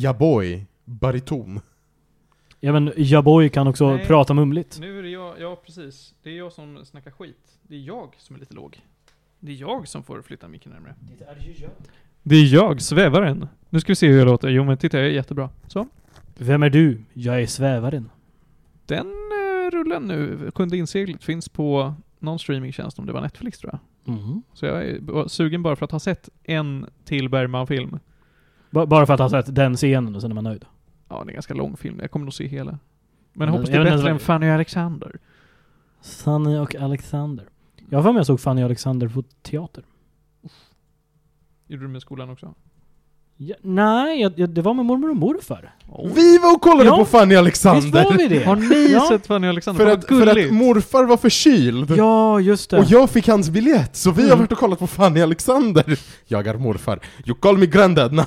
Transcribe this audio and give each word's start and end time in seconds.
Jaboy, 0.00 0.66
bariton. 0.84 1.60
Även 2.60 2.92
Jaboy 2.96 3.48
kan 3.48 3.66
också 3.66 3.90
Nej. 3.90 4.06
prata 4.06 4.34
mumligt. 4.34 4.78
Nu 4.80 4.98
är 4.98 5.02
det 5.02 5.08
jag, 5.08 5.40
ja 5.40 5.60
precis. 5.66 6.14
Det 6.22 6.30
är 6.30 6.38
jag 6.38 6.52
som 6.52 6.84
snackar 6.84 7.10
skit. 7.10 7.58
Det 7.62 7.74
är 7.74 7.80
jag 7.80 8.14
som 8.18 8.36
är 8.36 8.40
lite 8.40 8.54
låg. 8.54 8.80
Det 9.40 9.52
är 9.52 9.56
jag 9.56 9.88
som 9.88 10.02
får 10.02 10.22
flytta 10.22 10.48
micken 10.48 10.72
närmare. 10.72 10.94
Det 12.22 12.36
är 12.36 12.54
jag, 12.54 12.80
svävaren. 12.80 13.48
Nu 13.70 13.80
ska 13.80 13.90
vi 13.90 13.96
se 13.96 14.08
hur 14.08 14.18
jag 14.18 14.26
låter. 14.26 14.48
Jo 14.48 14.64
men 14.64 14.76
titta, 14.78 14.98
jag 14.98 15.06
är 15.06 15.10
jättebra. 15.10 15.50
Så. 15.66 15.86
Vem 16.38 16.62
är 16.62 16.70
du? 16.70 17.02
Jag 17.12 17.42
är 17.42 17.46
svävaren. 17.46 18.10
Den 18.86 19.06
eh, 19.06 19.70
rullen 19.70 20.02
nu, 20.02 20.50
Sjunde 20.54 20.76
inseglet, 20.76 21.24
finns 21.24 21.48
på 21.48 21.94
någon 22.18 22.38
streamingtjänst, 22.38 22.98
om 22.98 23.06
det 23.06 23.12
var 23.12 23.20
Netflix 23.20 23.58
tror 23.58 23.72
jag. 23.72 24.14
Mhm. 24.14 24.42
Så 24.54 24.66
jag 24.66 24.84
är 24.84 25.28
sugen 25.28 25.62
bara 25.62 25.76
för 25.76 25.84
att 25.84 25.92
ha 25.92 26.00
sett 26.00 26.28
en 26.44 26.86
till 27.04 27.28
Bergman-film. 27.28 27.98
Ba- 28.70 28.86
Bara 28.86 29.06
för 29.06 29.14
att 29.14 29.20
ha 29.20 29.30
sett 29.30 29.54
den 29.54 29.76
scenen 29.76 30.14
och 30.14 30.20
sen 30.20 30.30
är 30.30 30.34
man 30.34 30.44
nöjd. 30.44 30.64
Ja, 31.08 31.14
det 31.16 31.20
är 31.20 31.28
en 31.28 31.34
ganska 31.34 31.54
lång 31.54 31.76
film. 31.76 31.98
Jag 32.00 32.10
kommer 32.10 32.24
nog 32.26 32.32
se 32.34 32.46
hela. 32.46 32.78
Men 33.32 33.48
jag 33.48 33.52
hoppas 33.52 33.68
jag 33.68 33.84
det 33.86 33.90
är 33.90 33.96
bättre 33.96 34.10
än 34.10 34.18
Fanny 34.18 34.46
och 34.50 34.54
Alexander. 34.54 35.18
Fanny 36.24 36.58
och 36.58 36.74
Alexander. 36.74 37.48
Jag 37.88 37.98
har 37.98 38.02
för 38.02 38.12
mig 38.12 38.18
jag 38.18 38.26
såg 38.26 38.40
Fanny 38.40 38.60
och 38.62 38.64
Alexander 38.64 39.08
på 39.08 39.22
teater. 39.42 39.84
Gjorde 41.66 41.84
du 41.84 41.88
med 41.88 42.02
skolan 42.02 42.30
också? 42.30 42.54
Ja, 43.42 43.54
nej, 43.62 44.20
jag, 44.20 44.32
jag, 44.36 44.50
det 44.50 44.62
var 44.62 44.74
med 44.74 44.84
mormor 44.84 45.10
och 45.10 45.16
morfar. 45.16 45.72
Vi 46.14 46.38
var 46.38 46.54
och 46.54 46.60
kollade 46.62 46.84
Ja, 46.84 46.96
på 46.96 47.04
Fanny 47.04 47.34
Alexander! 47.34 47.80
Visst 47.80 47.94
var 48.10 48.12
vi 48.12 48.26
det? 48.28 48.44
Har 48.44 48.56
ni 48.56 48.92
Ja. 48.92 49.06
sett 49.08 49.26
Fanny 49.26 49.46
och 49.46 49.50
Alexander? 49.50 49.78
För 49.84 49.90
Vad 49.90 49.98
att, 49.98 50.04
för 50.08 50.26
att 50.26 50.34
gulligt. 50.34 50.52
morfar 50.54 51.04
var 51.04 51.16
förkyld. 51.16 51.90
Ja, 51.96 52.40
just 52.40 52.70
det. 52.70 52.78
Och 52.78 52.84
jag 52.88 53.10
fick 53.10 53.28
hans 53.28 53.50
biljett, 53.50 53.96
så 53.96 54.10
vi 54.10 54.22
har 54.22 54.28
Mm. 54.28 54.38
varit 54.38 54.52
och 54.52 54.58
kollat 54.58 54.78
på 54.78 54.86
Fanny 54.86 55.20
Alexander. 55.22 55.98
Jag 56.26 56.46
är 56.46 56.54
morfar. 56.54 57.00
You 57.26 57.36
call 57.40 57.58
me 57.58 57.66
granddad 57.66 58.12
now. 58.12 58.24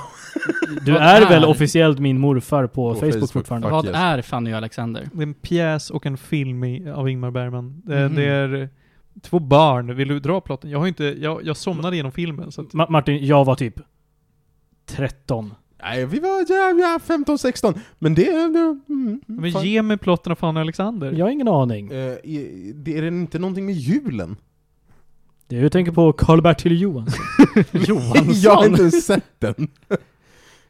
Du 0.85 0.91
Vad 0.91 1.01
är 1.01 1.21
är- 1.21 1.29
väl 1.29 1.45
officiellt 1.45 1.99
min 1.99 2.19
morfar 2.19 2.67
på, 2.67 2.73
På 2.93 2.99
Facebook, 2.99 3.13
Facebook, 3.13 3.31
fortfarande? 3.31 3.67
fuck. 3.67 3.71
Vad 3.73 3.85
yes. 3.85 3.95
är 3.95 4.21
Fanny 4.21 4.53
och 4.53 4.57
Alexander? 4.57 5.09
Det 5.13 5.19
är 5.19 5.23
en 5.27 5.33
pjäs 5.33 5.89
och 5.89 6.05
en 6.05 6.17
film 6.17 6.63
i, 6.63 6.91
av 6.91 7.09
Ingmar 7.09 7.31
Bergman. 7.31 7.81
Det, 7.85 7.95
Mhm. 7.95 8.15
det 8.15 8.23
är 8.25 8.69
två 9.21 9.39
barn. 9.39 9.95
Vill 9.95 10.07
du 10.07 10.19
dra 10.19 10.41
plotten? 10.41 10.69
Jag 10.69 10.79
har 10.79 10.87
inte, 10.87 11.03
jag, 11.19 11.39
jag 11.43 11.57
somnade 11.57 11.95
genom 11.95 12.11
filmen 12.11 12.51
så 12.51 12.61
att, 12.61 12.67
Ma- 12.67 12.89
Martin, 12.89 13.25
jag 13.25 13.45
var 13.45 13.55
typ 13.55 13.75
13. 14.85 15.53
Nej, 15.81 16.05
vi 16.05 16.19
var 16.19 16.29
ja, 16.29 16.71
ja, 16.79 16.99
15-16. 17.07 17.79
Men 17.99 18.15
det... 18.15 18.23
det 18.23 18.79
mm, 18.89 19.21
Men 19.25 19.51
fan. 19.51 19.65
ge 19.65 19.81
mig 19.81 19.97
plotten 19.97 20.31
av 20.31 20.35
Fanny 20.35 20.57
och 20.57 20.61
Alexander. 20.61 21.11
Jag 21.11 21.25
har 21.25 21.31
ingen 21.31 21.47
aning. 21.47 21.91
Eh, 21.91 21.97
är- 21.97 22.73
det 22.73 22.97
är 22.97 23.01
det 23.01 23.07
inte 23.07 23.39
någonting 23.39 23.65
med 23.65 23.75
julen? 23.75 24.35
Du 25.47 25.69
tänker 25.69 25.91
på 25.91 26.13
Karl-Bertil 26.13 26.81
Johansson. 26.81 27.25
jag 28.41 28.55
har 28.55 28.65
inte 28.65 28.81
ens 28.81 29.05
sett 29.05 29.39
den. 29.39 29.67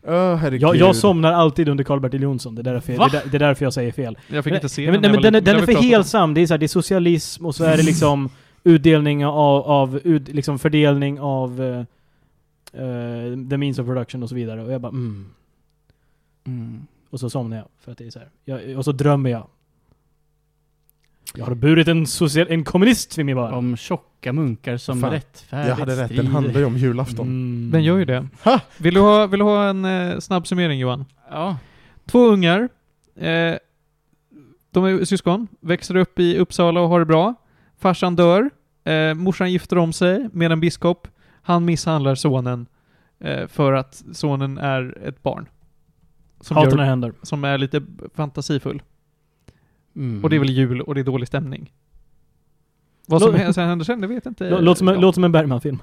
Herregud. 0.08 0.62
jag, 0.62 0.76
jag 0.76 0.96
somnar 0.96 1.32
alltid 1.34 1.70
under 1.70 1.84
Karl-Bertil 1.84 2.22
Jonsson, 2.22 2.56
det 2.56 2.62
är, 2.62 2.74
därför, 2.74 2.94
Va? 2.94 3.10
det, 3.12 3.18
är 3.18 3.28
det 3.32 3.38
är 3.38 3.40
därför 3.40 3.66
jag 3.66 3.74
säger 3.74 3.92
fel. 3.92 4.18
Jag 4.28 4.44
fick 4.44 4.52
Nej, 4.52 4.58
inte 4.58 4.70
se 4.70 4.92
men, 4.92 5.02
nej, 5.02 5.10
jag 5.10 5.22
men 5.22 5.34
den, 5.34 5.44
den 5.44 5.56
är 5.56 5.60
Det 5.60 5.74
för 5.74 5.82
helsam, 5.82 6.34
det 6.34 6.42
är, 6.42 6.48
så 6.48 6.54
här, 6.54 6.58
det 6.58 6.66
är 6.66 6.68
socialism 6.68 7.46
och 7.46 7.56
så 7.56 7.64
är 7.64 7.78
det 7.78 7.84
liksom 7.84 8.30
utdelning 8.64 9.26
av, 9.26 9.64
av 9.64 10.00
ut, 10.04 10.28
liksom 10.28 10.60
fördelning 10.60 11.20
av 11.20 11.86
uh, 12.76 13.50
the 13.50 13.58
means 13.58 13.80
of 13.80 13.86
production 13.86 14.24
och 14.24 14.30
så 14.30 14.36
vidare. 14.36 14.64
Och 14.64 14.72
jag 14.72 14.82
bara 14.82 14.90
mm. 14.90 15.26
Mm. 16.44 16.88
Och 17.10 17.20
så 17.20 17.30
somnar 17.30 17.58
jag, 17.58 17.68
för 17.80 17.92
att 17.92 17.98
det 17.98 18.06
är 18.06 18.12
så 18.12 18.20
här. 18.20 18.30
Jag, 18.46 18.78
och 18.78 18.86
så 18.86 18.92
drömmer 18.92 19.30
jag. 19.30 19.48
Jag 21.36 21.46
har 21.46 21.56
burit 21.56 21.88
en, 21.88 22.08
social, 22.08 22.48
en 22.50 22.64
kommunist 22.64 23.18
vid 23.18 23.26
min 23.26 23.36
bar. 23.36 23.52
Om 23.52 23.78
tjocka 23.78 24.34
munkar 24.34 24.78
som 24.78 25.02
Fan, 25.02 25.12
rättfärdigt 25.12 25.70
jag 25.70 25.76
hade 25.76 26.04
rätt, 26.04 26.16
den 26.16 26.28
handlar 26.28 26.60
ju 26.60 26.66
om 26.66 26.78
julafton. 26.78 27.28
Mm. 27.28 27.72
Den 27.72 27.84
gör 27.84 27.98
ju 27.98 28.06
det. 28.06 28.28
Ha! 28.44 28.60
Vill 28.78 28.94
du 28.94 29.00
ha, 29.00 29.28
vill 29.28 29.40
du 29.40 29.46
ha 29.46 29.70
en 29.70 29.86
eh, 29.86 30.20
snabb 30.20 30.48
summering 30.48 30.80
Johan? 30.80 31.06
Ja. 31.30 31.58
Två 32.06 32.28
ungar. 32.28 32.70
Eh, 33.16 33.56
de 34.72 34.86
är 34.86 35.06
syskon. 35.06 35.48
Växer 35.60 35.96
upp 35.96 36.20
i 36.20 36.38
Uppsala 36.38 36.82
och 36.82 36.90
har 36.90 37.00
det 37.00 37.06
bra. 37.06 37.36
Farsan 37.78 38.16
dör. 38.16 38.50
Eh, 38.84 39.14
morsan 39.14 39.52
gifter 39.52 39.78
om 39.78 39.94
sig 39.94 40.30
med 40.34 40.52
en 40.52 40.60
biskop. 40.60 41.08
Han 41.46 41.66
misshandlar 41.66 42.16
sonen 42.16 42.66
eh, 43.20 43.48
för 43.48 43.74
att 43.74 44.04
sonen 44.12 44.58
är 44.58 44.98
ett 45.08 45.24
barn. 45.24 45.50
Som, 46.42 46.58
gör, 46.58 46.78
händer. 46.78 47.14
som 47.22 47.44
är 47.44 47.58
lite 47.58 47.82
fantasifull. 48.14 48.82
Mm. 49.96 50.24
Och 50.24 50.30
det 50.30 50.36
är 50.36 50.40
väl 50.40 50.50
jul 50.50 50.82
och 50.82 50.96
det 50.96 51.02
är 51.02 51.06
dålig 51.06 51.28
stämning. 51.28 51.74
Vad 53.08 53.22
som 53.22 53.32
Lå- 53.32 53.38
hä- 53.38 53.54
sen 53.54 53.68
händer 53.70 53.86
sen, 53.86 54.02
det 54.02 54.08
vet 54.08 54.26
jag 54.26 54.32
inte. 54.32 54.50
Lå- 54.50 54.62
Låt 54.62 54.78
som, 54.78 54.88
en, 54.88 55.02
låt 55.02 55.16
som 55.16 55.24
en 55.24 55.32
Bergman-film. 55.32 55.80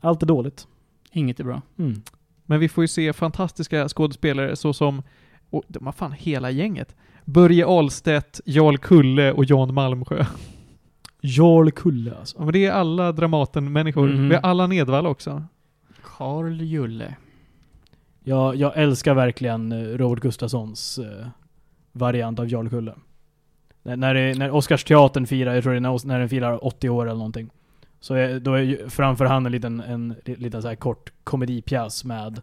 Allt 0.00 0.22
är 0.22 0.26
dåligt. 0.26 0.66
Inget 1.12 1.40
är 1.40 1.44
bra. 1.44 1.62
Mm. 1.78 2.02
Men 2.46 2.60
vi 2.60 2.68
får 2.68 2.84
ju 2.84 2.88
se 2.88 3.12
fantastiska 3.12 3.88
skådespelare 3.88 4.56
såsom, 4.56 5.02
och 5.50 5.62
de 5.68 5.86
har 5.86 5.92
fan 5.92 6.12
hela 6.12 6.50
gänget. 6.50 6.96
Börje 7.24 7.66
Ahlstedt, 7.66 8.40
Jarl 8.44 8.76
Kulle 8.76 9.32
och 9.32 9.44
Jan 9.44 9.74
Malmsjö. 9.74 10.24
Jarl 11.24 11.70
Kulle 11.70 12.14
alltså. 12.18 12.36
Ja, 12.38 12.44
men 12.44 12.52
det 12.52 12.66
är 12.66 12.72
alla 12.72 13.12
Dramaten-människor. 13.12 14.08
Mhm. 14.08 14.28
Vi 14.28 14.34
har 14.34 14.42
alla 14.42 14.66
Nedvall 14.66 15.06
också. 15.06 15.42
Carl 16.02 16.60
Julle. 16.60 17.16
Jag, 18.24 18.56
jag 18.56 18.72
älskar 18.76 19.14
verkligen 19.14 19.72
eh, 19.72 19.78
Robert 19.78 20.20
Gustafssons 20.22 20.98
eh, 20.98 21.26
variant 21.92 22.38
av 22.38 22.48
Jarl 22.48 22.68
Kulle. 22.68 22.94
När, 23.82 23.96
när, 23.96 24.14
det, 24.14 24.38
när 24.38 24.50
Oscarsteatern 24.50 25.26
firar, 25.26 25.54
jag 25.54 25.62
tror 25.62 25.72
det 25.72 25.78
är 25.78 26.06
när, 26.06 26.18
den 26.18 26.28
firar 26.28 26.64
80 26.64 26.88
år 26.88 27.06
eller 27.06 27.16
någonting. 27.18 27.50
Så 28.00 28.14
är, 28.14 28.40
då 28.40 28.54
är 28.54 28.62
ju 28.62 28.88
framför 28.88 29.24
han 29.24 29.46
en 29.46 29.52
liten, 29.52 29.80
en, 29.80 30.14
li- 30.24 30.36
liten 30.36 30.62
så 30.62 30.68
här 30.68 30.74
kort 30.74 31.12
komedipjäs 31.24 32.04
med 32.04 32.40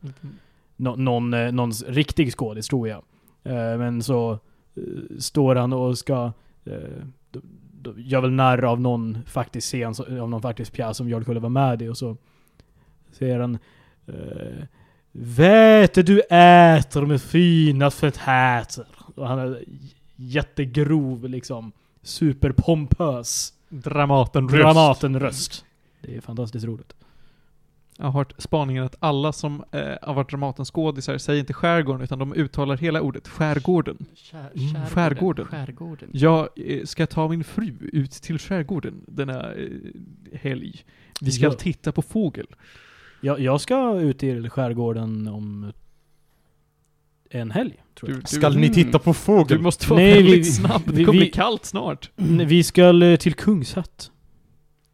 no, 0.75 0.95
någon, 0.95 1.33
eh, 1.33 1.51
någon 1.51 1.71
riktig 1.71 2.33
skådis 2.33 2.67
tror 2.67 2.87
jag. 2.87 3.03
Men 3.79 4.03
så 4.03 4.39
står 5.19 5.55
han 5.55 5.73
och 5.73 5.97
ska 5.97 6.31
gör 7.97 8.21
väl 8.21 8.31
narr 8.31 8.63
av 8.63 8.81
någon 8.81 9.17
faktisk 9.25 9.67
scen, 9.67 9.93
av 10.21 10.29
någon 10.29 10.41
faktisk 10.41 10.73
pjäs 10.73 10.97
som 10.97 11.09
Jarl 11.09 11.23
Kulle 11.23 11.39
var 11.39 11.49
med 11.49 11.81
i 11.81 11.87
och 11.87 11.97
så 11.97 12.17
säger 13.11 13.39
han 13.39 13.59
eh, 14.07 14.65
Vet 15.11 15.93
du 15.93 16.19
äter 16.29 17.05
med 17.05 17.21
fina 17.21 17.91
fetäter. 17.91 18.85
Och 19.15 19.27
han 19.27 19.39
är 19.39 19.63
jättegrov 20.15 21.29
liksom. 21.29 21.71
Superpompös. 22.01 23.53
Dramaten-röst. 23.69 24.63
Dramaten-röst. 24.63 25.65
Det 26.01 26.15
är 26.15 26.21
fantastiskt 26.21 26.65
roligt. 26.65 26.95
Jag 28.01 28.05
har 28.05 28.11
hört 28.11 28.33
spaningen 28.37 28.83
att 28.83 28.95
alla 28.99 29.31
som 29.31 29.63
eh, 29.71 29.81
har 30.01 30.13
varit 30.13 30.31
Dramaten-skådisar 30.31 31.17
säger 31.17 31.39
inte 31.39 31.53
skärgården, 31.53 32.01
utan 32.01 32.19
de 32.19 32.33
uttalar 32.33 32.77
hela 32.77 33.01
ordet 33.01 33.27
skärgården. 33.27 34.05
Skär, 34.15 34.51
Mm, 34.55 34.85
skärgården. 34.89 35.45
Skärgården. 35.45 36.09
Jag 36.13 36.47
eh, 36.55 36.85
ska 36.85 37.07
ta 37.07 37.27
min 37.27 37.43
fru 37.43 37.73
ut 37.93 38.11
till 38.11 38.39
skärgården 38.39 39.01
denna 39.07 39.53
eh, 39.53 39.67
helg. 40.33 40.83
Vi 41.21 41.31
ska 41.31 41.45
Ja. 41.45 41.51
titta 41.51 41.91
på 41.91 42.01
fågel. 42.01 42.47
Jag, 43.21 43.39
jag 43.39 43.61
ska 43.61 43.99
ut 43.99 44.19
till 44.19 44.49
skärgården 44.49 45.27
om 45.27 45.71
en 47.29 47.51
helg, 47.51 47.83
tror 47.99 48.11
jag. 48.11 48.19
Du, 48.21 48.25
Skall 48.27 48.57
ni 48.57 48.69
titta 48.73 48.99
på 48.99 49.09
du 49.09 49.13
fågel? 49.13 49.59
måste 49.61 49.87
vara 49.89 49.99
Nej, 50.01 50.13
väldigt 50.13 50.39
vi- 50.39 50.43
snabb. 50.43 50.81
Det 50.85 50.91
vi- 50.93 51.05
kommer 51.05 51.19
bli 51.19 51.25
vi- 51.25 51.31
kallt 51.31 51.65
snart. 51.65 52.11
Mm. 52.17 52.47
Vi 52.47 52.63
ska 52.63 52.93
till 53.19 53.33
Kungshatt. 53.33 54.11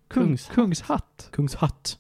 Kungs, 0.08 0.50
Kungshatt. 0.54 1.30
Kungshatt. 1.32 2.00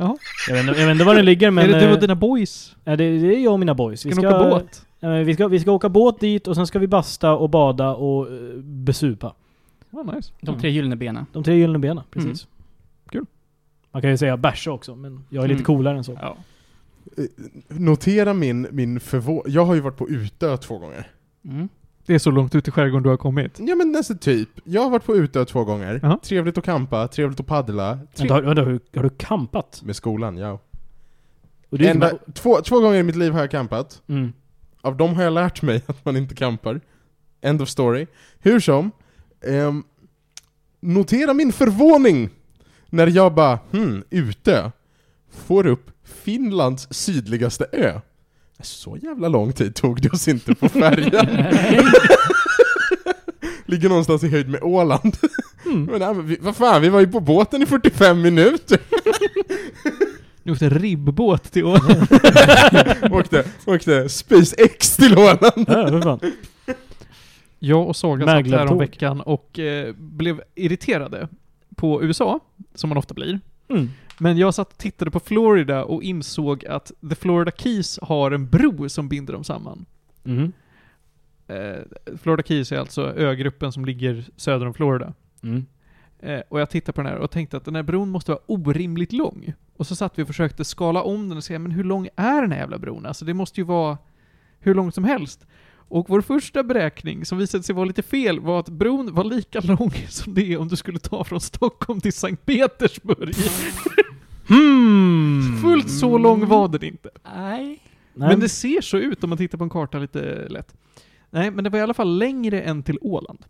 Jaha. 0.00 0.16
Jag 0.48 0.54
vet, 0.54 0.68
inte, 0.68 0.80
jag 0.80 0.86
vet 0.86 0.92
inte 0.94 1.04
var 1.04 1.14
den 1.14 1.24
ligger 1.24 1.50
men... 1.50 1.64
är 1.64 1.68
det 1.72 1.80
du 1.80 1.86
eh, 1.86 1.92
och 1.92 2.00
dina 2.00 2.14
boys? 2.14 2.76
ja, 2.84 2.96
det, 2.96 3.18
det 3.18 3.34
är 3.36 3.38
jag 3.44 3.52
och 3.52 3.58
mina 3.60 3.74
boys. 3.74 4.00
Ska 4.00 4.08
ni 4.08 4.26
åka 4.26 4.38
båt? 4.38 4.86
eh, 5.00 5.10
vi, 5.10 5.34
ska, 5.34 5.48
vi 5.48 5.60
ska 5.60 5.72
åka 5.72 5.88
båt 5.88 6.20
dit 6.20 6.46
och 6.48 6.54
sen 6.56 6.66
ska 6.66 6.78
vi 6.78 6.86
basta 6.86 7.32
och 7.36 7.50
bada 7.50 7.90
och 7.94 8.26
eh, 8.32 8.56
besupa. 8.62 9.34
Ja, 9.90 10.02
nice. 10.02 10.32
De 10.40 10.60
tre 10.60 10.70
gyllene 10.70 10.96
benen. 10.96 11.26
De 11.32 11.44
tre 11.44 11.54
gyllene 11.56 11.78
benen, 11.78 12.04
precis. 12.10 12.46
Kul. 13.10 13.26
Man 13.92 14.02
kan 14.02 14.10
ju 14.10 14.16
säga 14.16 14.36
bärsa 14.36 14.70
också, 14.72 14.94
men 14.96 15.24
jag 15.28 15.44
är 15.44 15.48
lite 15.48 15.58
Mm. 15.58 15.64
coolare 15.64 15.96
än 15.98 16.04
så. 16.04 16.18
Ja. 16.22 16.36
Eh, 17.16 17.24
Notera 17.68 18.34
min, 18.34 18.66
min 18.70 19.00
förvåning. 19.00 19.52
Jag 19.52 19.64
har 19.64 19.74
ju 19.74 19.80
varit 19.80 19.96
på 19.96 20.08
Utö 20.08 20.56
två 20.56 20.78
gånger. 20.78 21.06
Mm. 21.44 21.68
Det 22.06 22.14
är 22.14 22.18
så 22.18 22.30
långt 22.30 22.54
ut 22.54 22.68
i 22.68 22.70
skärgården 22.70 23.02
du 23.02 23.08
har 23.08 23.16
kommit. 23.16 23.58
Ja 23.58 23.74
men 23.74 23.92
nästan 23.92 24.18
typ. 24.18 24.48
Jag 24.64 24.82
har 24.82 24.90
varit 24.90 25.04
på 25.04 25.16
Utö 25.16 25.44
två 25.44 25.64
gånger. 25.64 26.00
Jaha. 26.02 26.18
Trevligt 26.22 26.58
att 26.58 26.64
campa, 26.64 27.08
trevligt 27.08 27.40
att 27.40 27.46
paddla. 27.46 27.94
Tre- 28.14 28.28
Vänta, 28.28 28.34
har, 28.34 28.42
vänta, 28.42 28.62
har, 28.62 28.80
har 28.96 29.02
du 29.02 29.10
campat? 29.10 29.80
med 29.84 29.96
skolan, 29.96 30.36
ja. 30.36 30.60
Och 31.70 31.78
du, 31.78 31.86
Enda, 31.86 32.12
två, 32.34 32.60
två 32.60 32.80
gånger 32.80 32.98
i 32.98 33.02
mitt 33.02 33.16
liv 33.16 33.32
har 33.32 33.40
jag 33.40 33.50
campat. 33.50 34.02
mm. 34.06 34.32
Av 34.82 34.96
dem 34.96 35.14
har 35.14 35.22
jag 35.22 35.32
lärt 35.32 35.62
mig 35.62 35.82
att 35.86 36.04
man 36.04 36.16
inte 36.16 36.34
campar. 36.34 36.80
End 37.40 37.62
of 37.62 37.68
story. 37.68 38.06
Hur 38.38 38.60
som, 38.60 38.90
ehm, 39.46 39.84
notera 40.80 41.34
min 41.34 41.52
förvåning 41.52 42.30
när 42.86 43.06
jag 43.06 43.34
bara, 43.34 43.58
hmm, 43.72 44.04
ute, 44.10 44.72
får 45.30 45.66
upp 45.66 45.90
Finlands 46.04 46.88
sydligaste 46.90 47.66
ö. 47.72 48.00
Så 48.62 48.96
jävla 49.02 49.28
lång 49.28 49.52
tid 49.52 49.74
tog 49.74 50.02
det 50.02 50.10
oss 50.10 50.28
inte 50.28 50.54
på 50.54 50.68
färjan. 50.68 51.26
Ligger 53.66 53.88
någonstans 53.88 54.24
i 54.24 54.28
höjd 54.28 54.48
med 54.48 54.62
Åland. 54.62 55.16
Mm. 55.66 55.84
Men, 55.84 56.00
nej, 56.00 56.14
men 56.14 56.26
vi, 56.26 56.36
vad 56.40 56.56
fan, 56.56 56.82
vi 56.82 56.88
var 56.88 57.00
ju 57.00 57.06
på 57.06 57.20
båten 57.20 57.62
i 57.62 57.66
45 57.66 58.22
minuter. 58.22 58.78
Ni 60.42 60.52
åkte 60.52 60.68
ribbåt 60.68 61.52
till 61.52 61.64
Åland. 61.64 62.06
åkte, 63.10 63.44
åkte 63.66 64.08
SpaceX 64.08 64.96
till 64.96 65.18
Åland. 65.18 65.40
Ja, 65.54 65.64
för 65.88 66.00
fan. 66.02 66.20
Jag 67.58 67.88
och 67.88 67.96
Saga 67.96 68.20
satt 68.20 68.28
här 68.28 68.42
Mäglartåg. 68.42 68.72
om 68.72 68.78
veckan 68.78 69.20
och 69.20 69.58
eh, 69.58 69.94
blev 69.94 70.42
irriterade 70.54 71.28
på 71.76 72.02
USA, 72.02 72.40
som 72.74 72.88
man 72.88 72.98
ofta 72.98 73.14
blir. 73.14 73.40
Mm. 73.68 73.90
Men 74.20 74.38
jag 74.38 74.54
satt 74.54 74.72
och 74.72 74.78
tittade 74.78 75.10
på 75.10 75.20
Florida 75.20 75.84
och 75.84 76.02
insåg 76.02 76.66
att 76.66 76.92
The 77.08 77.14
Florida 77.14 77.50
Keys 77.50 77.98
har 78.02 78.30
en 78.30 78.48
bro 78.48 78.88
som 78.88 79.08
binder 79.08 79.32
dem 79.32 79.44
samman. 79.44 79.86
Mhm. 80.22 80.52
Eh, 81.46 82.16
Florida 82.22 82.42
Keys 82.42 82.72
är 82.72 82.78
alltså 82.78 83.14
ögruppen 83.14 83.72
som 83.72 83.84
ligger 83.84 84.24
söder 84.36 84.66
om 84.66 84.74
Florida. 84.74 85.12
Mm. 85.42 85.66
Eh, 86.18 86.40
och 86.48 86.60
jag 86.60 86.70
tittade 86.70 86.92
på 86.92 87.02
den 87.02 87.12
här 87.12 87.18
och 87.18 87.30
tänkte 87.30 87.56
att 87.56 87.64
den 87.64 87.74
här 87.74 87.82
bron 87.82 88.10
måste 88.10 88.30
vara 88.30 88.42
orimligt 88.46 89.12
lång. 89.12 89.52
Och 89.76 89.86
så 89.86 89.96
satt 89.96 90.18
vi 90.18 90.22
och 90.22 90.26
försökte 90.26 90.64
skala 90.64 91.02
om 91.02 91.28
den 91.28 91.38
och 91.38 91.44
se, 91.44 91.58
men 91.58 91.72
hur 91.72 91.84
lång 91.84 92.08
är 92.16 92.42
den 92.42 92.52
här 92.52 92.58
jävla 92.58 92.78
bron? 92.78 93.06
Alltså 93.06 93.24
det 93.24 93.34
måste 93.34 93.60
ju 93.60 93.64
vara 93.64 93.98
hur 94.58 94.74
långt 94.74 94.94
som 94.94 95.04
helst. 95.04 95.46
Och 95.90 96.08
vår 96.08 96.20
första 96.20 96.62
beräkning, 96.62 97.24
som 97.24 97.38
visade 97.38 97.64
sig 97.64 97.74
vara 97.74 97.84
lite 97.84 98.02
fel, 98.02 98.40
var 98.40 98.60
att 98.60 98.68
bron 98.68 99.14
var 99.14 99.24
lika 99.24 99.60
lång 99.60 99.90
som 100.08 100.34
det 100.34 100.52
är 100.52 100.58
om 100.58 100.68
du 100.68 100.76
skulle 100.76 100.98
ta 100.98 101.24
från 101.24 101.40
Stockholm 101.40 102.00
till 102.00 102.12
Sankt 102.12 102.46
Petersburg. 102.46 103.34
Hmm. 104.48 105.58
Fullt 105.62 105.90
så 105.90 106.18
lång 106.18 106.46
var 106.46 106.68
den 106.68 106.84
inte. 106.84 107.10
Nej. 107.34 107.80
Men 108.14 108.40
det 108.40 108.48
ser 108.48 108.80
så 108.80 108.96
ut 108.96 109.24
om 109.24 109.30
man 109.30 109.38
tittar 109.38 109.58
på 109.58 109.64
en 109.64 109.70
karta 109.70 109.98
lite 109.98 110.48
lätt. 110.48 110.74
Nej, 111.30 111.50
men 111.50 111.64
det 111.64 111.70
var 111.70 111.78
i 111.78 111.82
alla 111.82 111.94
fall 111.94 112.18
längre 112.18 112.60
än 112.62 112.82
till 112.82 112.98
Åland. 113.00 113.44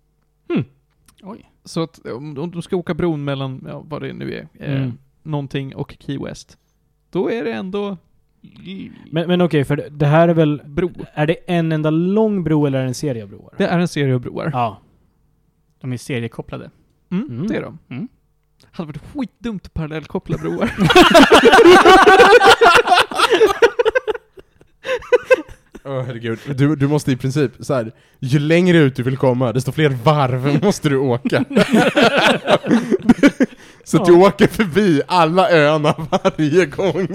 Oj. 1.23 1.51
Så 1.65 1.83
att 1.83 2.07
om, 2.07 2.39
om 2.39 2.51
du 2.51 2.63
ska 2.63 2.77
åka 2.77 2.95
bron 2.95 3.25
mellan, 3.25 3.65
ja, 3.69 3.85
vad 3.89 4.03
det 4.03 4.13
nu 4.13 4.35
är, 4.35 4.49
eh, 4.65 4.77
Mm. 4.83 4.99
någonting 5.23 5.75
och 5.75 5.97
Key 6.01 6.19
West, 6.19 6.59
då 7.11 7.31
är 7.31 7.45
det 7.45 7.53
ändå 7.53 7.97
Men, 9.11 9.29
men 9.29 9.41
okej, 9.41 9.65
för 9.65 9.89
det- 9.91 10.07
här 10.07 10.29
är 10.29 10.35
väl... 10.35 10.63
bro. 10.67 10.93
Är 11.15 11.27
det 11.27 11.37
en 11.47 11.73
enda 11.73 11.91
lång 11.91 12.45
bro 12.45 12.67
eller 12.67 12.79
är 12.79 12.83
det 12.83 12.89
en 12.89 12.95
serie 12.95 13.23
av 13.23 13.29
broar? 13.29 13.55
Det 13.59 13.65
är 13.67 13.79
en 13.79 13.89
serie 13.89 14.15
av 14.15 14.21
broar. 14.21 14.51
Ja. 14.53 14.81
De 15.81 15.93
är 15.93 15.97
seriekopplade. 15.97 16.71
Mm, 17.11 17.27
Mm. 17.31 17.47
Det 17.47 17.57
är 17.57 17.63
de. 17.63 17.79
Mm. 17.91 18.09
Hade 18.73 18.87
varit 18.87 19.03
skitdumt 19.15 19.67
att 19.67 19.75
parallellkoppla 19.75 20.37
broar. 20.39 20.71
Åh 25.85 26.03
herregud, 26.03 26.39
du, 26.57 26.77
du 26.77 26.89
måste 26.89 27.13
i 27.13 27.17
princip 27.17 27.53
så 27.61 27.75
här. 27.75 27.93
ju 28.19 28.39
längre 28.39 28.79
ut 28.79 28.97
du 28.97 29.03
vill 29.03 29.17
komma, 29.17 29.53
desto 29.53 29.73
fler 29.73 29.89
varv 29.89 30.63
måste 30.65 30.89
du 30.89 30.97
åka. 30.97 31.45
så 33.91 33.97
att 33.97 34.07
du 34.07 34.13
åker 34.13 34.47
förbi 34.47 35.03
alla 35.07 35.51
öarna 35.51 35.95
varje 36.11 36.67
gång. 36.67 37.09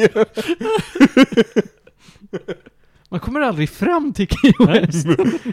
Man 3.10 3.19
kommer 3.19 3.42
aldrig 3.42 3.69
fram 3.69 4.13
till 4.13 4.27
Key 4.27 4.54
West. 4.60 5.07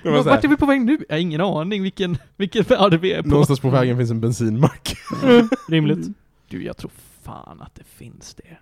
Vart 0.05 0.45
är 0.45 0.49
vi 0.49 0.57
på 0.57 0.67
väg 0.67 0.81
nu? 0.81 0.99
Jag 1.09 1.17
har 1.17 1.21
ingen 1.21 1.41
aning 1.41 1.83
vilken, 1.83 2.19
vilken 2.37 2.63
värld 2.63 2.95
vi 2.95 3.13
är 3.13 3.23
på. 3.23 3.29
någonstans 3.29 3.61
på 3.61 3.71
vägen 3.71 3.97
finns 3.97 4.11
en 4.11 4.21
bensinmack. 4.21 4.97
Rimligt. 5.69 6.09
Du, 6.49 6.65
jag 6.65 6.77
tror 6.77 6.91
fan 7.23 7.61
att 7.61 7.75
det 7.75 7.85
finns 7.97 8.35
det. 8.35 8.57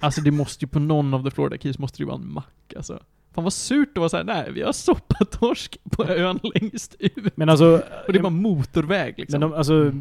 Alltså 0.00 0.20
det 0.20 0.30
måste 0.30 0.64
ju 0.64 0.68
på 0.68 0.78
någon 0.78 1.14
av 1.14 1.24
the 1.24 1.30
Florida 1.30 1.58
Keys 1.58 1.78
måste 1.78 1.98
det 1.98 2.02
ju 2.02 2.06
vara 2.06 2.18
en 2.18 2.32
mack 2.32 2.74
alltså. 2.76 3.00
Fan 3.34 3.44
vad 3.44 3.52
surt 3.52 3.88
att 3.88 3.96
vara 3.96 4.08
såhär, 4.08 4.24
nej 4.24 4.52
vi 4.52 4.62
har 4.62 4.72
soppatorsk 4.72 5.78
på 5.90 6.04
ön 6.04 6.40
längst 6.42 6.96
ut. 6.98 7.36
Men 7.36 7.48
alltså... 7.48 7.82
Och 8.06 8.12
det 8.12 8.18
är 8.18 8.22
bara 8.22 8.30
motorväg 8.30 9.14
liksom. 9.18 9.40
Men 9.40 9.50
de, 9.50 9.56
alltså, 9.56 9.92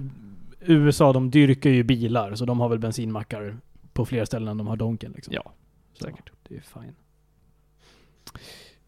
USA 0.60 1.14
de 1.14 1.32
dyrkar 1.32 1.70
ju 1.70 1.84
bilar, 1.84 2.36
så 2.36 2.46
de 2.46 2.60
har 2.60 2.70
väl 2.70 2.80
bensinmackar 2.80 3.58
på 3.94 4.06
fler 4.06 4.26
ställen 4.26 4.48
än 4.48 4.58
de 4.58 4.68
har 4.68 4.78
Donken 4.78 5.12
liksom. 5.12 5.34
Ja, 5.34 5.54
Så 5.94 6.04
säkert. 6.04 6.32
Det 6.48 6.56
är 6.56 6.62
fine. 6.62 6.96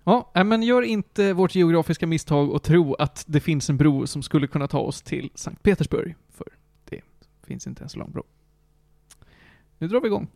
Ja, 0.03 0.31
men 0.45 0.63
gör 0.63 0.81
inte 0.81 1.33
vårt 1.33 1.56
geografiska 1.56 2.07
misstag 2.07 2.51
och 2.51 2.63
tro 2.63 2.94
att 2.94 3.23
det 3.27 3.39
finns 3.39 3.69
en 3.69 3.77
bro 3.77 4.07
som 4.07 4.23
skulle 4.23 4.47
kunna 4.47 4.68
ta 4.68 4.79
oss 4.79 5.01
till 5.01 5.29
Sankt 5.35 5.63
Petersburg. 5.63 6.15
För 6.29 6.47
det 6.89 7.01
finns 7.44 7.68
inte 7.68 7.83
en 7.83 7.89
så 7.89 8.00
lång 8.00 8.12
bro. 8.12 8.24
Nu 9.77 9.88
drar 9.88 10.01
vi 10.01 10.07
igång. 10.07 10.27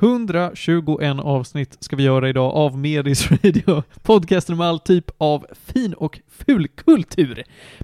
...121 0.00 1.20
avsnitt 1.20 1.76
ska 1.80 1.96
vi 1.96 2.02
göra 2.02 2.28
idag 2.28 2.54
av 2.54 2.78
Medis 2.78 3.30
Radio. 3.44 3.82
Podcasten 4.02 4.54
om 4.54 4.60
all 4.60 4.78
typ 4.80 5.10
av 5.18 5.46
fin 5.66 5.94
och 5.94 6.20
ful 6.28 6.68
kultur. 6.68 7.42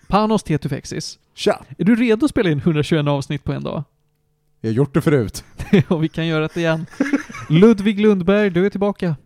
Panos 0.08 0.42
Tetufexis. 0.42 1.18
Tja! 1.34 1.64
Är 1.78 1.84
du 1.84 1.94
redo 1.96 2.24
att 2.24 2.30
spela 2.30 2.50
in 2.50 2.58
121 2.58 3.06
avsnitt 3.08 3.44
på 3.44 3.52
en 3.52 3.62
dag? 3.64 3.84
Jag 4.60 4.70
har 4.70 4.74
gjort 4.74 4.94
det 4.94 5.00
förut. 5.00 5.44
och 5.88 6.04
vi 6.04 6.08
kan 6.08 6.26
göra 6.26 6.48
det 6.54 6.60
igen. 6.60 6.86
Ludvig 7.48 8.00
Lundberg, 8.00 8.50
du 8.50 8.66
är 8.66 8.70
tillbaka. 8.70 9.16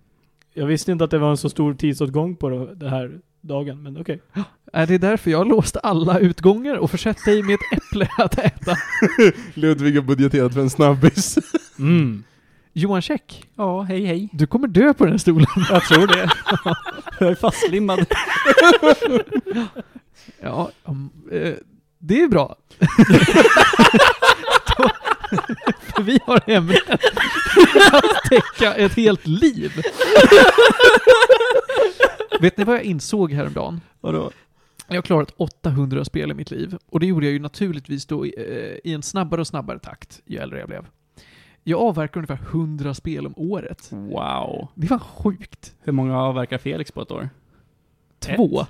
Jag 0.54 0.66
visste 0.66 0.92
inte 0.92 1.04
att 1.04 1.10
det 1.10 1.18
var 1.18 1.30
en 1.30 1.36
så 1.36 1.48
stor 1.50 1.74
tidsåtgång 1.74 2.36
på 2.36 2.48
det- 2.48 2.74
den 2.74 2.88
här 2.90 3.18
dagen, 3.40 3.82
men 3.82 4.00
okej. 4.00 4.20
Är 4.72 4.86
det 4.86 4.98
därför 4.98 5.30
jag 5.30 5.38
har 5.38 5.44
låst 5.44 5.76
alla 5.82 6.18
utgångar 6.18 6.74
och 6.76 6.90
försett 6.90 7.24
dig 7.24 7.42
med 7.42 7.54
ett 7.54 7.78
äpple 7.78 8.08
att 8.18 8.38
äta? 8.38 8.76
Ludvig 9.54 9.94
har 9.96 10.02
budgeterat 10.02 10.54
för 10.54 10.60
en 10.60 10.70
snabbis. 10.70 11.38
Mm. 11.78 12.24
Johan 12.78 13.02
Käck, 13.02 13.44
Ja, 13.56 13.82
hej 13.82 14.04
hej. 14.04 14.28
du 14.32 14.46
kommer 14.46 14.68
dö 14.68 14.94
på 14.94 15.06
den 15.06 15.18
stolen. 15.18 15.46
Jag 15.70 15.82
tror 15.82 16.06
det. 16.06 16.30
jag 17.20 17.30
är 17.30 17.34
fastlimmad. 17.34 18.06
Ja, 20.40 20.70
um, 20.84 21.10
eh, 21.32 21.54
det 21.98 22.22
är 22.22 22.28
bra. 22.28 22.56
För 25.94 26.02
vi 26.02 26.20
har 26.26 26.42
ämnet 26.46 26.90
att 26.90 28.04
täcka 28.30 28.74
ett 28.74 28.94
helt 28.96 29.26
liv. 29.26 29.72
Vet 32.40 32.56
ni 32.56 32.64
vad 32.64 32.76
jag 32.76 32.82
insåg 32.82 33.32
häromdagen? 33.32 33.80
Vadå? 34.00 34.30
Jag 34.88 34.96
har 34.96 35.02
klarat 35.02 35.34
800 35.36 36.04
spel 36.04 36.30
i 36.30 36.34
mitt 36.34 36.50
liv. 36.50 36.76
Och 36.90 37.00
det 37.00 37.06
gjorde 37.06 37.26
jag 37.26 37.32
ju 37.32 37.38
naturligtvis 37.38 38.06
då 38.06 38.26
i, 38.26 38.34
eh, 38.38 38.90
i 38.90 38.94
en 38.94 39.02
snabbare 39.02 39.40
och 39.40 39.46
snabbare 39.46 39.78
takt 39.78 40.20
ju 40.26 40.38
äldre 40.38 40.58
jag 40.58 40.68
blev. 40.68 40.86
Jag 41.68 41.80
avverkar 41.80 42.16
ungefär 42.20 42.46
100 42.50 42.94
spel 42.94 43.26
om 43.26 43.34
året. 43.36 43.88
Wow. 43.92 44.68
Det 44.74 44.90
var 44.90 44.98
sjukt. 44.98 45.74
Hur 45.80 45.92
många 45.92 46.18
avverkar 46.22 46.58
Felix 46.58 46.92
på 46.92 47.02
ett 47.02 47.10
år? 47.10 47.28
Två. 48.18 48.66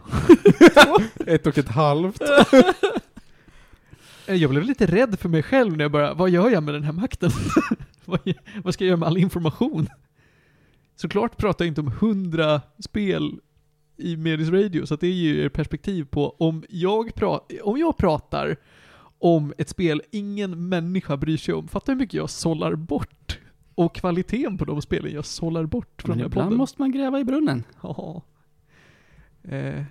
Ett 1.27 1.47
och 1.47 1.59
ett 1.59 1.69
halvt. 1.69 2.21
Eh, 4.27 4.35
Jag 4.35 4.51
blev 4.51 4.63
lite 4.63 4.87
rädd 4.87 5.19
för 5.19 5.29
mig 5.29 5.43
själv 5.43 5.77
när 5.77 5.85
jag 5.85 5.93
bara, 5.93 6.15
vad 6.15 6.31
gör 6.31 6.51
jag 6.51 6.63
med 6.63 6.75
den 6.75 6.85
här 6.85 6.93
makten? 6.93 7.31
vad, 8.65 8.75
ska 8.75 8.85
jag 8.85 8.89
göra 8.89 8.97
med 8.97 9.07
all 9.07 9.19
information? 9.19 9.87
Såklart 10.97 11.37
pratar 11.37 11.65
jag 11.65 11.71
inte 11.71 11.81
om 11.81 11.93
hundra 12.01 12.61
spel 12.85 13.41
i 13.97 14.17
Medis 14.17 14.49
Radio, 14.49 14.87
så 14.87 14.95
att 14.95 15.01
det 15.01 15.11
ger 15.11 15.35
er 15.45 15.49
perspektiv 15.49 16.05
på 16.05 16.31
om 16.39 16.65
jag, 16.69 17.11
pra- 17.11 17.61
om 17.63 17.79
jag 17.79 17.97
pratar 17.97 18.57
om 19.19 19.53
ett 19.59 19.69
spel 19.69 20.03
ingen 20.11 20.69
människa 20.69 21.17
bryr 21.17 21.37
sig 21.37 21.55
om, 21.55 21.69
fatta 21.69 21.93
hur 21.93 21.99
mycket 21.99 22.15
jag 22.15 22.31
sållar 22.31 22.75
bort. 22.75 23.39
Och 23.75 23.95
kvaliteten 23.95 24.59
på 24.59 24.65
de 24.65 24.83
spelen 24.83 25.13
jag 25.13 25.25
sållar 25.25 25.65
bort 25.67 26.03
från 26.03 26.11
Men 26.11 26.19
den 26.19 26.23
här 26.25 26.27
ibland 26.29 26.47
podden. 26.47 26.59
måste 26.59 26.83
man 26.83 26.93
gräva 26.93 27.21
i 27.21 27.25
brunnen. 27.25 27.65
Ja. 27.83 28.23
Eh, 29.43 29.83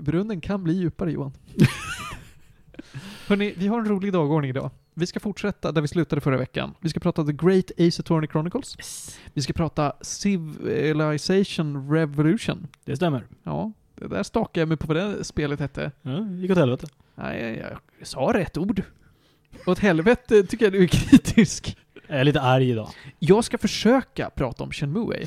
brunnen 0.00 0.40
kan 0.40 0.64
bli 0.64 0.72
djupare 0.74 1.12
Johan. 1.12 1.32
Hörni, 3.28 3.54
vi 3.56 3.66
har 3.66 3.78
en 3.78 3.84
rolig 3.88 4.12
dagordning 4.12 4.48
idag. 4.50 4.70
Vi 4.94 5.06
ska 5.06 5.20
fortsätta 5.20 5.72
där 5.72 5.82
vi 5.82 5.88
slutade 5.88 6.20
förra 6.20 6.36
veckan. 6.36 6.74
Vi 6.80 6.88
ska 6.88 7.00
prata 7.00 7.24
The 7.24 7.32
Great 7.32 7.70
Ace 7.78 8.02
Attorney 8.02 8.28
Chronicles. 8.28 8.76
Vi 9.32 9.42
ska 9.42 9.52
prata 9.52 9.92
Civilization 10.00 11.90
Revolution. 11.92 12.66
Det 12.84 12.96
stämmer. 12.96 13.26
Ja, 13.42 13.72
det 13.94 14.08
där 14.08 14.22
stakade 14.22 14.60
jag 14.60 14.68
mig 14.68 14.76
på 14.76 14.86
vad 14.86 14.96
det 14.96 15.24
spelet 15.24 15.60
hette. 15.60 15.92
Ja, 16.02 16.26
gick 16.28 16.50
åt 16.50 16.56
helvete. 16.58 16.86
Nej, 17.14 17.56
jag, 17.58 17.78
jag 18.04 18.08
sa 18.08 18.38
rätt 18.38 18.56
ord. 18.56 18.82
Åt 19.66 19.78
helvete 19.78 20.42
tycker 20.42 20.64
jag 20.66 20.72
du 20.72 20.82
är 20.82 20.86
kritisk. 20.86 21.76
Jag 22.08 22.20
är 22.20 22.24
lite 22.24 22.40
arg 22.40 22.70
idag. 22.70 22.88
Jag 23.18 23.44
ska 23.44 23.58
försöka 23.58 24.30
prata 24.30 24.64
om 24.64 24.70
Shenmue. 24.72 25.26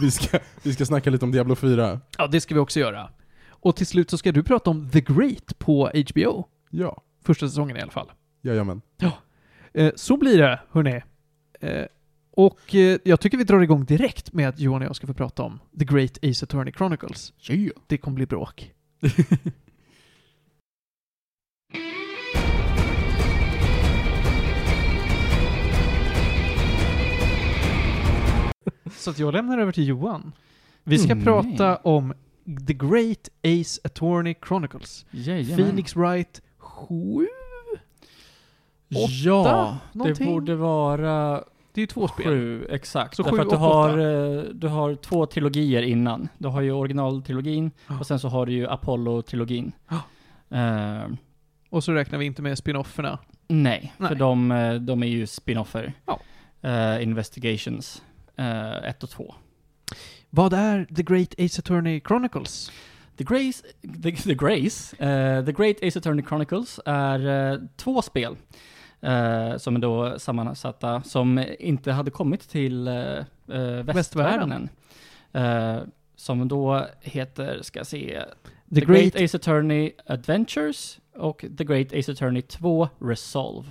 Vi 0.00 0.10
ska, 0.10 0.38
vi 0.62 0.72
ska 0.72 0.86
snacka 0.86 1.10
lite 1.10 1.24
om 1.24 1.32
Diablo 1.32 1.54
4. 1.56 2.00
Ja, 2.18 2.26
det 2.26 2.40
ska 2.40 2.54
vi 2.54 2.60
också 2.60 2.80
göra. 2.80 3.10
Och 3.48 3.76
till 3.76 3.86
slut 3.86 4.10
så 4.10 4.18
ska 4.18 4.32
du 4.32 4.42
prata 4.42 4.70
om 4.70 4.90
The 4.90 5.00
Great 5.00 5.58
på 5.58 5.90
HBO. 6.10 6.44
Ja, 6.70 7.02
Första 7.24 7.48
säsongen 7.48 7.76
i 7.76 7.80
alla 7.80 7.90
fall. 7.90 8.12
jajamän. 8.42 8.82
Eh, 9.74 9.92
så 9.96 10.16
blir 10.16 10.38
det, 10.38 10.60
hörni. 10.70 11.02
Eh, 11.60 11.84
Och 12.30 12.74
eh, 12.74 12.98
jag 13.04 13.20
tycker 13.20 13.38
vi 13.38 13.44
drar 13.44 13.60
igång 13.60 13.84
direkt 13.84 14.32
med 14.32 14.48
att 14.48 14.58
Johan 14.60 14.82
och 14.82 14.88
jag 14.88 14.96
ska 14.96 15.06
få 15.06 15.14
prata 15.14 15.42
om 15.42 15.60
The 15.78 15.84
Great 15.84 16.18
Ace 16.22 16.44
Attorney 16.44 16.72
Chronicles. 16.72 17.32
Yeah. 17.50 17.72
Det 17.86 17.98
kommer 17.98 18.14
bli 18.14 18.26
bråk. 18.26 18.72
Så 29.02 29.10
att 29.10 29.18
jag 29.18 29.32
lämnar 29.34 29.58
över 29.58 29.72
till 29.72 29.88
Johan. 29.88 30.32
Vi 30.84 30.98
ska 30.98 31.12
Mm. 31.12 31.24
prata 31.24 31.76
om 31.76 32.14
The 32.66 32.74
Great 32.74 33.28
Ace 33.44 33.80
Attorney 33.84 34.34
Chronicles. 34.48 35.06
Jajamän. 35.10 35.56
Phoenix 35.56 35.96
Wright 35.96 36.42
7? 36.58 37.26
Ja, 38.88 39.76
det 39.92 39.98
någonting? 39.98 40.26
borde 40.26 40.54
vara 40.54 41.44
Det 41.74 41.80
är 41.80 41.82
ju 41.82 41.86
två 41.86 42.08
spel. 42.08 42.26
sju, 42.26 42.66
exakt. 42.70 43.16
Så 43.16 43.22
Därför 43.22 43.36
sju 43.36 43.42
att 43.42 43.50
du 43.50 43.56
har, 43.56 43.88
åtta. 43.98 44.00
eh, 44.48 44.54
du 44.54 44.68
har 44.68 44.94
två 44.94 45.26
trilogier 45.26 45.82
innan. 45.82 46.28
Du 46.38 46.48
har 46.48 46.60
ju 46.60 46.72
originaltrilogin 46.72 47.70
Ja. 47.88 47.98
och 48.00 48.06
sen 48.06 48.18
så 48.18 48.28
har 48.28 48.46
du 48.46 48.52
ju 48.52 48.66
Apollo-trilogin. 48.68 49.72
Eh, 50.50 51.02
Och 51.70 51.84
så 51.84 51.92
räknar 51.92 52.18
vi 52.18 52.24
inte 52.26 52.42
med 52.42 52.58
spin-offerna. 52.58 53.18
nej, 53.48 53.92
Nej. 53.98 54.08
för 54.08 54.14
de, 54.14 54.52
eh, 54.52 54.74
de 54.74 55.02
är 55.02 55.06
ju 55.06 55.26
spin-offer. 55.26 55.92
Ja. 56.06 56.20
Eh, 56.68 57.02
investigations 57.02 58.02
1 58.36 59.02
och 59.02 59.10
2. 59.10 59.34
Vad 60.30 60.52
är 60.52 60.84
The 60.96 61.02
Great 61.02 61.34
Ace 61.38 61.58
Attorney 61.60 62.00
Chronicles? 62.08 62.72
The 63.16 63.24
Grace, 63.24 63.62
the, 64.02 64.12
the 64.16 64.34
Grace, 64.34 64.96
eh, 65.06 65.44
The 65.44 65.52
Great 65.52 65.76
Ace 65.82 65.98
Attorney 65.98 66.24
Chronicles 66.28 66.80
är 66.86 67.50
eh, 67.52 67.58
två 67.76 68.02
spel 68.02 68.36
eh, 69.00 69.56
som 69.56 69.76
är 69.76 69.80
då 69.80 70.18
sammansatta, 70.18 71.02
som 71.02 71.44
inte 71.58 71.92
hade 71.92 72.10
kommit 72.10 72.48
till 72.48 72.88
uh, 72.88 72.94
västvärlden 73.46 73.86
Västvärlden. 73.86 74.52
än. 74.52 74.68
Eh, 75.42 75.82
som 76.16 76.48
då 76.48 76.86
heter, 77.00 77.58
ska 77.62 77.84
se, 77.84 78.22
The, 78.74 78.80
Great... 78.80 79.16
Ace 79.16 79.36
Attorney 79.36 79.92
Adventures 80.06 80.98
och 81.16 81.44
The 81.58 81.64
Great 81.64 81.92
Ace 81.92 82.12
Attorney 82.12 82.42
2 82.42 82.88
Resolve. 82.98 83.68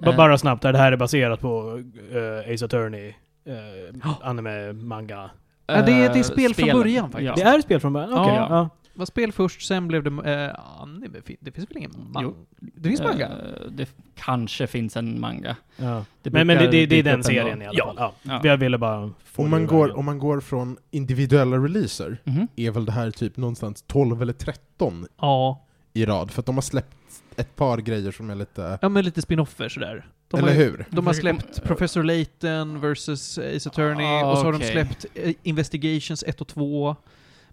B- 0.00 0.10
Eh. 0.10 0.16
Bara 0.16 0.38
snabbt, 0.38 0.62
det 0.62 0.78
här 0.78 0.92
är 0.92 0.96
baserat 0.96 1.40
på 1.40 1.82
eh, 2.12 2.54
Ace 2.54 2.64
Attorney, 2.64 3.14
uh, 3.48 4.12
anime, 4.22 4.72
manga. 4.72 5.30
Ja, 5.66 5.74
det 5.82 5.92
är- 5.92 6.08
det 6.08 6.14
är 6.14 6.16
Eh, 6.16 6.22
spel 6.22 6.54
från 6.54 6.68
början 6.68 7.10
faktiskt. 7.10 7.36
Det 7.36 7.42
är 7.42 7.60
spel 7.60 7.80
från 7.80 7.92
början? 7.92 8.12
Okej. 8.12 8.34
Ja. 8.34 8.46
ja. 8.50 8.68
var 8.94 9.06
spel 9.06 9.32
först, 9.32 9.62
sen 9.62 9.88
blev 9.88 10.02
det 10.02 10.10
eh, 10.32 10.82
anime. 10.82 11.18
Det 11.40 11.52
finns 11.52 11.70
väl 11.70 11.76
ingen 11.76 11.92
manga? 12.12 12.28
Jo. 12.28 12.46
Det 12.60 12.88
finns 12.88 13.00
manga? 13.02 13.26
Eh, 13.28 13.70
det 13.70 13.88
kanske 14.16 14.66
finns 14.66 14.96
en 14.96 15.20
manga. 15.20 15.56
ja. 15.76 16.04
Det 16.22 16.30
Men, 16.30 16.46
men 16.46 16.58
det, 16.58 16.66
det, 16.70 16.86
det 16.86 16.98
är 16.98 17.02
den 17.02 17.24
serien 17.24 17.62
i 17.62 17.66
alla 17.66 17.78
fall. 17.84 17.94
Ja. 17.98 18.12
Ja. 18.22 18.40
Jag 18.44 18.56
ville 18.56 18.78
bara 18.78 19.10
få 19.24 19.42
Om 19.42 19.50
man, 19.50 19.66
går, 19.66 19.80
vägen. 19.82 19.96
om 19.96 20.04
man 20.04 20.18
går 20.18 20.40
från 20.40 20.76
individuella 20.90 21.56
releaser, 21.56 22.18
Mhm. 22.24 22.48
är 22.56 22.70
väl 22.70 22.84
det 22.84 22.92
här 22.92 23.10
typ 23.10 23.36
någonstans 23.36 23.82
12 23.86 24.22
eller 24.22 24.32
13 24.32 25.06
Ja. 25.20 25.64
i 25.92 26.04
rad, 26.06 26.30
för 26.30 26.40
att 26.42 26.46
de 26.46 26.54
har 26.54 26.62
släppt 26.62 26.96
ett 27.36 27.56
par 27.56 27.78
grejer 27.78 28.10
som 28.12 28.30
är 28.30 28.34
lite... 28.34 28.78
Ja, 28.82 28.88
men 28.88 29.04
lite 29.04 29.22
spin-offer 29.22 29.68
sådär. 29.68 30.06
De 30.28 30.36
eller 30.40 30.48
har, 30.48 30.54
hur? 30.64 30.86
De 30.90 31.06
har 31.06 31.14
släppt 31.14 31.62
Professor 31.62 32.02
Layton 32.02 32.80
versus 32.80 33.38
Ace 33.38 33.68
Attorney, 33.68 34.06
Ah, 34.06 34.30
och 34.32 34.38
så 34.38 34.44
har 34.44 34.52
de 34.52 34.60
släppt 34.64 35.06
eh, 35.14 35.34
Investigations 35.42 36.22
1 36.26 36.40
och 36.40 36.48
2. 36.48 36.96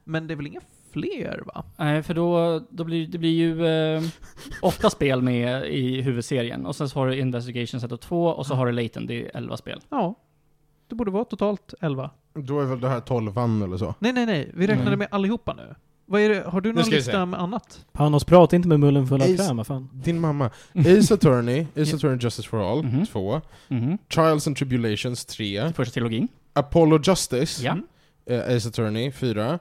Men 0.04 0.28
det 0.28 0.34
är 0.34 0.36
väl 0.36 0.48
inga 0.48 0.62
fler 0.92 1.44
va? 1.46 1.66
Nej, 1.78 2.04
för 2.04 2.14
då, 2.14 2.60
då 2.70 2.84
blir 2.84 3.08
det 3.08 3.18
blir 3.18 3.32
ju 3.36 3.66
eh, 3.68 4.02
åtta 4.62 4.90
spel 4.90 5.22
med 5.22 5.66
i 5.68 6.02
huvudserien. 6.02 6.66
Och 6.66 6.76
sen 6.76 6.90
så 6.90 7.00
har 7.00 7.08
du 7.08 7.16
Investigations 7.20 7.84
1 7.84 7.92
och 7.92 8.02
2 8.02 8.28
och 8.28 8.46
så 8.46 8.54
har 8.56 8.66
du 8.66 8.72
Layton, 8.72 9.06
det 9.08 9.26
är 9.26 9.32
11 9.38 9.58
spel. 9.58 9.80
Ja. 9.90 10.16
Det 10.90 10.96
borde 10.96 11.12
vara 11.12 11.26
totalt 11.26 11.74
11. 11.82 12.10
Då 12.34 12.60
är 12.62 12.66
väl 12.66 12.80
det 12.80 12.90
här 12.90 13.00
12 13.00 13.38
eller 13.38 13.78
så? 13.78 13.96
Nej, 14.00 14.14
nej, 14.14 14.26
nej. 14.26 14.52
Vi 14.54 14.68
räknade 14.68 14.88
Mm. 14.88 15.00
med 15.00 15.08
allihopa 15.12 15.54
nu. 15.54 15.76
Vad 16.10 16.22
är 16.22 16.30
det? 16.30 16.44
Har 16.48 16.62
du 16.62 16.74
någon 16.74 16.84
ska 16.84 16.92
vi 16.92 16.98
lista 16.98 17.26
med 17.26 17.40
annat? 17.40 17.86
Panos, 17.92 18.24
prata 18.24 18.56
inte 18.56 18.68
med 18.68 18.80
mullen 18.80 19.08
full 19.08 19.22
av 19.22 19.28
Ace- 19.28 19.38
kräm, 19.48 19.58
vad 19.58 19.68
fan. 19.68 19.90
Din 19.94 20.20
mamma. 20.20 20.50
Ace 20.76 21.14
Attorney, 21.14 21.66
Ace. 21.76 21.96
Attorney 21.96 22.18
Justice 22.22 22.48
for 22.50 22.72
All, 22.72 22.84
Mhm. 22.84 23.06
2. 23.06 23.42
Mhm. 23.68 23.98
Trials 24.14 24.48
and 24.48 24.58
Tribulations, 24.58 25.26
3. 25.26 25.74
Första 25.74 25.94
trilogin. 25.94 26.28
Apollo 26.54 27.00
Justice, 27.04 27.64
Ja. 27.66 27.78
eh, 28.36 28.56
Ace 28.56 28.68
Attorney, 28.70 29.12
4. 29.12 29.60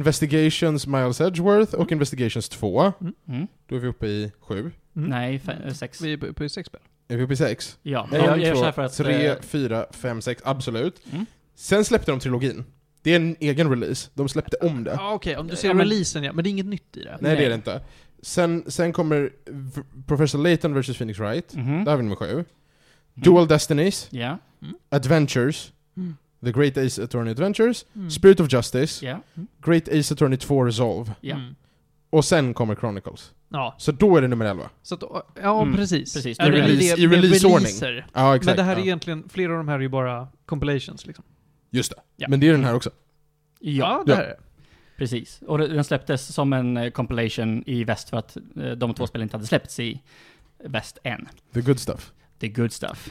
Investigations 0.00 0.86
Miles 0.86 1.20
Edgeworth 1.20 1.74
och 1.74 1.92
Investigations 1.92 2.48
2. 2.48 2.92
Mm. 3.28 3.46
Då 3.68 3.76
är 3.76 3.80
vi 3.80 3.88
uppe 3.88 4.06
i 4.06 4.32
7. 4.40 4.58
Mm. 4.96 5.08
Nej, 5.10 5.38
fe- 5.44 5.72
sex. 5.72 6.00
Vi 6.02 6.12
är 6.12 6.16
på, 6.16 6.32
på 6.32 6.48
sex 6.48 6.66
spel. 6.66 6.80
Är 7.08 7.16
vi 7.16 7.22
uppe 7.22 7.32
i 7.32 7.36
6? 7.36 7.78
Ja, 7.82 8.08
men 8.10 8.20
jag, 8.20 8.28
jag 8.30 8.38
gör 8.38 8.54
så 8.54 8.64
här 8.64 8.72
för 8.72 8.82
att... 8.82 8.96
3, 8.96 9.26
eh, 9.26 9.34
4, 9.40 9.86
5, 9.90 10.20
6, 10.22 10.42
absolut. 10.44 11.00
Mm. 11.12 11.26
Sen 11.54 11.84
släppte 11.84 12.10
de 12.10 12.20
trilogin. 12.20 12.64
Det 13.06 13.12
är 13.12 13.16
en 13.16 13.36
egen 13.40 13.70
release. 13.70 14.10
De 14.14 14.28
släppte 14.28 14.56
om 14.56 14.84
det. 14.84 14.90
Ja, 14.90 15.12
okej. 15.12 15.36
Om 15.36 15.46
du 15.46 15.56
ser 15.56 15.68
Ja, 15.68 15.74
men- 15.74 15.86
releasen 15.86 16.22
ja. 16.24 16.32
Men 16.32 16.44
det 16.44 16.48
är 16.48 16.50
inget 16.50 16.66
nytt 16.66 16.96
i 16.96 17.02
det. 17.04 17.18
Nej, 17.20 17.36
det 17.36 17.44
är 17.44 17.48
det 17.48 17.54
inte. 17.54 17.80
Sen, 18.22 18.64
sen 18.66 18.92
kommer 18.92 19.30
V- 19.46 19.82
Professor 20.06 20.38
Layton 20.38 20.80
vs 20.80 20.96
Phoenix 20.96 21.18
Wright. 21.18 21.54
mhm. 21.54 21.84
Där 21.84 21.90
har 21.92 21.96
vi 21.96 22.02
nummer 22.02 22.16
7. 22.16 22.44
Dual 23.14 23.48
Destinies, 23.48 24.08
Ja, 24.10 24.38
Adventures, 24.90 25.72
Mm. 25.96 26.16
The 26.44 26.52
Great 26.52 26.76
Ace 26.76 27.02
Attorney 27.04 27.30
Adventures, 27.30 27.86
Mm. 27.96 28.10
Spirit 28.10 28.40
of 28.40 28.52
Justice, 28.52 29.06
ja, 29.06 29.20
Great 29.66 29.88
Ace 29.88 30.14
Attorney 30.14 30.38
2 30.38 30.64
Resolve. 30.64 31.12
ja. 31.20 31.34
Mm. 31.36 31.54
Och 32.10 32.24
sen 32.24 32.54
kommer 32.54 32.74
Chronicles. 32.74 33.32
Ja, 33.48 33.74
Så 33.78 33.92
då 33.92 34.16
är 34.16 34.22
det 34.22 34.28
nummer 34.28 34.44
11. 34.44 34.70
så 34.82 34.94
att, 34.94 35.02
ja 35.42 35.62
Mm, 35.62 35.76
precis. 35.76 36.14
precis. 36.14 36.38
Ja, 36.38 36.46
I 36.46 36.50
det 36.50 36.58
är 36.58 36.62
release- 36.68 36.96
det 36.96 37.02
i 37.02 37.06
releaseordning. 37.06 37.62
releaser. 37.66 38.06
Ja, 38.14 38.36
exakt. 38.36 38.46
Men 38.46 38.56
det 38.56 38.62
här 38.62 38.72
är 38.72 38.78
ja. 38.78 38.84
egentligen, 38.84 39.28
flera 39.28 39.52
av 39.52 39.58
de 39.58 39.68
här 39.68 39.74
är 39.76 39.80
ju 39.80 39.88
bara 39.88 40.28
compilations 40.46 41.06
liksom. 41.06 41.24
Just 41.76 41.90
det. 41.90 42.00
Ja. 42.16 42.28
Men 42.28 42.40
det 42.40 42.48
är 42.48 42.52
den 42.52 42.64
här 42.64 42.74
också. 42.74 42.90
Ja, 43.60 44.02
det 44.06 44.12
Ja. 44.12 44.16
här 44.16 44.24
är 44.24 44.28
det. 44.28 44.36
precis. 44.96 45.42
Och 45.46 45.58
den 45.58 45.84
släpptes 45.84 46.34
som 46.34 46.52
en 46.52 46.76
eh, 46.76 46.90
compilation 46.90 47.62
i 47.66 47.84
väst 47.84 48.10
för 48.10 48.16
att 48.16 48.36
eh, 48.36 48.70
de 48.70 48.94
två 48.94 49.06
spelen 49.06 49.22
inte 49.24 49.36
hade 49.36 49.46
släppts 49.46 49.80
i 49.80 50.02
väst 50.64 50.98
än. 51.04 51.28
The 51.54 51.60
good 51.60 51.78
stuff. 51.80 52.12
The 52.38 52.48
good 52.48 52.72
stuff. 52.72 53.10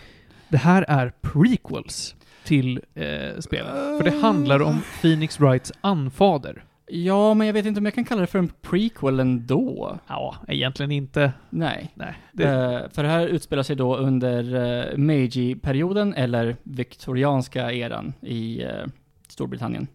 Det 0.49 0.57
här 0.57 0.85
är 0.87 1.13
prequels 1.21 2.15
till 2.43 2.81
eh, 2.93 3.39
spelet. 3.39 3.71
För 3.97 4.03
det 4.03 4.19
handlar 4.21 4.61
om 4.61 4.81
Phoenix 5.01 5.39
Wrights 5.39 5.71
anfader. 5.81 6.63
Ja, 6.87 7.33
men 7.33 7.47
jag 7.47 7.53
vet 7.53 7.65
inte 7.65 7.77
om 7.79 7.85
jag 7.85 7.93
kan 7.93 8.05
kalla 8.05 8.21
det 8.21 8.27
för 8.27 8.39
en 8.39 8.51
prequel 8.61 9.19
ändå. 9.19 9.99
Ja, 10.07 10.35
egentligen 10.47 10.91
inte. 10.91 11.31
Nej. 11.49 11.91
Nej. 11.95 12.13
Det, 12.31 12.43
Eh, 12.43 12.89
för 12.89 13.03
det 13.03 13.09
här 13.09 13.27
utspelar 13.27 13.63
sig 13.63 13.75
då 13.75 13.97
under 13.97 14.55
uh, 14.55 14.97
Meiji-perioden, 14.97 16.13
eller 16.13 16.55
viktorianska 16.63 17.71
eran 17.71 18.13
i 18.21 18.63
eh, 18.63 18.85
Storbritannien. 19.27 19.87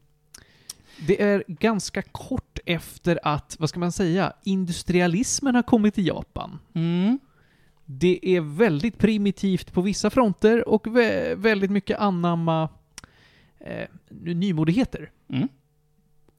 det 1.07 1.23
är 1.23 1.45
ganska 1.47 2.03
kort 2.03 2.59
efter 2.67 3.19
att, 3.23 3.57
vad 3.59 3.69
ska 3.69 3.81
man 3.81 3.93
säga, 3.93 4.33
industrialismen 4.45 5.55
har 5.55 5.63
kommit 5.63 5.95
till 5.95 6.07
Japan. 6.07 6.59
Mm. 6.75 7.19
Det 7.85 8.19
är 8.23 8.41
väldigt 8.41 8.99
primitivt 8.99 9.73
på 9.73 9.81
vissa 9.81 10.11
fronter 10.11 10.69
och 10.69 10.87
vä- 10.87 11.35
väldigt 11.35 11.71
mycket 11.71 11.99
anamma 12.01 12.69
eh, 13.61 13.87
nymodigheter. 14.11 15.11
Mm. 15.29 15.49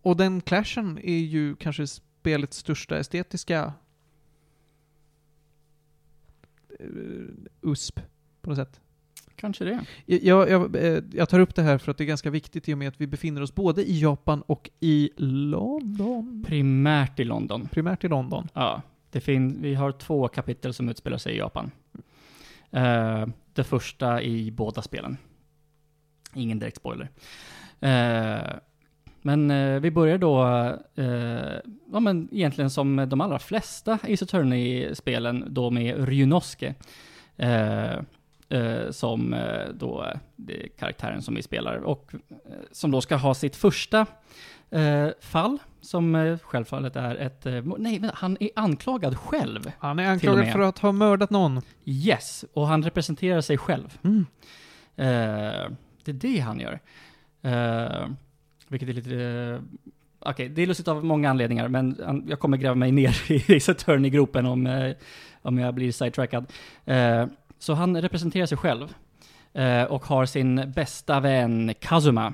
Och 0.01 0.17
den 0.17 0.41
clashen 0.41 0.99
är 1.03 1.17
ju 1.17 1.55
kanske 1.55 1.87
spelets 1.87 2.57
största 2.57 2.99
estetiska 2.99 3.73
eh, 6.79 6.85
USP 7.61 7.99
på 8.41 8.49
något 8.49 8.57
sätt. 8.57 8.79
Kanske 9.35 9.63
det. 9.65 9.85
Jag, 10.05 10.23
jag, 10.23 10.49
jag, 10.49 10.75
eh, 10.75 11.03
jag 11.13 11.29
tar 11.29 11.39
upp 11.39 11.55
det 11.55 11.61
här 11.61 11.77
för 11.77 11.91
att 11.91 11.97
det 11.97 12.03
är 12.03 12.05
ganska 12.05 12.29
viktigt 12.29 12.69
i 12.69 12.73
och 12.73 12.77
med 12.77 12.87
att 12.87 13.01
vi 13.01 13.07
befinner 13.07 13.41
oss 13.41 13.55
både 13.55 13.83
i 13.89 13.99
Japan 14.01 14.41
och 14.41 14.69
i 14.79 15.09
London. 15.17 16.43
Primärt 16.47 17.19
i 17.19 17.23
London. 17.23 17.67
Primärt 17.71 18.03
i 18.03 18.07
London. 18.07 18.47
Ja. 18.53 18.81
Det 19.11 19.21
fin- 19.21 19.61
vi 19.61 19.73
har 19.75 19.91
två 19.91 20.27
kapitel 20.27 20.73
som 20.73 20.89
utspelar 20.89 21.17
sig 21.17 21.33
i 21.33 21.37
Japan. 21.37 21.71
Eh, 22.71 23.27
det 23.53 23.63
första 23.63 24.21
i 24.21 24.51
båda 24.51 24.81
spelen. 24.81 25.17
Ingen 26.33 26.59
direkt 26.59 26.77
spoiler. 26.77 27.09
Eh, 27.79 28.55
men 29.21 29.51
eh, 29.51 29.79
vi 29.79 29.91
börjar 29.91 30.17
då, 30.17 30.43
eh, 30.95 31.59
ja 31.91 31.99
men 31.99 32.29
egentligen 32.31 32.69
som 32.69 33.07
de 33.09 33.21
allra 33.21 33.39
flesta 33.39 33.93
Ace 33.93 34.25
Attorney-spelen, 34.25 35.45
då 35.47 35.69
med 35.69 36.07
Ryunosuke. 36.07 36.75
Eh, 37.37 37.93
eh, 38.51 38.91
som 38.91 39.33
eh, 39.33 39.67
då 39.73 40.13
det 40.35 40.63
är 40.63 40.67
karaktären 40.67 41.21
som 41.21 41.35
vi 41.35 41.41
spelar 41.41 41.75
och 41.77 42.13
eh, 42.13 42.55
som 42.71 42.91
då 42.91 43.01
ska 43.01 43.15
ha 43.15 43.33
sitt 43.33 43.55
första 43.55 44.05
fall, 45.19 45.57
som 45.81 46.37
självfallet 46.43 46.95
är 46.95 47.15
ett... 47.15 47.45
Nej, 47.77 47.99
vänta, 47.99 48.15
han 48.19 48.37
är 48.39 48.49
anklagad 48.55 49.17
själv. 49.17 49.71
Han 49.79 49.99
är 49.99 50.09
anklagad 50.09 50.51
för 50.51 50.59
att 50.59 50.79
ha 50.79 50.91
mördat 50.91 51.29
någon. 51.29 51.61
Yes, 51.85 52.45
och 52.53 52.67
han 52.67 52.83
representerar 52.83 53.41
sig 53.41 53.57
själv. 53.57 53.97
Mm. 54.03 54.25
Det 56.03 56.11
är 56.11 56.13
det 56.13 56.39
han 56.39 56.59
gör. 56.59 56.79
Vilket 58.71 58.89
är 58.89 58.93
lite... 58.93 59.15
Eh, 59.15 59.61
Okej, 60.19 60.49
det 60.49 60.61
är 60.61 60.67
lustigt 60.67 60.87
av 60.87 61.05
många 61.05 61.29
anledningar, 61.29 61.67
men 61.67 62.25
jag 62.27 62.39
kommer 62.39 62.57
gräva 62.57 62.75
mig 62.75 62.91
ner 62.91 63.31
i 63.31 63.55
Ace 63.57 63.71
Attorney-gropen 63.71 64.45
om, 64.45 64.67
eh, 64.67 64.95
om 65.41 65.57
jag 65.57 65.73
blir 65.73 65.91
sidetrackad. 65.91 66.45
Eh, 66.85 67.25
så 67.59 67.73
han 67.73 68.01
representerar 68.01 68.45
sig 68.45 68.57
själv. 68.57 68.93
Och 69.89 70.05
har 70.05 70.25
sin 70.25 70.71
bästa 70.75 71.19
vän 71.19 71.73
Kazuma 71.79 72.33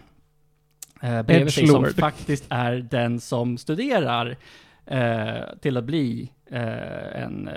eh, 1.01 1.21
bredvid 1.21 1.53
sig 1.53 1.67
som 1.67 1.85
faktiskt 1.97 2.45
är 2.49 2.75
den 2.75 3.19
som 3.19 3.57
studerar 3.57 4.37
till 5.59 5.77
att 5.77 5.83
bli 5.83 6.31
en 6.49 7.49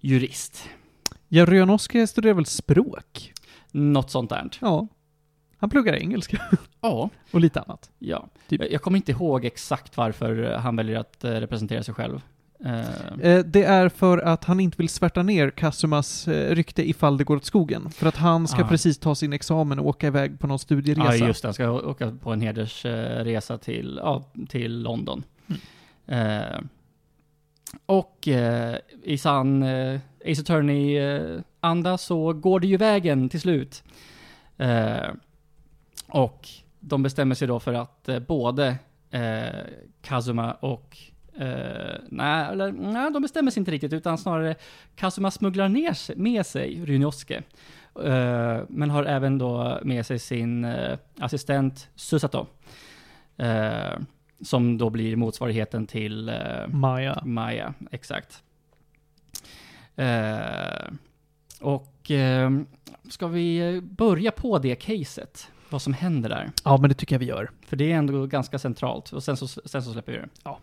jurist. 0.00 0.68
Ja, 1.28 1.46
Ryanoske 1.46 2.06
studerar 2.06 2.34
väl 2.34 2.46
språk? 2.46 3.32
Något 3.70 4.10
sånt 4.10 4.30
där. 4.30 4.50
Ja. 4.60 4.88
Han 5.60 5.70
pluggar 5.70 5.94
engelska 5.94 6.42
Ja. 6.80 7.10
och 7.30 7.40
lite 7.40 7.60
annat. 7.60 7.90
Ja. 7.98 8.28
Typ. 8.48 8.60
Jag, 8.60 8.72
jag 8.72 8.82
kommer 8.82 8.96
inte 8.96 9.12
ihåg 9.12 9.44
exakt 9.44 9.96
varför 9.96 10.54
han 10.58 10.76
väljer 10.76 10.98
att 10.98 11.24
eh, 11.24 11.30
representera 11.30 11.82
sig 11.82 11.94
själv. 11.94 12.20
Eh, 12.64 12.80
Eh, 13.22 13.38
det 13.44 13.62
är 13.64 13.88
för 13.88 14.18
att 14.18 14.44
han 14.44 14.60
inte 14.60 14.76
vill 14.76 14.88
svärta 14.88 15.22
ner 15.22 15.50
Kasumas 15.50 16.28
eh, 16.28 16.54
rykte 16.54 16.88
ifall 16.88 17.16
det 17.16 17.24
går 17.24 17.36
åt 17.36 17.44
skogen. 17.44 17.90
För 17.90 18.06
att 18.06 18.16
han 18.16 18.48
ska 18.48 18.64
Ah. 18.64 18.68
precis 18.68 18.98
ta 18.98 19.14
sin 19.14 19.32
examen 19.32 19.78
och 19.78 19.86
åka 19.86 20.06
iväg 20.06 20.38
på 20.40 20.46
någon 20.46 20.58
studieresa. 20.58 21.16
Ja, 21.16 21.26
just 21.26 21.42
det. 21.42 21.48
Han 21.48 21.54
ska 21.54 21.70
åka 21.70 22.16
på 22.22 22.32
en 22.32 22.40
hedersresa 22.40 23.58
till, 23.58 24.00
ja, 24.02 24.24
till 24.48 24.82
London. 24.82 25.22
Eh, 26.06 26.60
och 27.86 28.28
eh, 28.28 28.76
i 29.02 29.18
sann 29.18 29.62
eh, 29.62 30.00
Ace 30.26 30.40
Attorney-anda 30.42 31.98
så 31.98 32.32
går 32.32 32.60
det 32.60 32.66
ju 32.66 32.76
vägen 32.76 33.28
till 33.28 33.40
slut. 33.40 33.82
Och 36.12 36.48
de 36.80 37.02
bestämmer 37.02 37.34
sig 37.34 37.48
då 37.48 37.60
för 37.60 37.74
att 37.74 38.08
eh, 38.08 38.18
både 38.18 38.76
eh, 39.10 39.48
Kazuma 40.02 40.52
och 40.52 40.96
eh, 41.36 41.94
nej, 42.08 42.46
eller 42.52 42.72
nej, 42.72 43.12
de 43.12 43.22
bestämmer 43.22 43.50
sig 43.50 43.60
inte 43.60 43.70
riktigt 43.70 43.92
utan 43.92 44.18
snarare 44.18 44.54
Kazuma 44.96 45.30
smugglar 45.30 45.68
ner 45.68 45.92
sig, 45.92 46.16
med 46.16 46.46
sig 46.46 46.84
Rynosuke. 46.84 47.42
Eh, 48.04 48.60
men 48.68 48.90
har 48.90 49.04
även 49.04 49.38
då 49.38 49.78
med 49.82 50.06
sig 50.06 50.18
sin 50.18 50.64
eh, 50.64 50.98
assistent 51.18 51.88
Susato. 51.94 52.46
Eh, 53.36 53.98
som 54.40 54.78
då 54.78 54.90
blir 54.90 55.16
motsvarigheten 55.16 55.86
till 55.86 56.32
Maja. 56.68 57.22
Maja, 57.24 57.74
exakt. 57.90 58.42
Och 61.60 62.10
ska 63.08 63.26
vi 63.26 63.80
börja 63.82 64.30
på 64.30 64.58
det 64.58 64.74
caset? 64.74 65.50
Vad 65.70 65.82
som 65.82 65.92
händer 65.94 66.28
där? 66.28 66.50
Ja, 66.64 66.76
men 66.80 66.88
det 66.88 66.94
tycker 66.94 67.14
jag 67.14 67.20
vi 67.20 67.26
gör. 67.26 67.50
För 67.66 67.76
det 67.76 67.92
är 67.92 67.96
ändå 67.96 68.26
ganska 68.26 68.58
centralt. 68.58 69.12
Och 69.12 69.22
sen 69.22 69.36
så, 69.36 69.46
sen 69.48 69.82
så 69.82 69.92
släpper 69.92 70.12
vi 70.12 70.18
det. 70.18 70.28
Ja. 70.44 70.58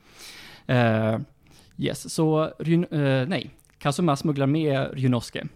Eh, 0.73 1.19
yes, 1.77 2.13
så 2.13 2.53
Ryn, 2.59 2.83
eh, 2.83 3.27
nej. 3.27 3.49
Kazuma 3.79 4.15
smugglar 4.15 4.47
med 4.47 4.89
Rynosuke. 4.93 5.47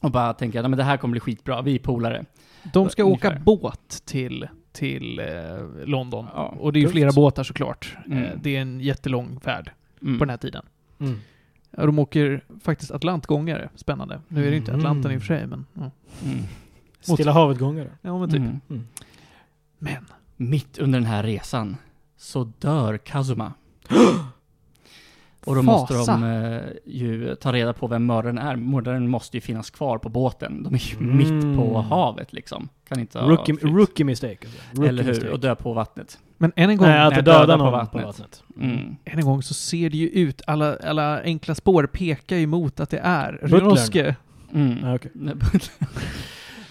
Och 0.00 0.10
bara 0.10 0.32
tänker 0.34 0.58
att 0.58 0.62
"Nej, 0.62 0.70
men 0.70 0.78
det 0.78 0.84
här 0.84 0.96
kommer 0.96 1.12
bli 1.12 1.20
skitbra, 1.20 1.62
vi 1.62 1.74
är 1.74 1.78
polare. 1.78 2.24
De 2.72 2.88
ska 2.90 3.02
Ungefär. 3.02 3.28
åka 3.30 3.38
båt 3.40 4.02
till, 4.04 4.48
till 4.72 5.18
eh, 5.18 5.86
London. 5.86 6.26
Ja, 6.34 6.54
och 6.58 6.72
det 6.72 6.78
är 6.78 6.80
ju 6.80 6.88
flera 6.88 7.12
båtar 7.12 7.42
såklart. 7.44 7.96
Mm. 8.06 8.24
Eh, 8.24 8.30
det 8.42 8.56
är 8.56 8.60
en 8.60 8.80
jättelång 8.80 9.40
färd 9.40 9.70
Mm. 10.02 10.18
på 10.18 10.24
den 10.24 10.30
här 10.30 10.36
tiden. 10.36 10.64
Mm. 11.00 11.18
Ja, 11.70 11.86
de 11.86 11.98
åker 11.98 12.44
faktiskt 12.62 12.90
Atlantgångare. 12.90 13.68
Spännande. 13.76 14.20
Nu 14.28 14.40
är 14.40 14.44
det 14.44 14.50
ju 14.50 14.56
inte 14.56 14.70
Mm. 14.72 14.80
Atlanten 14.80 15.12
i 15.12 15.16
och 15.16 15.20
för 15.20 15.26
sig, 15.26 15.46
men... 15.46 15.66
Ja, 15.74 15.90
Mm. 16.24 16.38
Stilla 17.00 17.32
havet-gångare. 17.32 17.90
ja 18.02 18.18
men 18.18 18.30
typ. 18.30 18.38
Mm. 18.38 18.60
Mm. 18.70 18.86
Men... 19.78 20.04
Mitt 20.36 20.78
under 20.78 20.98
den 20.98 21.06
här 21.08 21.22
resan 21.22 21.76
så 22.16 22.44
dör 22.58 22.98
Kazuma. 22.98 23.52
Och 25.44 25.54
då 25.54 25.62
måste 25.62 25.94
Fasa. 25.94 26.12
de 26.12 26.24
eh, 26.24 26.60
ju 26.84 27.34
ta 27.34 27.52
reda 27.52 27.72
på 27.72 27.86
vem 27.86 28.06
mördaren 28.06 28.38
är. 28.38 28.56
Mördaren 28.56 29.08
måste 29.08 29.36
ju 29.36 29.40
finnas 29.40 29.70
kvar 29.70 29.98
på 29.98 30.08
båten. 30.08 30.62
De 30.62 30.74
är 30.74 30.78
ju 30.78 30.96
Mm. 30.96 31.16
mitt 31.16 31.58
på 31.58 31.80
havet 31.80 32.32
liksom. 32.32 32.68
Kan 32.88 33.00
inte 33.00 33.18
ha 33.18 33.28
Rookie, 33.30 33.54
rookie 33.62 34.04
mistake. 34.06 34.38
Alltså. 34.46 34.60
Rookie 34.72 34.88
Eller 34.88 35.02
hur? 35.02 35.10
mistake. 35.10 35.32
Och 35.32 35.40
dö 35.40 35.54
på 35.54 35.72
vattnet. 35.72 36.18
Men 36.38 36.52
än 36.56 36.70
en 36.70 36.76
gång, 36.76 36.88
Nej, 36.88 36.98
att 37.00 37.14
döda 37.14 37.38
döda 37.40 37.56
på 37.58 37.64
någon 37.64 37.72
vattnet. 37.72 38.02
på 38.02 38.06
vattnet. 38.08 38.42
Mm. 38.56 38.96
än 39.04 39.18
en 39.18 39.24
gång 39.24 39.42
så 39.42 39.54
ser 39.54 39.90
det 39.90 39.96
ju 39.96 40.08
ut, 40.08 40.42
alla, 40.46 40.76
alla 40.76 41.22
enkla 41.22 41.54
spår 41.54 41.86
pekar 41.92 42.36
ju 42.36 42.46
mot 42.46 42.80
att 42.80 42.90
det 42.90 42.98
är 42.98 43.32
Butlern. 43.42 43.60
Rynosuke. 43.60 44.16
Mm. 44.52 44.84
Ah, 44.84 44.94
okej. 44.94 45.10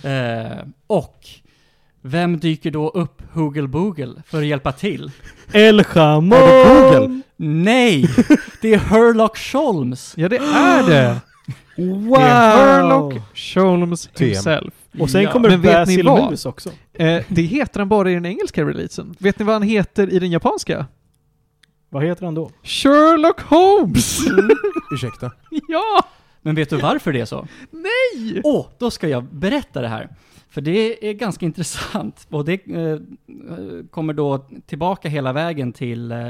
eh, 0.03 0.65
och 0.88 1.27
vem 2.01 2.39
dyker 2.39 2.71
då 2.71 2.89
upp 2.89 3.21
Hoogle 3.33 3.67
Boogle 3.67 4.13
för 4.25 4.38
att 4.38 4.45
hjälpa 4.45 4.71
till? 4.71 5.12
El 5.53 5.83
Chamon! 5.83 6.33
Är 6.33 6.83
det 6.93 6.99
Google? 6.99 7.21
Nej! 7.38 8.05
Det 8.62 8.73
är 8.73 8.77
Herlock 8.77 9.38
Sholmes! 9.38 10.13
Ja, 10.17 10.29
det 10.29 10.38
är 10.38 10.83
det! 10.89 11.15
Wow! 11.77 12.09
Det 12.17 12.23
är 12.23 12.65
Herlock 12.65 13.13
Sholmes 13.33 14.09
himself. 14.17 14.73
Och 14.99 15.09
sen 15.09 15.21
Ja. 15.21 15.31
kommer 15.31 15.49
Men 15.49 15.62
Basil? 15.62 16.05
Mus 16.05 16.45
också. 16.45 16.69
Eh, 16.93 17.23
det 17.27 17.41
heter 17.41 17.79
han 17.79 17.89
bara 17.89 18.12
i 18.12 18.13
den 18.13 18.25
engelska 18.25 18.65
releasen. 18.65 19.15
Vet 19.19 19.39
ni 19.39 19.45
vad 19.45 19.55
han 19.55 19.62
heter 19.63 20.13
i 20.13 20.19
den 20.19 20.31
japanska? 20.31 20.85
Vad 21.89 22.03
heter 22.03 22.25
han 22.25 22.35
då? 22.35 22.51
Sherlock 22.63 23.41
Holmes! 23.41 24.19
Ursäkta. 24.91 25.31
ja! 25.67 26.03
Men 26.41 26.56
vet 26.56 26.69
du 26.69 26.78
varför 26.78 27.13
det 27.13 27.19
är 27.19 27.25
så? 27.25 27.47
Nej! 27.71 28.41
Åh, 28.43 28.67
då 28.78 28.91
ska 28.91 29.08
jag 29.08 29.23
berätta 29.23 29.82
det 29.82 29.88
här. 29.88 30.10
För 30.49 30.62
det 30.62 31.10
är 31.10 31.13
ganska 31.13 31.45
intressant. 31.45 32.28
Och 32.30 32.45
det 32.45 32.54
eh, 32.54 32.97
kommer 33.91 34.13
då 34.13 34.45
tillbaka 34.65 35.10
hela 35.10 35.34
vägen 35.34 35.73
till, 35.73 36.12
eh, 36.12 36.28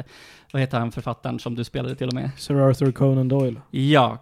vad 0.53 0.61
heter 0.61 0.79
han 0.79 0.91
författaren 0.91 1.39
som 1.39 1.55
du 1.55 1.63
spelade 1.63 1.95
till 1.95 2.07
och 2.07 2.13
med? 2.13 2.29
Sir 2.37 2.69
Arthur 2.69 2.91
Conan 2.91 3.27
Doyle. 3.27 3.61
Ja, 3.71 4.17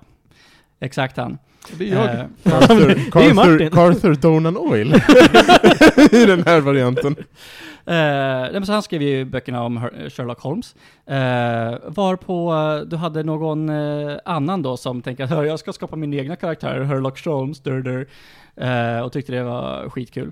exakt 0.80 1.18
han. 1.18 1.38
Det 1.78 1.92
är 1.92 1.96
jag. 1.96 2.20
Eh, 2.20 2.26
Carther, 2.44 2.88
Det 3.20 3.26
är 3.26 3.34
Martin. 3.34 3.70
Carther 3.70 4.14
Donan 4.14 4.58
Oil. 4.58 4.88
I 6.22 6.26
den 6.26 6.44
här 6.44 6.62
varianten. 6.62 7.16
Eh, 7.88 8.64
så 8.64 8.72
han 8.74 8.84
skrev 8.84 9.02
ju 9.02 9.26
böckerna 9.26 9.64
om 9.64 9.78
Her- 9.78 10.10
Sherlock 10.10 10.40
Holmes. 10.40 10.76
Eh, 11.06 11.80
varpå 11.88 12.54
eh, 12.54 12.88
du 12.88 12.96
hade 12.96 13.24
någon 13.24 13.70
eh, 13.70 14.18
annan 14.26 14.62
då 14.62 14.78
som 14.78 15.02
tänkte 15.02 15.24
att 15.24 15.30
jag 15.32 15.60
ska 15.60 15.74
skapa 15.74 15.96
min 15.96 16.14
egna 16.14 16.36
karaktär, 16.36 16.88
Sherlock 16.88 17.26
Holmes, 17.26 17.60
dur, 17.60 17.82
dur, 17.82 18.10
eh, 18.56 19.00
och 19.00 19.12
tyckte 19.12 19.32
det 19.32 19.44
var 19.44 19.90
skitkul. 19.90 20.32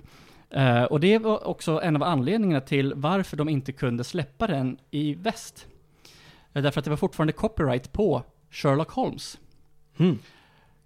Eh, 0.50 0.84
och 0.84 1.00
det 1.00 1.18
var 1.18 1.48
också 1.48 1.82
en 1.84 1.96
av 1.96 2.04
anledningarna 2.04 2.62
till 2.62 2.94
varför 2.96 3.38
de 3.38 3.50
inte 3.50 3.72
kunde 3.72 4.04
släppa 4.04 4.48
den 4.48 4.78
i 4.92 5.14
väst. 5.16 5.68
Eh, 6.54 6.62
därför 6.62 6.80
att 6.80 6.86
det 6.86 6.90
var 6.90 6.98
fortfarande 6.98 7.34
copyright 7.34 7.92
på 7.94 8.24
Sherlock 8.52 8.92
Holmes. 8.92 9.38
Mm. 9.98 10.18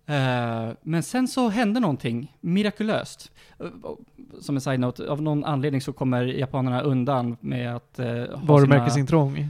Eh, 0.09 0.69
men 0.81 1.03
sen 1.03 1.27
så 1.27 1.49
hände 1.49 1.79
någonting 1.79 2.35
mirakulöst. 2.41 3.31
Eh, 3.59 3.65
som 4.41 4.55
en 4.55 4.61
side-note, 4.61 5.09
av 5.09 5.21
någon 5.21 5.45
anledning 5.45 5.81
så 5.81 5.93
kommer 5.93 6.23
japanerna 6.23 6.81
undan 6.81 7.37
med 7.39 7.75
att 7.75 7.99
uh, 7.99 8.05
ha 8.05 8.25
sina, 8.25 8.37
Varumärkesintrång. 8.43 9.49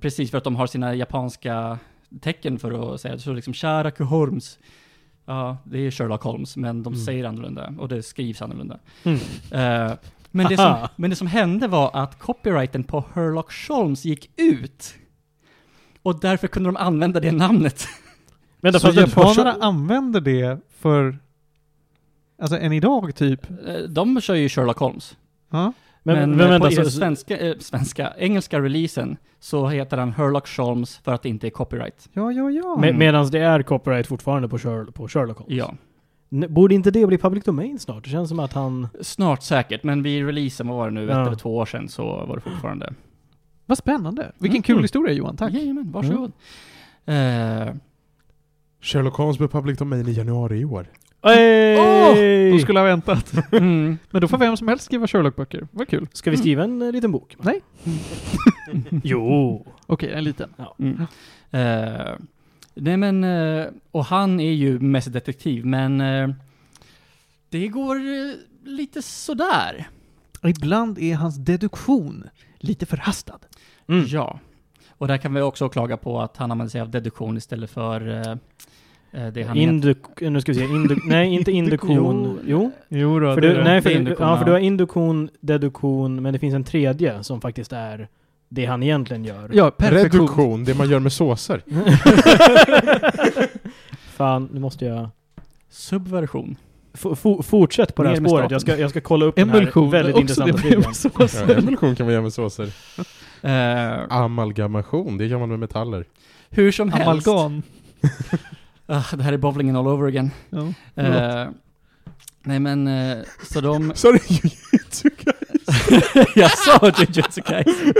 Precis, 0.00 0.30
för 0.30 0.38
att 0.38 0.44
de 0.44 0.56
har 0.56 0.66
sina 0.66 0.94
japanska 0.94 1.78
tecken 2.20 2.58
för 2.58 2.94
att 2.94 3.00
säga 3.00 3.14
det. 3.14 3.20
Så 3.20 3.32
liksom 3.32 3.54
Sharaku 3.54 4.04
Holmes. 4.04 4.58
Ja, 5.24 5.56
det 5.64 5.78
är 5.78 5.90
Sherlock 5.90 6.22
Holmes, 6.22 6.56
men 6.56 6.82
de 6.82 6.92
Mm. 6.92 7.04
säger 7.04 7.24
annorlunda 7.24 7.74
och 7.78 7.88
det 7.88 8.02
skrivs 8.02 8.42
annorlunda. 8.42 8.78
Mm. 9.04 9.18
Eh, 9.50 9.96
men, 10.30 10.46
det 10.48 10.56
som, 10.56 10.88
men 10.96 11.10
det 11.10 11.16
som 11.16 11.26
hände 11.26 11.68
var 11.68 11.90
att 11.94 12.18
copyrighten 12.18 12.84
på 12.84 13.02
Sherlock 13.02 13.68
Holmes 13.68 14.04
gick 14.04 14.30
ut. 14.36 14.94
Och 16.02 16.20
därför 16.20 16.48
kunde 16.48 16.68
de 16.68 16.76
använda 16.76 17.20
det 17.20 17.32
namnet. 17.32 17.88
Vänta, 18.60 18.78
Så 18.78 18.90
japanerna 18.90 19.56
använder 19.60 20.20
det 20.20 20.58
för... 20.78 21.18
Alltså 22.40 22.58
än 22.58 22.72
idag 22.72 23.14
typ? 23.14 23.50
Eh, 23.66 23.74
De 23.88 24.20
kör 24.20 24.34
ju 24.34 24.48
Sherlock 24.48 24.78
Holmes. 24.78 25.16
Ja. 25.50 25.72
Men, 26.02 26.16
Men, 26.18 26.30
men, 26.30 26.40
eh, 26.40 26.50
vänta, 26.50 26.68
på 26.68 26.74
den 26.74 26.84
så, 26.84 26.90
svenska, 26.90 27.38
eh, 27.38 27.54
svenska, 27.58 28.12
engelska 28.18 28.60
releasen 28.60 29.16
så 29.40 29.68
heter 29.68 29.96
han 29.98 30.12
Herlock 30.12 30.56
Holmes 30.56 30.98
för 30.98 31.12
att 31.12 31.22
det 31.22 31.28
inte 31.28 31.46
är 31.46 31.50
copyright. 31.50 32.08
Ja, 32.12 32.32
ja, 32.32 32.50
ja. 32.50 32.76
med, 32.80 32.94
medan 32.98 33.30
det 33.30 33.38
är 33.38 33.62
copyright 33.62 34.06
fortfarande 34.06 34.48
på, 34.48 34.58
Sherlock, 34.58 34.94
på 34.94 35.08
Sherlock 35.08 35.38
Holmes. 35.38 35.56
Ja. 35.58 35.74
Borde 36.48 36.74
inte 36.74 36.90
det 36.90 37.06
bli 37.06 37.18
public 37.18 37.44
domain 37.44 37.78
snart? 37.78 38.04
Det 38.04 38.10
känns 38.10 38.28
som 38.28 38.40
att 38.40 38.52
han... 38.52 38.88
Snart 39.00 39.42
säkert, 39.42 39.82
men 39.82 40.02
vid 40.02 40.26
releasen, 40.26 40.68
vad 40.68 40.76
var 40.76 40.84
det 40.88 40.94
nu, 40.94 41.04
ett 41.04 41.10
Ja. 41.10 41.26
eller 41.26 41.36
två 41.36 41.56
år 41.56 41.66
sedan 41.66 41.88
så 41.88 42.04
var 42.04 42.34
det 42.36 42.40
fortfarande. 42.40 42.94
Vad 43.66 43.78
spännande. 43.78 44.32
Vilken 44.38 44.56
Mm. 44.56 44.62
kul 44.62 44.82
historia 44.82 45.14
Johan, 45.14 45.36
tack. 45.36 45.52
Jajamän, 45.52 45.92
varsågod. 45.92 46.32
Eh, 47.06 47.74
Sherlock 48.80 49.14
Holmes 49.16 49.38
blev 49.38 49.48
public 49.48 49.78
domain 49.78 50.08
i 50.08 50.12
januari 50.12 50.58
i 50.58 50.64
år. 50.64 50.86
Hey! 51.22 52.50
Då 52.52 52.58
skulle 52.58 52.78
jag 52.78 52.84
ha 52.86 52.90
väntat. 52.90 53.32
mm, 53.52 53.98
Men 54.10 54.20
då 54.20 54.28
får 54.28 54.38
vem 54.38 54.56
som 54.56 54.68
helst 54.68 54.84
skriva 54.84 55.06
Sherlock-böcker. 55.06 55.68
Vad 55.70 55.88
kul. 55.88 56.08
Ska 56.12 56.30
vi 56.30 56.36
skriva 56.36 56.64
en 56.64 56.82
eh, 56.82 56.92
liten 56.92 57.12
bok? 57.12 57.36
Nej. 57.38 57.60
jo. 59.04 59.66
Okej, 59.86 60.12
en 60.12 60.24
liten. 60.24 60.54
mm. 60.78 61.06
Eh, 61.50 62.14
nej 62.74 62.96
men, 62.96 63.24
eh, 63.24 63.66
och 63.90 64.04
han 64.04 64.40
är 64.40 64.52
ju 64.52 64.78
mest 64.78 65.12
detektiv, 65.12 65.66
men 65.66 66.00
eh, 66.00 66.28
det 67.48 67.68
går 67.68 67.96
eh, 67.96 68.34
lite 68.64 69.02
sådär. 69.02 69.88
Ibland 70.42 70.98
är 70.98 71.14
hans 71.14 71.36
deduktion 71.36 72.24
lite 72.58 72.86
förhastad. 72.86 73.38
Mm. 73.88 74.04
Ja. 74.06 74.40
Och 74.98 75.08
där 75.08 75.16
kan 75.16 75.34
vi 75.34 75.40
också 75.40 75.68
klaga 75.68 75.96
på 75.96 76.20
att 76.20 76.36
han 76.36 76.50
använder 76.50 76.70
sig 76.70 76.80
av 76.80 76.90
deduktion 76.90 77.36
istället 77.36 77.70
för 77.70 78.08
eh, 78.28 78.34
Eh, 79.12 79.26
det 79.26 79.42
han 79.42 79.56
heter. 79.56 79.68
Induk... 79.72 79.98
Nu 80.20 80.40
ska 80.40 80.52
vi 80.52 80.58
se. 80.58 80.64
Induk... 80.64 80.98
Nej, 81.06 81.34
inte 81.34 81.52
induktion. 81.52 82.38
Jo. 82.46 82.70
Jo 82.88 83.20
då, 83.20 83.34
För 83.34 83.40
du, 83.40 83.62
nej, 83.64 83.82
för, 83.82 83.90
induktion, 83.90 84.26
ja, 84.28 84.38
för 84.38 84.44
du 84.44 84.52
har 84.52 84.58
induktion, 84.58 85.28
deduktion, 85.40 86.22
men 86.22 86.32
det 86.32 86.38
finns 86.38 86.54
en 86.54 86.64
tredje 86.64 87.24
som 87.24 87.40
faktiskt 87.40 87.72
är 87.72 88.08
det 88.48 88.66
han 88.66 88.82
egentligen 88.82 89.24
gör. 89.24 89.50
Ja, 89.52 89.70
perfektion. 89.70 90.20
Reduktion, 90.20 90.64
det 90.64 90.74
man 90.74 90.90
gör 90.90 90.98
med 91.00 91.12
såser. 91.12 91.62
Fan, 94.16 94.48
nu 94.52 94.60
måste 94.60 94.84
jag... 94.84 95.08
Subversion. 95.70 96.56
F- 96.94 97.00
fo- 97.22 97.42
fortsätt 97.42 97.94
på 97.94 98.02
det 98.02 98.08
här 98.08 98.16
spåret. 98.16 98.50
Jag 98.50 98.60
ska, 98.60 98.76
jag 98.78 98.90
ska 98.90 99.00
kolla 99.00 99.24
upp 99.26 99.38
Emulsion. 99.38 99.90
den 99.90 99.92
här 99.94 100.02
väldigt 100.02 100.20
intressanta 100.20 100.92
såser. 100.92 101.58
emulsion 101.58 101.96
kan 101.96 102.06
man 102.06 102.12
göra 102.12 102.22
med 102.22 102.32
såser. 102.32 102.68
Eh, 103.42 104.04
Amalgamation, 104.10 105.18
det 105.18 105.26
gör 105.26 105.38
man 105.38 105.48
med 105.48 105.58
metaller. 105.58 106.04
hur 106.50 106.72
som 106.72 106.92
helst. 106.92 107.28
Amalgam. 107.28 107.62
Ah, 108.90 109.16
det 109.16 109.22
här 109.22 109.32
är 109.32 109.36
bowlingen 109.36 109.76
all 109.76 109.86
over 109.88 110.08
again. 110.08 110.30
Ja. 110.50 110.72
Eh, 111.02 111.48
nej 112.42 112.60
men, 112.60 112.86
eh, 112.86 113.18
så 113.42 113.60
de... 113.60 113.92
Så 113.94 114.12
det 114.12 114.30
jujutsu 114.30 115.10
jag 116.40 116.50
sa 116.58 116.92
Jujutsu 116.98 117.42
Kaisen. 117.42 117.94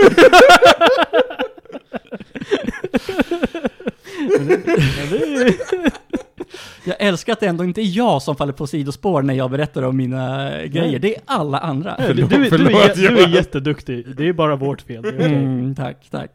Jag 6.83 6.95
älskar 6.99 7.33
att 7.33 7.39
det 7.39 7.47
ändå 7.47 7.63
inte 7.63 7.81
är 7.81 7.97
jag 7.97 8.21
som 8.21 8.35
faller 8.35 8.53
på 8.53 8.67
sidospår 8.67 9.21
när 9.21 9.33
jag 9.33 9.51
berättar 9.51 9.83
om 9.83 9.97
mina 9.97 10.49
grejer. 10.65 10.99
Det 10.99 11.15
är 11.15 11.21
alla 11.25 11.59
andra. 11.59 11.95
Du, 11.97 12.13
du, 12.13 12.49
Förlåt, 12.49 12.95
du, 12.95 13.05
är, 13.05 13.11
du 13.11 13.23
är 13.23 13.27
jätteduktig. 13.27 14.15
Det 14.15 14.27
är 14.27 14.33
bara 14.33 14.55
vårt 14.55 14.81
fel. 14.81 15.05
Mm, 15.05 15.75
tack, 15.75 16.07
tack. 16.11 16.31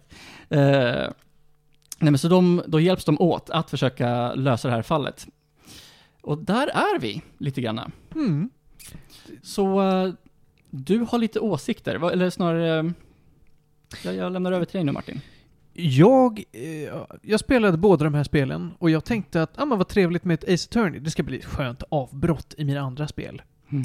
Eh, 0.49 1.09
nej 1.99 2.11
men 2.11 2.19
så 2.19 2.29
de, 2.29 2.63
då 2.67 2.81
hjälps 2.81 3.05
de 3.05 3.21
åt 3.21 3.51
att 3.51 3.71
försöka 3.71 4.35
lösa 4.35 4.69
det 4.69 4.75
här 4.75 4.83
fallet. 4.83 5.27
Och 6.23 6.39
där 6.39 6.67
är 6.67 6.99
vi, 6.99 7.23
lite 7.39 7.61
grann. 7.61 7.93
Mm. 8.15 8.51
Så 9.43 9.83
eh, 9.83 10.13
du 10.71 10.99
har 10.99 11.19
lite 11.19 11.41
åsikter, 11.41 12.11
eller 12.13 12.31
snarare... 12.31 12.79
eh, 12.79 12.85
jag, 14.05 14.15
jag 14.15 14.33
lämnar 14.33 14.53
över 14.53 14.65
till 14.65 14.77
dig 14.79 14.85
nu 14.85 14.93
Martin. 14.93 15.21
Jag, 15.77 16.45
eh, 16.53 17.05
jag 17.23 17.41
spelade 17.41 17.79
båda 17.79 18.05
de 18.05 18.15
här 18.15 18.25
spelen 18.25 18.75
och 18.79 18.91
jag 18.91 19.05
tänkte 19.05 19.43
att 19.43 19.59
ah, 19.59 19.65
men 19.65 19.79
vad 19.79 19.89
trevligt 19.89 20.25
med 20.25 20.35
ett 20.35 20.55
Ace 20.55 20.69
Attorney. 20.71 21.01
Det 21.01 21.11
ska 21.11 21.23
bli 21.23 21.39
ett 21.39 21.45
skönt 21.45 21.83
avbrott 21.89 22.55
i 22.59 22.65
mina 22.65 22.81
andra 22.81 23.09
spel. 23.09 23.43
Mm. 23.71 23.85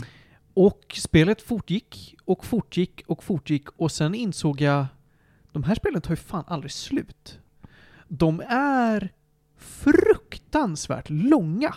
Och 0.53 0.95
spelet 0.97 1.41
fortgick 1.41 2.15
och 2.25 2.45
fortgick 2.45 3.03
och 3.07 3.23
fortgick 3.23 3.69
och 3.69 3.91
sen 3.91 4.15
insåg 4.15 4.61
jag 4.61 4.85
de 5.51 5.63
här 5.63 5.75
spelen 5.75 6.01
tar 6.01 6.11
ju 6.11 6.15
fan 6.15 6.43
aldrig 6.47 6.71
slut. 6.71 7.39
De 8.07 8.41
är 8.49 9.11
fruktansvärt 9.57 11.09
långa. 11.09 11.75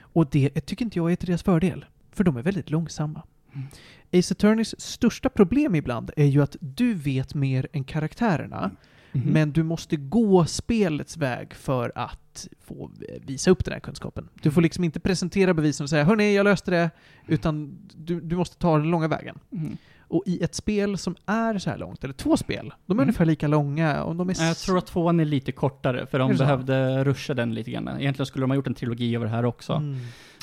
Och 0.00 0.26
det 0.30 0.60
tycker 0.60 0.84
inte 0.84 0.98
jag 0.98 1.12
är 1.12 1.16
till 1.16 1.26
deras 1.26 1.42
fördel. 1.42 1.84
För 2.12 2.24
de 2.24 2.36
är 2.36 2.42
väldigt 2.42 2.70
långsamma. 2.70 3.22
Mm. 3.52 3.66
Ace 4.12 4.34
Attorneys 4.34 4.80
största 4.80 5.28
problem 5.28 5.74
ibland 5.74 6.10
är 6.16 6.24
ju 6.24 6.42
att 6.42 6.56
du 6.60 6.94
vet 6.94 7.34
mer 7.34 7.68
än 7.72 7.84
karaktärerna. 7.84 8.70
Mhm. 9.16 9.32
Men 9.32 9.52
du 9.52 9.62
måste 9.62 9.96
gå 9.96 10.44
spelets 10.44 11.16
väg 11.16 11.54
för 11.54 11.92
att 11.94 12.48
få 12.66 12.90
eh, 13.08 13.22
visa 13.26 13.50
upp 13.50 13.64
den 13.64 13.72
här 13.72 13.80
kunskapen. 13.80 14.28
Du 14.42 14.50
får 14.50 14.60
liksom 14.62 14.84
inte 14.84 15.00
presentera 15.00 15.54
bevisen 15.54 15.84
och 15.84 15.90
säga 15.90 16.04
hörni, 16.04 16.34
jag 16.36 16.44
löste 16.44 16.70
det, 16.70 16.90
utan 17.26 17.78
du, 17.96 18.20
du 18.20 18.36
måste 18.36 18.56
ta 18.56 18.78
den 18.78 18.90
långa 18.90 19.08
vägen. 19.08 19.38
Mhm. 19.50 19.76
Och 20.08 20.22
i 20.26 20.42
ett 20.44 20.54
spel 20.54 20.98
som 20.98 21.16
är 21.26 21.58
så 21.58 21.70
här 21.70 21.78
långt, 21.78 22.04
eller 22.04 22.14
två 22.14 22.36
spel, 22.36 22.72
de 22.86 22.92
är 22.92 22.94
Mm. 22.94 23.02
ungefär 23.02 23.24
lika 23.24 23.48
långa 23.48 24.02
och 24.04 24.16
de 24.16 24.28
är... 24.30 24.46
Jag 24.46 24.56
tror 24.56 24.78
att 24.78 24.86
tvåan 24.86 25.20
är 25.20 25.24
lite 25.24 25.52
kortare, 25.52 26.06
för 26.06 26.18
de 26.18 26.36
behövde 26.36 27.04
ruscha 27.04 27.34
den 27.34 27.54
lite 27.54 27.70
grann. 27.70 27.88
Egentligen 27.88 28.26
skulle 28.26 28.42
de 28.42 28.50
ha 28.50 28.54
gjort 28.54 28.66
en 28.66 28.74
trilogi 28.74 29.14
över 29.16 29.26
det 29.26 29.32
här 29.32 29.44
också. 29.44 29.72
Mm. 29.72 29.94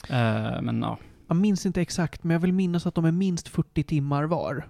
Eh, 0.10 0.62
men 0.62 0.82
ja, 0.82 0.98
Jag 1.28 1.38
minns 1.38 1.66
inte 1.66 1.82
exakt, 1.82 2.24
men 2.24 2.34
jag 2.34 2.40
vill 2.42 2.54
minnas 2.54 2.86
att 2.88 2.96
de 2.96 3.06
är 3.06 3.12
minst 3.12 3.48
40 3.48 3.84
timmar 3.84 4.24
var. 4.24 4.68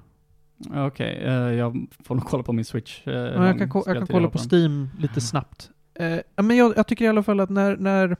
Okej. 0.71 1.21
eh, 1.26 1.34
jag 1.34 1.88
får 2.04 2.15
nog 2.15 2.26
kolla 2.26 2.43
på 2.43 2.54
min 2.54 2.65
Switch. 2.65 3.08
eh, 3.08 3.13
Ja, 3.13 3.47
jag 3.47 3.58
kan, 3.60 3.69
ko- 3.69 3.84
jag 3.86 3.97
kan 3.97 4.08
kolla 4.08 4.30
på. 4.30 4.38
Steam 4.52 4.89
lite 4.99 5.21
snabbt. 5.21 5.69
Eh, 5.95 6.19
ja, 6.36 6.43
men 6.43 6.58
jag, 6.58 6.73
jag 6.78 6.88
tycker 6.88 7.06
i 7.06 7.08
alla 7.08 7.23
fall 7.23 7.39
att 7.39 7.49
när, 7.49 7.78
när 7.78 8.17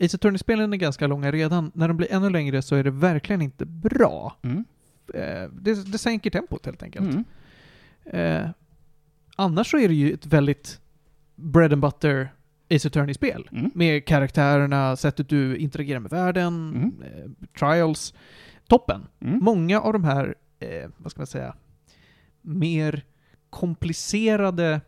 Ace 0.00 0.16
Attorney-spelen 0.16 0.72
är 0.72 0.76
ganska 0.76 1.06
långa 1.06 1.32
redan, 1.32 1.70
när 1.74 1.88
de 1.88 1.96
blir 1.96 2.12
ännu 2.12 2.30
längre 2.30 2.62
så 2.62 2.74
är 2.76 2.84
det 2.84 2.90
verkligen 2.90 3.42
inte 3.42 3.66
bra. 3.66 4.36
Mm. 4.42 4.64
Det, 5.60 5.92
det 5.92 5.98
sänker 5.98 6.30
tempot 6.30 6.66
helt 6.66 6.82
enkelt. 6.82 7.06
Mm. 7.14 7.24
Annars 9.36 9.70
så 9.70 9.78
är 9.78 9.88
det 9.88 9.94
ju 9.94 10.12
ett 10.12 10.26
väldigt 10.26 10.80
bread 11.36 11.72
and 11.72 11.82
butter 11.82 12.32
Ace 12.70 12.88
Attorney-spel. 12.88 13.48
Mm. 13.52 13.70
Med 13.74 14.04
karaktärerna, 14.06 14.96
sättet 14.96 15.28
du 15.28 15.56
interagerar 15.56 16.00
med 16.00 16.10
världen, 16.10 16.72
Mm. 16.76 16.92
eh, 17.02 17.30
trials. 17.58 18.14
Toppen! 18.68 19.06
Mm. 19.20 19.38
Många 19.42 19.80
av 19.80 19.92
de 19.92 20.04
här, 20.04 20.34
eh, 20.62 20.90
vad 20.96 21.10
ska 21.12 21.20
man 21.20 21.26
säga, 21.26 21.54
mer 22.42 23.04
komplicerade 23.50 24.80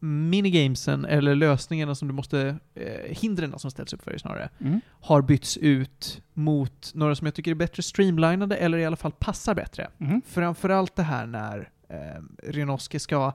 minigamesen 0.00 1.04
eller 1.04 1.34
lösningarna 1.34 1.94
som 1.94 2.08
du 2.08 2.14
måste, 2.14 2.56
eh, 2.74 3.16
hindren 3.16 3.58
som 3.58 3.70
ställs 3.70 3.92
upp 3.92 4.02
för 4.02 4.10
dig 4.10 4.20
snarare, 4.20 4.48
Mm. 4.58 4.80
har 5.00 5.22
bytts 5.22 5.56
ut 5.56 6.22
mot 6.34 6.90
några 6.94 7.14
som 7.14 7.24
jag 7.26 7.34
tycker 7.34 7.50
är 7.50 7.54
bättre 7.54 7.82
streamlinade 7.82 8.56
eller 8.56 8.78
i 8.78 8.84
alla 8.84 8.96
fall 8.96 9.12
passar 9.12 9.54
bättre. 9.54 9.90
Mm. 9.98 10.22
Framförallt 10.26 10.96
det 10.96 11.02
här 11.02 11.26
när 11.26 11.70
eh, 11.88 12.22
Renoske 12.42 13.00
ska 13.00 13.32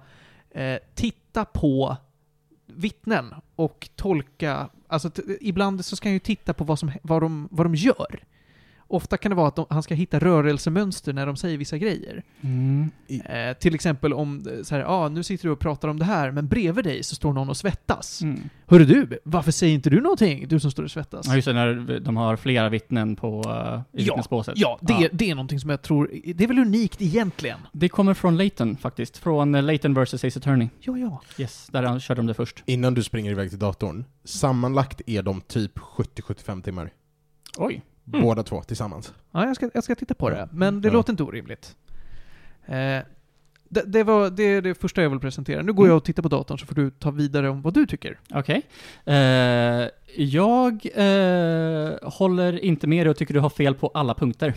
eh, 0.52 0.78
titta 0.96 1.46
på 1.46 1.98
vittnen 2.66 3.34
och 3.56 3.90
tolka, 3.96 4.70
alltså 4.88 5.12
ibland 5.42 5.86
så 5.86 5.96
ska 5.96 6.10
han 6.10 6.14
ju 6.14 6.20
titta 6.20 6.54
på 6.54 6.64
vad, 6.64 6.80
som, 6.80 6.92
vad, 7.02 7.22
de, 7.22 7.48
vad 7.52 7.66
de 7.66 7.76
gör. 7.76 8.24
Ofta 8.94 9.18
kan 9.18 9.30
det 9.30 9.36
vara 9.36 9.48
att 9.48 9.56
de, 9.56 9.66
han 9.70 9.84
ska 9.84 9.96
hitta 9.96 10.20
rörelsemönster 10.20 11.14
när 11.14 11.26
de 11.26 11.36
säger 11.36 11.58
vissa 11.58 11.78
grejer. 11.78 12.24
Mm. 12.42 12.92
Eh, 13.08 13.54
till 13.54 13.76
exempel 13.76 14.14
om, 14.14 14.48
eh, 14.48 14.64
så 14.64 14.76
här, 14.76 14.84
ah, 14.84 15.10
nu 15.10 15.24
sitter 15.24 15.48
du 15.48 15.52
och 15.52 15.60
pratar 15.60 15.88
om 15.88 16.00
det 16.00 16.06
här, 16.06 16.32
men 16.32 16.48
bredvid 16.48 16.86
dig 16.86 17.04
så 17.04 17.16
står 17.16 17.34
någon 17.34 17.50
och 17.50 17.58
svettas. 17.58 18.22
Mm. 18.22 18.40
Hörru 18.66 18.86
du, 18.86 19.20
varför 19.24 19.52
säger 19.52 19.74
inte 19.74 19.90
du 19.90 20.02
någonting? 20.02 20.48
Du 20.48 20.60
som 20.60 20.72
står 20.72 20.84
och 20.84 20.92
svettas. 20.92 21.28
Ja, 21.28 21.36
just 21.36 21.46
det, 21.46 21.54
när 21.54 22.00
de 22.00 22.18
har 22.18 22.36
flera 22.36 22.70
vittnen 22.70 23.16
på 23.16 23.40
uh, 23.40 24.00
i 24.02 24.04
Ja, 24.04 24.14
vittnesbåset. 24.14 24.54
Ja, 24.58 24.80
det, 24.82 25.10
det 25.12 25.30
är 25.30 25.36
någonting 25.36 25.60
som 25.60 25.70
jag 25.70 25.82
tror, 25.82 26.10
det 26.36 26.44
är 26.44 26.48
väl 26.48 26.60
unikt 26.60 27.02
egentligen? 27.02 27.60
Det 27.72 27.90
kommer 27.90 28.14
från 28.14 28.38
Layton 28.38 28.78
faktiskt. 28.78 29.18
Från 29.18 29.56
uh, 29.56 29.64
Layton 29.64 29.94
vs. 29.94 30.14
Ace 30.14 30.40
Attorney. 30.40 30.70
Ja, 30.80 30.98
ja. 30.98 31.22
Yes, 31.38 31.68
där 31.72 31.84
han 31.84 32.00
körde 32.00 32.20
de 32.20 32.28
det 32.28 32.34
först. 32.34 32.64
Innan 32.66 32.94
du 32.94 33.04
springer 33.04 33.32
iväg 33.32 33.50
till 33.50 33.60
datorn, 33.60 34.06
sammanlagt 34.24 35.02
är 35.06 35.22
de 35.22 35.42
typ 35.42 35.78
70-75 35.78 36.62
timmar. 36.62 36.92
Oj. 37.58 37.82
Mm. 38.08 38.22
Båda 38.22 38.44
två 38.44 38.62
tillsammans. 38.62 39.14
Ja, 39.32 39.46
jag 39.46 39.56
ska, 39.56 39.70
jag 39.74 39.84
ska 39.84 39.96
titta 39.96 40.14
på 40.14 40.30
det. 40.30 40.50
Men 40.52 40.82
det 40.82 40.88
Ja. 40.88 40.94
låter 40.94 41.14
inte 41.14 41.24
orimligt. 41.24 41.76
Eh, 42.66 43.00
det, 43.70 43.84
det 43.86 44.04
var 44.04 44.30
det, 44.30 44.44
är 44.44 44.62
det 44.62 44.76
första 44.76 45.02
jag 45.02 45.10
vill 45.10 45.20
presentera. 45.20 45.62
Nu 45.62 45.74
går 45.74 45.84
Mm. 45.84 45.90
jag 45.90 45.98
och 45.98 46.04
tittar 46.04 46.24
på 46.24 46.30
datorn 46.30 46.60
så 46.60 46.66
får 46.66 46.76
du 46.76 46.90
ta 46.92 47.12
vidare 47.12 47.50
om 47.50 47.62
vad 47.62 47.74
du 47.74 47.86
tycker. 47.86 48.20
Okej. 48.34 48.62
Eh, 49.06 49.16
jag 50.18 50.86
eh, 50.96 52.10
håller 52.10 52.60
inte 52.64 52.88
med 52.88 53.06
dig 53.06 53.12
och 53.12 53.18
tycker 53.18 53.34
du 53.34 53.40
har 53.40 53.50
fel 53.50 53.76
på 53.76 53.92
alla 53.94 54.14
punkter. 54.14 54.54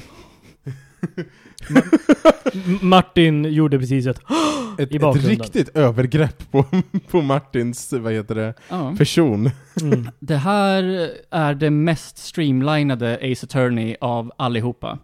Martin 2.81 3.45
gjorde 3.45 3.79
precis 3.79 4.07
ett 4.07 4.21
Ett, 4.79 4.93
I 4.93 4.97
ett 4.97 5.03
bakgrunden. 5.03 5.31
riktigt 5.31 5.77
övergrepp 5.77 6.51
på, 6.51 6.65
på 7.11 7.23
Martins, 7.23 7.93
vad 7.93 8.13
heter 8.13 8.35
det, 8.35 8.55
Ja. 8.69 8.95
person. 8.99 9.51
mm. 9.83 10.09
Det 10.19 10.37
här 10.37 11.11
är 11.31 11.55
det 11.55 11.71
mest 11.71 12.19
streamlinade 12.19 13.15
Ace 13.33 13.47
Attorney 13.47 13.97
av 14.01 14.33
allihopa. 14.37 14.99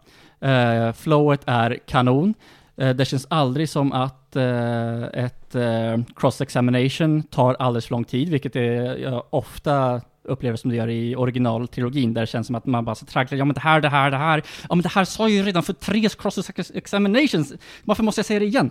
Uh, 0.44 0.92
flowet 0.92 1.40
är 1.46 1.78
kanon. 1.86 2.34
Eh, 2.76 2.90
det 2.90 3.04
känns 3.04 3.26
aldrig 3.30 3.68
som 3.68 3.92
att 3.92 4.36
eh, 4.36 5.02
ett 5.02 5.54
eh, 5.54 5.98
cross-examination 6.16 7.22
tar 7.22 7.54
alldeles 7.54 7.86
för 7.86 7.94
lång 7.94 8.04
tid, 8.04 8.28
vilket 8.28 8.56
är, 8.56 8.96
jag 8.96 9.24
ofta 9.30 10.00
upplever 10.24 10.56
som 10.56 10.70
det 10.70 10.76
gör 10.76 10.88
i 10.88 11.16
originaltrilogin, 11.16 12.14
där 12.14 12.20
det 12.20 12.26
känns 12.26 12.46
som 12.46 12.56
att 12.56 12.66
man 12.66 12.84
bara 12.84 12.94
så 12.94 13.06
tragglar, 13.06 13.38
ja 13.38 13.44
men 13.44 13.54
det 13.54 13.60
här, 13.60 13.80
det 13.80 13.88
här, 13.88 14.10
det 14.10 14.16
här, 14.16 14.42
ja 14.68 14.74
men 14.74 14.82
det 14.82 14.88
här 14.88 15.04
sa 15.04 15.22
jag 15.22 15.30
ju 15.30 15.42
redan 15.42 15.62
för 15.62 15.72
tre 15.72 16.08
cross-examinations, 16.08 17.58
varför 17.84 18.02
måste 18.02 18.18
jag 18.18 18.26
säga 18.26 18.40
det 18.40 18.46
igen? 18.46 18.70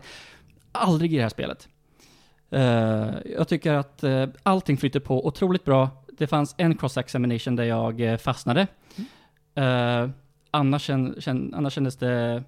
Aldrig 0.71 1.13
i 1.13 1.15
det 1.15 1.21
här 1.21 1.29
spelet. 1.29 1.67
Eh, 2.49 3.09
jag 3.25 3.47
tycker 3.47 3.73
att 3.73 4.03
uh, 4.03 4.27
allting 4.43 4.77
flyter 4.77 4.99
på 4.99 5.27
otroligt 5.27 5.65
bra. 5.65 5.89
Det 6.17 6.27
fanns 6.27 6.55
en 6.57 6.77
cross-examination 6.77 7.55
där 7.55 7.63
jag 7.63 8.01
eh, 8.01 8.17
fastnade. 8.17 8.67
Eh, 9.55 10.09
annars, 10.51 10.81
kän, 10.83 11.15
kän, 11.19 11.53
annars 11.53 11.73
kändes 11.73 11.97
det 11.97 12.43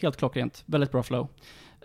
helt 0.00 0.16
klockrent. 0.16 0.62
Väldigt 0.66 0.92
bra 0.92 1.02
flow. 1.02 1.28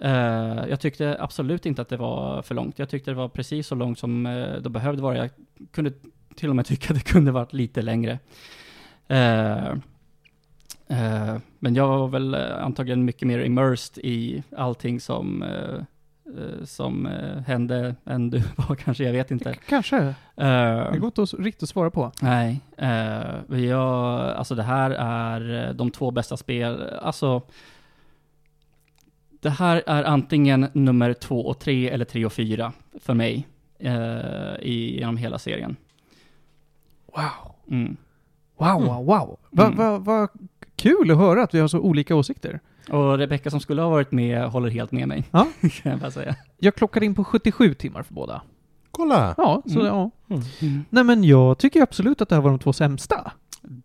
Eh, 0.02 0.66
jag 0.70 0.80
tyckte 0.80 1.18
absolut 1.20 1.66
inte 1.66 1.82
att 1.82 1.90
det 1.90 1.98
var 1.98 2.42
för 2.42 2.56
långt. 2.56 2.80
Jag 2.80 2.90
tyckte 2.90 3.12
det 3.12 3.16
var 3.16 3.30
precis 3.30 3.68
så 3.68 3.76
långt 3.76 4.00
som 4.00 4.26
uh, 4.26 4.62
det 4.62 4.70
behövde 4.70 5.02
vara. 5.02 5.18
Jag 5.18 5.30
kunde 5.72 5.92
till 6.36 6.50
och 6.50 6.56
med 6.56 6.66
tycka 6.66 6.94
att 6.94 7.00
det 7.00 7.12
kunde 7.12 7.32
varit 7.32 7.54
lite 7.54 7.82
längre. 7.82 8.20
Eh, 9.08 9.74
men 11.60 11.76
jag 11.76 11.88
var 11.88 12.08
väl 12.08 12.36
antagligen 12.36 13.06
mycket 13.06 13.28
mer 13.28 13.40
immersed 13.40 13.98
i 14.06 14.44
allting 14.58 15.00
som, 15.00 15.44
som 16.64 17.10
hände 17.48 17.96
än 18.06 18.30
du 18.30 18.42
var 18.56 18.76
kanske, 18.76 19.04
jag 19.04 19.12
vet 19.12 19.32
inte. 19.32 19.54
Kanske. 19.54 19.98
Eh, 20.36 20.92
Det 20.92 20.98
går 21.00 21.06
inte 21.06 21.22
att 21.22 21.34
riktigt 21.34 21.64
att 21.64 21.70
svara 21.70 21.92
på. 21.92 22.12
Nej, 22.22 22.60
men 23.48 23.64
jag, 23.68 24.20
alltså 24.22 24.56
det 24.56 24.64
här 24.64 24.92
är 24.92 25.74
de 25.74 25.92
två 25.92 26.12
bästa 26.12 26.38
spel, 26.38 26.90
alltså 27.02 27.42
det 29.40 29.50
här 29.50 29.84
är 29.88 30.04
antingen 30.04 30.68
nummer 30.74 31.14
två 31.14 31.46
och 31.48 31.60
tre 31.60 31.90
eller 31.90 32.06
tre 32.06 32.26
och 32.26 32.34
fyra 32.34 32.74
för 33.02 33.14
mig 33.14 33.48
eh, 33.80 34.56
i, 34.62 34.96
genom 35.00 35.18
hela 35.18 35.40
serien. 35.40 35.76
Wow. 37.16 37.54
Mm. 37.70 37.98
Wow, 38.58 38.84
wow, 38.86 39.06
wow. 39.06 39.38
Vad 39.50 39.66
Mm. 39.68 39.78
va, 39.78 39.98
va 39.98 40.28
kul 40.76 41.12
att 41.12 41.18
höra 41.18 41.44
att 41.44 41.54
vi 41.54 41.60
har 41.60 41.68
så 41.68 41.80
olika 41.80 42.16
åsikter. 42.16 42.60
Och 42.90 43.18
Rebecca 43.18 43.50
som 43.50 43.60
skulle 43.60 43.82
ha 43.82 43.90
varit 43.90 44.12
med 44.12 44.44
håller 44.50 44.70
helt 44.70 44.92
med 44.92 45.08
mig. 45.08 45.24
Ja. 45.32 45.48
kan 45.82 45.92
jag 45.92 46.00
bara 46.00 46.12
säga. 46.12 46.36
Jag 46.58 46.76
klockar 46.76 47.04
in 47.04 47.16
på 47.16 47.24
77 47.24 47.74
timmar 47.74 48.04
för 48.04 48.14
båda. 48.14 48.42
Kolla! 48.92 49.34
Ja, 49.38 49.62
så 49.66 49.80
Mm. 49.80 49.86
ja. 49.86 50.12
Nej 50.90 51.04
men 51.04 51.24
jag 51.24 51.58
tycker 51.58 51.82
absolut 51.82 52.22
att 52.22 52.30
det 52.30 52.36
här 52.36 52.42
var 52.42 52.50
de 52.50 52.60
två 52.60 52.74
sämsta. 52.74 53.32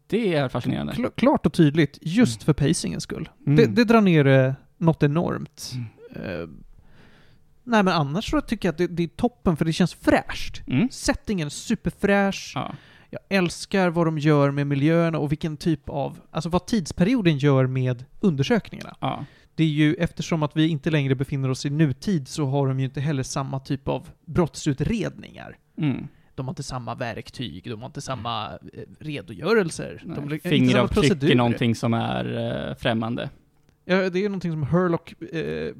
Det 0.06 0.34
är 0.34 0.48
fascinerande. 0.48 0.92
Kl- 0.92 1.10
klart 1.16 1.46
och 1.46 1.52
tydligt, 1.52 1.98
just 2.02 2.42
för 2.42 2.52
pacingens 2.52 3.02
skull. 3.04 3.28
Mm. 3.46 3.56
Det, 3.56 3.66
det 3.66 3.84
drar 3.84 4.00
ner 4.00 4.24
det 4.24 4.54
något 4.82 5.02
enormt. 5.02 5.72
Mm. 5.74 6.40
Eh, 6.40 6.48
nej 7.64 7.82
men 7.82 7.88
annars 7.88 8.30
så 8.30 8.40
tycker 8.40 8.68
jag 8.68 8.72
att 8.72 8.78
det, 8.78 8.86
det 8.86 9.02
är 9.02 9.08
toppen 9.08 9.56
för 9.56 9.64
det 9.64 9.72
känns 9.72 9.94
fräscht. 9.94 10.62
Mm. 10.66 10.88
Settingen 10.90 11.46
är 11.46 11.50
superfräsch. 11.50 12.52
Ja. 12.54 12.74
Jag 13.10 13.20
älskar 13.28 13.90
vad 13.90 14.06
de 14.06 14.18
gör 14.18 14.50
med 14.50 14.66
miljöerna 14.66 15.18
och 15.18 15.32
vilken 15.32 15.56
typ 15.56 15.88
av, 15.88 16.20
alltså 16.30 16.48
vad 16.48 16.66
tidsperioden 16.66 17.38
gör 17.38 17.66
med 17.66 18.04
undersökningarna. 18.20 18.96
Ja. 19.00 19.24
Det 19.54 19.64
är 19.64 19.68
ju 19.68 19.94
eftersom 19.94 20.42
att 20.42 20.56
vi 20.56 20.68
inte 20.68 20.90
längre 20.90 21.14
befinner 21.14 21.50
oss 21.50 21.66
i 21.66 21.70
nutid 21.70 22.28
så 22.28 22.46
har 22.46 22.68
de 22.68 22.78
ju 22.80 22.84
inte 22.84 23.00
heller 23.00 23.22
samma 23.22 23.60
typ 23.60 23.88
av 23.88 24.08
brottsutredningar. 24.24 25.58
Mm. 25.78 26.08
De 26.34 26.46
har 26.46 26.52
inte 26.52 26.62
samma 26.62 26.94
verktyg, 26.94 27.64
de 27.64 27.80
har 27.80 27.86
inte 27.86 28.00
samma 28.00 28.46
eh, 28.46 28.58
redogörelser. 28.98 30.02
De 30.04 30.08
inte 30.08 30.38
samma 30.38 30.56
Fingeravtryck 30.56 31.22
är 31.22 31.34
någonting 31.34 31.74
som 31.74 31.94
är 31.94 32.24
eh, 32.68 32.74
främmande. 32.74 33.30
Ja, 33.84 34.10
det 34.10 34.24
är 34.24 34.28
någonting 34.28 34.52
som 34.52 34.62
Herlock 34.62 35.22
eh, 35.22 35.74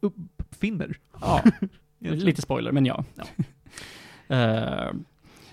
uppfinner. 0.00 0.98
Ja, 1.20 1.42
lite 1.98 2.42
spoiler, 2.42 2.72
men 2.72 2.86
ja. 2.86 3.04
Ja. 3.14 3.24
Eh, 4.28 4.92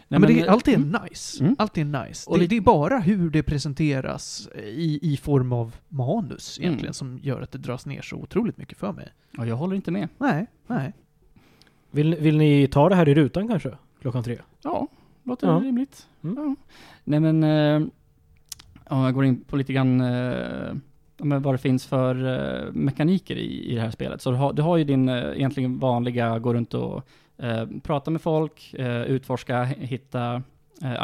Nej, 0.07 0.19
men 0.19 0.21
det, 0.21 0.39
är- 0.41 0.47
allt 0.47 0.67
är 0.67 0.75
mm. 0.75 0.95
nice. 1.03 1.43
Mm. 1.43 1.55
Allt 1.59 1.77
är 1.77 1.85
nice. 2.05 2.29
Och 2.29 2.39
det, 2.39 2.47
det 2.47 2.57
är 2.57 2.61
bara 2.61 2.99
hur 2.99 3.29
det 3.29 3.43
presenteras 3.43 4.49
i, 4.63 4.99
i 5.13 5.17
form 5.17 5.53
av 5.53 5.75
manus 5.89 6.59
egentligen 6.59 6.85
Mm. 6.85 6.93
som 6.93 7.19
gör 7.23 7.41
att 7.41 7.51
det 7.51 7.57
dras 7.57 7.85
ner 7.85 8.01
så 8.01 8.15
otroligt 8.15 8.57
mycket 8.57 8.77
för 8.77 8.91
mig. 8.91 9.13
Ja, 9.31 9.45
jag 9.45 9.55
håller 9.55 9.75
inte 9.75 9.91
med. 9.91 10.09
Nej, 10.17 10.47
nej. 10.67 10.93
Vill, 11.91 12.15
vill 12.15 12.37
ni 12.37 12.67
ta 12.67 12.89
det 12.89 12.95
här 12.95 13.09
i 13.09 13.15
rutan 13.15 13.47
kanske? 13.47 13.77
Klockan 14.01 14.23
tre? 14.23 14.37
Ja, 14.61 14.87
låter 15.23 15.47
Ja. 15.47 15.53
rimligt. 15.63 16.07
Mm. 16.23 16.35
Ja. 16.37 16.55
Nej 17.03 17.19
men, 17.19 17.43
eh, 17.43 17.87
om 18.87 18.99
jag 18.99 19.13
går 19.13 19.25
in 19.25 19.43
på 19.43 19.55
lite 19.57 19.73
grann 19.73 19.99
ja, 19.99 20.05
men 20.05 20.81
vad 21.23 21.53
det 21.53 21.57
finns 21.57 21.85
för 21.85 22.15
eh, 22.65 22.71
mekaniker 22.71 23.35
i, 23.35 23.71
i 23.71 23.75
det 23.75 23.81
här 23.81 23.91
spelet. 23.91 24.21
Så 24.21 24.31
du 24.31 24.37
har, 24.37 24.53
du 24.53 24.61
har 24.61 24.77
ju 24.77 24.83
din 24.83 25.09
eh, 25.09 25.31
egentligen 25.35 25.79
vanliga, 25.79 26.39
gå 26.39 26.53
runt 26.53 26.73
och 26.73 27.07
eh, 27.37 27.67
prata 27.83 28.11
med 28.11 28.21
folk, 28.21 28.73
utforska, 29.07 29.63
hitta 29.63 30.43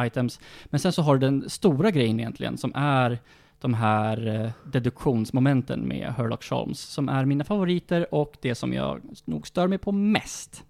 items. 0.05 0.39
Men 0.65 0.79
sen 0.79 0.91
så 0.91 1.01
har 1.01 1.17
du 1.17 1.19
den 1.19 1.49
stora 1.49 1.91
grejen 1.91 2.19
egentligen, 2.19 2.57
som 2.57 2.71
är 2.75 3.19
de 3.59 3.73
här 3.73 4.51
deduktionsmomenten 4.63 5.87
med 5.87 6.13
Herlock 6.17 6.43
Sholmes, 6.43 6.79
som 6.79 7.09
är 7.09 7.25
mina 7.25 7.43
favoriter 7.43 8.13
och 8.13 8.37
det 8.41 8.55
som 8.55 8.73
jag 8.73 9.01
nog 9.25 9.47
stör 9.47 9.67
mig 9.67 9.77
på 9.77 9.91
mest. 9.91 10.63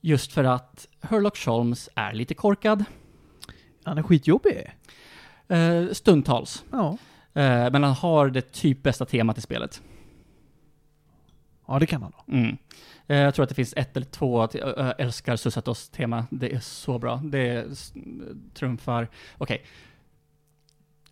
Just 0.00 0.32
för 0.32 0.44
att 0.44 0.88
Herlock 1.00 1.36
Sholmes 1.36 1.88
är 1.94 2.12
lite 2.12 2.34
korkad, 2.34 2.84
Han 3.84 3.98
är 3.98 4.02
skitjobbig. 4.02 4.70
eh, 5.48 5.86
stundtals. 5.92 6.64
Ja. 6.70 6.96
Eh, 7.34 7.70
men 7.72 7.82
han 7.82 7.92
har 7.92 8.28
det 8.28 8.52
typ 8.52 8.82
bästa 8.82 9.04
temat 9.04 9.38
i 9.38 9.40
spelet. 9.40 9.82
Ja, 11.66 11.78
det 11.78 11.86
kan 11.86 12.02
han 12.02 12.12
ha. 12.12 12.24
Mm. 12.28 12.56
Eh, 13.06 13.16
jag 13.16 13.34
tror 13.34 13.42
att 13.42 13.48
det 13.48 13.54
finns 13.54 13.74
ett 13.76 13.96
eller 13.96 14.06
två, 14.06 14.48
jag 14.52 15.00
älskar 15.00 15.36
Susatos 15.36 15.88
tema, 15.88 16.26
det 16.30 16.54
är 16.54 16.60
så 16.60 16.98
bra. 16.98 17.20
Det 17.24 17.66
trumfar, 18.54 19.08
okej. 19.38 19.64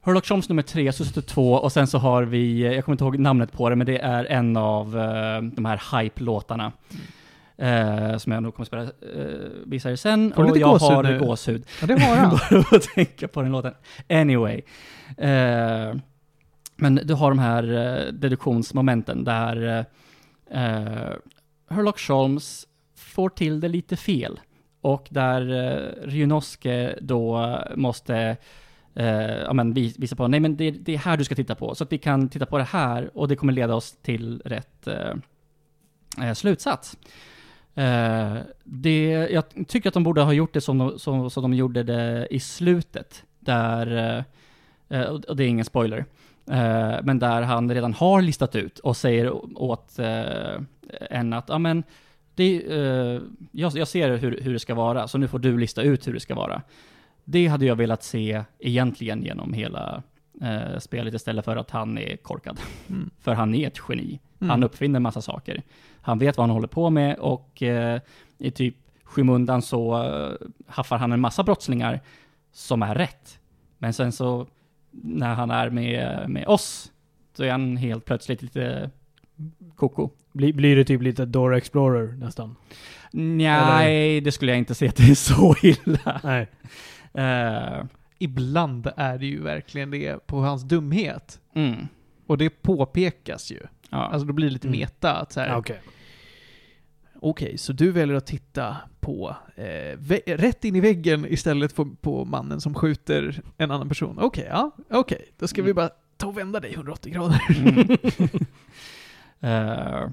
Herlock 0.01 0.27
Sholmes 0.27 0.49
nummer 0.49 0.63
tre, 0.63 0.93
Susato 0.93 1.23
två, 1.23 1.53
och 1.53 1.73
sen 1.73 1.87
så 1.87 1.99
har 1.99 2.23
vi, 2.23 2.61
eh, 2.61 2.73
jag 2.73 2.85
kommer 2.85 2.95
inte 2.95 3.05
ihåg 3.05 3.19
namnet 3.19 3.53
på 3.53 3.71
det, 3.71 3.77
men 3.77 3.87
det 3.87 3.99
är 3.99 4.25
en 4.25 4.57
av 4.57 4.99
eh, 4.99 5.43
de 5.43 5.65
här 5.65 5.83
hype-låtarna. 5.93 6.73
Eh, 7.57 8.17
som 8.17 8.33
jag 8.33 8.43
nog 8.43 8.55
kommer 8.55 8.67
spela, 8.67 8.83
uh, 8.83 8.91
visa 9.67 9.91
er 9.91 9.97
sen. 9.97 10.33
Får 10.33 10.43
och 10.43 10.49
lite 10.49 10.61
jag 10.61 10.71
gåshud 10.71 10.89
har 10.89 11.03
nu? 11.03 11.19
gåshud. 11.19 11.67
Ja, 11.81 11.87
det 11.87 12.01
har 12.01 12.17
han. 12.17 12.31
Bara 12.51 12.77
att 12.77 12.83
tänka 12.83 13.29
på 13.29 13.43
den 13.43 13.53
låten. 13.53 13.75
Anyway. 14.09 14.63
Eh, 15.17 15.95
men 16.81 17.01
du 17.05 17.14
har 17.14 17.31
de 17.31 17.38
här 17.38 17.62
eh, 17.73 18.12
deduktionsmomenten 18.12 19.25
där 19.25 19.87
eh, 20.51 20.64
eh, 20.64 21.12
Herlock 21.71 21.99
Sholmes 21.99 22.67
får 22.97 23.29
till 23.29 23.61
det 23.61 23.69
lite 23.69 23.97
fel. 23.97 24.41
Och 24.81 25.09
där 25.11 25.51
eh, 25.51 26.09
Ryunosuke 26.09 26.99
då 27.01 27.59
måste 27.77 28.37
eh, 28.95 29.37
ja, 29.37 29.53
men 29.53 29.75
visa 29.75 30.17
på, 30.17 30.29
nej 30.29 30.41
men 30.41 30.57
det, 30.57 30.71
det 30.71 30.95
är 30.95 30.99
här 30.99 31.17
du 31.17 31.25
ska 31.25 31.35
titta 31.35 31.55
på. 31.55 31.75
Så 31.75 31.85
att 31.85 31.93
vi 31.93 31.99
kan 31.99 32.29
titta 32.29 32.47
på 32.47 32.59
det 32.59 32.64
här 32.64 33.11
och 33.19 33.29
det 33.29 33.37
kommer 33.37 33.53
leda 33.53 33.75
oss 33.75 33.97
till 34.03 34.43
rätt 34.45 34.87
eh, 34.87 35.14
eh, 36.23 36.35
slutsats. 36.35 36.97
Eh, 37.75 38.37
det, 38.64 39.29
jag 39.31 39.45
tycker 39.69 39.88
att 39.88 39.95
de 39.95 40.03
borde 40.03 40.23
ha 40.23 40.33
gjort 40.33 40.55
det 40.55 40.61
som 40.61 40.79
de, 40.79 40.99
som, 40.99 41.31
som 41.31 41.43
de 41.43 41.55
gjorde 41.55 41.83
det 41.83 42.29
i 42.31 42.41
slutet. 42.41 43.25
Där, 43.41 44.25
eh, 44.88 45.03
och 45.03 45.25
och 45.25 45.37
det 45.37 45.45
är 45.45 45.49
ingen 45.49 45.64
spoiler, 45.64 45.99
eh, 45.99 46.05
men 47.03 47.19
där 47.19 47.43
han 47.43 47.75
redan 47.75 47.95
har 47.95 48.23
listat 48.23 48.57
ut 48.57 48.79
och 48.79 48.97
säger 48.97 49.59
åt 49.63 49.99
eh, 49.99 50.63
en 51.11 51.33
att, 51.33 51.49
ja 51.49 51.59
men, 51.59 51.83
det, 52.35 52.73
eh, 52.73 53.21
jag, 53.53 53.77
jag 53.77 53.89
ser 53.89 54.17
hur, 54.17 54.41
hur 54.41 54.53
det 54.53 54.59
ska 54.59 54.75
vara, 54.75 55.09
så 55.09 55.19
nu 55.19 55.29
får 55.29 55.39
du 55.39 55.59
lista 55.59 55.83
ut 55.83 56.07
hur 56.07 56.13
det 56.13 56.21
ska 56.21 56.35
vara. 56.35 56.63
Det 57.25 57.47
hade 57.47 57.67
jag 57.67 57.77
velat 57.77 58.03
se 58.03 58.45
egentligen 58.59 59.23
genom 59.23 59.53
hela 59.53 60.03
eh, 60.43 60.79
spelet 60.79 61.15
istället 61.15 61.45
för 61.45 61.57
att 61.57 61.71
han 61.71 61.99
är 61.99 62.17
korkad. 62.17 62.61
Mm. 62.89 63.11
För 63.21 63.35
han 63.35 63.55
är 63.55 63.67
ett 63.67 63.79
geni. 63.89 64.21
Mm. 64.41 64.51
Han 64.51 64.63
uppfinner 64.63 65.01
massa 65.01 65.23
saker. 65.23 65.63
Han 66.01 66.19
vet 66.19 66.37
vad 66.37 66.47
han 66.47 66.55
håller 66.55 66.69
på 66.69 66.91
med 66.91 67.19
och 67.19 67.63
eh, 67.63 68.01
i 68.39 68.51
typ 68.51 68.77
skymundan 69.05 69.63
så 69.63 70.05
eh, 70.05 70.49
haffar 70.67 70.99
han 70.99 71.13
en 71.13 71.21
massa 71.21 71.43
brottslingar 71.43 72.01
som 72.53 72.83
är 72.83 72.95
rätt. 72.95 73.39
Men 73.79 73.93
sen 73.93 74.13
så 74.13 74.47
när 74.90 75.35
han 75.35 75.51
är 75.51 75.70
med, 75.70 76.31
med 76.31 76.46
oss 76.48 76.92
så 77.37 77.44
är 77.44 77.51
han 77.51 77.77
helt 77.77 78.05
plötsligt 78.05 78.42
lite 78.42 78.90
koko. 79.77 80.11
Blir, 80.33 80.53
blir 80.53 80.77
det 80.77 80.85
typ 80.85 81.03
lite 81.03 81.24
Dora 81.24 81.57
Explorer 81.57 82.12
nästan? 82.12 82.57
Nej, 83.12 84.20
det 84.20 84.33
skulle 84.33 84.51
jag 84.53 84.59
inte 84.59 84.74
säga 84.74 84.88
att 84.88 84.96
det 84.96 85.11
är 85.11 85.14
så 85.14 85.55
illa. 85.62 86.20
Nej. 86.24 86.48
Eh, 87.14 87.85
Ibland 88.18 88.88
är 88.96 89.18
det 89.18 89.27
ju 89.27 89.42
verkligen 89.42 89.90
det 89.90 90.27
på 90.27 90.40
hans 90.40 90.62
dumhet. 90.62 91.40
mm, 91.55 91.88
Och 92.27 92.38
det 92.38 92.51
påpekas 92.51 93.51
ju. 93.53 93.61
ja. 93.90 93.96
Alltså 93.98 94.27
då 94.27 94.33
blir 94.33 94.46
det 94.46 94.53
lite 94.53 94.68
Mm. 94.68 94.81
meta. 94.81 95.14
Att 95.16 95.33
så 95.33 95.40
här, 95.40 95.48
Ja, 95.48 95.55
Okej. 97.21 97.47
Okej, 97.49 97.59
så 97.59 97.73
du 97.73 97.93
väljer 97.93 98.17
att 98.17 98.27
titta 98.27 98.77
på 99.01 99.37
eh, 99.57 99.99
rätt 100.27 100.65
in 100.65 100.77
i 100.77 100.81
väggen 100.81 101.27
istället 101.29 101.73
för 101.73 101.85
på 102.01 102.25
mannen 102.25 102.61
som 102.61 102.75
skjuter 102.75 103.43
en 103.57 103.71
annan 103.71 103.89
person. 103.89 104.19
Okej, 104.21 104.47
ja. 104.51 104.71
Okej, 104.91 105.29
då 105.39 105.49
ska 105.49 105.63
vi 105.63 105.71
Mm. 105.71 105.77
bara 105.77 105.91
ta 106.17 106.27
och 106.27 106.39
vända 106.39 106.61
dig 106.61 106.73
180 106.75 107.13
grader. 107.13 107.41
Mm. 107.59 107.97
Eh, 109.41 110.09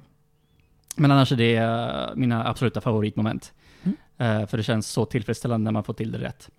men 0.95 1.11
annars 1.11 1.31
är 1.31 1.35
det 1.35 1.55
eh, 1.55 2.15
mina 2.15 2.47
absoluta 2.47 2.81
favoritmoment. 2.81 3.53
Mm. 3.83 3.97
Eh, 4.41 4.47
för 4.47 4.57
det 4.57 4.63
känns 4.63 4.87
så 4.87 5.05
tillfredsställande 5.05 5.63
när 5.63 5.71
man 5.71 5.83
får 5.83 5.93
till 5.93 6.11
det 6.11 6.17
rätt. 6.19 6.49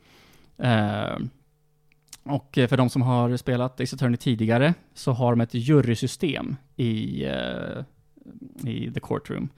Och 2.23 2.51
för 2.69 2.77
de 2.77 2.91
som 2.91 3.03
har 3.03 3.37
spelat 3.37 3.81
Ace 3.81 3.97
Attorney 3.97 4.17
tidigare 4.17 4.75
så 4.95 5.13
har 5.13 5.33
de 5.33 5.41
ett 5.41 5.55
jurysystem 5.55 6.57
i, 6.77 7.25
i 8.65 8.91
The 8.95 9.01
Courtroom. 9.01 9.49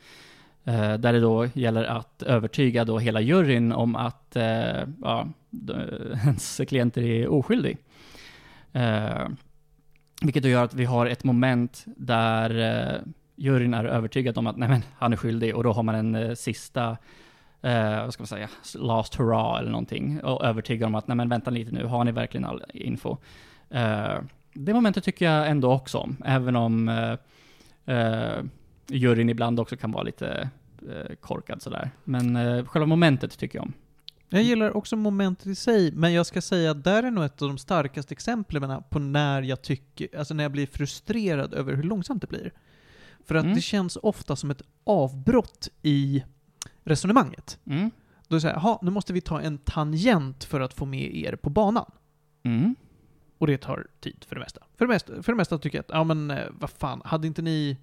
Eh, 0.69 0.95
där 0.95 1.13
det 1.13 1.21
då 1.21 1.47
gäller 1.47 1.85
att 1.85 2.23
övertyga 2.23 2.85
då 2.85 2.99
hela 2.99 3.21
juryn 3.21 3.73
om 3.73 3.97
att 3.97 4.37
eh, 4.37 4.85
ja, 5.03 5.27
ens 6.25 6.61
klienter 6.69 7.03
är 7.03 7.29
oskyldig. 7.29 7.79
Eh, 8.73 9.29
vilket 10.23 10.43
då 10.43 10.49
gör 10.49 10.65
att 10.65 10.75
vi 10.75 10.85
har 10.85 11.07
ett 11.07 11.25
moment 11.25 11.85
där 11.87 12.51
juryn 13.37 13.75
är 13.75 13.85
övertygad 13.85 14.39
om 14.39 14.47
att 14.47 14.57
nej 14.57 14.69
men, 14.69 14.83
han 14.99 15.13
är 15.13 15.17
skyldig 15.17 15.57
och 15.57 15.65
då 15.65 15.73
har 15.73 15.83
man 15.83 15.95
en 15.95 16.37
sista, 16.37 16.97
eh, 17.63 18.05
vad 18.05 18.13
ska 18.13 18.21
man 18.21 18.27
säga, 18.27 18.49
last 18.75 19.15
hurra 19.15 19.59
eller 19.59 19.71
någonting 19.71 20.21
och 20.21 20.45
övertygar 20.45 20.87
om 20.87 20.95
att 20.95 21.09
nej 21.09 21.17
men 21.17 21.29
vänta 21.29 21.51
lite 21.51 21.73
nu, 21.73 21.85
har 21.85 22.05
ni 22.05 22.13
verkligen 22.13 22.45
all 22.45 22.63
info? 22.75 23.17
Eh, 23.71 24.19
det 24.53 24.75
momentet 24.75 25.05
tycker 25.05 25.25
jag 25.25 25.49
ändå 25.49 25.73
också 25.73 25.99
om, 25.99 26.17
även 26.25 26.57
om 26.57 26.89
eh, 26.89 27.97
eh, 27.97 28.43
juryn 28.87 29.29
ibland 29.29 29.61
också 29.61 29.77
kan 29.77 29.93
vara 29.93 30.03
lite 30.03 30.51
korkad 31.21 31.63
sådär. 31.63 31.91
Men 32.05 32.37
eh, 32.37 32.65
själva 32.65 32.87
momentet 32.87 33.39
tycker 33.39 33.59
jag 33.59 33.63
om. 33.65 33.73
Jag 34.29 34.43
gillar 34.43 34.77
också 34.77 34.97
momentet 34.97 35.47
i 35.47 35.55
sig, 35.55 35.93
men 35.93 36.13
jag 36.13 36.27
ska 36.27 36.41
säga 36.43 36.71
att 36.71 36.85
där 36.85 37.03
är 37.03 37.11
nog 37.11 37.25
ett 37.25 37.43
av 37.43 37.49
de 37.49 37.59
starkaste 37.59 38.13
exemplen 38.15 38.83
på 38.91 38.99
när 38.99 39.43
jag 39.43 39.63
tycker, 39.63 40.19
alltså 40.19 40.35
när 40.35 40.45
jag 40.45 40.53
blir 40.53 40.67
frustrerad 40.67 41.55
över 41.55 41.75
hur 41.75 41.83
långsamt 41.83 42.21
det 42.21 42.27
blir. 42.29 42.53
För 43.25 43.35
att 43.35 43.45
Mm. 43.45 43.55
det 43.57 43.61
känns 43.61 43.97
ofta 44.03 44.37
som 44.37 44.51
ett 44.51 44.63
avbrott 44.85 45.69
i 45.83 46.25
resonemanget. 46.85 47.59
Mm. 47.67 47.91
Då 48.29 48.35
är 48.35 48.37
det 48.37 48.41
såhär, 48.41 48.79
nu 48.85 48.91
måste 48.91 49.13
vi 49.13 49.21
ta 49.21 49.41
en 49.41 49.59
tangent 49.59 50.45
för 50.45 50.61
att 50.61 50.75
få 50.75 50.85
med 50.85 51.15
er 51.17 51.37
på 51.37 51.51
banan. 51.51 51.91
Mm. 52.43 52.75
Och 53.39 53.47
det 53.47 53.59
tar 53.59 53.87
tid 54.01 54.25
för 54.29 54.35
det 54.35 54.41
mesta. 54.41 54.61
För 54.77 54.85
det 54.85 54.93
mesta, 54.93 55.23
för 55.23 55.33
det 55.33 55.37
mesta 55.37 55.59
tycker 55.59 55.79
jag 55.79 55.83
att, 55.83 55.91
ja 55.91 56.05
men 56.05 56.31
eh, 56.31 56.47
vad 56.53 56.71
fan, 56.71 57.03
hade 57.05 57.27
inte 57.27 57.43
ni... 57.43 57.77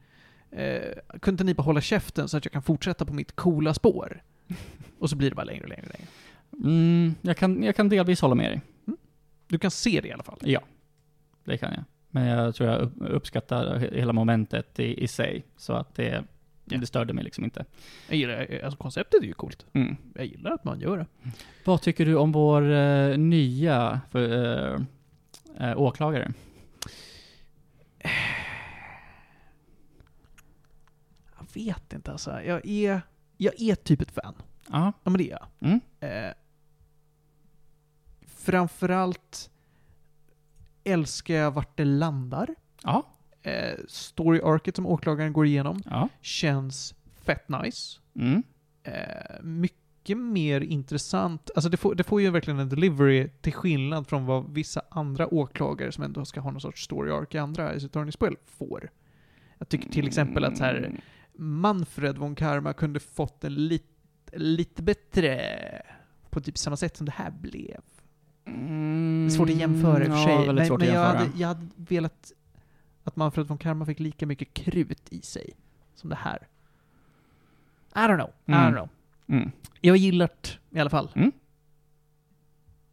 Eh, 0.55 1.19
kunde 1.21 1.43
ni 1.43 1.53
bara 1.53 1.63
hålla 1.63 1.81
käften 1.81 2.27
så 2.27 2.37
att 2.37 2.45
jag 2.45 2.51
kan 2.51 2.61
fortsätta 2.63 3.05
på 3.05 3.13
mitt 3.13 3.35
coola 3.35 3.73
spår? 3.73 4.21
Och 4.99 5.09
så 5.09 5.15
blir 5.15 5.29
det 5.29 5.35
bara 5.35 5.43
längre 5.43 5.63
och 5.63 5.69
längre 5.69 5.83
och 5.87 5.93
längre. 5.99 6.07
Mm, 6.69 7.15
jag, 7.21 7.37
kan, 7.37 7.63
jag 7.63 7.75
kan 7.75 7.89
delvis 7.89 8.21
hålla 8.21 8.35
med 8.35 8.51
dig. 8.51 8.61
Du 9.47 9.59
kan 9.59 9.71
se 9.71 10.01
det 10.01 10.07
i 10.07 10.11
alla 10.11 10.23
fall. 10.23 10.37
Ja, 10.41 10.59
det 11.43 11.57
kan 11.57 11.73
jag. 11.73 11.83
Men 12.09 12.25
jag 12.27 12.55
tror 12.55 12.69
jag 12.69 12.81
upp- 12.81 12.93
uppskattar 12.99 13.79
he- 13.79 13.95
hela 13.95 14.13
momentet 14.13 14.79
i, 14.79 15.03
i 15.03 15.07
sig. 15.07 15.43
Så 15.57 15.73
att 15.73 15.95
det, 15.95 16.23
Ja. 16.67 16.77
det 16.77 16.85
störde 16.85 17.13
mig 17.13 17.23
liksom 17.23 17.43
inte. 17.43 17.65
Jag 18.09 18.17
gillar, 18.17 18.47
eh, 18.49 18.65
alltså 18.65 18.77
konceptet 18.77 19.21
är 19.21 19.25
ju 19.27 19.33
coolt. 19.33 19.65
Mm. 19.73 19.95
Jag 20.15 20.25
gillar 20.25 20.51
att 20.51 20.63
man 20.63 20.79
gör 20.79 20.97
det. 20.97 21.05
Vad 21.65 21.81
tycker 21.81 22.05
du 22.05 22.15
om 22.15 22.31
vår 22.31 22.71
eh, 22.71 23.17
nya 23.17 24.01
för, 24.11 24.29
eh, 25.59 25.69
eh, 25.69 25.81
åklagare? 25.81 26.33
Jag 31.39 31.44
vet 31.55 31.93
inte 31.93 32.11
alltså. 32.11 32.41
Jag 32.41 32.65
är, 32.67 33.01
jag 33.37 33.61
är 33.61 33.75
typ 33.75 34.01
ett 34.01 34.11
fan. 34.11 34.33
Ja. 34.69 34.93
Ja 35.03 35.09
men 35.11 35.17
det 35.17 35.31
är 35.31 35.31
jag. 35.31 35.47
Mm. 35.59 35.79
Eh, 35.99 36.33
framförallt 38.27 39.49
älskar 40.83 41.33
jag 41.33 41.51
vart 41.51 41.77
det 41.77 41.85
landar. 41.85 42.55
Ja. 42.83 43.03
Eh, 43.41 43.79
story-arket 43.87 44.75
som 44.75 44.85
åklagaren 44.85 45.33
går 45.33 45.45
igenom 45.45 45.81
Ja. 45.85 46.09
känns 46.21 46.95
fett 47.23 47.49
nice. 47.49 47.99
Mm. 48.15 48.43
Eh, 48.83 49.41
mycket 49.43 50.17
mer 50.17 50.61
intressant. 50.61 51.49
Alltså 51.55 51.69
det 51.69 51.77
får, 51.77 51.95
det 51.95 52.03
får 52.03 52.21
ju 52.21 52.29
verkligen 52.29 52.59
en 52.59 52.69
delivery 52.69 53.29
till 53.41 53.53
skillnad 53.53 54.07
från 54.07 54.25
vad 54.25 54.53
vissa 54.53 54.81
andra 54.89 55.33
åklagare 55.33 55.91
som 55.91 56.03
ändå 56.03 56.25
ska 56.25 56.39
ha 56.41 56.51
någon 56.51 56.61
sorts 56.61 56.89
story-arc 56.89 57.35
i 57.35 57.37
andra 57.37 57.69
Ace 57.69 57.85
Attorney-spel 57.85 58.35
får. 58.45 58.89
Jag 59.57 59.69
tycker 59.69 59.89
till 59.89 60.07
exempel 60.07 60.43
att 60.45 60.57
så 60.57 60.63
här. 60.63 61.01
Manfred 61.37 62.17
von 62.17 62.35
Karma 62.35 62.73
kunde 62.73 62.99
fått 62.99 63.43
en 63.43 63.55
lite, 63.55 63.85
lite 64.33 64.83
bättre 64.83 65.41
på 66.29 66.41
typ 66.41 66.57
samma 66.57 66.77
sätt 66.77 66.97
som 66.97 67.05
det 67.05 67.11
här 67.11 67.31
blev. 67.31 67.79
Mm. 68.47 69.25
Det 69.27 69.33
är 69.33 69.37
svårt 69.37 69.49
att 69.49 69.55
jämföra 69.55 70.05
i 70.05 70.07
och 70.09 70.13
för 70.13 70.23
sig. 70.23 70.31
Ja, 70.33 70.39
men 70.45 70.55
men 70.55 70.71
att 70.73 70.87
jag, 70.87 70.99
hade, 71.03 71.29
jag 71.35 71.47
hade 71.47 71.67
velat 71.75 72.31
att 73.03 73.15
Manfred 73.15 73.47
von 73.47 73.57
Karma 73.57 73.85
fick 73.85 73.99
lika 73.99 74.25
mycket 74.25 74.53
krut 74.53 75.07
i 75.09 75.21
sig 75.21 75.49
som 75.95 76.09
det 76.09 76.15
här. 76.15 76.47
I 77.95 77.97
don't 77.97 78.15
know. 78.15 78.29
I 78.45 78.51
Mm. 78.51 78.63
don't 78.63 78.71
know. 78.73 78.89
Mm. 79.27 79.51
Jag 79.81 79.97
gillar 79.97 80.29
det 80.43 80.77
i 80.77 80.81
alla 80.81 80.89
fall. 80.89 81.09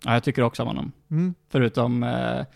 Ja, 0.05 0.13
jag 0.15 0.23
tycker 0.25 0.43
också 0.43 0.63
om 0.63 0.69
honom. 0.69 0.93
Mm. 1.11 1.35
Förutom 1.49 2.03
eh, 2.03 2.47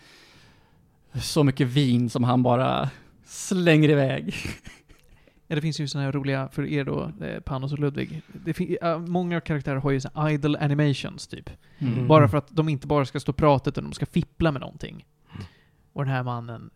så 1.21 1.43
mycket 1.43 1.67
vin 1.67 2.09
som 2.09 2.23
han 2.23 2.43
bara 2.43 2.89
slänger 3.25 3.89
iväg. 3.89 4.35
Ja, 5.47 5.55
det 5.55 5.61
finns 5.61 5.79
ju 5.79 5.87
såna 5.87 6.03
här 6.03 6.11
roliga, 6.11 6.49
för 6.51 6.65
er 6.65 6.83
då, 6.83 7.11
eh, 7.21 7.39
Panos 7.39 7.73
och 7.73 7.79
Ludvig. 7.79 8.21
Det 8.45 8.77
ja, 8.81 8.97
många 8.99 9.41
karaktärer 9.41 9.75
har 9.75 9.91
ju 9.91 9.99
så 10.01 10.09
här 10.15 10.29
idle 10.29 10.59
animations, 10.59 11.27
typ. 11.27 11.49
Mm. 11.79 12.07
Bara 12.07 12.27
för 12.29 12.37
att 12.37 12.47
de 12.49 12.69
inte 12.69 12.87
bara 12.87 13.05
ska 13.05 13.19
stå 13.19 13.29
och 13.29 13.35
prata, 13.37 13.69
utan 13.69 13.83
de 13.83 13.93
ska 13.93 14.05
fippla 14.05 14.51
med 14.51 14.61
någonting. 14.61 15.05
Och 15.93 16.05
den 16.05 16.13
här 16.13 16.23
mannen 16.23 16.69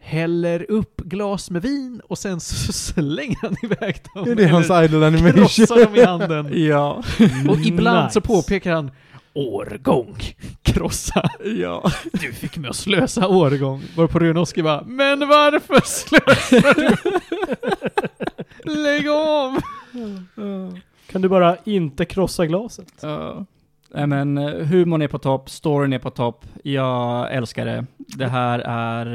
häller 0.00 0.70
upp 0.70 0.96
glas 1.00 1.50
med 1.50 1.62
vin 1.62 2.00
och 2.04 2.18
sen 2.18 2.40
så 2.40 2.72
slänger 2.72 3.36
han 3.42 3.56
iväg 3.62 3.96
dem. 4.14 4.28
Är 4.30 4.34
det 4.34 4.46
hans 4.48 4.70
eller 4.70 4.84
idle 4.84 5.06
animation? 5.06 5.32
krossar 5.32 5.84
dem 5.84 5.94
i 5.96 6.04
handen. 6.04 6.48
Ja. 6.66 7.02
Och 7.48 7.58
ibland 7.58 8.12
så 8.12 8.18
Nice. 8.18 8.28
påpekar 8.28 8.72
han 8.72 8.90
årgång. 9.34 10.16
Krossa. 10.62 11.30
ja. 11.44 11.90
Du 12.12 12.32
fick 12.32 12.56
mig 12.56 12.70
att 12.70 12.76
slösa 12.76 13.28
årgång. 13.28 13.82
Varpå 13.96 14.18
Runoski 14.18 14.62
bara 14.62 14.82
Men 14.86 15.18
varför 15.28 15.80
slösar 15.84 16.74
du? 18.64 18.72
Lägg 18.74 19.08
av! 19.08 19.56
Kan 21.10 21.22
du 21.22 21.28
bara 21.28 21.56
inte 21.64 22.04
krossa 22.04 22.46
glaset? 22.46 22.92
Ja. 23.00 23.44
Nej 23.94 24.06
men 24.06 24.38
eh, 24.38 24.66
humorn 24.66 25.02
är 25.02 25.08
på 25.08 25.18
topp, 25.18 25.50
storyn 25.50 25.92
är 25.92 25.98
på 25.98 26.10
topp. 26.10 26.44
Jag 26.62 27.32
älskar 27.34 27.66
det. 27.66 27.86
Det 27.96 28.26
här 28.26 28.58
är 28.58 29.06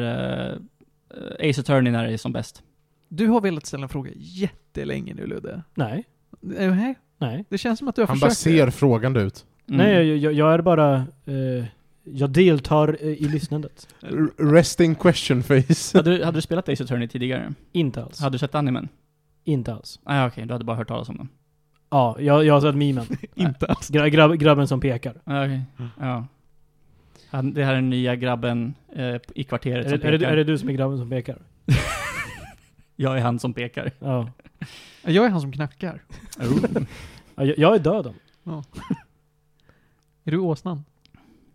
uh, 0.51 1.49
Ace 1.49 1.61
Attorney 1.61 1.91
när 1.91 2.07
det 2.07 2.13
är 2.13 2.17
som 2.17 2.31
bäst. 2.33 2.63
Du 3.09 3.27
har 3.27 3.41
velat 3.41 3.65
ställa 3.65 3.83
en 3.83 3.89
fråga 3.89 4.11
jättelänge 4.15 5.13
nu 5.13 5.25
Ludde. 5.27 5.61
Nej. 5.73 6.03
Nej, 6.41 6.95
Nej. 7.17 7.45
Det 7.49 7.57
känns 7.57 7.79
som 7.79 7.87
att 7.87 7.95
du 7.95 8.01
har 8.01 8.07
Han 8.07 8.19
bara 8.19 8.29
försökt. 8.29 8.43
ser 8.43 8.69
frågande 8.69 9.21
ut. 9.21 9.45
Mm. 9.69 9.77
Nej, 9.85 10.07
jag, 10.07 10.17
jag, 10.17 10.33
jag 10.33 10.53
är 10.53 10.61
bara... 10.61 10.95
Eh, 11.25 11.65
jag 12.05 12.29
deltar 12.29 12.97
eh, 13.01 13.07
i 13.07 13.27
lyssnandet. 13.29 13.87
Resting 14.37 14.95
question 14.95 15.43
face. 15.43 15.97
Hade, 15.97 16.17
du- 16.17 16.23
hade 16.23 16.37
du 16.37 16.41
spelat 16.41 16.69
Ace 16.69 16.83
Attorney 16.83 17.07
tidigare? 17.07 17.53
Inte 17.71 18.03
alls. 18.03 18.19
Hade 18.19 18.33
du 18.35 18.39
sett 18.39 18.55
animen? 18.55 18.89
Inte 19.43 19.73
alls. 19.73 19.99
Nej 20.05 20.27
okej, 20.27 20.45
du 20.45 20.53
hade 20.53 20.65
bara 20.65 20.77
hört 20.77 20.87
talas 20.87 21.09
om 21.09 21.17
den. 21.17 21.29
Ja, 21.89 22.15
jag, 22.19 22.45
jag 22.45 22.53
har 22.53 22.61
sett 22.61 22.75
memen. 22.75 23.05
Inte 23.35 23.65
alls. 23.65 23.89
Gra, 23.89 24.09
grabb, 24.09 24.33
grabben 24.35 24.67
som 24.67 24.79
pekar. 24.81 25.15
Ah, 25.23 25.43
okej. 25.45 25.61
Ja. 25.99 26.25
Han, 27.29 27.53
det 27.53 27.63
här 27.65 27.71
är 27.71 27.75
den 27.75 27.89
nya 27.89 28.15
grabben 28.15 28.73
eh, 28.95 29.15
i 29.35 29.43
kvarteret 29.43 29.85
Är, 29.85 29.89
som 29.89 29.99
det- 29.99 30.07
är, 30.07 30.11
det, 30.11 30.17
pekar. 30.19 30.31
är 30.31 30.35
det 30.35 30.43
du 30.43 30.57
som 30.57 30.69
är 30.69 30.73
grabben 30.73 30.97
som 30.97 31.09
pekar? 31.09 31.37
Jag 32.95 33.17
är 33.17 33.21
han 33.21 33.39
som 33.39 33.53
pekar. 33.53 33.91
Ja. 33.99 34.29
Jag 35.01 35.25
är 35.25 35.29
han 35.29 35.41
som 35.41 35.51
knackar. 35.51 36.01
ja 37.35 37.43
jag, 37.45 37.57
jag 37.57 37.75
är 37.75 37.79
döden. 37.79 38.13
Är 40.23 40.31
du 40.31 40.37
åsnan? 40.37 40.83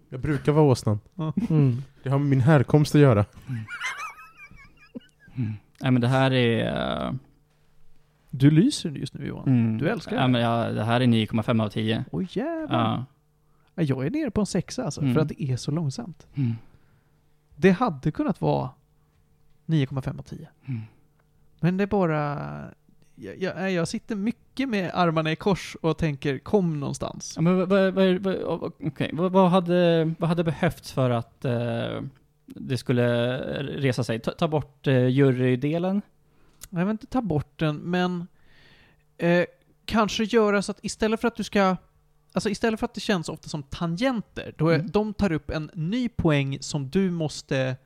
Jag 0.08 0.20
brukar 0.20 0.52
vara 0.52 0.64
åsnan. 0.64 1.00
Mm. 1.50 1.82
Det 2.02 2.10
har 2.10 2.18
med 2.18 2.28
min 2.28 2.40
härkomst 2.40 2.94
att 2.94 3.00
göra. 3.00 3.24
Nej 5.80 5.90
men 5.92 6.00
det 6.00 6.08
här 6.08 6.30
är... 6.30 7.06
eh, 7.06 7.12
Du 8.30 8.50
lyser 8.50 8.90
just 8.90 9.14
nu 9.14 9.26
Johan. 9.26 9.48
mm, 9.48 9.78
Du 9.78 9.88
älskar 9.88 10.16
ja, 10.16 10.22
det. 10.22 10.28
men 10.28 10.40
ja, 10.40 10.70
det 10.72 10.84
här 10.84 11.00
är 11.00 11.04
9,5 11.06 11.62
av 11.64 11.68
10. 11.68 12.04
Oj 12.12 12.28
jävlar. 12.30 12.78
Ja. 12.78 13.04
Ja, 13.74 13.82
Jag 13.82 14.06
är 14.06 14.10
nere 14.10 14.30
på 14.30 14.40
en 14.40 14.46
sexa 14.46 14.84
alltså, 14.84 15.00
Mm. 15.00 15.14
för 15.14 15.20
att 15.20 15.28
det 15.28 15.42
är 15.42 15.56
så 15.56 15.70
långsamt. 15.70 16.26
Mm. 16.34 16.52
Det 17.56 17.70
hade 17.70 18.10
kunnat 18.10 18.40
vara 18.40 18.70
9,5 19.66 20.18
av 20.18 20.22
10. 20.22 20.48
Mm. 20.66 20.80
Men 21.60 21.76
det 21.76 21.82
är 21.84 21.86
bara... 21.88 22.48
Jag, 23.20 23.42
jag, 23.42 23.72
jag 23.72 23.88
sitter 23.88 24.16
mycket 24.16 24.68
med 24.68 24.90
armarna 24.94 25.32
i 25.32 25.36
kors 25.36 25.76
och 25.82 25.98
tänker 25.98 26.38
kom 26.38 26.80
någonstans. 26.80 27.32
Ja, 27.36 27.42
men 27.42 27.56
vad, 27.58 27.68
vad, 27.68 27.94
vad, 27.94 28.72
vad, 29.12 29.32
vad, 29.32 29.50
hade, 29.50 30.14
vad 30.18 30.28
hade 30.28 30.44
behövts 30.44 30.92
för 30.92 31.10
att 31.10 31.44
eh, 31.44 32.00
det 32.46 32.78
skulle 32.78 33.38
resa 33.62 34.04
sig? 34.04 34.20
Ta, 34.20 34.30
ta 34.30 34.48
bort 34.48 34.86
eh, 34.86 35.06
jurydelen? 35.06 36.02
Jag 36.70 36.78
vill 36.78 36.90
inte 36.90 37.06
ta 37.06 37.20
bort 37.22 37.58
den, 37.58 37.76
men 37.76 38.26
eh, 39.18 39.44
kanske 39.84 40.24
göra 40.24 40.62
så 40.62 40.72
att 40.72 40.78
istället 40.84 41.20
för 41.20 41.28
att 41.28 41.36
du 41.36 41.44
ska... 41.44 41.76
Alltså 42.32 42.50
istället 42.50 42.80
för 42.80 42.84
att 42.84 42.94
det 42.94 43.00
känns 43.00 43.28
ofta 43.28 43.48
som 43.48 43.62
tangenter, 43.62 44.54
då 44.58 44.68
är, 44.68 44.74
Mm. 44.74 44.90
de 44.90 45.14
tar 45.14 45.32
upp 45.32 45.50
en 45.50 45.70
ny 45.74 46.08
poäng 46.08 46.58
som 46.60 46.90
du 46.90 47.10
måste 47.10 47.76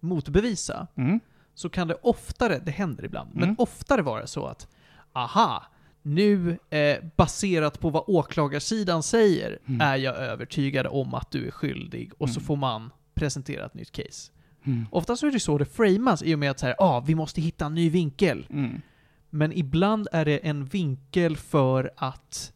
motbevisa. 0.00 0.86
Mm. 0.94 1.20
Så 1.56 1.68
kan 1.68 1.88
det 1.88 1.94
oftare, 2.02 2.58
det 2.64 2.70
händer 2.70 3.04
ibland, 3.04 3.30
men 3.34 3.42
Mm. 3.42 3.56
oftare 3.58 4.02
vara 4.02 4.26
så 4.26 4.46
att 4.46 4.68
aha, 5.12 5.62
nu 6.02 6.58
eh, 6.70 6.96
baserat 7.16 7.80
på 7.80 7.90
vad 7.90 8.04
åklagarsidan 8.06 9.02
säger 9.02 9.58
Mm. 9.68 9.80
är 9.80 9.96
jag 9.96 10.16
övertygad 10.16 10.86
om 10.86 11.14
att 11.14 11.30
du 11.30 11.46
är 11.46 11.50
skyldig 11.50 12.12
och 12.18 12.28
så 12.28 12.38
Mm. 12.40 12.46
får 12.46 12.56
man 12.56 12.90
presentera 13.14 13.66
ett 13.66 13.74
nytt 13.74 13.92
case. 13.92 14.32
Mm. 14.64 14.86
Ofta 14.90 15.16
så 15.16 15.26
är 15.26 15.30
det 15.30 15.40
så 15.40 15.58
det 15.58 15.64
framas 15.64 16.22
i 16.22 16.34
och 16.34 16.38
med 16.38 16.50
att 16.50 16.58
så 16.58 16.66
här, 16.66 16.74
ah, 16.78 17.00
vi 17.00 17.14
måste 17.14 17.40
hitta 17.40 17.66
en 17.66 17.74
ny 17.74 17.90
vinkel. 17.90 18.46
Mm. 18.50 18.80
Men 19.30 19.52
ibland 19.52 20.08
är 20.12 20.24
det 20.24 20.38
en 20.38 20.64
vinkel 20.64 21.36
för 21.36 21.90
att 21.96 22.52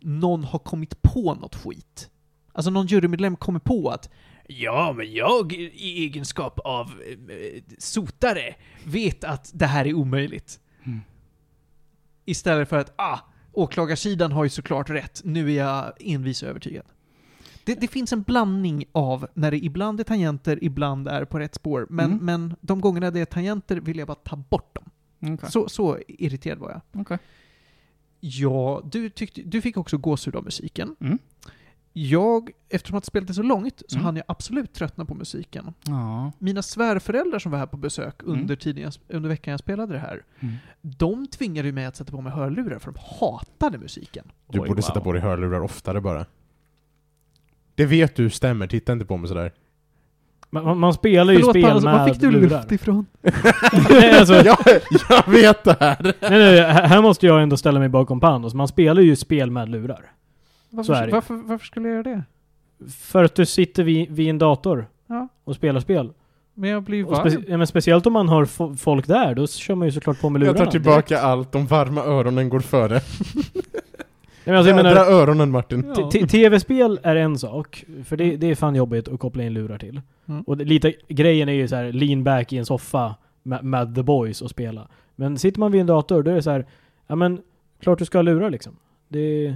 någon 0.00 0.44
har 0.44 0.58
kommit 0.58 1.02
på 1.02 1.34
något 1.34 1.54
skit. 1.56 2.10
Alltså 2.52 2.70
någon 2.70 2.86
jurymedlem 2.86 3.36
kommer 3.36 3.60
på 3.60 3.88
att 3.88 4.10
Ja, 4.46 4.92
men 4.96 5.12
jag 5.12 5.52
i 5.52 6.04
egenskap 6.04 6.58
av 6.58 6.86
eh, 6.86 7.62
sotare 7.78 8.54
vet 8.84 9.24
att 9.24 9.50
det 9.54 9.66
här 9.66 9.86
är 9.86 9.94
omöjligt. 9.94 10.60
Mm. 10.84 11.00
Istället 12.24 12.68
för 12.68 12.78
att, 12.78 12.92
ah, 12.96 13.18
åklagarsidan 13.52 14.32
har 14.32 14.44
ju 14.44 14.50
såklart 14.50 14.90
rätt, 14.90 15.20
nu 15.24 15.50
är 15.52 15.56
jag 15.56 15.92
envis 16.00 16.42
och 16.42 16.48
övertygad. 16.48 16.84
Det, 17.64 17.74
det 17.74 17.88
finns 17.88 18.12
en 18.12 18.22
blandning 18.22 18.84
av 18.92 19.26
när 19.34 19.50
det 19.50 19.64
ibland 19.64 20.00
är 20.00 20.04
tangenter, 20.04 20.58
ibland 20.64 21.08
är 21.08 21.24
på 21.24 21.38
rätt 21.38 21.54
spår. 21.54 21.86
Men, 21.90 22.12
Mm. 22.12 22.24
men 22.24 22.56
de 22.60 22.80
gångerna 22.80 23.10
det 23.10 23.20
är 23.20 23.24
tangenter 23.24 23.76
vill 23.76 23.98
jag 23.98 24.06
bara 24.06 24.14
ta 24.14 24.36
bort 24.36 24.74
dem. 24.74 24.90
Okej. 25.34 25.50
Så, 25.50 25.68
så 25.68 25.98
irriterad 26.08 26.58
var 26.58 26.70
jag. 26.70 27.00
Okej. 27.00 27.18
Ja, 28.20 28.82
du, 28.92 29.10
tyckte, 29.10 29.42
du 29.42 29.62
fick 29.62 29.76
också 29.76 29.98
gåshud 29.98 30.36
av 30.36 30.44
musiken. 30.44 30.96
Mm. 31.00 31.18
Jag, 31.96 32.50
eftersom 32.68 32.98
att 32.98 33.04
spelet 33.04 33.30
är 33.30 33.34
så 33.34 33.42
långt, 33.42 33.82
så 33.88 33.96
Mm. 33.96 34.04
hann 34.04 34.16
jag 34.16 34.24
absolut 34.28 34.72
tröttna 34.72 35.04
på 35.04 35.14
musiken. 35.14 35.74
Ja. 35.86 36.32
Mina 36.38 36.62
svärföräldrar 36.62 37.38
som 37.38 37.52
var 37.52 37.58
här 37.58 37.66
på 37.66 37.76
besök 37.76 38.22
Mm. 38.22 38.40
under, 38.40 38.56
tiden 38.56 38.82
jag, 38.82 38.92
under 39.08 39.28
veckan 39.28 39.50
jag 39.50 39.60
spelade 39.60 39.92
det 39.92 39.98
här, 39.98 40.22
Mm. 40.40 40.54
de 40.82 41.26
tvingade 41.26 41.68
ju 41.68 41.72
mig 41.72 41.84
att 41.86 41.96
sätta 41.96 42.12
på 42.12 42.20
mig 42.20 42.32
hörlurar 42.32 42.78
för 42.78 42.92
de 42.92 42.98
hatade 43.20 43.78
musiken. 43.78 44.24
Du 44.48 44.58
Oj, 44.60 44.68
borde 44.68 44.78
wow. 44.78 44.82
sätta 44.82 45.00
på 45.00 45.12
dig 45.12 45.22
hörlurar 45.22 45.60
oftare 45.60 46.00
bara. 46.00 46.26
Det 47.74 47.86
vet 47.86 48.16
du 48.16 48.30
stämmer, 48.30 48.66
titta 48.66 48.92
inte 48.92 49.04
på 49.04 49.16
mig 49.16 49.28
sådär. 49.28 49.52
Man, 50.50 50.78
man- 50.78 50.94
spelar 50.94 51.32
ju 51.32 51.38
Förlåt 51.38 51.52
spel 51.52 51.62
var 51.74 51.80
med 51.80 52.08
fick 52.08 52.20
du 52.20 52.30
lurar. 52.30 52.58
luft 52.58 52.72
ifrån? 52.72 53.06
nej, 53.90 54.18
alltså, 54.18 54.34
jag, 54.34 54.58
jag 55.08 55.28
vet 55.32 55.64
det 55.64 55.76
här! 55.80 55.96
nej, 56.02 56.14
nej, 56.30 56.60
här 56.60 56.82
här 56.86 57.02
måste 57.02 57.26
jag 57.26 57.42
ändå 57.42 57.56
ställa 57.56 57.78
mig 57.80 57.88
bakom 57.88 58.20
Panos. 58.20 58.54
Man 58.54 58.68
spelar 58.68 59.02
ju 59.02 59.16
spel 59.16 59.50
med 59.50 59.68
lurar. 59.68 60.10
Varför, 60.76 61.08
varför, 61.10 61.34
varför 61.34 61.66
skulle 61.66 61.88
jag 61.88 61.94
göra 61.94 62.02
det? 62.16 62.22
För 62.90 63.24
att 63.24 63.34
du 63.34 63.46
sitter 63.46 63.82
vid, 63.84 64.10
vid 64.10 64.28
en 64.28 64.38
dator 64.38 64.86
Ja. 65.06 65.28
och 65.44 65.54
spelar 65.56 65.80
spel. 65.80 66.12
Men 66.54 66.70
jag 66.70 66.82
blir 66.82 67.04
varm. 67.04 67.26
speci- 67.28 67.44
ja, 67.48 67.56
men 67.56 67.66
speciellt 67.66 68.06
om 68.06 68.12
man 68.12 68.28
har 68.28 68.44
fo- 68.44 68.76
folk 68.76 69.06
där, 69.06 69.34
då 69.34 69.46
kör 69.46 69.74
man 69.74 69.88
ju 69.88 69.92
såklart 69.92 70.20
på 70.20 70.30
med 70.30 70.40
lurarna. 70.40 70.58
Jag 70.58 70.64
tar 70.66 70.70
tillbaka 70.72 71.06
direkt. 71.08 71.24
allt, 71.24 71.52
de 71.52 71.66
varma 71.66 72.00
öronen 72.04 72.48
går 72.48 72.60
före. 72.60 73.00
Nej, 74.46 74.52
men 74.52 74.56
alltså, 74.56 74.70
jag 74.70 74.76
Jädra 74.86 74.94
menar, 75.04 75.12
öronen 75.12 75.50
Martin. 75.50 75.94
Ja. 75.96 76.10
tv-spel 76.28 77.00
är 77.02 77.16
en 77.16 77.38
sak, 77.38 77.84
för 78.04 78.16
det, 78.16 78.36
det 78.36 78.46
är 78.46 78.54
fan 78.54 78.74
jobbigt 78.74 79.08
att 79.08 79.20
koppla 79.20 79.42
in 79.42 79.54
lurar 79.54 79.78
till. 79.78 80.00
Mm. 80.28 80.42
Och 80.42 80.56
det, 80.56 80.64
lite, 80.64 80.92
grejen 81.08 81.48
är 81.48 81.52
ju 81.52 81.68
så 81.68 81.76
här, 81.76 81.92
lean 81.92 82.24
back 82.24 82.52
i 82.52 82.58
en 82.58 82.66
soffa 82.66 83.14
med, 83.42 83.64
med 83.64 83.94
the 83.94 84.02
boys 84.02 84.42
och 84.42 84.50
spela. 84.50 84.88
Men 85.16 85.38
sitter 85.38 85.60
man 85.60 85.72
vid 85.72 85.80
en 85.80 85.86
dator, 85.86 86.22
då 86.22 86.30
är 86.30 86.34
det 86.34 86.42
så 86.42 86.50
här, 86.50 86.66
ja 87.06 87.14
men, 87.16 87.40
klart 87.80 87.98
du 87.98 88.04
ska 88.04 88.18
ha 88.18 88.22
lurar 88.22 88.50
liksom. 88.50 88.76
Det... 89.08 89.54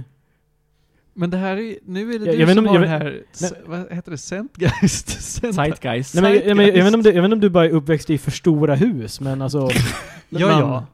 Men 1.19 1.29
det 1.29 1.37
här 1.37 1.57
är, 1.57 1.75
nu 1.85 2.13
är 2.13 2.19
det 2.19 2.25
Jag- 2.25 2.35
du 2.35 2.39
jag 2.39 2.53
som 2.55 2.65
har 2.67 2.79
den 2.79 2.89
här, 2.89 3.21
s- 3.33 3.53
vad 3.65 3.79
heter 3.93 4.11
det, 4.11 4.17
Sentgeist? 4.17 5.07
Sent- 5.09 5.53
Zeitgeist. 5.55 6.15
Nej, 6.15 6.21
men, 6.23 6.47
jag, 6.47 6.57
men, 6.57 6.65
jag, 6.65 6.73
vet 6.73 6.93
om 6.95 7.03
Zeitgeist. 7.03 7.03
du, 7.03 7.11
jag 7.11 7.21
vet 7.21 7.25
inte 7.25 7.33
om 7.35 7.39
du 7.41 7.49
bara 7.49 7.65
är 7.65 7.69
uppväxt 7.69 8.09
i 8.09 8.17
för 8.17 8.31
stora 8.31 8.75
hus, 8.75 9.21
men 9.21 9.41
alltså... 9.41 9.69
Ja, 10.29 10.47
man, 10.47 10.59
ja. 10.59 10.85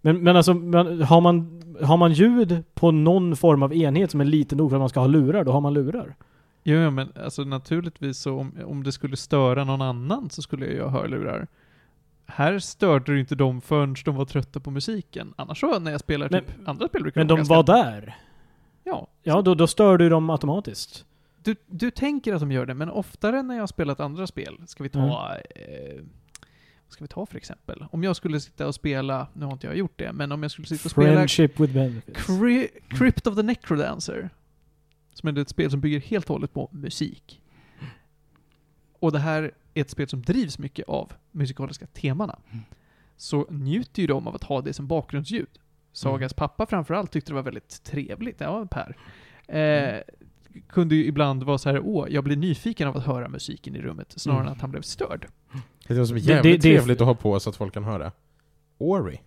Men, 0.00 0.22
men 0.22 0.36
alltså, 0.36 0.54
man, 0.54 1.02
har, 1.02 1.20
man, 1.20 1.62
har 1.82 1.96
man 1.96 2.12
ljud 2.12 2.62
på 2.74 2.90
någon 2.90 3.36
form 3.36 3.62
av 3.62 3.74
enhet 3.74 4.10
som 4.10 4.20
är 4.20 4.24
liten 4.24 4.58
nog 4.58 4.70
för 4.70 4.76
att 4.76 4.80
man 4.80 4.88
ska 4.88 5.00
ha 5.00 5.06
lurar, 5.06 5.44
då 5.44 5.52
har 5.52 5.60
man 5.60 5.74
lurar. 5.74 6.14
Jo, 6.64 6.76
ja, 6.78 6.90
men 6.90 7.08
alltså 7.24 7.42
naturligtvis 7.44 8.18
så 8.18 8.38
om, 8.38 8.52
om 8.64 8.82
det 8.82 8.92
skulle 8.92 9.16
störa 9.16 9.64
någon 9.64 9.82
annan 9.82 10.30
så 10.30 10.42
skulle 10.42 10.66
jag 10.66 10.74
ju 10.74 10.82
ha 10.82 10.88
hörlurar. 10.88 11.46
Här 12.26 12.58
störde 12.58 13.12
det 13.14 13.20
inte 13.20 13.34
dem 13.34 13.60
förrän 13.60 13.94
de 14.04 14.16
var 14.16 14.24
trötta 14.24 14.60
på 14.60 14.70
musiken. 14.70 15.34
Annars 15.36 15.60
så 15.60 15.78
när 15.78 15.90
jag 15.90 16.00
spelar 16.00 16.28
Men- 16.30 16.44
typ 16.44 16.68
andra 16.68 16.88
spel 16.88 17.02
brukar 17.02 17.20
Men 17.20 17.28
de 17.28 17.44
var 17.44 17.62
där. 17.62 18.16
Ja. 18.84 19.08
Ja, 19.22 19.42
då, 19.42 19.54
då 19.54 19.66
stör 19.66 19.98
du 19.98 20.08
dem 20.08 20.30
automatiskt. 20.30 21.04
Du, 21.42 21.56
du 21.66 21.90
tänker 21.90 22.34
att 22.34 22.40
de 22.40 22.52
gör 22.52 22.66
det, 22.66 22.74
men 22.74 22.90
oftare 22.90 23.42
när 23.42 23.54
jag 23.54 23.62
har 23.62 23.66
spelat 23.66 24.00
andra 24.00 24.26
spel, 24.26 24.58
ska 24.66 24.82
vi 24.82 24.88
ta... 24.88 25.36
Eh, 25.54 26.02
vad 26.86 26.94
ska 26.94 27.04
vi 27.04 27.08
ta 27.08 27.26
för 27.26 27.36
exempel? 27.36 27.84
Om 27.90 28.04
jag 28.04 28.16
skulle 28.16 28.40
sitta 28.40 28.66
och 28.66 28.74
spela, 28.74 29.26
nu 29.32 29.44
har 29.44 29.52
inte 29.52 29.66
jag 29.66 29.76
gjort 29.76 29.98
det, 29.98 30.12
men 30.12 30.32
om 30.32 30.42
jag 30.42 30.52
skulle 30.52 30.66
sitta 30.68 30.86
och 30.86 30.90
spela 30.90 31.12
Friendship 31.12 31.60
with 31.60 31.72
benefits. 31.72 32.26
Cry 32.26 32.68
Crypt 32.88 33.26
of 33.26 33.36
the 33.36 33.42
Necrodancer. 33.42 34.30
Som 35.14 35.28
är 35.28 35.38
ett 35.38 35.48
spel 35.48 35.70
som 35.70 35.80
bygger 35.80 36.00
helt 36.00 36.24
och 36.24 36.34
hållet 36.34 36.52
på 36.52 36.68
musik. 36.72 37.42
Och 38.98 39.12
det 39.12 39.18
här 39.18 39.42
är 39.74 39.82
ett 39.82 39.90
spel 39.90 40.08
som 40.08 40.22
drivs 40.22 40.58
mycket 40.58 40.88
av 40.88 41.12
musikaliska 41.30 41.86
temana. 41.86 42.38
Mm. 42.50 42.64
Så 43.16 43.46
njuter 43.50 44.02
ju 44.02 44.06
de 44.06 44.28
av 44.28 44.34
att 44.34 44.44
ha 44.44 44.60
det 44.60 44.72
som 44.72 44.86
bakgrundsljud. 44.86 45.58
Sagas 45.92 46.34
pappa 46.34 46.66
framförallt 46.66 47.10
tyckte 47.12 47.30
det 47.30 47.34
var 47.34 47.42
väldigt 47.42 47.82
trevligt. 47.84 48.40
Ja, 48.40 48.66
Per. 48.70 48.96
Eh, 49.48 50.00
kunde 50.68 50.94
ju 50.94 51.04
ibland 51.06 51.42
vara 51.42 51.58
så 51.58 51.70
här, 51.70 51.80
åh, 51.84 52.06
jag 52.10 52.24
blir 52.24 52.36
nyfiken 52.36 52.88
av 52.88 52.96
att 52.96 53.06
höra 53.06 53.28
musiken 53.28 53.76
i 53.76 53.80
rummet, 53.80 54.12
snarare 54.16 54.40
Mm. 54.40 54.46
än 54.48 54.52
att 54.56 54.60
han 54.60 54.70
blev 54.70 54.82
störd. 54.82 55.26
Det 55.88 55.94
är 55.94 55.98
något 55.98 56.08
som 56.08 56.14
Det- 56.16 56.20
jävligt 56.22 56.62
det- 56.62 56.68
det 56.68 56.74
är- 56.74 56.78
trevligt 56.78 57.00
att 57.00 57.06
ha 57.06 57.14
på 57.14 57.40
så 57.40 57.50
att 57.50 57.56
folk 57.56 57.74
kan 57.74 57.84
höra. 57.84 58.12
Ori. 58.78 59.20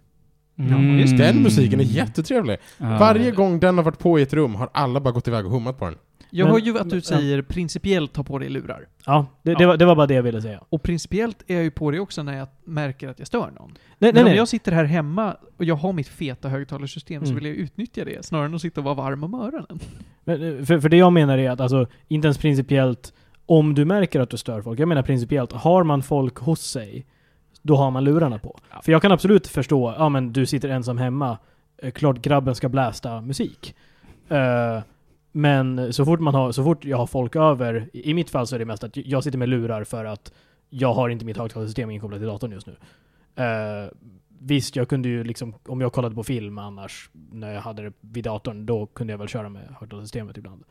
Ja, 0.56 0.78
just 0.80 1.18
Den 1.18 1.44
musiken 1.44 1.80
är 1.80 1.84
jättetrevlig. 1.84 2.58
Ja. 2.78 2.98
Varje 3.00 3.32
gång 3.32 3.60
den 3.60 3.78
har 3.78 3.84
varit 3.86 4.00
på 4.00 4.20
i 4.20 4.22
ett 4.22 4.34
rum 4.34 4.56
har 4.56 4.70
alla 4.74 5.00
bara 5.00 5.12
gått 5.12 5.28
iväg 5.28 5.46
och 5.46 5.52
hummat 5.52 5.80
på 5.80 5.86
den. 5.86 5.96
Jag 6.30 6.46
Men- 6.46 6.54
hör 6.54 6.60
ju 6.62 6.80
att 6.80 6.90
du 6.90 7.02
säger 7.02 7.42
principiellt 7.42 8.14
ta 8.14 8.24
på 8.24 8.40
dig 8.40 8.50
lurar. 8.50 8.88
Ja, 9.06 9.26
det, 9.44 9.54
det, 9.54 9.62
Ja. 9.64 9.68
var, 9.68 9.78
det 9.78 9.86
var 9.86 9.96
bara 9.96 10.08
det 10.08 10.14
jag 10.14 10.24
ville 10.24 10.42
säga. 10.42 10.60
Och 10.70 10.84
principiellt 10.84 11.44
är 11.48 11.56
jag 11.56 11.64
ju 11.64 11.72
på 11.72 11.92
det 11.92 12.00
också 12.00 12.24
när 12.24 12.38
jag 12.38 12.48
märker 12.64 13.08
att 13.10 13.20
jag 13.20 13.28
stör 13.28 13.52
någon. 13.60 13.70
Nej, 13.70 13.78
Men 13.98 14.14
nej, 14.14 14.24
om 14.24 14.28
nej. 14.30 14.38
jag 14.38 14.48
sitter 14.48 14.72
här 14.72 14.84
hemma 14.84 15.36
och 15.58 15.66
jag 15.66 15.76
har 15.76 15.94
mitt 15.94 16.08
feta 16.08 16.50
högtalarsystem 16.50 17.26
så 17.26 17.32
Mm. 17.32 17.36
vill 17.44 17.46
jag 17.46 17.56
utnyttja 17.56 18.06
det 18.06 18.26
snarare 18.26 18.46
än 18.46 18.56
att 18.56 18.62
sitta 18.62 18.82
och 18.82 18.86
vara 18.86 18.96
varm 18.96 19.24
om 19.24 19.34
öronen. 19.34 19.80
Men, 20.24 20.58
eh, 20.60 20.66
för, 20.66 20.80
för 20.80 20.90
det 20.90 20.98
jag 20.98 21.14
menar 21.14 21.38
är 21.38 21.50
att 21.52 21.60
alltså, 21.62 21.88
inte 22.08 22.26
ens 22.28 22.38
principiellt, 22.38 23.14
om 23.46 23.74
du 23.76 23.86
märker 23.86 24.20
att 24.20 24.30
du 24.30 24.38
stör 24.38 24.62
folk. 24.62 24.80
Jag 24.80 24.88
menar 24.88 25.02
principiellt, 25.04 25.52
har 25.52 25.84
man 25.84 26.04
folk 26.04 26.38
hos 26.38 26.62
sig, 26.62 27.06
då 27.62 27.76
har 27.76 27.92
man 27.92 28.04
lurarna 28.04 28.40
på. 28.40 28.60
Ja. 28.72 28.82
För 28.82 28.92
jag 28.92 29.02
kan 29.02 29.12
absolut 29.12 29.48
förstå, 29.48 29.96
ja 29.98 30.10
men 30.10 30.34
du 30.34 30.46
sitter 30.46 30.70
ensam 30.70 30.98
hemma, 30.98 31.38
eh, 31.78 31.92
klart 31.92 32.22
grabben 32.22 32.56
ska 32.56 32.70
blästa 32.70 33.22
musik. 33.22 33.76
Eh, 34.30 34.82
men 35.36 35.94
så 35.94 36.06
fort, 36.06 36.20
man 36.20 36.36
har, 36.36 36.52
så 36.52 36.64
fort 36.64 36.86
jag 36.86 36.98
har 36.98 37.08
folk 37.08 37.36
över, 37.36 37.90
i 37.94 38.14
mitt 38.14 38.30
fall 38.30 38.48
så 38.48 38.56
är 38.56 38.60
det 38.60 38.66
mest 38.66 38.84
att 38.84 38.98
jag 38.98 39.24
sitter 39.24 39.38
med 39.38 39.50
lurar 39.50 39.84
för 39.84 40.06
att 40.06 40.34
jag 40.70 40.94
har 40.94 41.10
inte 41.10 41.26
mitt 41.26 41.38
högtalarsystem 41.38 41.90
inkopplat 41.90 42.20
till 42.20 42.28
datorn 42.28 42.52
just 42.52 42.68
nu. 42.68 42.76
Eh, 43.44 43.90
visst, 44.40 44.76
jag 44.76 44.90
kunde 44.90 45.10
ju 45.10 45.24
liksom, 45.24 45.54
om 45.68 45.82
jag 45.82 45.94
kollade 45.94 46.16
på 46.16 46.24
film 46.24 46.58
annars, 46.58 47.10
när 47.32 47.54
jag 47.54 47.62
hade 47.62 47.84
det 47.84 47.94
vid 48.02 48.24
datorn, 48.24 48.66
då 48.66 48.86
kunde 48.86 49.14
jag 49.14 49.18
väl 49.18 49.28
köra 49.28 49.50
med 49.50 49.76
högtalarsystemet 49.80 50.38
ibland. 50.38 50.64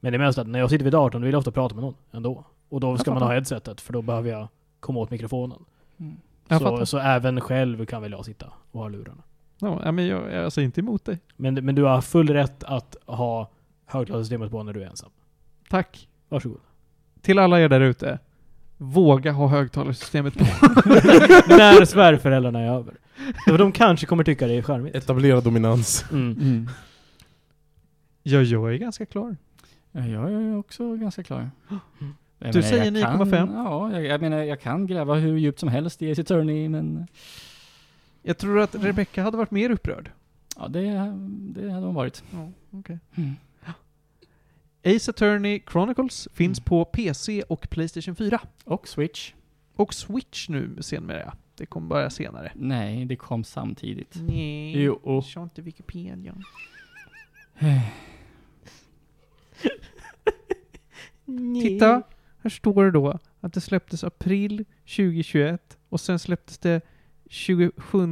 Men 0.00 0.12
det 0.12 0.16
är 0.16 0.18
mest 0.18 0.38
att 0.38 0.48
när 0.48 0.58
jag 0.58 0.70
sitter 0.70 0.84
vid 0.84 0.92
datorn, 0.92 1.22
då 1.22 1.24
vill 1.24 1.32
jag 1.32 1.38
ofta 1.38 1.50
prata 1.50 1.74
med 1.74 1.84
någon 1.84 1.94
ändå. 2.12 2.44
Och 2.68 2.80
då 2.80 2.98
ska 2.98 3.12
man 3.14 3.22
ha 3.22 3.32
headsetet, 3.32 3.80
för 3.80 3.92
då 3.92 4.02
behöver 4.02 4.30
jag 4.30 4.48
komma 4.80 5.00
åt 5.00 5.10
mikrofonen. 5.10 5.58
Mm. 5.96 6.16
Så, 6.48 6.86
så 6.86 6.98
även 6.98 7.40
själv 7.40 7.84
kan 7.84 8.02
väl 8.02 8.12
jag 8.12 8.24
sitta 8.24 8.46
och 8.70 8.80
ha 8.80 8.88
lurarna. 8.88 9.22
Ja, 9.58 9.92
men 9.92 10.06
jag 10.06 10.22
jag 10.22 10.32
är 10.32 10.44
alltså 10.44 10.60
inte 10.60 10.80
emot 10.80 11.04
dig. 11.04 11.18
Men, 11.36 11.54
men 11.54 11.74
du 11.74 11.82
har 11.82 12.00
full 12.00 12.28
rätt 12.30 12.64
att 12.64 12.96
ha 13.06 13.50
högtalarsystemet 13.90 14.50
på 14.50 14.62
när 14.62 14.72
du 14.72 14.82
är 14.82 14.86
ensam. 14.86 15.10
Tack. 15.68 16.08
Varsågod. 16.28 16.60
Till 17.22 17.38
alla 17.38 17.60
er 17.60 17.68
där 17.68 17.80
ute. 17.80 18.18
Våga 18.76 19.32
ha 19.32 19.46
högtalarsystemet 19.48 20.34
på. 20.38 20.44
när 21.48 21.84
svärföräldrarna 21.84 22.60
är 22.60 22.68
över. 22.68 22.94
För 23.46 23.58
de 23.58 23.72
kanske 23.72 24.06
kommer 24.06 24.24
tycka 24.24 24.46
det 24.46 24.54
är 24.54 24.62
charmigt. 24.62 24.94
Etablera 24.94 25.40
dominans. 25.40 26.04
Mm. 26.12 26.32
Mm. 26.40 26.68
ja, 28.22 28.40
jag 28.42 28.74
är 28.74 28.78
ganska 28.78 29.06
klar. 29.06 29.36
Ja, 29.92 30.06
Jag 30.06 30.32
är 30.32 30.56
också 30.58 30.96
ganska 30.96 31.22
klar. 31.22 31.50
Jag 32.42 32.52
Du 32.52 32.62
säger 32.62 32.92
jag 32.92 33.02
kan- 33.02 33.20
9,5? 33.22 33.54
Ja, 33.54 33.92
jag, 33.92 34.04
jag 34.04 34.20
menar 34.20 34.38
jag 34.42 34.60
kan 34.60 34.86
gräva 34.86 35.14
hur 35.14 35.36
djupt 35.36 35.58
som 35.60 35.68
helst 35.68 36.02
i 36.02 36.12
Ace 36.12 36.20
Attorney, 36.20 36.68
men 36.68 37.06
Jag 38.22 38.38
tror 38.38 38.60
att 38.60 38.74
Rebecca 38.74 39.22
hade 39.22 39.36
varit 39.36 39.50
mer 39.50 39.70
upprörd. 39.70 40.10
ja, 40.56 40.68
det, 40.68 40.80
det 41.60 41.70
hade 41.70 41.86
hon 41.86 41.94
varit. 41.94 42.22
Ja, 42.30 42.48
okej. 42.70 42.98
Mm. 43.14 43.30
Ace 44.84 45.10
Attorney 45.10 45.62
Chronicles 45.72 46.28
finns 46.32 46.58
Mm. 46.58 46.64
på 46.64 46.84
PC 46.84 47.42
och 47.42 47.70
Playstation 47.70 48.16
4. 48.16 48.40
Och 48.64 48.88
Switch. 48.88 49.32
Och 49.74 49.94
Switch 49.94 50.48
nu 50.48 50.76
senare. 50.80 51.32
Det 51.54 51.66
kommer 51.66 51.88
bara 51.88 52.10
senare. 52.10 52.52
Nej, 52.54 53.04
det 53.04 53.16
kom 53.16 53.44
samtidigt. 53.44 54.14
Nej. 54.28 54.82
Jo. 54.82 55.22
Sa 55.22 55.42
inte 55.42 55.62
Wikipedia. 55.62 56.34
Titta, 61.62 62.02
här 62.42 62.50
står 62.50 62.84
det 62.84 62.90
då 62.90 63.18
att 63.40 63.52
det 63.52 63.60
släpptes 63.60 64.04
april 64.04 64.64
2021 64.96 65.78
och 65.88 66.00
sen 66.00 66.18
släpptes 66.18 66.58
det 66.58 66.80
27 67.30 68.02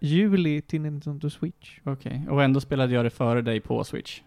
juli 0.00 0.62
till 0.62 0.80
Nintendo 0.80 1.30
Switch. 1.30 1.78
Okej, 1.84 2.26
och 2.30 2.42
ändå 2.42 2.60
spelade 2.60 2.94
jag 2.94 3.04
det 3.04 3.10
före 3.10 3.42
dig 3.42 3.60
på 3.60 3.84
Switch. 3.84 4.20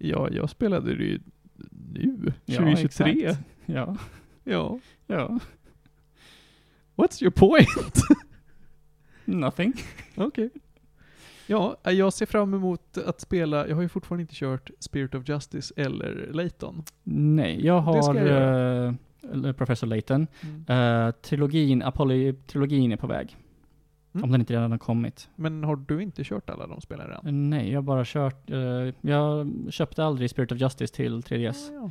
Ja, 0.00 0.28
jag 0.30 0.50
spelade 0.50 0.96
det 0.96 1.04
ju 1.04 1.20
nu, 1.92 2.32
Ja, 2.44 2.56
2023. 2.58 3.10
exakt. 3.26 3.40
Ja, 3.66 3.96
Ja. 4.44 4.78
ja. 5.06 5.38
What's 6.96 7.22
your 7.22 7.30
point? 7.30 8.02
Nothing. 9.24 9.72
Okej. 10.16 10.50
Ja, 11.46 11.76
jag 11.84 12.12
ser 12.12 12.26
fram 12.26 12.54
emot 12.54 12.98
att 12.98 13.20
spela, 13.20 13.68
jag 13.68 13.74
har 13.76 13.82
ju 13.82 13.88
fortfarande 13.88 14.22
inte 14.22 14.34
kört 14.34 14.70
Spirit 14.78 15.14
of 15.14 15.28
Justice 15.28 15.74
eller 15.76 16.28
Layton. 16.32 16.82
Nej, 17.04 17.66
jag 17.66 17.80
har 17.80 17.96
jag 17.96 18.16
göra. 18.16 18.86
eh, 19.44 19.52
Professor 19.52 19.86
Layton. 19.86 20.26
Mm. 20.66 20.80
Uh, 21.06 21.10
trilogin, 21.12 21.82
Apollo-trilogin 21.82 22.92
är 22.92 22.96
på 22.96 23.06
väg. 23.06 23.36
Mm. 24.12 24.24
Om 24.24 24.30
den 24.32 24.40
inte 24.40 24.52
redan 24.52 24.70
har 24.70 24.78
kommit. 24.78 25.28
Men 25.36 25.64
har 25.64 25.76
du 25.76 26.02
inte 26.02 26.24
kört 26.24 26.50
alla 26.50 26.66
de 26.66 26.80
spelen 26.80 27.06
redan? 27.06 27.26
Eh, 27.26 27.32
Nej, 27.32 27.70
jag 27.70 27.76
har 27.78 27.82
bara 27.82 28.02
kört... 28.06 28.50
eh, 28.50 28.58
jag 29.00 29.48
köpte 29.70 30.04
aldrig 30.04 30.30
Spirit 30.30 30.52
of 30.52 30.60
Justice 30.60 30.94
till 30.94 31.20
3DS. 31.20 31.70
Ja, 31.72 31.90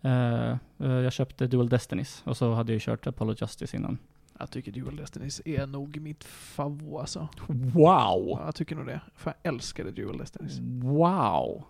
ja. 0.00 0.10
Eh, 0.10 0.50
eh, 0.90 0.92
jag 0.92 1.12
köpte 1.12 1.46
Dual 1.46 1.68
Destinies 1.68 2.22
och 2.26 2.36
så 2.36 2.52
hade 2.52 2.72
jag 2.72 2.82
kört 2.82 3.06
Apollo 3.06 3.34
Justice 3.40 3.76
innan. 3.76 3.98
Jag 4.38 4.50
tycker 4.50 4.72
Dual 4.72 4.96
Destinies 4.96 5.42
är 5.44 5.66
nog 5.66 6.00
mitt 6.00 6.24
favorit 6.24 7.00
alltså. 7.00 7.28
Wow! 7.48 8.28
Ja, 8.28 8.42
jag 8.44 8.54
tycker 8.54 8.76
nog 8.76 8.86
det. 8.86 9.00
För 9.14 9.34
jag 9.42 9.52
älskade 9.54 9.90
Dual 9.90 10.18
Destinies. 10.18 10.58
Wow! 10.82 11.62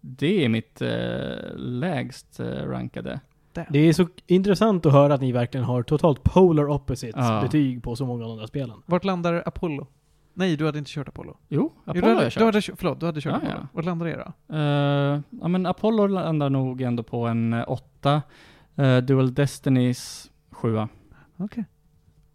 Det 0.00 0.44
är 0.44 0.48
mitt 0.48 0.80
lägst 1.56 2.40
eh, 2.40 2.66
rankade. 3.60 3.78
Det 3.78 3.88
är 3.88 3.92
så 3.92 4.06
intressant 4.26 4.86
att 4.86 4.92
höra 4.92 5.14
att 5.14 5.20
ni 5.20 5.32
verkligen 5.32 5.64
har 5.66 5.82
totalt 5.82 6.22
polar 6.24 6.70
opposites 6.70 7.14
Ja. 7.28 7.40
betyg 7.42 7.82
på 7.82 7.96
så 7.96 8.06
många 8.06 8.24
av 8.24 8.28
de 8.30 8.38
där 8.38 8.46
spelen. 8.46 8.76
Vart 8.86 9.04
landar 9.04 9.42
Apollo? 9.46 9.86
Nej, 10.34 10.56
du 10.56 10.66
hade 10.66 10.78
inte 10.78 10.90
kört 10.90 11.08
Apollo. 11.08 11.36
Jo, 11.48 11.60
Jo, 11.60 11.72
Apollo 11.84 12.00
du 12.00 12.06
har 12.06 12.08
hade, 12.14 12.22
jag 12.24 12.30
du 12.32 12.34
kört. 12.34 12.42
hade, 12.44 12.60
kört- 12.62 12.78
förlåt, 12.78 13.00
du 13.00 13.06
hade 13.06 13.20
kört 13.20 13.30
Ja, 13.32 13.36
Apollo. 13.36 13.52
ja. 13.60 13.66
Vart 13.72 13.84
landar 13.84 14.06
det 14.06 14.24
då? 14.48 14.56
Eh, 14.56 15.20
ja 15.42 15.48
men 15.48 15.66
Apollo 15.66 16.06
landar 16.06 16.50
nog 16.50 16.80
ändå 16.82 17.02
på 17.02 17.26
en 17.26 17.52
eh, 17.52 17.64
åtta. 17.68 18.22
Eh, 18.76 18.96
Dual 18.98 19.34
Destinies 19.34 20.30
sjua. 20.50 20.88
Okej. 21.36 21.64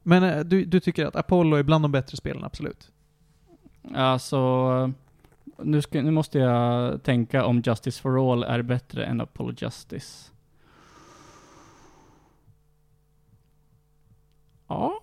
Men 0.04 0.24
eh, 0.24 0.40
du, 0.40 0.66
du 0.66 0.80
tycker 0.80 1.06
att 1.06 1.16
Apollo 1.16 1.56
är 1.58 1.64
bland 1.64 1.84
de 1.84 1.92
bättre 1.92 2.18
spelen, 2.18 2.44
absolut? 2.44 2.92
Alltså, 3.96 4.92
nu, 5.64 5.82
ska, 5.82 6.02
nu 6.02 6.12
måste 6.12 6.40
jag 6.40 7.04
tänka 7.04 7.46
om 7.46 7.62
Justice 7.66 8.02
for 8.02 8.32
All 8.34 8.44
är 8.44 8.62
bättre 8.62 9.06
än 9.06 9.22
Apollo 9.22 9.54
Justice. 9.58 10.32
Ja. 14.68 15.00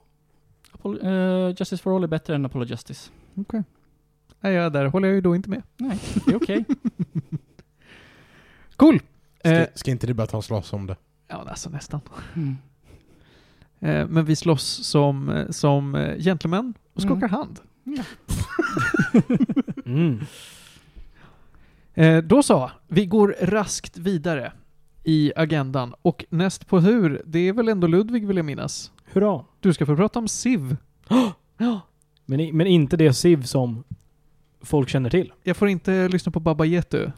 Apollo, 0.73 0.99
eh, 1.01 1.55
Justice 1.59 1.83
for 1.83 1.97
All 1.97 2.03
är 2.05 2.09
bättre 2.09 2.35
än 2.35 2.47
Apollo 2.47 2.65
Justice. 2.65 3.11
Okej. 3.35 3.63
Nej, 4.41 4.53
ja, 4.53 4.71
där 4.71 4.85
håller 4.87 5.09
jag 5.09 5.15
ju 5.15 5.21
då 5.21 5.37
inte 5.37 5.51
med. 5.51 5.63
Nej, 5.77 5.99
det 6.27 6.33
är 6.33 6.37
okej. 6.37 6.65
Cool! 8.77 9.01
Ska, 9.39 9.51
Eh, 9.51 9.67
ska 9.75 9.91
inte 9.91 10.07
det 10.07 10.15
bara 10.15 10.27
ta 10.27 10.37
och 10.37 10.45
slåss 10.45 10.73
om 10.73 10.87
det? 10.87 10.97
ja, 11.29 11.45
alltså 11.49 11.71
nästan. 11.71 12.01
Mm. 12.35 12.57
Eh, 13.81 14.07
men 14.09 14.25
vi 14.25 14.37
slåss 14.37 14.65
som, 14.87 15.29
eh, 15.29 15.49
som 15.51 15.95
eh, 15.95 16.17
gentlemän 16.19 16.75
och 16.95 17.03
skakar 17.03 17.17
Mm. 17.29 17.31
hand. 17.31 17.61
Mm. 19.87 20.21
Eh, 21.95 22.19
då 22.25 22.43
så, 22.43 22.71
vi 22.89 23.07
går 23.07 23.37
raskt 23.41 23.97
vidare 23.99 24.53
i 25.05 25.33
agendan. 25.37 25.95
Och 26.03 26.25
näst 26.31 26.67
på 26.67 26.81
hur, 26.81 27.23
det 27.27 27.39
är 27.39 27.53
väl 27.53 27.69
ändå 27.69 27.87
Ludvig 27.87 28.27
vill 28.27 28.37
jag 28.37 28.47
minnas. 28.47 28.93
Hurra! 29.15 29.45
Du 29.61 29.73
ska 29.75 29.87
få 29.87 29.97
prata 29.97 30.19
om 30.19 30.29
Civ. 30.29 30.77
ja. 31.59 31.81
Men, 32.25 32.57
men 32.57 32.67
inte 32.67 32.97
det 32.97 33.13
Civ 33.13 33.43
som 33.43 33.85
folk 34.63 34.89
känner 34.89 35.11
till. 35.11 35.33
Jag 35.43 35.57
får 35.57 35.69
inte 35.69 36.09
lyssna 36.09 36.33
på 36.33 36.41
Baba 36.41 36.65
Yetu. 36.65 37.11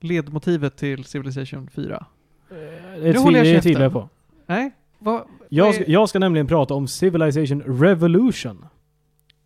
Ledmotivet 0.00 0.76
till 0.76 1.04
Civilization 1.04 1.68
4. 1.74 2.06
Det 2.48 3.12
Nu 3.12 3.18
håller 3.18 3.44
jag 3.44 3.46
det 3.46 3.62
käften. 3.62 3.92
på. 3.92 4.08
Nej? 4.46 4.70
Vad? 4.98 5.22
Jag 5.48 5.74
ska, 5.74 5.84
jag 5.86 6.08
ska 6.08 6.18
nämligen 6.18 6.46
prata 6.46 6.74
om 6.74 6.88
Civilization 6.88 7.62
Revolution. 7.62 8.66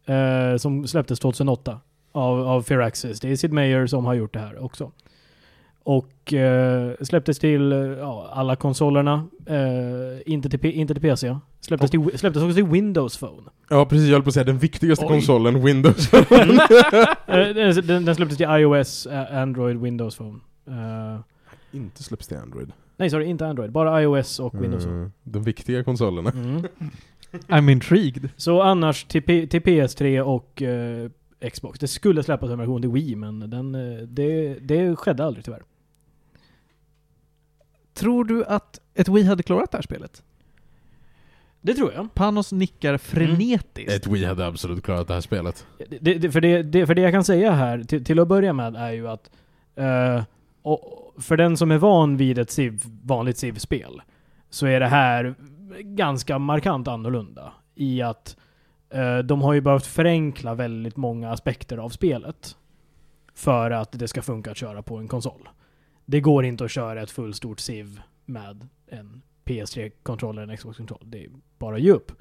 Eh, 0.07 0.57
som 0.57 0.87
släpptes 0.87 1.19
2008 1.19 1.81
av, 2.13 2.49
av 2.49 2.63
Firaxis. 2.63 3.21
Det 3.21 3.29
är 3.29 3.37
Sid 3.37 3.53
Meier 3.53 3.87
som 3.87 4.05
har 4.05 4.15
gjort 4.15 4.33
det 4.33 4.41
här 4.41 4.65
också. 4.65 4.93
Och 5.83 6.33
eh, 6.35 6.93
släpptes 7.01 7.39
till 7.39 7.73
eh, 7.73 7.79
ja, 7.79 8.31
alla 8.33 8.57
konsolerna. 8.57 9.27
Eh, 9.47 10.33
inte, 10.33 10.49
till, 10.49 10.65
inte 10.71 10.95
till 10.95 11.03
PC. 11.03 11.37
Släpptes, 11.61 11.91
till, 11.91 12.19
släpptes 12.19 12.43
också 12.43 12.55
till 12.55 12.67
Windows 12.67 13.19
Phone. 13.19 13.43
Ja 13.71 13.85
precis, 13.87 14.07
jag 14.07 14.13
höll 14.13 14.23
på 14.23 14.29
att 14.29 14.35
säga 14.35 14.45
den 14.45 14.59
viktigaste 14.59 15.05
Oj. 15.05 15.09
konsolen, 15.09 15.63
Windows. 15.65 16.11
Eh, 17.27 17.55
den, 17.55 17.87
den, 17.87 18.05
den 18.05 18.15
släpptes 18.15 18.37
till 18.37 18.47
iOS, 18.51 19.07
eh, 19.07 19.37
Android, 19.39 19.77
Windows 19.81 20.17
Phone. 20.17 20.39
Eh, 20.69 21.21
inte 21.73 22.03
släpps 22.03 22.29
till 22.29 22.37
Android. 22.37 22.73
nej, 22.97 23.11
sorry, 23.11 23.25
inte 23.27 23.47
Android. 23.47 23.73
Bara 23.73 24.03
iOS 24.03 24.39
och 24.41 24.63
Windows 24.63 24.85
Phone. 24.85 24.97
Mm, 24.99 25.13
de 25.23 25.43
viktiga 25.43 25.85
konsolerna. 25.85 26.31
Mm. 26.31 26.63
I'm 27.49 27.71
intrigued. 27.73 28.29
Så 28.37 28.63
annars 28.63 29.05
till, 29.05 29.23
P- 29.23 29.47
till 29.47 29.61
PS3 29.61 30.21
och 30.21 30.63
eh, 30.63 31.11
Xbox. 31.53 31.79
Det 31.79 31.89
skulle 31.89 32.23
släppas 32.23 32.51
en 32.51 32.59
version 32.59 32.81
till 32.81 32.91
Wii, 32.91 33.17
men 33.17 33.51
den, 33.51 33.75
eh, 33.75 34.03
det, 34.03 34.55
det 34.55 34.97
skedde 34.97 35.25
aldrig 35.25 35.45
tyvärr. 35.45 35.63
Tror 37.95 38.25
du 38.25 38.45
att 38.45 38.81
ett 38.95 39.09
Wii 39.09 39.25
hade 39.25 39.43
klarat 39.43 39.71
det 39.71 39.79
här 39.79 39.83
spelet? 39.83 40.23
Det 41.61 41.75
tror 41.75 41.93
jag. 41.93 42.15
Panos 42.15 42.53
nickar 42.53 42.99
frenetiskt. 42.99 43.91
Ett 43.93 44.07
Wii 44.07 44.25
hade 44.25 44.47
absolut 44.47 44.85
klarat 44.85 45.09
det 45.09 45.15
här 45.15 45.21
spelet. 45.21 45.67
Det, 46.01 46.15
det, 46.15 46.31
för, 46.31 46.41
det, 46.41 46.63
det, 46.63 46.87
för 46.87 46.95
det 46.95 47.03
jag 47.03 47.13
kan 47.13 47.25
säga 47.25 47.53
här, 47.53 47.85
till, 47.85 48.05
till 48.05 48.19
att 48.19 48.29
börja 48.29 48.53
med, 48.53 48.77
är 48.77 48.91
ju 48.91 49.09
att 49.09 49.31
eh, 49.77 50.23
och 50.63 51.15
för 51.19 51.37
den 51.37 51.57
som 51.57 51.71
är 51.71 51.79
van 51.79 52.17
vid 52.17 52.39
ett 52.39 52.51
Civ, 52.51 52.83
vanligt 53.03 53.39
Civ-spel, 53.39 54.03
så 54.51 54.67
är 54.67 54.81
det 54.81 54.87
här 54.87 55.35
ganska 55.81 56.39
markant 56.39 56.89
annorlunda. 56.89 57.53
I 57.75 58.03
att 58.03 58.37
Eh, 58.91 59.19
de 59.19 59.43
har 59.43 59.53
ju 59.53 59.61
behövt 59.61 59.87
förenkla 59.87 60.55
väldigt 60.55 60.97
många 60.97 61.31
aspekter 61.31 61.79
av 61.79 61.89
spelet. 61.89 62.57
För 63.35 63.71
att 63.71 63.93
det 63.93 64.09
ska 64.09 64.23
funka 64.23 64.51
att 64.51 64.57
köra 64.57 64.83
på 64.83 64.97
en 64.97 65.09
konsol. 65.09 65.49
Det 66.07 66.21
går 66.21 66.45
inte 66.45 66.65
att 66.65 66.71
köra 66.71 67.03
ett 67.03 67.11
fullstort 67.11 67.61
SIV 67.61 68.01
med 68.25 68.69
en 68.87 69.23
PS3-kontroll 69.45 70.39
eller 70.39 70.53
en 70.53 70.57
Xbox-kontroll. 70.57 71.03
Det 71.05 71.25
är 71.25 71.31
bara 71.59 71.77
att 71.77 71.83
ge 71.83 71.91
upp. 71.91 72.13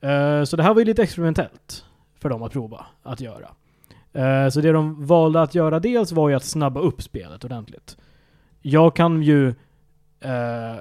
Eh, 0.00 0.44
så 0.44 0.56
det 0.56 0.62
här 0.62 0.74
var 0.74 0.80
ju 0.80 0.84
lite 0.84 1.02
experimentellt 1.02 1.84
för 2.14 2.28
dem 2.28 2.42
att 2.42 2.52
prova 2.52 2.86
att 3.02 3.20
göra. 3.20 3.48
Eh, 4.12 4.48
så 4.48 4.60
det 4.60 4.72
de 4.72 5.06
valde 5.06 5.42
att 5.42 5.54
göra 5.54 5.80
dels 5.80 6.12
var 6.12 6.28
ju 6.28 6.34
att 6.34 6.44
snabba 6.44 6.80
upp 6.80 7.02
spelet 7.02 7.44
ordentligt. 7.44 7.96
Jag 8.62 8.96
kan 8.96 9.22
ju... 9.22 9.48
eh, 10.20 10.76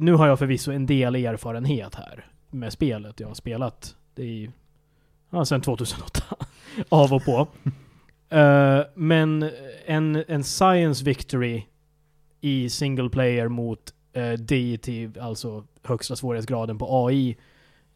nu 0.00 0.12
har 0.12 0.26
jag 0.26 0.38
förvisso 0.38 0.72
en 0.72 0.86
del 0.86 1.14
erfarenhet 1.14 1.94
här 1.94 2.24
med 2.54 2.72
spelet. 2.72 3.20
Jag 3.20 3.28
har 3.28 3.34
spelat 3.34 3.96
det 4.14 4.24
i... 4.24 4.50
Ja, 5.30 5.44
sedan 5.44 5.60
2008. 5.60 6.22
Av 6.88 7.12
och 7.12 7.24
på. 7.24 7.48
Eh, 8.28 8.80
men 8.94 9.50
en, 9.86 10.24
en 10.28 10.44
science 10.44 11.04
victory 11.04 11.62
i 12.40 12.70
single 12.70 13.08
player 13.08 13.48
mot 13.48 13.94
uh, 14.16 14.32
deity, 14.32 15.10
alltså 15.20 15.64
högsta 15.82 16.16
svårighetsgraden 16.16 16.78
på 16.78 17.06
AI, 17.06 17.36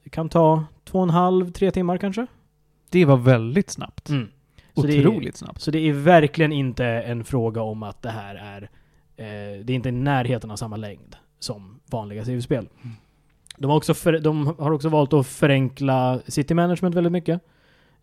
det 0.04 0.10
kan 0.10 0.28
ta 0.28 0.64
två 0.84 0.98
och 0.98 1.02
en 1.02 1.10
halv, 1.10 1.52
tre 1.52 1.70
timmar 1.70 1.98
kanske. 1.98 2.26
Det 2.90 3.04
var 3.04 3.16
väldigt 3.16 3.70
snabbt. 3.70 4.08
Mm. 4.08 4.28
Det 4.74 4.96
är- 4.96 5.06
Otroligt 5.06 5.36
snabbt. 5.36 5.60
Så 5.60 5.70
det 5.70 5.78
är 5.78 5.92
verkligen 5.92 6.52
inte 6.52 6.84
en 6.86 7.24
fråga 7.24 7.62
om 7.62 7.82
att 7.82 8.02
det 8.02 8.10
här 8.10 8.34
är... 8.34 8.62
Eh, 9.16 9.64
det 9.64 9.72
är 9.72 9.74
inte 9.74 9.88
i 9.88 9.92
närheten 9.92 10.50
av 10.50 10.56
samma 10.56 10.76
längd 10.76 11.16
som 11.38 11.80
vanliga 11.86 12.24
CV-spel. 12.24 12.68
Mm. 12.82 12.96
De, 13.58 13.70
har 13.70 13.76
också 13.76 13.94
för, 13.94 14.18
de 14.18 14.46
har 14.46 14.70
också 14.70 14.88
valt 14.88 15.12
att 15.12 15.26
förenkla 15.26 16.20
city 16.26 16.54
management 16.54 16.94
väldigt 16.94 17.12
mycket. 17.12 17.40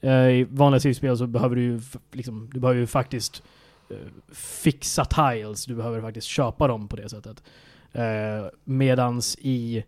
Eh, 0.01 0.29
I 0.29 0.47
vanliga 0.49 0.79
CV-spel 0.79 1.17
så 1.17 1.27
behöver 1.27 1.55
du 1.55 1.61
ju 1.61 1.81
liksom, 2.11 2.49
du 2.53 2.59
behöver 2.59 2.79
ju 2.79 2.87
faktiskt 2.87 3.43
eh, 3.89 3.97
fixa 4.33 5.05
tiles. 5.05 5.65
Du 5.65 5.75
behöver 5.75 6.01
faktiskt 6.01 6.27
köpa 6.27 6.67
dem 6.67 6.87
på 6.87 6.95
det 6.95 7.09
sättet. 7.09 7.43
Eh, 7.91 8.45
medans 8.63 9.37
i, 9.41 9.83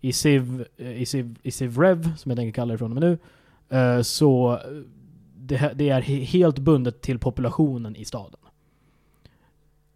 i 0.00 0.12
Civ, 0.12 0.64
eh, 0.76 1.02
i 1.02 1.06
Civ, 1.06 1.38
i 1.42 1.50
Civ 1.50 1.78
Rev, 1.78 2.16
som 2.16 2.30
jag 2.30 2.38
tänker 2.38 2.52
kalla 2.52 2.72
det 2.72 2.78
från 2.78 2.96
och 2.96 3.02
med 3.02 3.18
nu, 3.70 3.78
eh, 3.78 4.02
så 4.02 4.52
eh, 4.52 4.58
det, 5.36 5.72
det 5.74 5.88
är 5.88 6.00
helt 6.00 6.58
bundet 6.58 7.00
till 7.00 7.18
populationen 7.18 7.96
i 7.96 8.04
staden. 8.04 8.40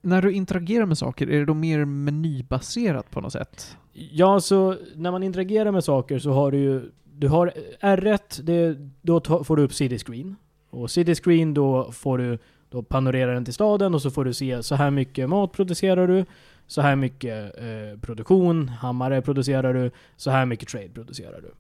När 0.01 0.23
du 0.23 0.33
interagerar 0.33 0.87
med 0.87 0.99
saker, 0.99 1.31
är 1.31 1.39
det 1.39 1.45
då 1.45 1.55
mer 1.55 1.85
menybaserat 1.85 3.11
på 3.11 3.21
något 3.21 3.33
sätt? 3.33 3.77
Ja, 3.99 4.41
så 4.41 4.77
när 4.95 5.11
man 5.11 5.23
interagerar 5.23 5.73
med 5.73 5.85
saker 5.85 6.19
så 6.19 6.33
har 6.33 6.51
du 6.51 6.59
ju... 6.59 6.91
Du 7.05 7.29
har 7.29 7.53
R1, 7.81 8.43
det, 8.43 8.77
då 9.03 9.21
ta, 9.21 9.45
får 9.45 9.57
du 9.57 9.63
upp 9.63 9.75
city 9.75 9.99
screen. 9.99 10.37
Och 10.71 10.91
city 10.91 11.15
screen, 11.15 11.55
då 11.55 11.93
får 11.93 12.19
du... 12.19 12.39
Då 12.69 12.83
panorerar 12.83 13.35
den 13.35 13.45
till 13.45 13.55
staden 13.55 13.95
och 13.95 14.03
så 14.03 14.11
får 14.11 14.25
du 14.25 14.35
se 14.35 14.63
så 14.63 14.75
här 14.75 14.91
mycket 14.91 15.29
mat 15.29 15.53
producerar 15.53 16.09
du. 16.09 16.25
Så 16.67 16.81
här 16.81 16.97
mycket 16.97 17.59
eh, 17.59 18.01
produktion, 18.01 18.69
hammare 18.69 19.23
producerar 19.23 19.75
du. 19.75 19.91
Så 20.17 20.31
här 20.31 20.47
mycket 20.47 20.69
trade 20.69 20.89
producerar 20.89 21.41
du. 21.41 21.53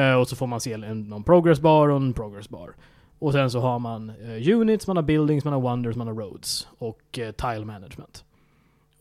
Eh, 0.00 0.14
och 0.14 0.28
så 0.28 0.36
får 0.36 0.46
man 0.46 0.60
se 0.60 0.72
en, 0.72 1.08
någon 1.08 1.22
progress 1.22 1.60
bar 1.60 1.88
och 1.88 1.96
en 1.96 2.12
progress 2.12 2.48
bar. 2.48 2.74
Och 3.18 3.32
sen 3.32 3.50
så 3.50 3.60
har 3.60 3.78
man 3.78 4.10
eh, 4.10 4.58
units, 4.58 4.86
man 4.86 4.96
har 4.96 5.02
buildings, 5.02 5.44
man 5.44 5.52
har 5.52 5.60
wonders, 5.60 5.96
man 5.96 6.06
har 6.06 6.14
roads. 6.14 6.68
Och 6.78 7.18
eh, 7.18 7.32
tile 7.32 7.64
management. 7.64 8.24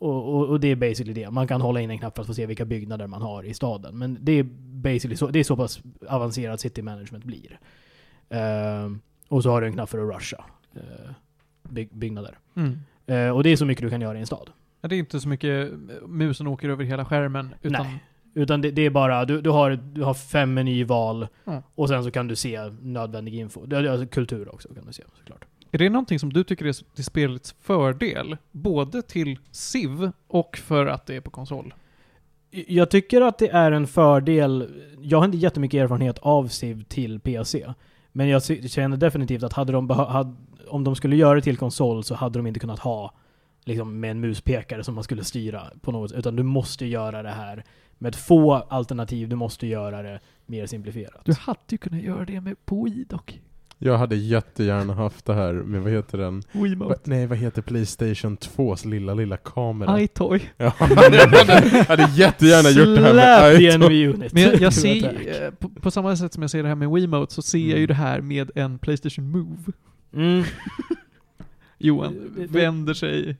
Och, 0.05 0.35
och, 0.35 0.49
och 0.49 0.59
det 0.59 0.67
är 0.67 0.75
basically 0.75 1.13
det. 1.13 1.31
Man 1.31 1.47
kan 1.47 1.61
hålla 1.61 1.81
in 1.81 1.89
en 1.89 1.99
knapp 1.99 2.15
för 2.15 2.21
att 2.21 2.27
få 2.27 2.33
se 2.33 2.45
vilka 2.45 2.65
byggnader 2.65 3.07
man 3.07 3.21
har 3.21 3.43
i 3.43 3.53
staden. 3.53 3.97
Men 3.97 4.17
det 4.21 4.31
är 4.31 4.43
basically 4.83 5.15
så, 5.15 5.27
det 5.27 5.39
är 5.39 5.43
så 5.43 5.55
pass 5.55 5.79
avancerat 6.07 6.59
city 6.59 6.81
management 6.81 7.23
blir. 7.23 7.59
Ehm, 8.29 9.01
och 9.27 9.43
så 9.43 9.49
har 9.49 9.61
du 9.61 9.67
en 9.67 9.73
knapp 9.73 9.89
för 9.89 10.09
att 10.09 10.15
rusha 10.15 10.45
uh, 10.75 11.11
byg, 11.69 11.89
byggnader. 11.91 12.37
Eh, 13.05 13.29
och 13.29 13.43
det 13.43 13.49
är 13.49 13.55
så 13.55 13.65
mycket 13.65 13.83
du 13.83 13.89
kan 13.89 14.01
göra 14.01 14.17
i 14.17 14.19
en 14.19 14.25
stad. 14.25 14.49
Ja, 14.81 14.89
det 14.89 14.95
är 14.95 14.99
inte 14.99 15.19
så 15.19 15.27
mycket 15.27 15.71
eh, 15.71 16.07
musen 16.07 16.47
åker 16.47 16.69
över 16.69 16.83
hela 16.83 17.05
skärmen, 17.05 17.55
utan 17.61 17.85
Nej. 17.85 18.03
Utan 18.37 18.61
det, 18.61 18.71
det 18.71 18.81
är 18.81 18.89
bara, 18.89 19.25
du, 19.25 19.41
du, 19.41 19.49
har, 19.49 19.71
du 19.71 20.03
har 20.03 20.13
fem 20.13 20.53
menyval 20.53 21.27
Ja. 21.43 21.63
och 21.75 21.89
sen 21.89 22.03
så 22.03 22.11
kan 22.11 22.27
du 22.27 22.35
se 22.35 22.69
nödvändig 22.81 23.35
info. 23.35 23.65
Det, 23.65 23.91
alltså 23.91 24.07
kultur 24.07 24.53
också 24.53 24.73
kan 24.73 24.85
du 24.85 24.93
se 24.93 25.03
såklart. 25.17 25.45
Är 25.71 25.77
det 25.77 25.89
någonting 25.89 26.19
som 26.19 26.33
du 26.33 26.43
tycker 26.43 26.65
är 26.65 26.95
till 26.95 27.05
spelets 27.05 27.55
fördel? 27.61 28.37
Både 28.51 29.01
till 29.01 29.39
SIV 29.51 30.11
och 30.27 30.57
för 30.57 30.85
att 30.85 31.05
det 31.05 31.15
är 31.15 31.21
på 31.21 31.31
konsol? 31.31 31.73
Jag 32.67 32.89
tycker 32.89 33.21
att 33.21 33.37
det 33.37 33.49
är 33.49 33.71
en 33.71 33.87
fördel. 33.87 34.69
Jag 35.01 35.17
har 35.17 35.25
inte 35.25 35.37
jättemycket 35.37 35.81
erfarenhet 35.83 36.19
av 36.19 36.47
Civ 36.47 36.83
till 36.83 37.19
PC. 37.19 37.73
Men 38.11 38.27
jag 38.27 38.43
känner 38.43 38.97
definitivt 38.97 39.43
att 39.43 39.53
hade 39.53 39.71
de 39.71 39.89
hade, 39.89 40.33
om 40.67 40.83
de 40.83 40.95
skulle 40.95 41.15
göra 41.15 41.35
det 41.35 41.41
till 41.41 41.57
konsol 41.57 42.03
så 42.03 42.15
hade 42.15 42.39
de 42.39 42.47
inte 42.47 42.59
kunnat 42.59 42.79
ha 42.79 43.13
liksom 43.65 43.99
med 43.99 44.11
en 44.11 44.19
muspekare 44.19 44.83
som 44.83 44.95
man 44.95 45.03
skulle 45.03 45.23
styra 45.23 45.63
på 45.81 45.91
något 45.91 46.11
Utan 46.11 46.35
du 46.35 46.43
måste 46.43 46.85
göra 46.85 47.23
det 47.23 47.29
här 47.29 47.63
med 47.97 48.15
få 48.15 48.53
alternativ. 48.53 49.29
Du 49.29 49.35
måste 49.35 49.67
göra 49.67 50.01
det 50.01 50.19
mer 50.45 50.65
simplifierat. 50.65 51.21
Du 51.25 51.33
hade 51.33 51.59
ju 51.69 51.77
kunnat 51.77 52.01
göra 52.01 52.25
det 52.25 52.41
med 52.41 52.65
på 52.65 52.83
Wii 52.83 53.05
dock. 53.09 53.41
Jag 53.77 53.97
hade 53.97 54.15
jättegärna 54.15 54.93
haft 54.93 55.25
det 55.25 55.33
här 55.33 55.53
med, 55.53 55.81
vad 55.81 55.91
heter 55.91 56.17
den? 56.17 56.43
Wiimote. 56.51 56.99
nej, 57.03 57.27
vad 57.27 57.37
heter 57.37 57.61
Playstation 57.61 58.37
2s 58.37 58.87
lilla, 58.87 59.13
lilla 59.13 59.37
kamera? 59.37 60.01
iToy. 60.01 60.39
Ja, 60.57 60.73
jag 60.79 60.87
hade, 60.87 61.83
hade 61.87 62.09
jättegärna 62.15 62.69
gjort 62.69 63.01
det 63.13 63.19
här 63.21 63.79
med 63.79 63.91
unit. 64.09 64.33
Men 64.33 64.43
jag, 64.43 64.61
jag 64.61 64.73
ser, 64.83 65.43
eh, 65.45 65.51
på, 65.51 65.69
på 65.69 65.91
samma 65.91 66.15
sätt 66.15 66.33
som 66.33 66.41
jag 66.41 66.51
ser 66.51 66.63
det 66.63 66.69
här 66.69 66.75
med 66.75 66.89
Wiimote, 66.89 67.33
så 67.33 67.41
ser 67.41 67.57
jag 67.59 67.67
ju 67.67 67.73
Mm. 67.75 67.87
det 67.87 67.93
här 67.93 68.21
med 68.21 68.51
en 68.55 68.79
Playstation 68.79 69.31
Move. 69.31 69.57
Mm. 70.13 70.43
Johan 71.77 72.13
Det- 72.35 72.41
det- 72.41 72.59
vänder 72.59 72.93
sig, 72.93 73.35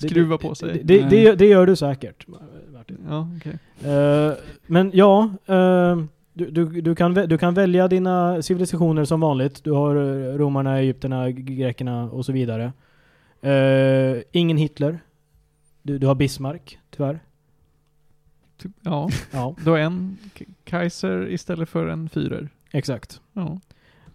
Det- 0.00 0.08
skruvar 0.08 0.38
det- 0.38 0.42
på 0.48 0.54
sig. 0.54 0.80
Det, 0.84 0.98
det, 1.02 1.08
det, 1.08 1.34
det 1.34 1.46
gör 1.46 1.66
du 1.66 1.76
säkert, 1.76 2.26
Martin. 2.72 2.98
Ja, 3.08 3.28
okej. 3.36 3.58
Eh, 3.92 4.32
men 4.66 4.90
ja, 4.94 5.30
eh, 5.46 6.04
du, 6.34 6.50
du, 6.50 6.80
du, 6.80 6.94
kan, 6.94 7.14
du 7.14 7.38
kan 7.38 7.54
välja 7.54 7.88
dina 7.88 8.42
civilisationer 8.42 9.04
som 9.04 9.20
vanligt. 9.20 9.64
Du 9.64 9.72
har 9.72 9.96
eh, 9.96 10.38
romarna, 10.38 10.78
egyptierna, 10.78 11.30
grekerna 11.30 12.04
och 12.10 12.24
så 12.24 12.32
vidare. 12.32 12.72
Eh, 13.40 14.22
ingen 14.32 14.56
Hitler. 14.56 14.98
Du, 15.82 15.98
du 15.98 16.06
har 16.06 16.14
Bismarck, 16.14 16.78
tyvärr. 16.90 17.20
Ja, 18.82 19.08
Ja, 19.32 19.56
du 19.64 19.70
har 19.70 19.78
en 19.78 20.18
Kaiser 20.64 21.28
istället 21.30 21.68
för 21.68 21.86
en 21.86 22.08
Führer. 22.08 22.48
exakt. 22.72 23.20
Ja. 23.32 23.60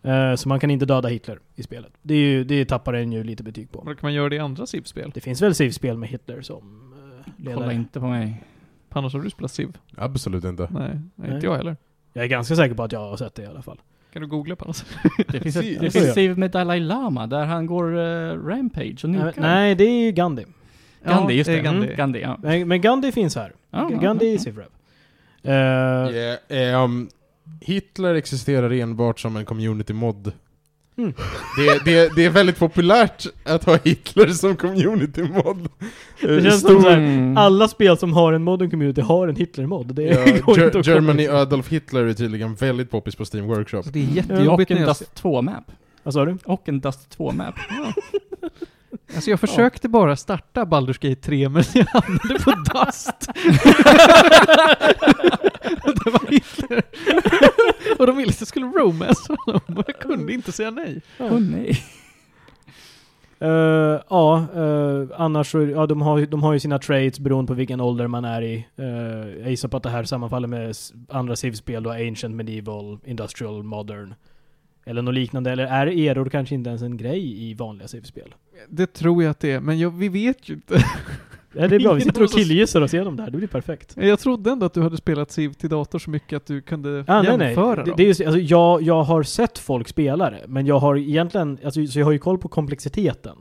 Eh, 0.04 0.36
så 0.36 0.50
man 0.50 0.60
kan 0.60 0.72
inte 0.72 0.86
döda 0.86 1.08
Hitler 1.10 1.40
i 1.56 1.64
spelet. 1.64 1.92
Det, 2.02 2.14
är 2.14 2.18
ju, 2.18 2.44
det 2.44 2.66
tappar 2.66 2.94
en 2.94 3.12
ju 3.12 3.24
lite 3.24 3.44
betyg 3.44 3.72
på. 3.72 3.82
Vad 3.86 4.00
kan 4.00 4.08
man 4.08 4.14
göra 4.14 4.30
det 4.30 4.36
i 4.36 4.40
andra 4.40 4.66
Civ-spel? 4.66 5.12
Det 5.14 5.22
finns 5.22 5.42
väl 5.42 5.56
Civ-spel 5.56 5.98
med 5.98 6.10
Hitler 6.10 6.42
som 6.42 6.94
uh, 6.94 7.32
Kolla 7.38 7.50
ledare. 7.56 7.74
inte 7.74 8.00
på 8.00 8.08
mig. 8.08 8.44
Panos, 8.90 9.14
har 9.14 9.22
du 9.22 9.30
spelat 9.30 9.52
Civ? 9.52 9.78
Absolut 9.98 10.44
inte. 10.44 10.68
Nej, 10.72 10.90
nej, 10.90 11.00
Nej. 11.16 11.36
inte 11.36 11.46
jag 11.46 11.56
heller. 11.56 11.78
Jag 12.14 12.24
är 12.24 12.28
ganska 12.28 12.56
säker 12.56 12.76
på 12.76 12.84
att 12.84 12.92
jag 12.92 13.00
har 13.00 13.18
sett 13.18 13.36
det 13.36 13.42
i 13.42 13.46
alla 13.46 13.62
fall. 13.62 13.82
Kan 14.14 14.22
du 14.22 14.28
googla 14.28 14.56
Panos? 14.56 14.86
Det 15.28 15.40
finns, 15.40 15.56
ett, 15.56 15.80
det 15.82 15.92
finns 15.92 16.14
Civ 16.14 16.38
med 16.38 16.52
Dalai 16.52 16.80
Lama 16.80 17.28
där 17.28 17.46
han 17.46 17.66
går 17.66 17.98
eh, 17.98 18.34
rampage 18.48 19.04
och 19.04 19.10
Nej, 19.10 19.34
nej, 19.38 19.76
det 19.76 19.84
är 19.84 20.06
ju 20.06 20.12
Gandhi. 20.12 20.46
Gandhi, 21.06 21.34
just 21.34 21.48
det 21.48 21.54
det. 21.54 21.60
är 21.60 21.64
Gandhi. 21.64 21.86
Mm. 21.86 21.98
Gandhi, 21.98 22.22
ja. 22.22 22.38
Men, 22.42 22.68
men 22.68 22.82
Gandhi 22.82 23.12
finns 23.12 23.36
här. 23.36 23.54
Ja, 23.72 23.90
ja, 23.92 23.98
Gandhi 23.98 24.28
ja. 24.28 24.34
i 24.34 24.40
Civrev. 24.40 24.66
Uh, 25.46 25.52
Yeah, 25.52 26.38
ehm, 26.50 27.10
Hitler 27.62 28.16
existerar 28.16 28.72
enbart 28.72 29.20
som 29.20 29.36
en 29.36 29.46
community 29.46 29.94
mod. 29.94 30.32
Mm. 31.00 31.14
Det, 31.58 31.86
det, 31.86 32.16
det 32.16 32.26
är 32.26 32.30
väldigt 32.30 32.60
populärt 32.60 33.26
att 33.44 33.64
ha 33.64 33.78
Hitler 33.84 34.28
som 34.28 34.56
community 34.56 35.24
mod. 35.24 35.70
Det 36.22 36.42
känns 36.42 36.62
som 36.62 36.70
Stor- 36.70 36.82
så 36.82 36.90
här, 36.90 36.98
Mm. 36.98 37.38
Alla 37.38 37.68
spel 37.68 37.98
som 37.98 38.14
har 38.14 38.34
en 38.34 38.44
modern 38.44 38.70
community 38.70 39.02
har 39.02 39.28
en 39.28 39.36
Hitler-mod. 39.36 39.96
Det 39.96 40.04
Ja, 40.04 40.42
går 40.46 40.64
inte 40.66 40.80
att 40.80 40.88
Germany 40.88 41.28
komma. 41.28 41.40
Adolf 41.40 41.70
Hitler 41.70 42.06
är 42.06 42.14
tydligen 42.14 42.56
väldigt 42.56 42.92
poppis 42.92 43.16
på 43.16 43.26
Steam 43.34 43.48
Workshop. 43.48 43.84
Så 43.84 43.90
det 43.90 44.00
är 44.00 44.08
Och 44.10 44.16
jättejobbigt 44.16 44.72
en 44.72 44.78
när 44.78 44.82
jag, 44.84 44.90
Dust 44.90 45.22
2-map. 45.24 45.64
Vad 46.04 46.14
sa 46.14 46.26
du? 46.26 46.38
Och 46.46 46.70
en 46.70 46.80
Dust 46.80 47.18
2-map. 47.18 47.56
alltså 49.16 49.30
jag 49.30 49.40
försökte 49.40 49.90
bara 49.90 50.16
starta 50.16 50.66
Baldur's 50.66 51.10
Gate 51.10 51.22
3 51.22 51.50
men 51.50 51.64
jag 51.74 51.86
hamnade 51.86 52.40
på 52.44 52.52
Dust. 52.52 53.30
det 56.04 56.12
var 56.12 56.32
Hitler. 56.32 56.82
och 58.00 58.08
de 58.08 58.18
ville 58.18 58.30
att 58.30 58.42
jag 58.42 58.48
skulle 58.48 58.66
romance 58.66 59.36
honom 59.46 59.62
och 59.78 59.84
jag 59.88 60.00
kunde 60.00 60.34
inte 60.34 60.52
säga 60.52 60.72
nej. 60.72 61.02
Åh 61.20 61.40
nej. 61.40 61.84
Eh, 63.42 64.02
ja, 64.10 64.46
eh, 64.56 65.04
annars 65.22 65.52
så, 65.52 65.62
ja 65.62 65.86
de 65.86 66.02
har, 66.02 66.18
ju- 66.18 66.26
de 66.26 66.44
har 66.44 66.54
ju 66.54 66.60
sina 66.60 66.80
traits 66.80 67.20
beroende 67.20 67.48
på 67.48 67.54
vilken 67.54 67.82
ålder 67.82 68.08
man 68.08 68.26
är 68.26 68.42
i. 68.42 68.68
Uh, 68.80 68.86
jag 69.42 69.50
gissar 69.50 69.70
på 69.70 69.78
att 69.78 69.84
det 69.84 69.90
här 69.90 70.04
sammanfaller 70.04 70.48
med 70.48 70.76
andra 71.10 71.36
Civ-spel 71.36 71.84
då, 71.84 71.90
Ancient, 71.92 72.36
Medieval, 72.36 73.00
Industrial, 73.06 73.64
Modern. 73.64 74.14
Eller 74.86 75.02
något 75.02 75.14
liknande. 75.14 75.52
Eller 75.52 75.66
är 75.66 75.88
eror 75.88 76.26
kanske 76.30 76.56
inte 76.56 76.70
ens 76.70 76.82
en 76.82 76.98
grej 76.98 77.50
i 77.50 77.54
vanliga 77.54 77.88
Civ-spel? 77.88 78.36
Det 78.70 78.94
tror 78.94 79.24
jag 79.24 79.32
att 79.32 79.40
det 79.40 79.52
är, 79.52 79.60
men 79.60 79.80
jag, 79.80 79.90
vi 79.92 80.10
vet 80.10 80.50
ju 80.50 80.54
inte. 80.54 80.84
Ja, 81.54 81.68
det 81.68 81.76
är 81.76 81.80
bra, 81.80 81.94
vi 81.94 82.02
sitter 82.06 82.24
och 82.24 82.30
killgissar 82.32 82.82
oss 82.82 82.94
igenom 82.94 83.16
det 83.16 83.24
här, 83.24 83.30
det 83.32 83.38
blir 83.38 83.48
perfekt. 83.48 83.98
Jag 83.98 84.20
trodde 84.20 84.52
ändå 84.52 84.66
att 84.66 84.74
du 84.74 84.82
hade 84.82 84.98
spelat 84.98 85.32
Civ 85.32 85.54
till 85.54 85.70
dator 85.70 86.00
så 86.00 86.10
mycket 86.10 86.38
att 86.38 86.46
du 86.46 86.62
kunde 86.62 87.04
Ah, 87.08 87.22
nej, 87.22 87.38
nej. 87.38 87.48
jämföra 87.48 87.76
Det, 87.76 87.84
dem. 87.90 87.94
det 87.98 88.04
är 88.04 88.08
just, 88.08 88.22
alltså, 88.22 88.40
jag, 88.40 88.82
jag 88.82 89.04
har 89.04 89.24
sett 89.24 89.58
folk 89.58 89.88
spela 89.88 90.30
det, 90.30 90.44
men 90.48 90.66
jag 90.66 90.80
har 90.80 90.96
egentligen, 90.98 91.58
alltså, 91.66 91.88
så 91.88 92.00
jag 92.00 92.06
har 92.06 92.12
ju 92.12 92.20
koll 92.20 92.38
på 92.38 92.48
komplexiteten. 92.48 93.38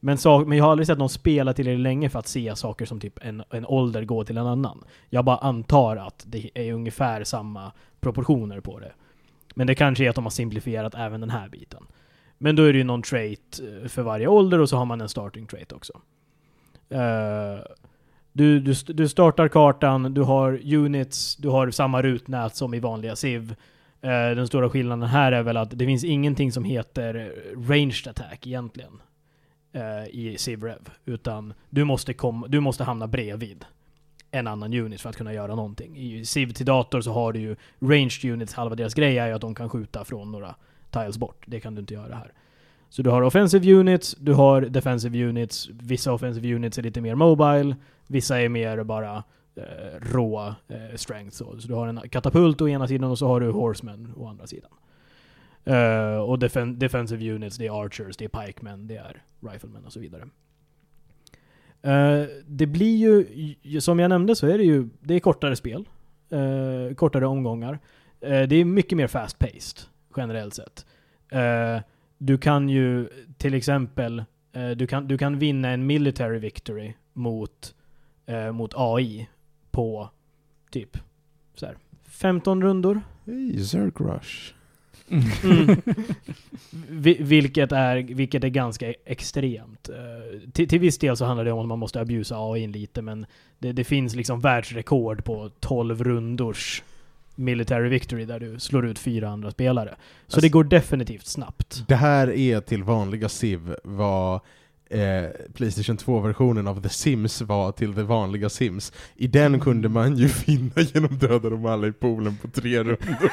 Men, 0.00 0.18
så, 0.18 0.38
men 0.38 0.58
jag 0.58 0.64
har 0.64 0.70
aldrig 0.70 0.86
sett 0.86 0.98
någon 0.98 1.08
spela 1.08 1.52
till 1.52 1.66
det 1.66 1.76
länge 1.76 2.10
för 2.10 2.18
att 2.18 2.28
se 2.28 2.56
saker 2.56 2.84
som 2.84 3.00
typ 3.00 3.18
en, 3.22 3.42
en 3.50 3.66
ålder 3.66 4.04
gå 4.04 4.24
till 4.24 4.36
en 4.36 4.46
annan. 4.46 4.84
Jag 5.10 5.24
bara 5.24 5.36
antar 5.36 5.96
att 5.96 6.24
det 6.26 6.50
är 6.54 6.72
ungefär 6.72 7.24
samma 7.24 7.72
proportioner 8.00 8.60
på 8.60 8.78
det. 8.78 8.92
Men 9.54 9.66
det 9.66 9.74
kanske 9.74 10.04
är 10.04 10.08
att 10.08 10.14
de 10.14 10.24
har 10.24 10.30
simplifierat 10.30 10.94
även 10.94 11.20
den 11.20 11.30
här 11.30 11.48
biten. 11.48 11.86
Men 12.38 12.56
då 12.56 12.62
är 12.62 12.72
det 12.72 12.78
ju 12.78 12.84
någon 12.84 13.02
trait 13.02 13.60
eh, 13.60 13.88
för 13.88 14.02
varje 14.02 14.26
ålder 14.26 14.60
och 14.60 14.68
så 14.68 14.76
har 14.76 14.84
man 14.84 15.00
en 15.00 15.08
starting 15.08 15.46
trait 15.46 15.72
också. 15.72 16.00
Uh, 16.92 17.60
du, 18.32 18.60
du, 18.60 18.74
du 18.86 19.08
startar 19.08 19.48
kartan, 19.48 20.14
du 20.14 20.22
har 20.22 20.74
units, 20.74 21.36
du 21.36 21.48
har 21.48 21.70
samma 21.70 22.02
rutnät 22.02 22.56
som 22.56 22.74
i 22.74 22.80
vanliga 22.80 23.16
SIV. 23.16 23.54
Eh, 24.00 24.10
den 24.10 24.46
stora 24.46 24.70
skillnaden 24.70 25.08
här 25.08 25.32
är 25.32 25.42
väl 25.42 25.56
att 25.56 25.78
det 25.78 25.86
finns 25.86 26.04
ingenting 26.04 26.52
som 26.52 26.64
heter 26.64 27.34
ranged 27.68 28.08
attack 28.08 28.46
egentligen 28.46 28.92
i 30.10 30.28
i 30.28 30.38
Civrev. 30.38 30.88
Utan 31.04 31.54
du 31.70 31.84
måste, 31.84 32.14
kom, 32.14 32.46
du 32.48 32.60
måste 32.60 32.84
hamna 32.84 33.06
bredvid 33.06 33.64
en 34.34 34.46
annan 34.46 34.74
unit 34.74 35.00
för 35.00 35.08
att 35.08 35.16
kunna 35.16 35.32
göra 35.32 35.54
någonting. 35.54 35.96
I 35.96 36.24
Civ 36.24 36.52
till 36.52 36.66
dator 36.66 37.00
så 37.00 37.12
har 37.12 37.32
du 37.32 37.40
ju 37.40 37.56
ranged 37.80 38.32
units, 38.32 38.54
halva 38.54 38.74
deras 38.74 38.94
grej 38.94 39.18
är 39.18 39.26
ju 39.26 39.32
att 39.32 39.40
de 39.40 39.54
kan 39.54 39.68
skjuta 39.68 40.04
från 40.04 40.32
några 40.32 40.54
tiles 40.90 41.18
bort. 41.18 41.44
Det 41.46 41.60
kan 41.60 41.74
du 41.74 41.80
inte 41.80 41.94
göra 41.94 42.14
här. 42.14 42.32
Så 42.88 43.02
du 43.02 43.10
har 43.10 43.22
offensive 43.22 43.72
units, 43.72 44.16
du 44.18 44.32
har 44.32 44.60
defensive 44.60 45.24
units. 45.24 45.68
Vissa 45.68 46.12
offensive 46.12 46.54
units 46.54 46.78
är 46.78 46.82
lite 46.82 47.00
mer 47.00 47.14
mobile, 47.14 47.76
vissa 48.06 48.40
är 48.40 48.48
mer 48.48 48.84
bara 48.84 49.22
eh, 49.56 50.00
rå 50.00 50.54
eh, 50.68 50.96
strength. 50.96 51.36
Så. 51.36 51.60
så 51.60 51.68
du 51.68 51.74
har 51.74 51.86
en 51.86 52.00
katapult 52.08 52.60
å 52.60 52.68
ena 52.68 52.88
sidan 52.88 53.10
och 53.10 53.18
så 53.18 53.26
har 53.26 53.40
du 53.40 53.50
horsemen 53.50 54.12
å 54.16 54.26
andra 54.26 54.46
sidan. 54.46 54.70
Eh, 55.64 56.16
och 56.16 56.38
defen 56.38 56.78
defensive 56.78 57.32
units, 57.34 57.56
det 57.56 57.66
är 57.66 57.84
archers, 57.84 58.16
det 58.16 58.24
är 58.24 58.46
pikemen, 58.46 58.86
det 58.86 58.96
är 58.96 59.22
riflemen 59.40 59.84
och 59.84 59.92
så 59.92 60.00
vidare. 60.00 60.24
Eh, 61.82 62.26
det 62.46 62.66
blir 62.66 62.96
ju, 62.96 63.80
som 63.80 63.98
jag 63.98 64.08
nämnde 64.08 64.36
så 64.36 64.46
är 64.46 64.58
det 64.58 64.64
ju, 64.64 64.88
det 65.00 65.14
är 65.14 65.20
kortare 65.20 65.56
spel. 65.56 65.88
Eh, 66.30 66.94
kortare 66.94 67.26
omgångar. 67.26 67.78
Eh, 68.20 68.42
det 68.42 68.56
är 68.56 68.64
mycket 68.64 68.96
mer 68.96 69.06
fast-paced, 69.06 69.86
generellt 70.16 70.54
sett. 70.54 70.86
Du 72.18 72.38
kan 72.38 72.68
ju 72.68 73.08
till 73.36 73.54
exempel, 73.54 74.24
du, 74.76 74.86
kan, 74.86 75.08
du 75.08 75.18
kan 75.18 75.38
vinna 75.38 75.68
en 75.68 75.86
military 75.86 76.38
victory 76.38 76.94
mot, 77.12 77.74
mot 78.52 78.72
AI 78.76 79.28
på 79.70 80.10
typ 80.70 80.98
så 81.54 81.66
här, 81.66 81.76
15 82.04 82.62
rundor. 82.62 83.00
Hey, 83.26 83.64
Zerg 83.64 83.90
Rush. 83.90 84.54
Mm. 85.10 85.76
Vi, 86.88 87.16
vilket, 87.20 87.72
är, 87.72 87.96
vilket 87.96 88.44
är 88.44 88.48
ganska 88.48 88.94
extremt. 89.04 89.88
Eh, 89.88 90.50
till, 90.52 90.68
till 90.68 90.78
viss 90.80 90.98
del 90.98 91.16
så 91.16 91.24
handlar 91.24 91.44
det 91.44 91.52
om 91.52 91.58
att 91.58 91.66
man 91.66 91.78
måste 91.78 92.00
abusa 92.00 92.36
AI 92.38 92.66
lite, 92.66 93.02
men 93.02 93.26
det, 93.58 93.72
det 93.72 93.84
finns 93.84 94.14
liksom 94.14 94.40
världsrekord 94.40 95.24
på 95.24 95.50
12 95.60 96.04
rundors 96.04 96.82
military 97.34 97.88
victory 97.88 98.24
där 98.24 98.40
du 98.40 98.58
slår 98.60 98.86
ut 98.86 98.98
fyra 98.98 99.28
andra 99.28 99.50
spelare. 99.50 99.88
Så 99.88 99.94
Alltså- 100.26 100.40
det 100.40 100.48
går 100.48 100.64
definitivt 100.64 101.26
snabbt. 101.26 101.84
Det 101.88 101.94
här 101.96 102.30
är 102.30 102.60
till 102.60 102.82
vanliga 102.82 103.28
Civ 103.28 103.74
vad 103.84 104.40
eh, 104.92 105.30
Playstation 105.54 105.96
2-versionen 105.96 106.66
av 106.68 106.82
The 106.82 106.88
Sims 106.88 107.42
var 107.42 107.72
till 107.72 107.94
det 107.94 108.02
vanliga 108.02 108.48
Sims. 108.48 108.92
I 109.14 109.26
den 109.26 109.60
kunde 109.60 109.88
man 109.88 110.16
ju 110.16 110.26
vinna 110.46 110.72
genom 110.94 111.18
döda 111.18 111.50
dem 111.50 111.66
alla 111.66 111.86
i 111.86 111.92
poolen 111.92 112.36
på 112.42 112.48
tre 112.48 112.78
rundor. 112.78 113.32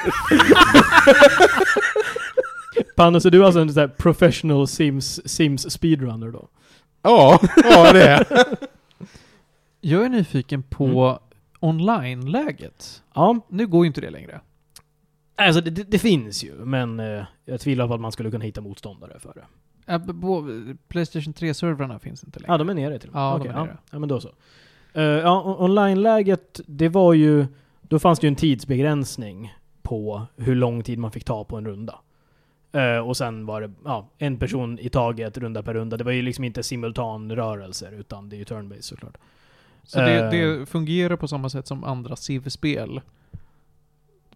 Panos, 2.96 3.26
är 3.26 3.30
du 3.30 3.44
alltså 3.44 3.60
en 3.60 3.72
sån 3.72 3.80
här 3.80 3.88
professional 3.88 4.68
Sims, 4.68 5.28
Sims 5.28 5.70
speedrunner 5.72 6.28
då? 6.28 6.48
ja, 7.02 7.40
ja 7.56 7.92
det 7.92 8.02
är 8.08 8.26
Jag 9.80 10.04
är 10.04 10.08
nyfiken 10.08 10.62
på 10.62 11.18
online-läget. 11.60 13.02
Ja, 13.14 13.46
Nu 13.48 13.66
går 13.66 13.84
ju 13.84 13.86
inte 13.86 14.00
det 14.00 14.10
längre. 14.10 14.40
alltså 15.36 15.60
det, 15.60 15.70
det, 15.70 15.82
det 15.82 15.98
finns 15.98 16.44
ju, 16.44 16.52
men 16.54 17.00
eh, 17.00 17.24
jag 17.44 17.60
tvivlar 17.60 17.88
på 17.88 17.94
att 17.94 18.00
man 18.00 18.12
skulle 18.12 18.30
kunna 18.30 18.44
hitta 18.44 18.60
motståndare 18.60 19.18
för 19.18 19.32
det. 19.34 19.44
Playstation 20.88 21.34
3-servrarna 21.34 21.98
finns 21.98 22.24
inte 22.24 22.40
längre. 22.40 22.52
Ja, 22.52 22.58
de 22.58 22.68
är 22.68 22.74
nere 22.74 22.98
till 22.98 23.08
och 23.08 23.14
med. 23.14 23.34
Okej, 23.34 23.48
är 23.48 23.52
ja. 23.52 23.64
nere. 23.64 23.76
ja, 23.90 23.98
men 23.98 24.08
då 24.08 24.20
så. 24.20 24.30
Eh, 24.92 25.02
ja, 25.02 25.56
online-läget, 25.58 26.60
det 26.66 26.88
var 26.88 27.12
ju... 27.14 27.46
Då 27.80 27.98
fanns 27.98 28.18
det 28.18 28.26
ju 28.26 28.28
en 28.28 28.36
tidsbegränsning 28.36 29.54
på 29.82 30.26
hur 30.36 30.54
lång 30.54 30.82
tid 30.82 30.98
man 30.98 31.12
fick 31.12 31.24
ta 31.24 31.44
på 31.44 31.56
en 31.56 31.66
runda. 31.66 31.98
Eh, 32.72 32.98
och 32.98 33.16
sen 33.16 33.46
var 33.46 33.60
det 33.60 33.72
ja, 33.84 34.08
en 34.18 34.38
person 34.38 34.78
i 34.78 34.88
taget, 34.88 35.38
runda 35.38 35.62
per 35.62 35.74
runda. 35.74 35.96
Det 35.96 36.04
var 36.04 36.12
ju 36.12 36.22
liksom 36.22 36.44
inte 36.44 36.62
simultanrörelser, 36.62 37.92
utan 37.92 38.28
det 38.28 38.36
är 38.36 38.38
ju 38.38 38.44
turn-based 38.44 38.80
såklart. 38.80 39.18
Så 39.84 39.98
det, 39.98 40.20
Eh. 40.20 40.30
det 40.30 40.66
fungerar 40.66 41.16
på 41.16 41.28
samma 41.28 41.48
sätt 41.48 41.66
som 41.66 41.84
andra 41.84 42.16
Civ-spel? 42.16 43.00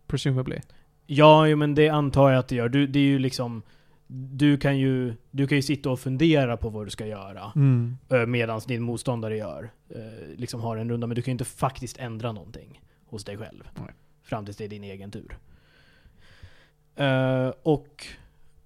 Presumably. 0.06 0.58
Ja, 1.06 1.46
jo, 1.46 1.56
men 1.56 1.74
det 1.74 1.88
antar 1.88 2.30
jag 2.30 2.38
att 2.38 2.48
det 2.48 2.56
gör. 2.56 2.68
Du, 2.68 2.86
det 2.86 2.98
är 2.98 3.02
ju 3.04 3.18
liksom... 3.18 3.62
Du 4.06 4.56
kan 4.56 4.78
ju, 4.78 5.14
du 5.30 5.46
kan 5.46 5.58
ju 5.58 5.62
sitta 5.62 5.90
och 5.90 6.00
fundera 6.00 6.56
på 6.56 6.68
vad 6.68 6.86
du 6.86 6.90
ska 6.90 7.06
göra. 7.06 7.52
Mm. 7.56 7.96
Medan 8.26 8.60
din 8.66 8.82
motståndare 8.82 9.36
gör, 9.36 9.70
eh, 9.88 10.36
liksom 10.36 10.60
har 10.60 10.76
en 10.76 10.90
runda, 10.90 11.06
men 11.06 11.14
du 11.14 11.22
kan 11.22 11.32
ju 11.32 11.34
inte 11.34 11.44
faktiskt 11.44 11.98
ändra 11.98 12.32
någonting 12.32 12.80
hos 13.06 13.24
dig 13.24 13.36
själv. 13.36 13.68
Nej. 13.74 13.94
Fram 14.22 14.44
tills 14.44 14.56
det 14.56 14.64
är 14.64 14.68
din 14.68 14.84
egen 14.84 15.10
tur. 15.10 15.38
Eh, 16.96 17.52
och 17.62 18.06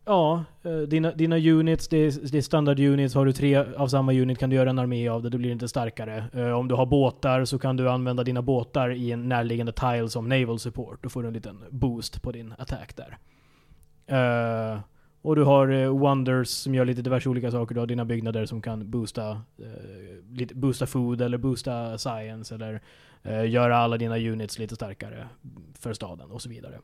ja, 0.04 0.44
eh, 0.62 0.78
dina, 0.78 1.12
dina 1.12 1.36
units, 1.36 1.88
det 1.88 1.96
är, 1.96 2.30
det 2.32 2.38
är 2.38 2.42
standard 2.42 2.80
units. 2.80 3.14
Har 3.14 3.26
du 3.26 3.32
tre 3.32 3.56
av 3.56 3.88
samma 3.88 4.12
unit 4.12 4.38
kan 4.38 4.50
du 4.50 4.56
göra 4.56 4.70
en 4.70 4.78
armé 4.78 5.08
av 5.08 5.22
det, 5.22 5.28
då 5.28 5.38
blir 5.38 5.50
inte 5.50 5.68
starkare. 5.68 6.24
Eh, 6.32 6.50
om 6.50 6.68
du 6.68 6.74
har 6.74 6.86
båtar 6.86 7.44
så 7.44 7.58
kan 7.58 7.76
du 7.76 7.90
använda 7.90 8.24
dina 8.24 8.42
båtar 8.42 8.90
i 8.90 9.12
en 9.12 9.28
närliggande 9.28 9.72
tile 9.72 10.08
som 10.08 10.28
naval 10.28 10.58
support. 10.58 11.02
Då 11.02 11.08
får 11.08 11.22
du 11.22 11.28
en 11.28 11.34
liten 11.34 11.64
boost 11.70 12.22
på 12.22 12.32
din 12.32 12.54
attack 12.58 12.96
där. 12.96 13.18
Eh, 14.06 14.80
och 15.22 15.36
du 15.36 15.44
har 15.44 15.68
eh, 15.68 15.88
wonders 15.98 16.48
som 16.48 16.74
gör 16.74 16.84
lite 16.84 17.02
diverse 17.02 17.28
olika 17.28 17.50
saker. 17.50 17.74
Du 17.74 17.80
har 17.80 17.86
dina 17.86 18.04
byggnader 18.04 18.46
som 18.46 18.62
kan 18.62 18.90
boosta, 18.90 19.30
eh, 19.58 20.36
lite, 20.36 20.54
boosta 20.54 20.86
food 20.86 21.22
eller 21.22 21.38
boosta 21.38 21.98
science 21.98 22.54
eller 22.54 22.80
eh, 23.22 23.50
göra 23.50 23.76
alla 23.76 23.98
dina 23.98 24.18
units 24.18 24.58
lite 24.58 24.74
starkare 24.74 25.28
för 25.78 25.92
staden 25.92 26.30
och 26.30 26.42
så 26.42 26.48
vidare. 26.48 26.78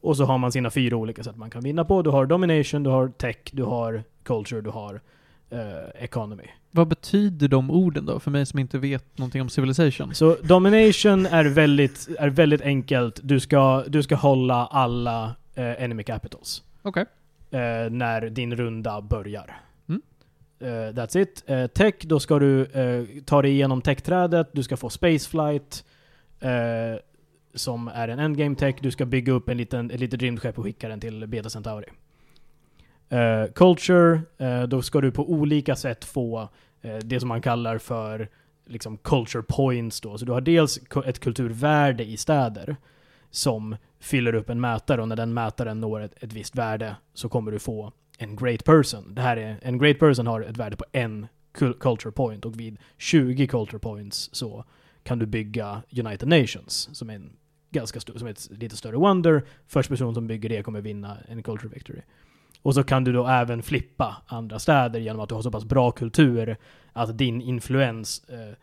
Och 0.00 0.16
så 0.16 0.24
har 0.24 0.38
man 0.38 0.52
sina 0.52 0.70
fyra 0.70 0.96
olika 0.96 1.22
sätt 1.22 1.36
man 1.36 1.50
kan 1.50 1.62
vinna 1.62 1.84
på. 1.84 2.02
Du 2.02 2.10
har 2.10 2.26
domination, 2.26 2.82
du 2.82 2.90
har 2.90 3.08
tech, 3.08 3.36
du 3.52 3.62
har 3.62 4.02
culture, 4.22 4.60
du 4.60 4.70
har 4.70 5.00
eh, 5.50 6.04
economy. 6.04 6.44
Vad 6.70 6.88
betyder 6.88 7.48
de 7.48 7.70
orden 7.70 8.06
då, 8.06 8.20
för 8.20 8.30
mig 8.30 8.46
som 8.46 8.58
inte 8.58 8.78
vet 8.78 9.18
någonting 9.18 9.42
om 9.42 9.48
Civilization? 9.48 10.14
Så 10.14 10.36
domination 10.42 11.26
är 11.26 11.44
väldigt, 11.44 12.08
är 12.18 12.28
väldigt 12.28 12.60
enkelt. 12.60 13.20
Du 13.22 13.40
ska, 13.40 13.84
du 13.88 14.02
ska 14.02 14.14
hålla 14.14 14.66
alla 14.66 15.24
eh, 15.54 15.82
enemy 15.82 16.02
capitals. 16.02 16.62
Okej. 16.82 17.04
Eh, 17.50 17.90
när 17.90 18.30
din 18.30 18.56
runda 18.56 19.00
börjar. 19.00 19.60
Mm. 19.88 20.02
Eh, 20.60 20.94
that's 20.94 21.18
it. 21.18 21.44
Eh, 21.46 21.66
tech, 21.66 21.94
då 22.00 22.20
ska 22.20 22.38
du 22.38 22.64
eh, 22.64 23.22
ta 23.24 23.42
dig 23.42 23.50
igenom 23.50 23.82
techträdet, 23.82 24.48
du 24.52 24.62
ska 24.62 24.76
få 24.76 24.90
spaceflight, 24.90 25.84
eh, 26.40 27.00
som 27.54 27.88
är 27.88 28.08
en 28.08 28.18
endgame 28.18 28.56
tech, 28.56 28.74
du 28.80 28.90
ska 28.90 29.06
bygga 29.06 29.32
upp 29.32 29.48
en 29.48 29.56
liten, 29.56 29.90
ett 29.90 30.00
litet 30.00 30.22
rymdskepp 30.22 30.58
och 30.58 30.64
skicka 30.64 30.88
den 30.88 31.00
till 31.00 31.26
Beta 31.26 31.50
Centauri. 31.50 31.86
Eh, 33.08 33.44
culture, 33.54 34.20
då 34.68 34.82
ska 34.82 35.00
du 35.00 35.10
på 35.10 35.30
olika 35.30 35.76
sätt 35.76 36.04
få 36.04 36.48
det 37.02 37.20
som 37.20 37.28
man 37.28 37.42
kallar 37.42 37.78
för 37.78 38.28
liksom 38.66 38.96
culture 38.96 39.42
points 39.48 40.00
då. 40.00 40.18
Så 40.18 40.24
du 40.24 40.32
har 40.32 40.40
dels 40.40 40.80
ett 41.06 41.18
kulturvärde 41.18 42.04
i 42.04 42.16
städer 42.16 42.76
som 43.30 43.76
fyller 44.00 44.34
upp 44.34 44.50
en 44.50 44.60
mätare 44.60 45.02
och 45.02 45.08
när 45.08 45.16
den 45.16 45.34
mätaren 45.34 45.80
når 45.80 46.00
ett, 46.00 46.22
ett 46.22 46.32
visst 46.32 46.56
värde 46.56 46.96
så 47.14 47.28
kommer 47.28 47.52
du 47.52 47.58
få 47.58 47.92
en 48.18 48.36
great 48.36 48.64
person. 48.64 49.14
Det 49.14 49.22
här 49.22 49.36
är, 49.36 49.58
en 49.62 49.78
great 49.78 49.98
person 49.98 50.26
har 50.26 50.40
ett 50.40 50.56
värde 50.56 50.76
på 50.76 50.84
en 50.92 51.26
culture 51.80 52.12
point 52.12 52.44
och 52.44 52.60
vid 52.60 52.78
20 52.98 53.46
culture 53.46 53.78
points 53.78 54.30
så 54.32 54.64
kan 55.02 55.18
du 55.18 55.26
bygga 55.26 55.82
United 55.90 56.28
Nations 56.28 56.88
som 56.92 57.10
är 57.10 57.14
en 57.14 57.32
ganska 57.70 58.00
stor, 58.00 58.18
som 58.18 58.28
ett 58.28 58.48
lite 58.50 58.76
större 58.76 58.96
wonder. 58.96 59.42
Först 59.66 59.88
person 59.88 60.14
som 60.14 60.26
bygger 60.26 60.48
det 60.48 60.62
kommer 60.62 60.80
vinna 60.80 61.16
en 61.28 61.42
culture 61.42 61.68
victory. 61.74 62.00
Och 62.62 62.74
så 62.74 62.82
kan 62.82 63.04
du 63.04 63.12
då 63.12 63.26
även 63.26 63.62
flippa 63.62 64.22
andra 64.26 64.58
städer 64.58 65.00
genom 65.00 65.20
att 65.20 65.28
du 65.28 65.34
har 65.34 65.42
så 65.42 65.50
pass 65.50 65.64
bra 65.64 65.90
kultur 65.90 66.56
att 66.92 67.18
din 67.18 67.40
influens 67.40 68.24
eh, 68.28 68.54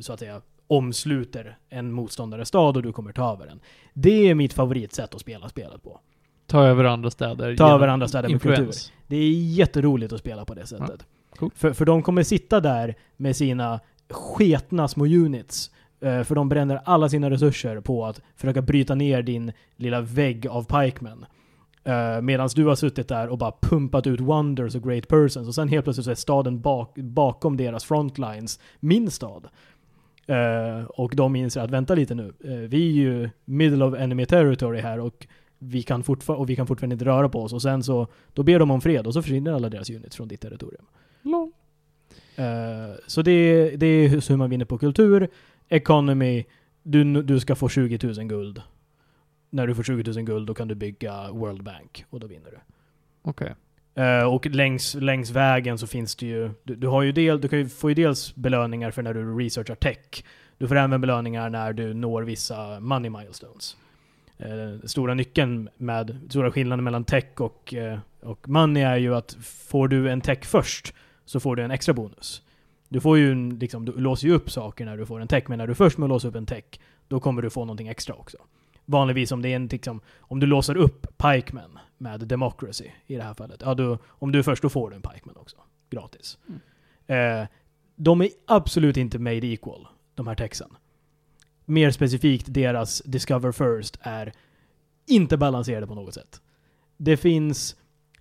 så 0.00 0.12
att 0.12 0.18
säga 0.18 0.40
omsluter 0.70 1.58
en 1.68 1.92
motståndares 1.92 2.48
stad 2.48 2.76
och 2.76 2.82
du 2.82 2.92
kommer 2.92 3.12
ta 3.12 3.32
över 3.32 3.46
den. 3.46 3.60
Det 3.94 4.28
är 4.28 4.34
mitt 4.34 4.52
favoritsätt 4.52 5.14
att 5.14 5.20
spela 5.20 5.48
spelet 5.48 5.82
på. 5.82 6.00
Ta 6.46 6.64
över 6.64 6.84
andra 6.84 7.10
städer. 7.10 7.56
Ta 7.56 7.74
över 7.74 7.88
andra 7.88 8.08
städer 8.08 8.28
med 8.28 8.42
kultur. 8.42 8.54
influens. 8.54 8.92
Det 9.06 9.16
är 9.16 9.30
jätteroligt 9.32 10.12
att 10.12 10.20
spela 10.20 10.44
på 10.44 10.54
det 10.54 10.66
sättet. 10.66 11.06
cool. 11.36 11.50
För, 11.54 11.72
för 11.72 11.84
de 11.84 12.02
kommer 12.02 12.22
sitta 12.22 12.60
där 12.60 12.94
med 13.16 13.36
sina 13.36 13.80
sketna 14.10 14.88
små 14.88 15.04
units. 15.04 15.70
eh, 16.00 16.22
För 16.22 16.34
de 16.34 16.48
bränner 16.48 16.80
alla 16.84 17.08
sina 17.08 17.30
resurser 17.30 17.80
på 17.80 18.06
att 18.06 18.20
försöka 18.36 18.62
bryta 18.62 18.94
ner 18.94 19.22
din 19.22 19.52
lilla 19.76 20.00
vägg 20.00 20.46
av 20.46 20.64
pikemen. 20.82 21.26
Medan 22.22 22.48
du 22.54 22.66
har 22.66 22.74
suttit 22.74 23.08
där 23.08 23.28
och 23.28 23.38
bara 23.38 23.52
pumpat 23.62 24.06
ut 24.06 24.20
wonders 24.20 24.74
och 24.74 24.82
great 24.82 25.08
persons 25.08 25.48
och 25.48 25.54
sen 25.54 25.68
helt 25.68 25.84
plötsligt 25.84 26.04
så 26.04 26.10
är 26.10 26.14
staden 26.14 26.60
bak, 26.60 26.94
bakom 26.94 27.56
deras 27.56 27.84
frontlines 27.84 28.60
min 28.80 29.10
stad. 29.10 29.48
Eh, 30.30 30.84
och 30.84 31.16
de 31.16 31.36
inser 31.36 31.60
att 31.60 31.70
vänta 31.70 31.94
lite 31.94 32.14
nu, 32.14 32.32
eh, 32.44 32.50
vi 32.50 32.88
är 32.88 32.92
ju 32.92 33.30
middle 33.44 33.84
of 33.84 33.94
enemy 33.98 34.26
territory 34.26 34.80
här 34.80 35.00
och 35.00 35.26
vi 35.58 35.82
kan, 35.82 36.02
fortfar- 36.02 36.34
och 36.34 36.50
vi 36.50 36.56
kan 36.56 36.66
fortfarande 36.66 36.94
inte 36.94 37.04
röra 37.04 37.28
på 37.28 37.42
oss. 37.42 37.52
Och 37.52 37.62
sen 37.62 37.82
så, 37.82 38.06
då 38.32 38.42
ber 38.42 38.58
de 38.58 38.70
om 38.70 38.80
fred 38.80 39.06
och 39.06 39.14
så 39.14 39.22
försvinner 39.22 39.52
alla 39.52 39.68
deras 39.68 39.90
units 39.90 40.16
från 40.16 40.28
ditt 40.28 40.40
territorium. 40.40 40.84
Lol. 41.22 41.50
Eh, 42.36 42.44
så 43.06 43.22
det, 43.22 43.30
är- 43.32 43.76
det 43.76 43.86
är 43.86 44.08
hur 44.08 44.36
man 44.36 44.50
vinner 44.50 44.64
på 44.64 44.78
kultur. 44.78 45.28
Economy, 45.68 46.44
du, 46.82 47.22
du 47.22 47.40
ska 47.40 47.54
få 47.54 47.68
20 47.68 47.98
000 48.06 48.14
guld. 48.28 48.62
När 49.50 49.66
du 49.66 49.74
får 49.74 49.82
20 49.82 50.12
000 50.12 50.24
guld 50.24 50.46
då 50.46 50.54
kan 50.54 50.68
du 50.68 50.74
bygga 50.74 51.30
World 51.32 51.62
Bank 51.62 52.04
och 52.10 52.20
då 52.20 52.26
vinner 52.26 52.50
du. 52.50 52.58
Okej. 53.22 53.54
Uh, 53.98 54.34
och 54.34 54.46
längs, 54.46 54.94
längs 54.94 55.30
vägen 55.30 55.78
så 55.78 55.86
finns 55.86 56.16
det 56.16 56.26
ju, 56.26 56.50
du, 56.62 56.76
du 56.76 56.86
har 56.86 57.02
ju 57.02 57.12
del, 57.12 57.40
du 57.40 57.48
kan 57.48 57.58
ju 57.58 57.68
får 57.68 57.90
ju 57.90 57.94
dels 57.94 58.34
belöningar 58.34 58.90
för 58.90 59.02
när 59.02 59.14
du 59.14 59.38
researchar 59.38 59.74
tech. 59.74 60.24
Du 60.58 60.68
får 60.68 60.76
även 60.76 61.00
belöningar 61.00 61.50
när 61.50 61.72
du 61.72 61.94
når 61.94 62.22
vissa 62.22 62.80
money 62.80 63.10
milestones. 63.10 63.76
Uh, 64.40 64.86
stora 64.86 65.14
nyckeln 65.14 65.68
med, 65.76 66.18
stora 66.28 66.50
skillnaden 66.50 66.84
mellan 66.84 67.04
tech 67.04 67.40
och, 67.40 67.74
uh, 67.76 67.98
och 68.22 68.48
money 68.48 68.82
är 68.82 68.96
ju 68.96 69.14
att 69.14 69.36
får 69.42 69.88
du 69.88 70.10
en 70.10 70.20
tech 70.20 70.44
först 70.44 70.94
så 71.24 71.40
får 71.40 71.56
du 71.56 71.62
en 71.62 71.70
extra 71.70 71.94
bonus. 71.94 72.42
Du 72.88 73.00
får 73.00 73.18
ju 73.18 73.32
en, 73.32 73.58
liksom, 73.58 73.84
du 73.84 73.92
låser 73.92 74.28
ju 74.28 74.34
upp 74.34 74.50
saker 74.50 74.84
när 74.84 74.96
du 74.96 75.06
får 75.06 75.20
en 75.20 75.28
tech, 75.28 75.44
men 75.48 75.58
när 75.58 75.66
du 75.66 75.74
först 75.74 75.98
med 75.98 76.04
att 76.04 76.10
låsa 76.10 76.28
upp 76.28 76.34
en 76.34 76.46
tech, 76.46 76.64
då 77.08 77.20
kommer 77.20 77.42
du 77.42 77.50
få 77.50 77.60
någonting 77.64 77.88
extra 77.88 78.14
också. 78.14 78.38
Vanligtvis 78.84 79.32
om 79.32 79.42
det 79.42 79.48
är 79.48 79.56
en, 79.56 79.66
liksom, 79.66 80.00
om 80.20 80.40
du 80.40 80.46
låser 80.46 80.76
upp 80.76 81.06
Pikemen, 81.18 81.78
med 82.00 82.20
Democracy 82.20 82.90
i 83.06 83.16
det 83.16 83.22
här 83.22 83.34
fallet, 83.34 83.62
ja 83.64 83.74
du, 83.74 83.98
om 84.06 84.32
du 84.32 84.38
är 84.38 84.42
först 84.42 84.62
då 84.62 84.68
får 84.68 84.90
du 84.90 84.96
en 84.96 85.02
Pikeman 85.02 85.36
också. 85.36 85.56
Gratis. 85.90 86.38
Eh, 87.06 87.44
de 87.96 88.20
är 88.20 88.28
absolut 88.46 88.96
inte 88.96 89.18
made 89.18 89.46
equal, 89.46 89.88
de 90.14 90.26
här 90.26 90.34
texten. 90.34 90.70
Mer 91.64 91.90
specifikt, 91.90 92.46
deras 92.48 93.02
Discover 93.02 93.52
First 93.52 93.98
är 94.00 94.32
inte 95.06 95.36
balanserade 95.36 95.86
på 95.86 95.94
något 95.94 96.14
sätt. 96.14 96.40
Det 96.96 97.16
finns 97.16 97.76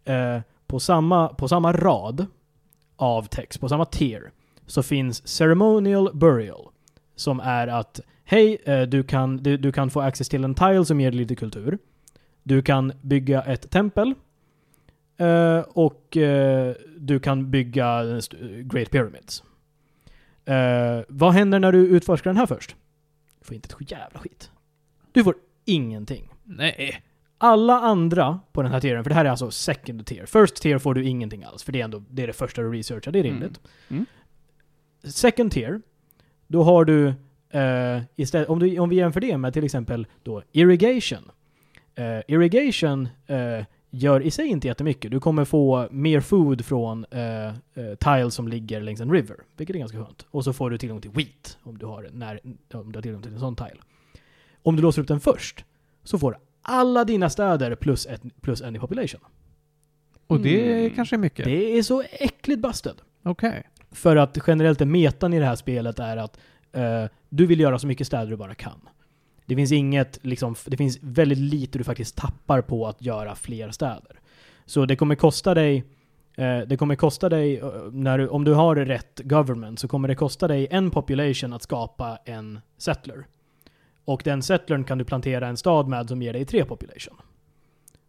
eh, 0.06 0.40
på, 0.68 0.80
samma, 0.80 1.28
på 1.28 1.48
samma 1.48 1.74
rad 1.74 2.26
av 2.96 3.24
text, 3.24 3.60
på 3.60 3.70
samma 3.70 3.86
tier, 3.86 4.32
så 4.66 4.84
finns 4.84 5.28
Ceremonial 5.28 6.10
Burial. 6.14 6.70
Som 7.16 7.40
är 7.40 7.68
att, 7.68 8.00
hej, 8.24 8.58
eh, 8.66 8.82
du, 8.82 9.04
kan, 9.04 9.38
du, 9.38 9.58
du 9.58 9.72
kan 9.72 9.90
få 9.90 10.02
access 10.02 10.30
till 10.30 10.44
en 10.44 10.56
tile 10.56 10.86
som 10.86 11.02
ger 11.02 11.12
dig 11.12 11.20
lite 11.20 11.36
kultur. 11.36 11.78
Du 12.44 12.62
kan 12.62 12.94
bygga 13.02 13.42
ett 13.42 13.70
tempel. 13.70 14.14
Eh, 15.18 15.60
och 15.60 16.18
eh, 16.18 16.76
du 16.98 17.20
kan 17.20 17.52
bygga 17.52 18.04
Great 18.64 18.92
Pyramids. 18.92 19.44
Eh, 20.46 21.02
vad 21.08 21.34
händer 21.34 21.60
när 21.60 21.72
du 21.72 21.88
utforskar 21.88 22.30
den 22.30 22.38
här 22.38 22.46
först? 22.46 22.76
Du 23.40 23.46
får 23.46 23.56
inte 23.56 23.70
ett 23.82 23.92
jävla 23.92 24.20
skit. 24.20 24.52
Du 25.12 25.24
får 25.24 25.36
ingenting. 25.66 26.30
Nej. 26.44 27.04
Alla 27.38 27.80
andra 27.80 28.40
på 28.52 28.62
den 28.62 28.72
här 28.72 28.80
tieren, 28.80 29.04
för 29.04 29.10
det 29.10 29.16
här 29.16 29.26
är 29.26 29.30
alltså 29.30 29.52
second 29.52 30.06
tier. 30.06 30.26
First 30.26 30.56
tier 30.56 30.78
får 30.78 30.94
du 30.94 31.06
ingenting 31.06 31.44
alls, 31.44 31.64
för 31.64 31.72
det 31.72 31.80
är 31.80 31.84
ändå 31.84 32.04
det, 32.10 32.24
är 32.24 32.28
det 32.28 32.34
första 32.34 32.62
du 32.62 32.72
researchar, 32.72 33.12
det 33.12 33.20
är 33.20 33.24
rimligt. 33.24 33.60
Mm. 33.90 34.06
Second 35.04 35.52
tier, 35.52 35.82
då 36.48 36.64
har 36.64 36.86
du 36.86 37.08
eh, 37.50 38.02
istället, 38.16 38.50
om, 38.50 38.60
du, 38.60 38.80
om 38.80 38.90
vi 38.90 38.96
jämför 38.96 39.22
det 39.22 39.38
med 39.38 39.54
till 39.54 39.64
exempel 39.64 40.08
då 40.24 40.44
irrigation. 40.52 41.32
Eh, 42.00 42.22
irrigation 42.28 43.10
eh, 43.28 43.66
gör 43.90 44.22
i 44.22 44.32
sig 44.32 44.48
inte 44.48 44.68
jättemycket. 44.68 45.12
Du 45.12 45.20
kommer 45.20 45.46
få 45.46 45.88
mer 45.92 46.20
food 46.20 46.66
från 46.66 47.06
eh, 47.12 47.48
eh, 47.48 47.54
tiles 48.00 48.34
som 48.36 48.48
ligger 48.48 48.82
längs 48.82 49.02
en 49.02 49.12
river, 49.12 49.36
vilket 49.58 49.76
är 49.76 49.80
ganska 49.80 49.98
skönt. 50.06 50.26
Och 50.32 50.44
så 50.44 50.54
får 50.54 50.70
du 50.70 50.78
tillgång 50.78 51.02
till 51.02 51.12
wheat 51.12 51.58
om 51.64 51.78
du 51.78 51.86
har, 51.86 52.10
när, 52.14 52.40
om 52.74 52.92
du 52.92 52.98
har 52.98 53.02
tillgång 53.02 53.22
till 53.22 53.34
en 53.34 53.40
sån 53.40 53.56
tile. 53.56 53.78
Om 54.64 54.76
du 54.76 54.82
låser 54.82 55.02
upp 55.02 55.08
den 55.08 55.20
först, 55.20 55.66
så 56.04 56.20
får 56.20 56.38
alla 56.62 57.06
dina 57.06 57.30
städer 57.30 57.76
plus, 57.76 58.06
ett, 58.06 58.22
plus 58.42 58.62
en 58.62 58.76
i 58.76 58.80
population. 58.80 59.22
Och 60.28 60.40
det 60.40 60.80
Mm. 60.80 60.96
kanske 60.96 61.16
är 61.16 61.18
mycket? 61.18 61.46
Det 61.46 61.78
är 61.78 61.84
så 61.84 62.04
äckligt 62.12 62.62
busted. 62.62 62.96
Okej. 63.24 63.64
För 63.92 64.16
att 64.16 64.38
generellt 64.48 64.82
är 64.82 64.86
metan 64.86 65.34
i 65.34 65.40
det 65.40 65.46
här 65.46 65.56
spelet 65.56 66.00
är 66.00 66.18
att 66.18 66.40
Eh, 66.72 67.06
du 67.30 67.46
vill 67.46 67.60
göra 67.60 67.80
så 67.80 67.88
mycket 67.88 68.08
städer 68.08 68.26
du 68.28 68.36
bara 68.36 68.56
kan. 68.56 68.80
Det 69.50 69.56
finns 69.56 69.72
inget, 69.72 70.20
liksom, 70.22 70.56
det 70.66 70.78
finns 70.78 71.00
väldigt 71.02 71.38
lite 71.38 71.78
du 71.78 71.84
faktiskt 71.84 72.16
tappar 72.16 72.62
på 72.62 72.88
att 72.88 73.02
göra 73.02 73.36
fler 73.36 73.72
städer. 73.72 74.20
Så 74.66 74.86
det 74.86 74.96
kommer 74.96 75.16
kosta 75.16 75.54
dig 75.54 75.84
eh, 76.36 76.60
det 76.60 76.78
kommer 76.78 76.96
kosta 76.96 77.30
dig, 77.30 77.58
eh, 77.58 77.72
när 77.92 78.18
du, 78.18 78.28
om 78.28 78.44
du 78.44 78.54
har 78.54 78.76
rätt 78.76 79.22
government, 79.24 79.80
så 79.80 79.88
kommer 79.88 80.08
det 80.08 80.16
kosta 80.16 80.48
dig 80.48 80.68
en 80.72 80.92
population 80.92 81.54
att 81.54 81.64
skapa 81.64 82.20
en 82.26 82.60
settler. 82.78 83.26
Och 84.06 84.22
den 84.26 84.42
settlern 84.42 84.84
kan 84.84 84.98
du 84.98 85.06
plantera 85.06 85.48
en 85.48 85.58
stad 85.58 85.88
med 85.88 86.10
som 86.10 86.22
ger 86.22 86.34
dig 86.34 86.46
tre 86.46 86.66
population. 86.66 87.16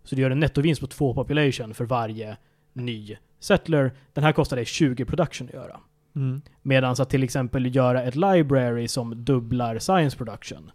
Så 0.05 0.15
du 0.15 0.23
gör 0.23 0.31
en 0.31 0.41
nettovinst 0.41 0.81
på 0.81 0.87
två 0.87 1.15
population 1.15 1.75
för 1.75 1.85
varje 1.85 2.37
ny 2.73 3.17
settler. 3.39 3.93
Den 4.13 4.25
här 4.25 4.33
kostar 4.33 4.57
dig 4.57 4.65
20 4.65 5.05
production 5.05 5.49
att 5.49 5.55
göra. 5.55 5.81
Mm. 6.17 6.43
Medan 6.63 6.95
att 6.99 7.11
till 7.11 7.23
exempel 7.23 7.75
göra 7.75 8.03
ett 8.03 8.17
library 8.17 8.89
som 8.89 9.25
dubblar 9.25 9.79
science 9.79 10.17
production 10.17 10.71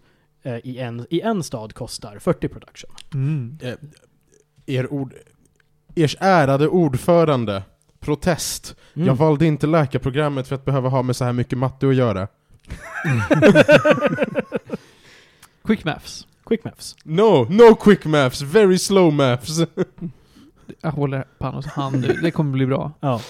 i, 0.45 0.79
en, 0.79 1.05
i 1.09 1.21
en 1.21 1.43
stad 1.43 1.73
kostar 1.73 2.19
40 2.19 2.47
production. 2.47 2.91
Mm. 3.13 3.57
Eh, 3.61 3.73
er 4.65 4.93
ord, 4.93 5.13
ers 5.95 6.17
ärade 6.19 6.67
ordförande, 6.67 7.63
protest. 7.99 8.75
Mm. 8.93 9.07
Jag 9.07 9.15
valde 9.15 9.45
inte 9.45 9.67
läkarprogrammet 9.67 10.47
för 10.47 10.55
att 10.55 10.65
behöva 10.65 10.89
ha 10.89 11.01
med 11.01 11.15
så 11.15 11.25
här 11.25 11.33
mycket 11.33 11.57
matte 11.57 11.87
att 11.87 11.95
göra. 11.95 12.27
Quick 15.63 15.85
maths. 15.85 16.27
Quick 16.45 16.63
maths. 16.63 16.95
No, 17.03 17.47
no 17.49 17.75
quick 17.75 18.05
maths, 18.05 18.41
very 18.41 18.77
slow 18.77 19.13
maths. 19.13 19.59
Jag 20.81 20.91
håller 20.91 21.25
Panos 21.37 21.65
hand 21.65 22.01
nu, 22.01 22.19
det 22.21 22.31
kommer 22.31 22.51
bli 22.51 22.65
bra. 22.65 22.91
Ja. 22.99 23.21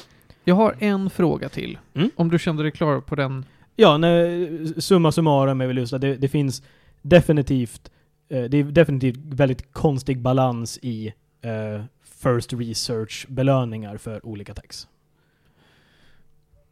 Jag 0.44 0.56
har 0.56 0.76
en 0.80 1.10
fråga 1.10 1.50
till. 1.50 1.78
Mm. 1.94 2.10
Om 2.16 2.30
du 2.30 2.40
kände 2.40 2.64
dig 2.64 2.72
klar 2.72 3.02
på 3.02 3.16
den. 3.16 3.46
Ja, 3.76 3.98
nej, 3.98 4.82
summa 4.82 5.12
summarum 5.12 5.62
är 5.62 5.68
väl 5.68 5.78
just 5.78 5.94
att 5.94 6.02
det, 6.02 6.16
det 6.16 6.28
finns 6.28 6.64
definitivt 7.10 7.92
eh, 8.30 8.44
det 8.44 8.58
är 8.58 8.64
definitivt 8.64 9.20
väldigt 9.24 9.72
konstig 9.74 10.22
balans 10.22 10.80
i 10.82 11.14
eh, 11.42 11.84
First 12.04 12.54
Research-belöningar 12.54 13.98
för 13.98 14.26
olika 14.26 14.54
tax. 14.54 14.88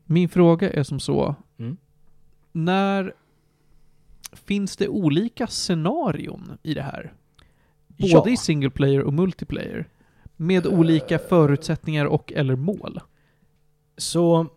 Min 0.05 0.29
fråga 0.29 0.69
är 0.71 0.83
som 0.83 0.99
så. 0.99 1.35
Mm. 1.57 1.77
När 2.51 3.13
finns 4.33 4.77
det 4.77 4.87
olika 4.87 5.47
scenarion 5.47 6.57
i 6.63 6.73
det 6.73 6.81
här? 6.81 7.13
Både 7.87 8.07
Ja. 8.29 8.29
i 8.29 8.37
single 8.37 8.69
player 8.69 9.01
och 9.01 9.13
multiplayer. 9.13 9.89
Med 10.37 10.67
olika 10.67 11.19
förutsättningar 11.19 12.05
och 12.05 12.33
eller 12.33 12.55
mål. 12.55 12.99
Så... 13.97 14.47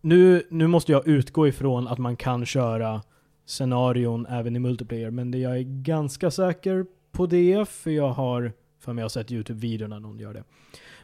Nu, 0.00 0.42
nu 0.50 0.66
måste 0.66 0.92
jag 0.92 1.08
utgå 1.08 1.48
ifrån 1.48 1.88
att 1.88 1.98
man 1.98 2.16
kan 2.16 2.46
köra 2.46 3.02
scenarion 3.46 4.26
även 4.26 4.56
i 4.56 4.58
multiplayer, 4.58 5.10
men 5.10 5.30
det 5.30 5.38
jag 5.38 5.56
är 5.56 5.62
ganska 5.62 6.30
säker 6.30 6.86
på 7.12 7.26
det, 7.26 7.68
för 7.68 7.90
jag 7.90 8.08
har 8.08 8.52
för 8.80 8.92
mig 8.92 9.02
jag 9.02 9.04
har 9.04 9.08
sett 9.08 9.30
YouTube-videor 9.30 9.88
när 9.88 10.00
någon 10.00 10.18
gör 10.18 10.34
det. 10.34 10.44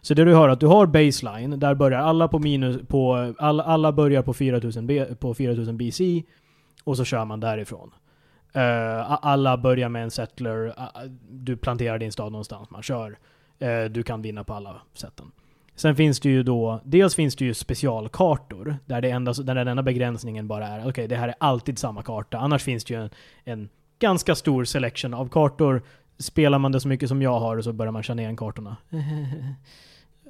Så 0.00 0.14
det 0.14 0.24
du 0.24 0.34
har 0.34 0.48
är 0.48 0.52
att 0.52 0.60
du 0.60 0.66
har 0.66 0.86
baseline, 0.86 1.60
där 1.60 1.74
börjar 1.74 1.98
alla 1.98 2.28
på 2.28 2.38
minus, 2.38 2.88
på, 2.88 3.34
all, 3.38 3.60
alla 3.60 3.92
börjar 3.92 4.22
på 4.22 4.34
4000, 4.34 4.86
B, 4.86 5.04
på 5.20 5.34
4000 5.34 5.76
BC, 5.76 6.22
och 6.84 6.96
så 6.96 7.04
kör 7.04 7.24
man 7.24 7.40
därifrån. 7.40 7.90
Uh, 8.56 9.26
alla 9.26 9.56
börjar 9.56 9.88
med 9.88 10.02
en 10.02 10.10
settler, 10.10 10.66
uh, 10.66 10.72
du 11.30 11.56
planterar 11.56 11.98
din 11.98 12.12
stad 12.12 12.32
någonstans, 12.32 12.70
man 12.70 12.82
kör. 12.82 13.18
Uh, 13.62 13.84
du 13.90 14.02
kan 14.02 14.22
vinna 14.22 14.44
på 14.44 14.54
alla 14.54 14.80
sätten. 14.94 15.32
Sen 15.74 15.96
finns 15.96 16.20
det 16.20 16.28
ju 16.28 16.42
då, 16.42 16.80
dels 16.84 17.14
finns 17.14 17.36
det 17.36 17.44
ju 17.44 17.54
specialkartor, 17.54 18.76
där, 18.86 19.00
det 19.00 19.10
enda, 19.10 19.32
där 19.32 19.54
den 19.54 19.68
enda 19.68 19.82
begränsningen 19.82 20.48
bara 20.48 20.66
är 20.68 20.88
okej, 20.88 21.08
det 21.08 21.16
här 21.16 21.28
är 21.28 21.34
alltid 21.40 21.78
samma 21.78 22.02
karta. 22.02 22.38
Annars 22.38 22.62
finns 22.62 22.84
det 22.84 22.94
ju 22.94 23.00
en, 23.02 23.10
en 23.44 23.68
ganska 23.98 24.34
stor 24.34 24.64
selection 24.64 25.14
av 25.14 25.28
kartor. 25.28 25.82
Spelar 26.18 26.58
man 26.58 26.72
det 26.72 26.80
så 26.80 26.88
mycket 26.88 27.08
som 27.08 27.22
jag 27.22 27.40
har 27.40 27.60
så 27.60 27.72
börjar 27.72 27.92
man 27.92 28.02
känna 28.02 28.22
igen 28.22 28.36
kartorna. 28.36 28.76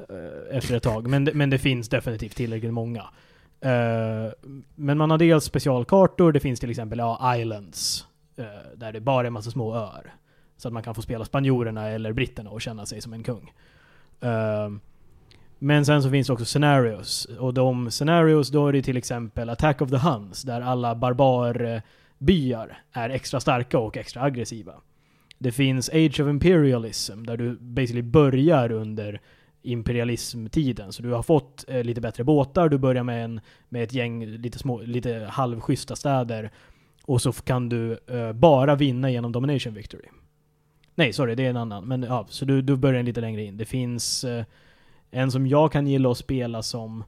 Eh, 0.09 0.57
efter 0.57 0.76
ett 0.76 0.82
tag. 0.82 1.07
Men, 1.09 1.24
det- 1.24 1.34
men 1.34 1.51
det 1.51 1.59
finns 1.59 1.88
definitivt 1.88 2.36
tillräckligt 2.36 2.72
många. 2.72 3.01
Eh, 3.61 4.32
men 4.74 4.99
man 4.99 5.11
har 5.11 5.18
dels 5.18 5.45
specialkartor, 5.45 6.32
det 6.32 6.40
finns 6.40 6.61
till 6.61 6.70
exempel 6.70 6.99
ja, 6.99 7.36
islands, 7.36 8.07
eh, 8.36 8.45
där 8.76 8.93
det 8.93 9.01
bara 9.01 9.26
är 9.26 9.30
massa 9.30 9.51
små 9.51 9.74
öar. 9.74 10.14
Så 10.57 10.68
att 10.68 10.74
man 10.74 10.82
kan 10.82 10.95
få 10.95 11.03
spela 11.03 11.24
spanjorerna 11.24 11.88
eller 11.88 12.12
britterna 12.12 12.51
och 12.51 12.61
känna 12.62 12.86
sig 12.86 13.01
som 13.01 13.12
en 13.12 13.22
kung. 13.22 13.53
Men 15.65 15.85
sen 15.85 16.03
så 16.03 16.11
finns 16.11 16.27
det 16.27 16.33
också 16.33 16.45
scenarios. 16.45 17.25
Och 17.25 17.55
de 17.55 17.91
scenarios, 17.91 18.49
då 18.49 18.69
är 18.69 18.73
det 18.73 18.83
till 18.83 18.97
exempel 18.97 19.51
Attack 19.51 19.83
of 19.83 19.91
the 19.91 19.97
Huns, 19.97 20.43
där 20.43 20.61
alla 20.61 20.95
barbarbyar 20.95 22.83
är 22.93 23.11
extra 23.11 23.41
starka 23.41 23.79
och 23.79 23.97
extra 23.97 24.23
aggressiva. 24.23 24.73
Det 25.39 25.53
finns 25.53 25.89
Age 25.89 26.21
of 26.21 26.29
Imperialism, 26.29 27.23
där 27.23 27.37
du 27.37 27.59
basically 27.61 28.03
börjar 28.03 28.73
under 28.73 29.21
imperialismtiden. 29.63 30.93
Så 30.93 31.03
du 31.03 31.11
har 31.11 31.23
fått 31.23 31.65
eh, 31.69 31.85
lite 31.85 32.01
bättre 32.01 32.25
båtar, 32.25 32.69
du 32.69 32.79
börjar 32.79 33.03
med, 33.03 33.25
en, 33.25 33.41
med 33.69 33.83
ett 33.83 33.93
gäng 33.93 34.27
lite, 34.27 34.59
små, 34.59 34.81
lite 34.81 35.29
halvschyssta 35.31 35.97
städer. 35.97 36.51
Och 37.05 37.23
så 37.23 37.33
kan 37.33 37.69
du 37.69 37.99
eh, 38.07 38.33
bara 38.33 38.75
vinna 38.75 39.11
genom 39.11 39.33
Domination 39.33 39.75
Victory. 39.75 40.09
Nej, 40.95 41.13
sorry, 41.13 41.35
det 41.35 41.47
är 41.47 41.51
en 41.51 41.57
annan. 41.57 41.85
Men 41.85 42.03
ja, 42.03 42.27
så 42.29 42.45
du, 42.45 42.63
du 42.63 42.77
börjar 42.77 43.03
lite 43.03 43.21
längre 43.21 43.43
in. 43.43 43.57
Det 43.57 43.65
finns 43.65 44.25
eh, 44.25 44.45
en 45.13 45.31
som 45.31 45.47
jag 45.47 45.73
kan 45.73 45.87
gilla 45.87 46.11
att 46.11 46.19
spela 46.19 46.63
som 46.63 47.05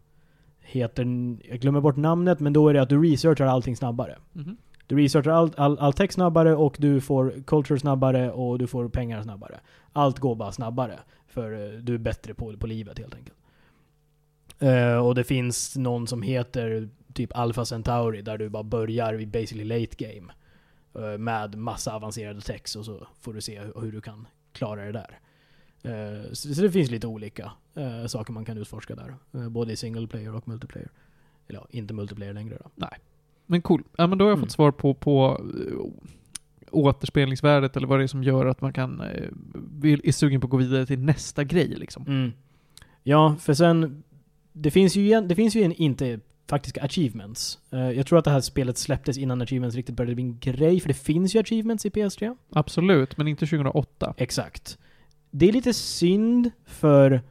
heter, 0.61 1.05
jag 1.49 1.61
glömmer 1.61 1.81
bort 1.81 1.97
namnet, 1.97 2.41
men 2.41 2.53
då 2.53 2.69
är 2.69 2.75
det 2.75 2.83
att 2.83 2.89
du 2.89 3.03
researchar 3.03 3.47
allting 3.47 3.77
snabbare. 3.77 4.19
Mhm. 4.33 4.57
Du 4.87 4.97
researchar 4.97 5.31
all, 5.31 5.53
all, 5.57 5.79
all 5.79 5.93
text 5.93 6.15
snabbare 6.15 6.55
och 6.57 6.77
du 6.79 7.01
får 7.01 7.35
culture 7.47 7.81
snabbare 7.81 8.31
och 8.31 8.59
du 8.59 8.67
får 8.67 8.89
pengar 8.89 9.23
snabbare. 9.23 9.61
Allt 9.93 10.19
går 10.19 10.35
bara 10.35 10.53
snabbare. 10.53 10.99
För 11.27 11.53
eh, 11.53 11.79
du 11.79 11.95
är 11.95 11.99
bättre 11.99 12.35
på, 12.35 12.57
på 12.57 12.67
livet 12.67 12.99
helt 12.99 13.15
enkelt. 13.15 13.37
Eh, 14.59 15.07
och 15.07 15.15
det 15.15 15.25
finns 15.25 15.77
någon 15.77 16.07
som 16.07 16.23
heter 16.23 16.89
typ 17.13 17.37
Alpha 17.37 17.65
Centauri 17.65 18.23
där 18.23 18.39
du 18.39 18.49
bara 18.49 18.63
börjar 18.63 19.21
i 19.21 19.27
basically 19.27 19.65
late 19.81 19.97
game. 20.05 20.33
eh, 20.95 21.19
med 21.19 21.55
massa 21.55 21.95
avancerade 21.95 22.41
text 22.41 22.77
och 22.77 22.85
så 22.85 23.07
får 23.21 23.33
du 23.35 23.41
se 23.41 23.61
hur, 23.61 23.81
hur 23.81 23.93
du 23.93 24.01
kan 24.01 24.27
klara 24.53 24.85
det 24.85 24.93
där. 24.93 25.19
Eh, 25.83 26.33
så, 26.33 26.55
så 26.55 26.63
det 26.63 26.71
finns 26.71 26.91
lite 26.91 27.07
olika 27.07 27.53
eh, 27.75 28.07
saker 28.07 28.33
man 28.33 28.45
kan 28.45 28.59
utforska 28.59 28.95
där. 28.95 29.15
eh, 29.35 29.49
både 29.49 29.73
i 29.73 29.77
single 29.77 30.07
player 30.07 30.35
och 30.35 30.49
multiplayer. 30.49 30.89
Eller 31.49 31.59
ja, 31.59 31.67
inte 31.71 31.95
multiplayer 31.95 32.33
längre 32.33 32.59
då. 32.77 32.89
Men 33.47 33.63
cool. 33.63 33.83
Ja 33.97 34.07
men 34.07 34.19
då 34.19 34.25
har 34.25 34.31
jag 34.31 34.37
Mm. 34.39 34.47
fått 34.47 34.53
svar 34.53 34.71
på, 34.71 34.95
på 34.95 35.41
uh, 35.55 35.87
återspelningsvärdet 36.71 37.77
eller 37.77 37.87
vad 37.87 37.99
det 37.99 38.03
är 38.03 38.07
som 38.07 38.23
gör 38.25 38.47
att 38.47 38.61
man 38.61 38.73
kan, 38.73 39.01
uh, 39.01 39.29
vill, 39.81 40.01
är 40.05 40.13
sugen 40.13 40.41
på 40.41 40.47
att 40.47 40.51
gå 40.51 40.57
vidare 40.57 40.87
till 40.87 40.99
nästa 40.99 41.45
grej 41.45 41.69
liksom. 41.69 42.05
Mm. 42.07 42.33
Ja, 43.03 43.37
för 43.41 43.55
sen... 43.55 44.03
Det 44.57 44.71
finns 44.71 44.97
ju, 44.97 45.21
det 45.21 45.35
finns 45.35 45.57
ju 45.57 45.63
en, 45.63 45.73
inte 45.73 46.21
faktiska 46.49 46.83
achievements. 46.83 47.59
Eh, 47.71 47.91
jag 47.91 48.07
tror 48.07 48.19
att 48.19 48.25
det 48.25 48.31
här 48.31 48.41
spelet 48.41 48.79
släpptes 48.79 49.19
innan 49.19 49.43
achievements 49.43 49.77
riktigt 49.77 49.95
började 49.97 50.15
bli 50.15 50.25
en 50.25 50.39
grej, 50.39 50.81
för 50.81 50.89
det 50.89 50.95
finns 50.95 51.35
ju 51.35 51.39
achievements 51.41 51.87
i 51.87 51.91
PS3. 51.91 52.37
Absolut, 52.53 53.17
men 53.17 53.29
inte 53.29 53.47
2008. 53.47 54.15
Exakt. 54.17 54.79
Det 55.31 55.49
är 55.49 55.53
lite 55.53 55.73
synd, 55.75 56.51
för 56.67 57.23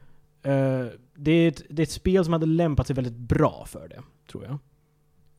Eh, 0.44 0.86
det, 1.14 1.32
är 1.32 1.48
ett, 1.48 1.62
det 1.70 1.82
är 1.82 1.84
ett 1.84 1.90
spel 1.90 2.24
som 2.24 2.32
hade 2.32 2.46
lämpat 2.46 2.86
sig 2.86 2.96
väldigt 2.96 3.16
bra 3.16 3.64
för 3.66 3.88
det, 3.88 4.02
tror 4.30 4.44
jag. 4.44 4.58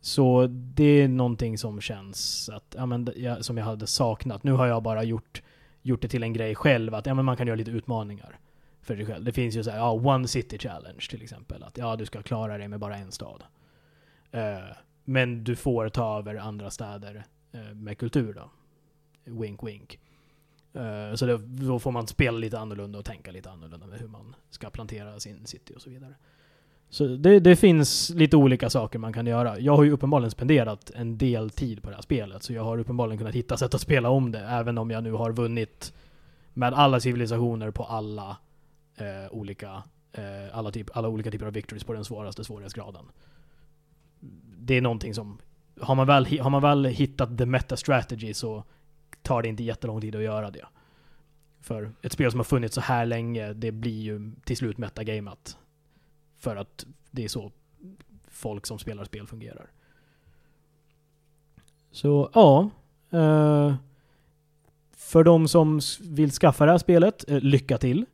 Så 0.02 0.48
det 0.48 0.84
är 0.84 1.08
någonting 1.08 1.58
som 1.58 1.82
känns 1.82 2.50
att, 2.50 2.76
ja, 2.78 2.86
men, 2.86 3.10
ja, 3.16 3.44
som 3.44 3.58
jag 3.58 3.66
hade 3.66 3.88
saknat. 3.88 4.44
Nu 4.44 4.52
har 4.52 4.68
jag 4.68 4.84
bara 4.84 5.04
gjort, 5.04 5.42
gjort 5.82 6.02
det 6.02 6.08
till 6.08 6.24
en 6.24 6.34
grej 6.34 6.56
själv, 6.56 6.96
att 6.96 7.06
ja, 7.06 7.14
men 7.14 7.26
man 7.26 7.38
kan 7.38 7.48
göra 7.48 7.58
lite 7.58 7.72
utmaningar 7.72 8.40
för 8.82 8.96
sig 8.96 9.06
själv. 9.06 9.26
Det 9.26 9.32
finns 9.32 9.56
ju 9.56 9.64
så 9.64 9.70
här, 9.70 9.78
ja, 9.78 9.92
One 9.92 10.28
City 10.28 10.58
Challenge 10.58 11.06
till 11.10 11.22
exempel. 11.22 11.64
Att 11.64 11.78
ja, 11.78 11.96
du 11.96 12.06
ska 12.06 12.22
klara 12.22 12.58
dig 12.58 12.68
med 12.68 12.80
bara 12.80 12.98
en 12.98 13.12
stad. 13.12 13.44
Uh, 14.36 14.76
men 15.04 15.44
du 15.44 15.56
får 15.56 15.90
ta 15.90 16.20
över 16.20 16.36
andra 16.36 16.72
städer 16.72 17.24
uh, 17.56 17.74
med 17.74 17.98
kultur 17.98 18.34
då. 18.34 18.52
Wink 19.24 19.64
wink. 19.64 20.00
Eh, 20.76 21.16
så 21.16 21.26
det, 21.26 21.38
då 21.38 21.80
får 21.80 21.92
man 21.92 22.08
spela 22.08 22.38
lite 22.38 22.60
annorlunda 22.60 23.00
och 23.00 23.06
tänka 23.06 23.32
lite 23.32 23.52
annorlunda 23.52 23.88
med 23.88 24.00
hur 24.00 24.08
man 24.08 24.36
ska 24.50 24.70
plantera 24.70 25.20
sin 25.20 25.46
city 25.46 25.74
och 25.76 25.82
så 25.82 25.90
vidare. 25.90 26.14
Så 26.90 27.08
det, 27.08 27.40
det 27.40 27.56
finns 27.56 28.10
lite 28.10 28.38
olika 28.38 28.70
saker 28.70 29.00
man 29.00 29.14
kan 29.14 29.28
göra. 29.28 29.60
Jag 29.60 29.76
har 29.76 29.84
ju 29.84 29.92
uppenbarligen 29.92 30.32
spenderat 30.32 30.92
en 30.96 31.18
del 31.18 31.50
tid 31.50 31.84
på 31.84 31.90
det 31.90 31.96
här 31.96 32.02
spelet, 32.02 32.44
så 32.44 32.54
jag 32.54 32.64
har 32.64 32.78
uppenbarligen 32.78 33.18
kunnat 33.18 33.36
hitta 33.36 33.58
sätt 33.58 33.74
att 33.74 33.82
spela 33.82 34.10
om 34.10 34.32
det, 34.32 34.40
även 34.40 34.78
om 34.78 34.92
jag 34.92 35.04
nu 35.04 35.12
har 35.12 35.32
vunnit 35.32 35.94
med 36.54 36.74
alla 36.74 37.00
civilisationer 37.00 37.72
på 37.72 37.84
alla 37.84 38.38
eh, 38.96 39.32
olika 39.32 39.84
eh, 40.12 40.58
alla, 40.58 40.72
typ, 40.72 40.98
alla 40.98 41.08
olika 41.08 41.32
typer 41.32 41.46
av 41.46 41.54
victories 41.54 41.84
på 41.84 41.94
den 41.94 42.06
svåraste 42.06 42.44
svårighetsgraden. 42.44 43.06
Det 44.58 44.78
är 44.78 44.82
någonting 44.82 45.14
som, 45.14 45.38
har 45.82 45.96
man 45.96 46.08
väl, 46.08 46.40
har 46.40 46.50
man 46.50 46.62
väl 46.62 46.86
hittat 46.86 47.38
the 47.38 47.46
meta 47.46 47.78
strategy 47.78 48.34
så 48.34 48.64
tar 49.26 49.42
det 49.42 49.48
inte 49.50 49.64
jättelång 49.64 50.02
tid 50.02 50.16
att 50.16 50.24
göra 50.24 50.52
det. 50.52 50.66
För 51.62 51.92
ett 52.02 52.12
spel 52.12 52.32
som 52.32 52.40
har 52.40 52.46
funnits 52.46 52.76
så 52.76 52.82
här 52.82 53.06
länge, 53.06 53.54
det 53.54 53.72
blir 53.72 54.02
ju 54.02 54.32
till 54.46 54.58
slut 54.58 54.78
metagamat. 54.78 55.58
För 56.38 56.56
att 56.56 56.86
det 57.12 57.24
är 57.24 57.28
så 57.28 57.52
folk 58.28 58.66
som 58.66 58.80
spelar 58.80 59.04
spel 59.04 59.28
fungerar. 59.28 59.66
Så 61.92 62.30
ja. 62.34 62.70
eh, 63.12 63.76
för 64.98 65.24
de 65.24 65.48
som 65.48 65.80
vill 66.02 66.32
skaffa 66.32 66.66
det 66.66 66.72
här 66.72 66.78
spelet, 66.78 67.30
eh, 67.30 67.40
lycka 67.40 67.78
till. 67.78 68.06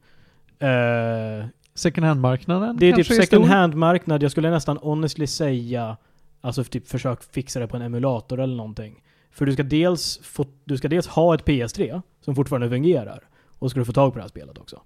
Eh, 0.59 1.45
Second 1.74 2.05
hand-marknaden 2.05 2.78
det 2.78 2.89
är 2.89 2.93
typ 2.93 3.07
second 3.07 3.45
hand-marknad. 3.45 4.24
Jag 4.24 4.32
skulle 4.32 4.49
nästan 4.49 4.78
honestly 4.78 5.28
säga, 5.28 5.97
alltså 6.41 6.64
typ 6.64 6.88
försök 6.88 7.24
fixa 7.24 7.59
det 7.59 7.68
på 7.68 7.78
en 7.78 7.82
emulator 7.82 8.39
eller 8.39 8.55
någonting. 8.55 9.03
För 9.32 9.46
du 9.46 9.54
ska 9.54 9.64
dels, 9.64 10.20
få, 10.24 10.46
du 10.66 10.78
ska 10.78 10.88
dels 10.88 11.08
ha 11.08 11.36
ett 11.36 11.46
PS3 11.46 12.02
som 12.22 12.36
fortfarande 12.36 12.70
fungerar. 12.70 13.20
Och 13.60 13.72
ska 13.72 13.80
du 13.80 13.86
få 13.86 13.94
tag 13.94 14.14
på 14.14 14.18
det 14.18 14.24
här 14.24 14.30
spelet 14.30 14.58
också. 14.58 14.82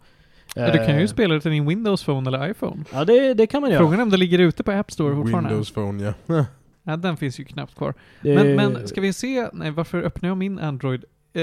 Ja, 0.56 0.72
du 0.72 0.78
kan 0.78 0.96
ju 0.96 1.02
Eh, 1.02 1.08
spela 1.08 1.34
det 1.34 1.42
till 1.42 1.52
din 1.52 1.68
Windows 1.68 2.04
Phone 2.04 2.30
eller 2.30 2.50
iPhone. 2.50 2.84
Ja, 2.94 3.06
det, 3.06 3.34
det 3.34 3.48
kan 3.48 3.62
man 3.62 3.72
göra. 3.72 3.80
Frågan 3.82 4.00
är 4.00 4.04
om 4.04 4.10
det 4.10 4.18
ligger 4.18 4.40
ute 4.40 4.64
på 4.64 4.72
App 4.72 4.92
Store 4.92 5.16
fortfarande. 5.16 5.50
Windows 5.50 5.72
Phone 5.72 6.14
ja. 6.28 6.46
Ja, 6.84 6.98
den 6.98 7.18
finns 7.18 7.40
ju 7.40 7.44
knappt 7.44 7.76
kvar. 7.76 7.94
Det- 8.22 8.36
Men, 8.36 8.56
men 8.74 8.88
ska 8.88 9.02
vi 9.02 9.14
se, 9.14 9.48
nej 9.54 9.72
varför 9.72 10.02
öppnar 10.04 10.30
jag 10.30 10.38
min 10.38 10.60
Android? 10.60 11.04
Eh, 11.34 11.42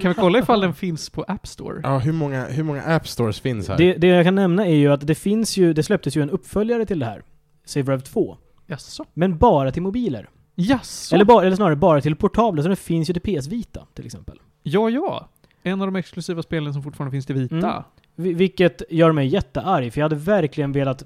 kan 0.00 0.08
vi 0.10 0.14
kolla 0.14 0.38
ifall 0.38 0.60
den 0.60 0.74
finns 0.74 1.10
på 1.10 1.22
App 1.28 1.46
Store? 1.46 1.80
ja 1.82 1.98
hur, 1.98 2.12
många, 2.12 2.44
hur 2.46 2.62
många 2.62 2.82
App 2.82 3.08
Stores 3.08 3.40
finns 3.40 3.68
här? 3.68 3.78
Det, 3.78 3.94
det 3.94 4.06
jag 4.06 4.24
kan 4.24 4.34
nämna 4.34 4.66
är 4.66 4.74
ju 4.74 4.92
att 4.92 5.06
det 5.06 5.14
finns 5.14 5.56
ju, 5.56 5.72
det 5.72 5.82
släpptes 5.82 6.16
ju 6.16 6.22
en 6.22 6.30
uppföljare 6.30 6.86
till 6.86 6.98
det 6.98 7.06
här. 7.06 7.22
Save 7.64 7.92
Rev 7.92 8.00
2. 8.00 8.36
Jaså? 8.66 9.04
Men 9.14 9.38
bara 9.38 9.72
till 9.72 9.82
mobiler. 9.82 10.28
Jaså? 10.54 11.14
Eller, 11.14 11.24
bara, 11.24 11.46
eller 11.46 11.56
snarare 11.56 11.76
bara 11.76 12.00
till 12.00 12.16
portabler, 12.16 12.62
så 12.62 12.68
den 12.68 12.76
finns 12.76 13.10
ju 13.10 13.14
till 13.14 13.38
PS 13.40 13.46
Vita 13.46 13.86
till 13.94 14.06
exempel. 14.06 14.40
Ja, 14.62 14.90
ja. 14.90 15.28
En 15.62 15.80
av 15.80 15.86
de 15.86 15.96
exklusiva 15.96 16.42
spelen 16.42 16.72
som 16.72 16.82
fortfarande 16.82 17.10
finns 17.12 17.26
till 17.26 17.34
vita. 17.34 17.56
Mm. 17.56 17.82
Vi- 18.16 18.34
Vilket 18.34 18.82
gör 18.90 19.12
mig 19.12 19.26
jättearg, 19.26 19.92
för 19.92 20.00
jag 20.00 20.04
hade 20.04 20.16
verkligen 20.16 20.72
velat 20.72 21.04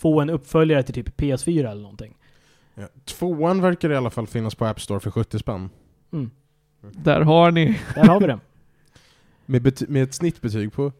få 0.00 0.20
en 0.20 0.30
uppföljare 0.30 0.82
till 0.82 0.94
typ 0.94 1.16
PS4 1.20 1.70
eller 1.70 1.82
någonting. 1.82 2.14
Ja. 2.74 2.86
Tvåan 3.04 3.60
verkar 3.62 3.90
i 3.90 3.96
alla 3.96 4.10
fall 4.10 4.26
finnas 4.26 4.54
på 4.54 4.64
App 4.66 4.80
Store 4.80 5.00
för 5.00 5.10
70 5.10 5.38
spänn. 5.38 5.70
Mm. 6.12 6.30
Där 6.80 7.20
har 7.20 7.50
ni. 7.50 7.78
Där 7.94 8.04
har 8.06 8.20
vi 8.20 8.26
det. 8.26 8.38
Med, 9.46 9.90
med 9.90 10.02
ett 10.02 10.14
snittbetyg 10.14 10.72
på 10.72 10.92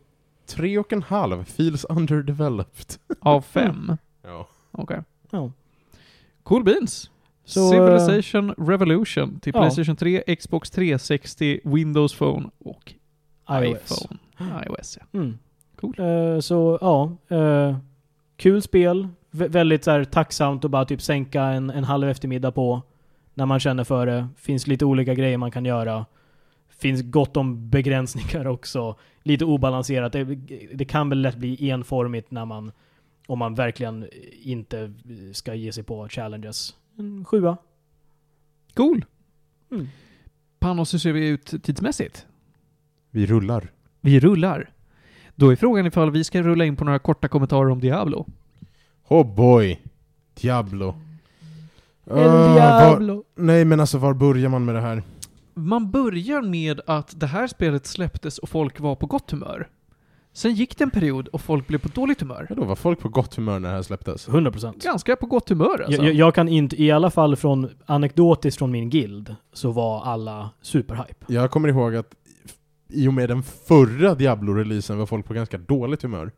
3,5 0.49 1.45
feels 1.45 1.85
underdeveloped. 1.85 2.87
Av 3.21 3.41
fem. 3.43 3.97
Ja. 4.23 4.49
Okej. 4.71 5.03
Ja. 5.31 5.53
Cool 6.43 6.65
beans. 6.65 7.11
Så, 7.49 7.71
Civilization 7.71 8.55
Revolution 8.59 9.41
till 9.41 9.53
ja. 9.55 9.61
Playstation 9.61 9.97
3, 9.97 10.37
Xbox 10.37 10.71
360, 10.71 11.61
Windows 11.65 12.15
Phone 12.19 12.51
och 12.59 12.93
iOS. 13.51 13.79
iPhone. 13.93 14.19
iOS 14.67 14.99
ja. 15.01 15.19
Mm. 15.19 15.39
Cool. 15.81 15.95
Eh, 15.99 16.41
så 16.41 16.79
ja, 16.81 17.17
eh, 17.37 17.77
kul 18.37 18.63
spel. 18.63 19.09
Vä- 19.31 19.49
väldigt 19.49 19.85
så 19.85 19.91
här, 19.91 20.05
tacksamt 20.05 20.65
att 20.65 20.71
bara 20.71 20.85
typ 20.85 21.03
sänka 21.03 21.43
en, 21.43 21.71
en 21.71 21.85
halv 21.85 22.09
eftermiddag 22.09 22.51
på 22.51 22.83
när 23.35 23.47
man 23.47 23.61
känner 23.61 23.85
för 23.85 24.07
det. 24.07 24.29
Finns 24.37 24.67
lite 24.67 24.85
olika 24.85 25.15
grejer 25.15 25.39
man 25.39 25.51
kan 25.51 25.65
göra. 25.65 26.07
Finns 26.79 27.03
gott 27.03 27.37
om 27.37 27.71
begränsningar 27.71 28.47
också. 28.55 28.97
Lite 29.23 29.45
obalanserat. 29.45 30.13
Det, 30.13 30.25
det 30.75 30.85
kan 30.85 31.09
väl 31.09 31.21
lätt 31.23 31.37
bli 31.37 31.71
enformigt 31.71 32.31
när 32.31 32.45
man 32.45 32.73
om 33.27 33.39
man 33.39 33.55
verkligen 33.55 34.09
inte 34.43 34.93
ska 35.33 35.55
ge 35.55 35.73
sig 35.73 35.85
på 35.85 36.09
challenges. 36.09 36.75
En 36.99 37.25
sjua. 37.25 37.57
Cool. 38.75 39.05
Mm. 39.71 39.89
Panos, 40.59 40.95
hur 40.95 40.99
ser 40.99 41.13
vi 41.13 41.29
ut 41.29 41.55
tidsmässigt? 41.63 42.27
Vi 43.11 43.27
rullar. 43.27 43.71
Vi 44.01 44.21
rullar. 44.21 44.71
Då 45.35 45.53
är 45.53 45.57
frågan 45.57 45.87
ifall 45.87 46.11
vi 46.11 46.25
ska 46.25 46.43
rulla 46.43 46.65
in 46.65 46.77
på 46.77 46.85
några 46.85 46.99
korta 46.99 47.29
kommentarer 47.29 47.71
om 47.71 47.81
Diablo. 47.81 48.27
Oh 49.09 49.35
boy! 49.35 49.81
Diablo. 50.35 50.95
El 52.07 52.19
Ah, 52.19 52.55
Diablo. 52.55 53.15
Var, 53.15 53.25
nej 53.35 53.65
men 53.65 53.81
alltså 53.81 53.99
var 53.99 54.15
börjar 54.15 54.49
man 54.49 54.65
med 54.65 54.75
det 54.75 54.81
här? 54.81 55.03
Man 55.55 55.91
börjar 55.91 56.43
med 56.43 56.81
att 56.87 57.21
det 57.21 57.27
här 57.27 57.47
spelet 57.47 57.87
släpptes 57.87 58.39
och 58.39 58.49
folk 58.49 58.81
var 58.81 58.95
på 58.97 59.07
gott 59.07 59.31
humör. 59.31 59.69
Sen 60.39 60.55
gick 60.55 60.79
det 60.79 60.85
en 60.85 60.91
period 60.91 61.29
och 61.29 61.41
folk 61.41 61.67
blev 61.67 61.79
på 61.79 61.89
dåligt 61.89 62.21
humör. 62.21 62.47
Ja, 62.49 62.55
då 62.55 62.65
var 62.65 62.77
folk 62.77 63.01
på 63.01 63.09
gott 63.09 63.35
humör 63.35 63.59
när 63.59 63.69
det 63.69 63.75
här 63.75 63.83
släpptes? 63.83 64.29
100%. 64.29 64.85
Ganska 64.85 65.17
på 65.17 65.27
gott 65.27 65.49
humör 65.49 65.83
alltså. 65.87 66.03
Jag, 66.03 66.15
jag, 66.15 66.35
kan 66.35 66.49
inte, 66.49 66.83
i 66.83 66.91
alla 66.91 67.11
fall 67.11 67.37
från 67.37 67.71
anekdotiskt 67.87 68.59
från 68.59 68.71
min 68.71 68.91
guild, 68.91 69.37
så 69.53 69.71
var 69.71 70.05
alla 70.05 70.51
superhype. 70.63 71.25
Jag 71.29 71.51
kommer 71.51 71.69
ihåg 71.69 71.97
att 71.97 72.15
i 72.89 73.09
och 73.09 73.15
med 73.15 73.29
den 73.29 73.43
förra 73.43 74.15
Diablo-releasen 74.15 74.99
var 74.99 75.07
folk 75.07 75.27
på 75.27 75.35
ganska 75.35 75.59
dåligt 75.59 76.03
humör. 76.03 76.33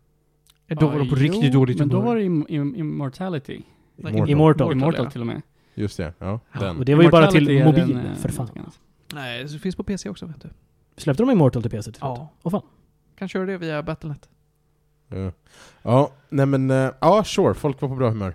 Då 0.69 0.89
var 0.89 0.99
de 0.99 1.09
på 1.09 1.15
riktigt 1.15 1.45
jo, 1.45 1.61
dåligt 1.61 1.79
Men 1.79 1.89
då 1.89 1.97
humör. 1.97 2.09
var 2.09 2.17
det 2.17 2.23
im 2.23 2.47
im 2.49 2.77
Immortality. 2.77 3.63
Immortal. 3.97 4.31
Immortal. 4.31 4.73
Immortal 4.73 5.11
till 5.11 5.21
och 5.21 5.27
med. 5.27 5.43
Just 5.75 5.97
det, 5.97 6.13
ja. 6.19 6.41
Den. 6.61 6.79
Och 6.79 6.85
det 6.85 6.95
var 6.95 7.03
ju 7.03 7.11
bara 7.11 7.27
till 7.27 7.65
mobil, 7.65 7.97
en, 7.97 8.07
eh, 8.07 8.15
för 8.15 8.29
fan. 8.29 8.49
annat. 8.57 8.79
Nej, 9.15 9.45
det 9.45 9.59
finns 9.59 9.77
på 9.77 9.83
PC 9.83 10.09
också 10.09 10.27
vet 10.27 10.43
du. 10.43 10.49
Släppte 10.97 11.23
de 11.23 11.31
Immortal 11.31 11.63
till 11.63 11.71
PC 11.71 11.93
till 11.93 11.93
slut? 11.93 11.99
Ja. 12.01 12.29
Åh 12.43 12.51
fan. 12.51 12.63
Kan 13.21 13.29
köra 13.29 13.47
det 13.47 13.57
via 13.57 13.83
Battlenet. 13.83 14.29
Ja. 15.09 15.33
ja, 15.83 16.13
nej 16.29 16.47
men, 16.47 16.71
eh, 16.71 16.91
ja 17.01 17.25
sure, 17.25 17.55
folk 17.55 17.81
var 17.81 17.89
på 17.89 17.95
bra 17.95 18.09
humör. 18.09 18.35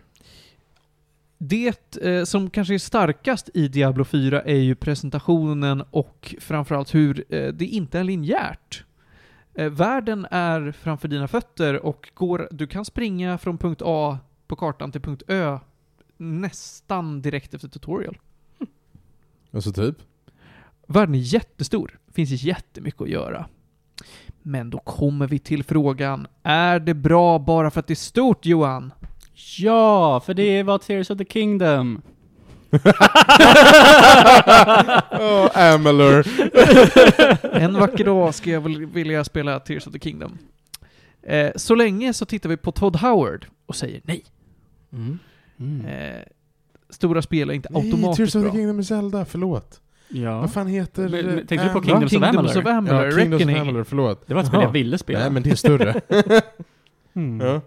Det 1.38 1.98
eh, 1.98 2.24
som 2.24 2.50
kanske 2.50 2.74
är 2.74 2.78
starkast 2.78 3.50
i 3.54 3.68
Diablo 3.68 4.04
4 4.04 4.42
är 4.42 4.58
ju 4.58 4.76
presentationen 4.76 5.84
och 5.92 6.36
framförallt 6.40 6.96
hur 6.96 7.26
eh, 7.30 7.54
det 7.54 7.66
inte 7.66 8.00
är 8.00 8.04
linjärt. 8.04 8.84
Eh, 9.54 9.70
världen 9.70 10.28
är 10.32 10.72
framför 10.72 11.08
dina 11.08 11.28
fötter 11.28 11.86
och 11.86 12.12
går, 12.14 12.48
du 12.52 12.68
kan 12.68 12.86
springa 12.86 13.38
från 13.38 13.58
punkt 13.58 13.82
A 13.86 14.20
på 14.48 14.56
kartan 14.56 14.92
till 14.92 15.02
punkt 15.02 15.24
Ö 15.28 15.60
nästan 16.18 17.22
direkt 17.22 17.54
efter 17.54 17.68
tutorial. 17.68 18.18
Alltså 19.52 19.74
typ? 19.74 19.96
Världen 20.88 21.16
är 21.16 21.20
jättestor. 21.20 22.00
finns 22.14 22.44
jättemycket 22.44 23.02
att 23.02 23.10
göra. 23.10 23.46
Men 24.48 24.70
då 24.70 24.78
kommer 24.78 25.28
vi 25.28 25.40
till 25.40 25.64
frågan, 25.64 26.28
är 26.44 26.80
det 26.80 26.94
bra 26.94 27.40
bara 27.40 27.72
för 27.72 27.80
att 27.80 27.88
det 27.88 27.94
är 27.94 27.96
stort 27.96 28.46
Johan? 28.46 28.94
Ja, 29.58 30.20
för 30.26 30.34
det 30.34 30.64
var 30.64 30.78
Tears 30.78 31.10
of 31.10 31.18
the 31.18 31.26
Kingdom. 31.26 32.02
oh, 35.12 35.58
Amalur! 35.74 36.28
En 37.62 37.74
vacker 37.74 38.06
dag 38.06 38.36
ska 38.36 38.50
jag 38.50 38.62
väl 38.62 38.86
vilja 38.86 39.24
spela 39.24 39.60
Tears 39.60 39.88
of 39.88 39.94
the 39.94 40.00
Kingdom. 40.00 40.38
Eh, 41.24 41.52
så 41.56 41.76
länge 41.76 42.14
så 42.14 42.26
tittar 42.26 42.50
vi 42.50 42.58
på 42.58 42.72
Todd 42.72 42.96
Howard 42.96 43.46
och 43.66 43.76
säger 43.76 44.02
nej. 44.04 44.24
Mm. 44.92 45.86
Eh, 45.86 46.22
stora 46.90 47.22
spel 47.22 47.50
är 47.50 47.54
inte 47.54 47.70
Nej, 47.72 47.86
automatiskt 47.86 48.18
Tears 48.18 48.36
of 48.36 48.42
bra. 48.42 48.52
the 48.52 48.58
Kingdom 48.58 48.80
är 48.80 48.84
Zelda, 48.84 49.26
förlåt. 49.26 49.82
Ja. 50.10 50.40
Vad 50.42 50.54
fan 50.54 50.68
heter... 50.68 51.02
Men- 51.10 51.26
men 51.26 51.40
eh, 51.40 51.46
tänkte 51.46 51.68
du 51.68 51.74
på 51.74 51.84
Kingdoms 51.84 52.04
of 52.04 52.10
Kingdoms 52.10 52.56
of 52.56 52.66
Amalur? 52.66 52.72
Amalur, 52.94 53.06
Ja, 53.12 53.18
Kingdoms 53.20 53.44
of. 53.46 53.50
Amalur, 53.62 53.84
förlåt. 53.84 54.28
Det 54.28 54.34
var 54.34 54.42
ett 54.42 54.48
spel 54.48 54.62
jag 54.62 54.72
ville 54.72 54.98
spela. 54.98 55.20
Nej 55.20 55.30
men 55.30 55.44
det 55.44 55.50
är 55.52 55.56
större. 55.56 56.02
Mm. 57.14 57.48
ja. 57.48 57.62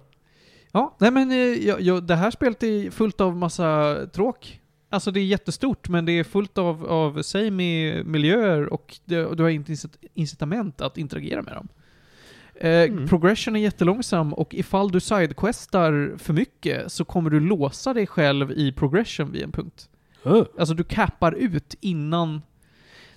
Ja, 0.73 0.97
nej 1.01 1.11
men 1.11 1.31
eh, 1.31 1.37
ja, 1.39 1.77
ja, 1.81 2.01
det 2.01 2.15
här 2.15 2.31
spelet 2.31 2.63
är 2.63 2.91
fullt 2.91 3.21
av 3.21 3.37
massa 3.37 3.97
tråk. 4.13 4.61
Alltså 4.91 5.11
det 5.11 5.21
är 5.21 5.25
jättestort, 5.25 5.89
men 5.89 6.05
det 6.05 6.13
är 6.13 6.25
fullt 6.25 6.59
av, 6.59 6.87
av 6.87 7.23
same 7.23 8.03
miljöer 8.05 8.73
och 8.73 8.99
det, 9.05 9.35
du 9.37 9.43
har 9.43 9.51
inte 9.51 9.73
incit- 9.73 9.97
incitament 10.15 10.81
att 10.81 10.99
interagera 10.99 11.43
med 11.43 11.53
dem. 11.55 11.69
Eh, 12.61 12.71
Mm. 12.83 13.09
Progression 13.09 13.57
är 13.57 13.61
jättelångsam 13.61 14.35
och 14.35 14.55
ifall 14.55 14.91
du 14.91 15.01
sidequestar 15.01 16.15
för 16.19 16.33
mycket 16.33 16.93
så 16.93 17.05
kommer 17.05 17.31
du 17.31 17.41
låsa 17.41 17.95
dig 17.95 18.07
själv 18.07 18.53
i 18.53 18.73
progression 18.73 19.33
vid 19.33 19.43
en 19.43 19.53
punkt. 19.53 19.89
Oh. 20.25 20.45
Alltså 20.59 20.75
du 20.75 20.85
cappar 20.85 21.33
ut 21.33 21.75
innan... 21.81 22.43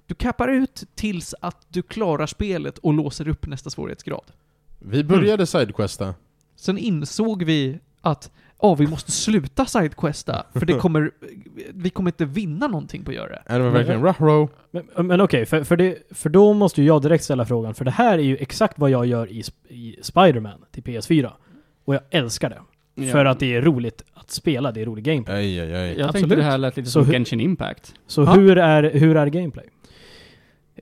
Du 0.06 0.16
cappar 0.16 0.48
ut 0.48 0.84
tills 0.96 1.36
att 1.42 1.66
du 1.70 1.82
klarar 1.82 2.26
spelet 2.28 2.78
och 2.78 2.94
låser 2.94 3.28
upp 3.28 3.48
nästa 3.48 3.70
svårighetsgrad. 3.70 4.26
Vi 4.80 5.04
började 5.04 5.46
sidequesta. 5.46 6.14
Sen 6.56 6.78
insåg 6.78 7.44
vi 7.44 7.80
att 8.02 8.32
ja, 8.62 8.76
vi 8.76 8.88
måste 8.88 9.12
sluta 9.12 9.66
sidequesta, 9.66 10.46
för 10.54 10.66
det 10.66 10.74
kommer, 10.80 11.12
vi 11.74 11.90
kommer 11.90 12.10
inte 12.10 12.26
vinna 12.26 12.68
någonting 12.68 13.04
på 13.04 13.12
att 13.12 13.16
göra 13.16 13.28
det. 13.30 13.60
Var 13.60 13.70
verkligen 13.70 14.04
Ruhro? 14.04 14.50
Men, 14.72 15.08
men 15.08 15.22
okej, 15.22 15.46
för, 15.46 15.64
för, 15.64 15.78
det- 15.78 15.98
för 16.12 16.30
då 16.30 16.54
måste 16.54 16.82
ju 16.82 16.88
jag 16.88 17.02
direkt 17.02 17.24
ställa 17.24 17.46
frågan, 17.46 17.74
för 17.74 17.86
det 17.86 17.92
här 17.92 18.18
är 18.18 18.24
ju 18.24 18.38
exakt 18.38 18.80
vad 18.80 18.90
jag 18.90 19.06
gör 19.06 19.32
i, 19.32 19.44
i 19.70 20.00
Spider-Man 20.02 20.66
till 20.72 20.84
PS4. 20.84 21.32
Och 21.86 21.96
jag 21.96 22.02
älskar 22.10 22.50
det. 22.50 22.62
Ja. 22.96 23.12
För 23.12 23.26
att 23.26 23.40
det 23.40 23.56
är 23.56 23.62
roligt 23.62 24.04
att 24.14 24.32
spela, 24.32 24.72
det 24.72 24.82
är 24.82 24.86
rolig 24.86 25.04
gameplay. 25.04 25.36
Aj, 25.38 25.60
aj, 25.60 25.76
aj. 25.76 25.82
Jag 25.82 25.92
Absolut. 25.92 26.14
tänkte 26.14 26.36
det 26.36 26.44
här 26.44 26.58
lät 26.58 26.78
lite 26.78 26.90
Så 26.90 26.92
som 27.00 27.06
hur- 27.06 27.14
Genshin 27.14 27.40
Impact. 27.40 27.94
Så 28.08 28.26
hur, 28.26 28.58
är, 28.58 28.84
hur 29.00 29.18
är 29.18 29.28
gameplay? 29.28 29.66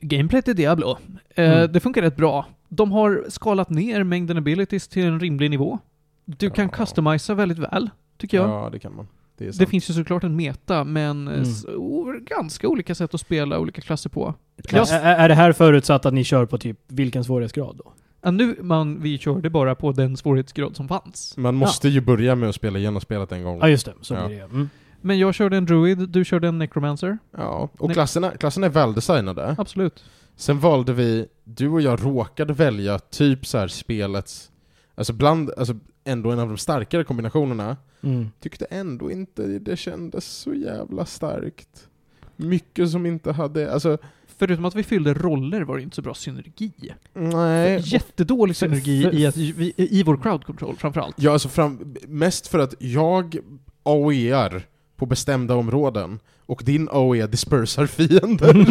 Gameplayet 0.01 0.47
i 0.47 0.53
Diablo, 0.53 0.97
eh, 1.35 1.51
Mm. 1.51 1.71
det 1.71 1.79
funkar 1.79 2.01
rätt 2.01 2.15
bra. 2.15 2.45
De 2.69 2.91
har 2.91 3.25
skalat 3.29 3.69
ner 3.69 4.03
mängden 4.03 4.37
abilities 4.37 4.87
till 4.87 5.05
en 5.05 5.19
rimlig 5.19 5.49
nivå. 5.49 5.79
Du 6.25 6.49
kan 6.49 6.65
Ja. 6.65 6.71
customisa 6.71 7.33
väldigt 7.33 7.59
väl, 7.59 7.89
tycker 8.17 8.37
jag. 8.37 8.49
Ja, 8.49 8.69
det 8.71 8.79
kan 8.79 8.95
man. 8.95 9.07
Det 9.37 9.47
är 9.47 9.53
Det 9.59 9.65
finns 9.65 9.89
ju 9.89 9.93
såklart 9.93 10.23
en 10.23 10.35
meta, 10.35 10.83
men 10.83 11.27
eh, 11.27 11.33
Mm. 11.33 12.25
ganska 12.25 12.67
olika 12.67 12.95
sätt 12.95 13.13
att 13.13 13.21
spela 13.21 13.59
olika 13.59 13.81
klasser 13.81 14.09
på. 14.09 14.33
Är, 14.73 14.93
är 15.03 15.29
det 15.29 15.35
här 15.35 15.51
förutsatt 15.51 16.05
att 16.05 16.13
ni 16.13 16.23
kör 16.23 16.45
på 16.45 16.57
typ 16.57 16.77
vilken 16.87 17.23
svårighetsgrad 17.23 17.75
då? 17.77 17.93
Ja, 18.21 18.31
nu, 18.31 18.55
man, 18.61 19.01
vi 19.01 19.17
körde 19.17 19.49
bara 19.49 19.75
på 19.75 19.91
den 19.91 20.17
svårighetsgrad 20.17 20.75
som 20.75 20.87
fanns. 20.87 21.37
Man 21.37 21.55
måste 21.55 21.89
ju 21.89 22.01
börja 22.01 22.35
med 22.35 22.49
att 22.49 22.55
spela 22.55 22.79
igenom 22.79 23.01
spelet 23.01 23.31
en 23.31 23.43
gång. 23.43 23.59
Ja 23.61 23.69
just 23.69 23.85
det, 23.85 23.93
så 24.01 24.13
Ja. 24.13 24.27
blir 24.27 24.37
det 24.37 24.43
mm. 24.43 24.69
Men 25.01 25.19
jag 25.19 25.33
körde 25.35 25.57
en 25.57 25.65
druid, 25.65 26.09
du 26.09 26.25
körde 26.25 26.47
en 26.47 26.57
necromancer. 26.57 27.17
Ja, 27.37 27.69
och 27.77 27.87
Nej. 27.87 27.93
klasserna, 27.93 28.31
klasserna 28.31 28.65
är 28.65 28.71
väldesignade. 28.71 29.55
Absolut. 29.57 30.03
Sen 30.35 30.59
valde 30.59 30.93
vi, 30.93 31.27
du 31.43 31.69
och 31.69 31.81
jag 31.81 32.05
råkade 32.05 32.53
välja 32.53 32.99
typ 32.99 33.45
så 33.45 33.57
här 33.57 33.67
spelets, 33.67 34.51
alltså 34.95 35.13
bland, 35.13 35.51
alltså 35.57 35.75
ändå 36.03 36.31
en 36.31 36.39
av 36.39 36.47
de 36.47 36.57
starkare 36.57 37.03
kombinationerna. 37.03 37.77
Mm. 38.01 38.31
Tyckte 38.39 38.65
ändå 38.65 39.11
inte 39.11 39.43
det 39.43 39.77
kändes 39.77 40.25
så 40.25 40.53
jävla 40.53 41.05
starkt. 41.05 41.87
Mycket 42.35 42.89
som 42.89 43.05
inte 43.05 43.31
hade, 43.31 43.73
alltså 43.73 43.97
Förutom 44.39 44.65
att 44.65 44.75
vi 44.75 44.83
fyllde 44.83 45.13
roller 45.13 45.61
var 45.61 45.77
det 45.77 45.83
inte 45.83 45.95
så 45.95 46.01
bra 46.01 46.13
synergi. 46.13 46.71
nej. 47.13 47.81
Jättedålig 47.85 48.55
för- 48.57 48.65
synergi 48.67 49.03
för- 49.03 49.15
i, 49.15 49.25
att, 49.25 49.37
vi, 49.37 49.73
i 49.77 50.03
vår 50.03 50.17
crowd 50.17 50.45
control 50.45 50.75
framförallt. 50.77 51.15
Ja, 51.19 51.31
alltså 51.31 51.49
fram, 51.49 51.95
mest 52.07 52.47
för 52.47 52.59
att 52.59 52.73
jag 52.79 53.37
AOEar 53.83 54.61
på 54.97 55.05
bestämda 55.05 55.55
områden 55.55 56.19
och 56.45 56.61
din 56.65 56.89
AOE 56.91 57.27
dispersar 57.27 57.85
fiender. 57.85 58.65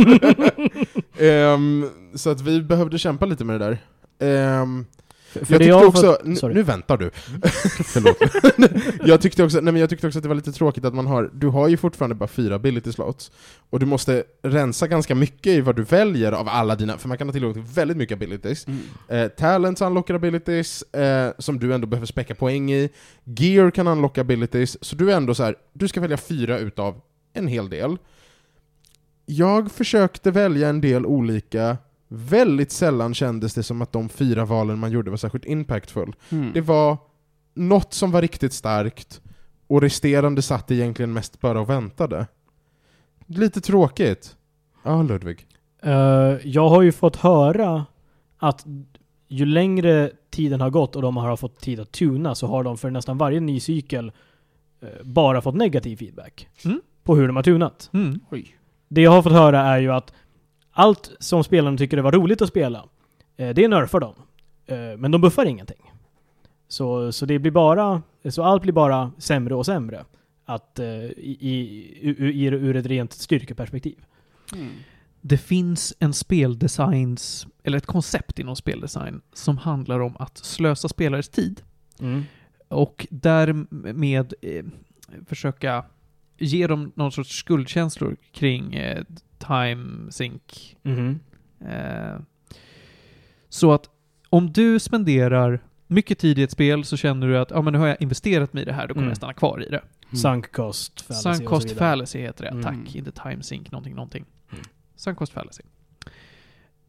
Ehm, 1.18 1.86
så 2.14 2.30
att 2.30 2.40
vi 2.40 2.62
behövde 2.62 2.98
kämpa 2.98 3.26
lite 3.26 3.44
med 3.44 3.60
det 3.60 3.66
där. 3.66 3.78
Ehm, 4.62 4.86
För, 5.28 5.38
jag 5.40 5.46
för 5.46 5.54
tyckte 5.54 5.68
jag 5.68 5.88
också, 5.88 6.18
fått, 6.40 6.54
nu 6.54 6.62
väntar 6.62 6.96
du. 6.96 7.10
Förlåt. 7.84 8.16
jag, 9.08 9.20
tyckte 9.20 9.44
också, 9.44 9.60
nej 9.60 9.72
men 9.72 9.80
jag 9.80 9.90
tyckte 9.90 10.06
också 10.06 10.18
att 10.18 10.22
det 10.22 10.28
var 10.28 10.36
lite 10.36 10.52
tråkigt 10.52 10.84
att 10.84 10.94
man 10.94 11.06
har, 11.06 11.30
du 11.34 11.46
har 11.46 11.68
ju 11.68 11.76
fortfarande 11.76 12.14
bara 12.14 12.28
fyra 12.28 12.54
ability 12.54 12.92
slots, 12.92 13.30
och 13.70 13.80
du 13.80 13.86
måste 13.86 14.24
rensa 14.42 14.86
ganska 14.86 15.14
mycket 15.14 15.46
i 15.46 15.60
vad 15.60 15.76
du 15.76 15.82
väljer 15.82 16.32
av 16.32 16.48
alla 16.48 16.76
dina, 16.76 16.98
för 16.98 17.08
man 17.08 17.18
kan 17.18 17.28
ha 17.28 17.32
tillgång 17.32 17.52
till 17.52 17.62
väldigt 17.62 17.96
mycket 17.96 18.16
abilities. 18.16 18.66
Mm. 18.66 18.80
Eh, 19.08 19.28
talents 19.28 19.82
unlockar 19.82 20.14
abilities, 20.14 20.82
eh, 20.82 21.32
som 21.38 21.58
du 21.58 21.74
ändå 21.74 21.86
behöver 21.86 22.06
späcka 22.06 22.34
poäng 22.34 22.72
i. 22.72 22.88
Gear 23.24 23.70
kan 23.70 23.86
unlocka 23.86 24.20
abilities, 24.20 24.84
så 24.84 24.96
du 24.96 25.12
är 25.12 25.16
ändå 25.16 25.34
så 25.34 25.42
här, 25.42 25.54
du 25.72 25.88
ska 25.88 26.00
välja 26.00 26.16
fyra 26.16 26.58
utav 26.58 27.00
en 27.32 27.46
hel 27.46 27.70
del. 27.70 27.98
Jag 29.26 29.72
försökte 29.72 30.30
välja 30.30 30.68
en 30.68 30.80
del 30.80 31.06
olika, 31.06 31.76
väldigt 32.08 32.72
sällan 32.72 33.14
kändes 33.14 33.54
det 33.54 33.62
som 33.62 33.82
att 33.82 33.92
de 33.92 34.08
fyra 34.08 34.44
valen 34.44 34.78
man 34.78 34.90
gjorde 34.90 35.10
var 35.10 35.16
särskilt 35.16 35.44
impactful. 35.44 36.14
Mm. 36.30 36.52
Det 36.52 36.60
var 36.60 36.96
något 37.54 37.94
som 37.94 38.10
var 38.10 38.22
riktigt 38.22 38.52
starkt, 38.52 39.20
och 39.66 39.80
resterande 39.82 40.42
satt 40.42 40.70
egentligen 40.70 41.12
mest 41.12 41.40
bara 41.40 41.60
och 41.60 41.70
väntade. 41.70 42.26
Lite 43.26 43.60
tråkigt. 43.60 44.36
Ja, 44.82 45.02
Ludvig. 45.02 45.46
Eh, 45.82 45.92
jag 46.44 46.68
har 46.68 46.82
ju 46.82 46.92
fått 46.92 47.16
höra 47.16 47.86
att 48.38 48.66
ju 49.28 49.46
längre 49.46 50.10
tiden 50.30 50.60
har 50.60 50.70
gått 50.70 50.96
och 50.96 51.02
de 51.02 51.16
har 51.16 51.36
fått 51.36 51.60
tid 51.60 51.80
att 51.80 51.92
tuna 51.92 52.34
så 52.34 52.46
har 52.46 52.64
de 52.64 52.78
för 52.78 52.90
nästan 52.90 53.18
varje 53.18 53.40
ny 53.40 53.60
cykel 53.60 54.12
eh, 54.82 54.88
bara 55.04 55.40
fått 55.40 55.54
negativ 55.54 55.96
feedback 55.96 56.48
Mm. 56.64 56.80
på 57.04 57.16
hur 57.16 57.26
de 57.26 57.36
har 57.36 57.42
tunat. 57.42 57.90
Mm. 57.92 58.20
Det 58.88 59.00
jag 59.02 59.10
har 59.10 59.22
fått 59.22 59.32
höra 59.32 59.60
är 59.60 59.78
ju 59.78 59.92
att 59.92 60.12
allt 60.78 61.10
som 61.18 61.44
spelarna 61.44 61.76
tycker 61.76 61.96
det 61.96 62.02
var 62.02 62.12
roligt 62.12 62.42
att 62.42 62.48
spela, 62.48 62.84
eh, 63.36 63.54
det 63.54 63.68
nerfar 63.68 64.00
de. 64.00 64.14
Eh, 64.66 64.96
men 64.98 65.10
de 65.10 65.20
buffar 65.20 65.44
ingenting. 65.46 65.92
Så, 66.68 67.12
så 67.12 67.26
det 67.26 67.38
blir 67.38 67.52
bara, 67.52 68.02
så 68.30 68.42
allt 68.42 68.62
blir 68.62 68.72
bara 68.72 69.12
sämre 69.18 69.54
och 69.54 69.66
sämre. 69.66 70.04
Att, 70.44 70.78
eh, 70.78 70.86
i, 71.04 71.36
i, 71.40 72.08
ur, 72.46 72.54
ur- 72.54 72.76
ett 72.76 72.86
rent 72.86 73.12
styrkeperspektiv. 73.12 73.96
Mm. 74.54 74.72
Det 75.20 75.38
finns 75.38 75.94
en 75.98 76.12
speldesigns, 76.12 77.46
eller 77.62 77.78
ett 77.78 77.86
koncept 77.86 78.38
inom 78.38 78.56
speldesign 78.56 79.20
som 79.32 79.58
handlar 79.58 80.00
om 80.00 80.16
att 80.18 80.38
slösa 80.38 80.88
spelares 80.88 81.28
tid 81.28 81.62
och 82.68 83.06
därmed 83.10 84.34
eh, 84.42 84.64
försöka 85.26 85.84
ge 86.38 86.66
dem 86.66 86.92
någon 86.94 87.12
sorts 87.12 87.38
skuldkänslor 87.38 88.16
kring 88.32 88.74
eh, 88.74 89.04
time 89.38 90.12
sync. 90.12 90.76
Eh, 91.60 92.16
så 93.48 93.72
att 93.72 93.90
om 94.28 94.52
du 94.52 94.78
spenderar 94.78 95.60
mycket 95.86 96.18
tid 96.18 96.38
i 96.38 96.42
ett 96.42 96.50
spel 96.50 96.84
så 96.84 96.96
känner 96.96 97.26
du 97.26 97.38
att 97.38 97.50
ja, 97.50 97.62
men 97.62 97.72
nu 97.72 97.78
har 97.78 97.86
jag 97.86 97.96
investerat 98.02 98.52
mig 98.52 98.62
i 98.62 98.66
det 98.66 98.72
här, 98.72 98.86
då 98.88 98.94
kommer 98.94 99.02
Mm. 99.02 99.10
jag 99.10 99.16
stanna 99.16 99.32
kvar 99.32 99.62
i 99.66 99.68
det. 99.70 99.82
Sunk 100.16 100.52
cost 100.52 101.00
fallacy 101.00 101.22
Sunk 101.34 101.48
cost 101.48 101.70
fallacy 101.70 102.18
heter 102.20 102.44
det, 102.44 102.50
Mm. 102.50 102.62
tack. 102.62 102.94
Inte 102.96 103.10
time 103.12 103.42
sync, 103.42 103.70
någonting, 103.70 103.94
någonting. 103.94 104.24
Mm. 104.52 104.64
Sunk 104.96 105.18
cost 105.18 105.32
fallacy. 105.32 105.62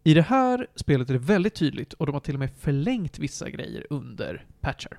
I 0.03 0.13
det 0.13 0.21
här 0.21 0.67
spelet 0.75 1.09
är 1.09 1.13
det 1.13 1.19
väldigt 1.19 1.55
tydligt 1.55 1.93
och 1.93 2.05
de 2.05 2.11
har 2.13 2.19
till 2.19 2.33
och 2.35 2.39
med 2.39 2.49
förlängt 2.59 3.19
vissa 3.19 3.49
grejer 3.49 3.85
under 3.89 4.45
patcher. 4.61 4.97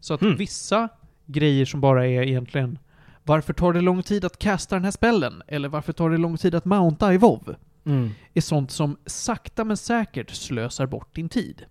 Så 0.00 0.14
att 0.14 0.22
Mm. 0.22 0.36
vissa 0.36 0.88
grejer 1.26 1.64
som 1.64 1.80
bara 1.80 2.06
är 2.06 2.22
egentligen 2.22 2.78
varför 3.26 3.52
tar 3.52 3.72
det 3.72 3.80
lång 3.80 4.02
tid 4.02 4.24
att 4.24 4.38
casta 4.38 4.76
den 4.76 4.84
här 4.84 4.90
spellen? 4.90 5.42
Eller 5.46 5.68
varför 5.68 5.92
tar 5.92 6.10
det 6.10 6.16
lång 6.16 6.36
tid 6.36 6.54
att 6.54 6.64
mounta 6.64 7.14
i 7.14 7.18
WoW? 7.18 7.56
Mm. 7.84 8.10
är 8.34 8.40
sånt 8.40 8.70
som 8.70 8.96
sakta 9.06 9.64
men 9.64 9.76
säkert 9.76 10.30
slösar 10.30 10.86
bort 10.86 11.14
din 11.14 11.28
tid. 11.28 11.64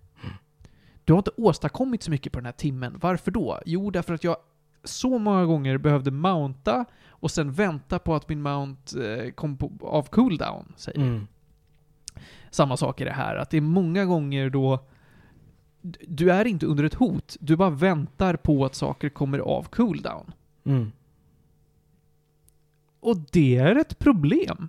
Du 1.04 1.12
har 1.12 1.18
inte 1.18 1.30
åstadkommit 1.36 2.02
så 2.02 2.10
mycket 2.10 2.32
på 2.32 2.38
den 2.38 2.46
här 2.46 2.52
timmen. 2.52 2.98
Varför 3.02 3.30
då? 3.30 3.60
Jo, 3.66 3.90
därför 3.90 4.14
att 4.14 4.24
jag 4.24 4.36
så 4.84 5.18
många 5.18 5.44
gånger 5.44 5.78
behövde 5.78 6.10
mounta 6.10 6.84
och 7.08 7.30
sen 7.30 7.52
vänta 7.52 7.98
på 7.98 8.14
att 8.14 8.28
min 8.28 8.42
mount 8.42 9.04
eh, 9.04 9.30
kom 9.30 9.56
på, 9.56 9.72
av 9.80 10.02
cooldown, 10.02 10.72
säger. 10.76 11.00
Mm. 11.00 11.26
Samma 12.50 12.76
sak 12.76 13.00
är 13.00 13.04
det 13.04 13.12
här, 13.12 13.36
att 13.36 13.50
det 13.50 13.56
är 13.56 13.60
många 13.60 14.04
gånger 14.04 14.50
då 14.50 14.86
du 16.08 16.30
är 16.30 16.44
inte 16.44 16.66
under 16.66 16.84
ett 16.84 16.94
hot, 16.94 17.36
du 17.40 17.56
bara 17.56 17.70
väntar 17.70 18.36
på 18.36 18.64
att 18.64 18.74
saker 18.74 19.08
kommer 19.08 19.38
av 19.38 19.62
cooldown. 19.62 20.32
Mm. 20.64 20.92
Och 23.06 23.16
det 23.32 23.56
är 23.56 23.76
ett 23.76 23.98
problem. 23.98 24.68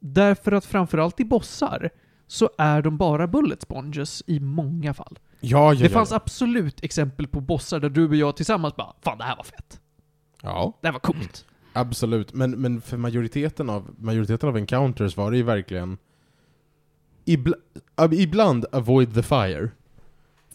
Därför 0.00 0.52
att 0.52 0.64
framförallt 0.64 1.20
i 1.20 1.24
bossar 1.24 1.90
så 2.26 2.50
är 2.58 2.82
de 2.82 2.96
bara 2.96 3.26
bullet 3.26 3.62
sponges 3.62 4.22
i 4.26 4.40
många 4.40 4.94
fall. 4.94 5.18
Ja, 5.40 5.74
ja, 5.74 5.80
det 5.82 5.88
fanns 5.88 6.10
ja. 6.10 6.16
absolut 6.16 6.84
exempel 6.84 7.26
på 7.26 7.40
bossar 7.40 7.80
där 7.80 7.88
du 7.90 8.08
och 8.08 8.16
jag 8.16 8.36
tillsammans 8.36 8.76
bara 8.76 8.92
Fan, 9.02 9.18
det 9.18 9.24
här 9.24 9.36
var 9.36 9.44
fett. 9.44 9.80
ja. 10.42 10.78
Det 10.80 10.86
här 10.88 10.92
var 10.92 11.00
coolt. 11.00 11.46
Absolut, 11.72 12.32
men, 12.34 12.50
men 12.50 12.80
för 12.80 12.96
majoriteten 12.96 13.70
av, 13.70 13.94
majoriteten 13.98 14.48
av 14.48 14.56
encounters 14.56 15.16
var 15.16 15.30
det 15.30 15.36
ju 15.36 15.42
verkligen 15.42 15.98
ibla, 17.24 17.56
ab- 17.96 18.14
ibland 18.14 18.66
avoid 18.72 19.14
the 19.14 19.22
fire. 19.22 19.70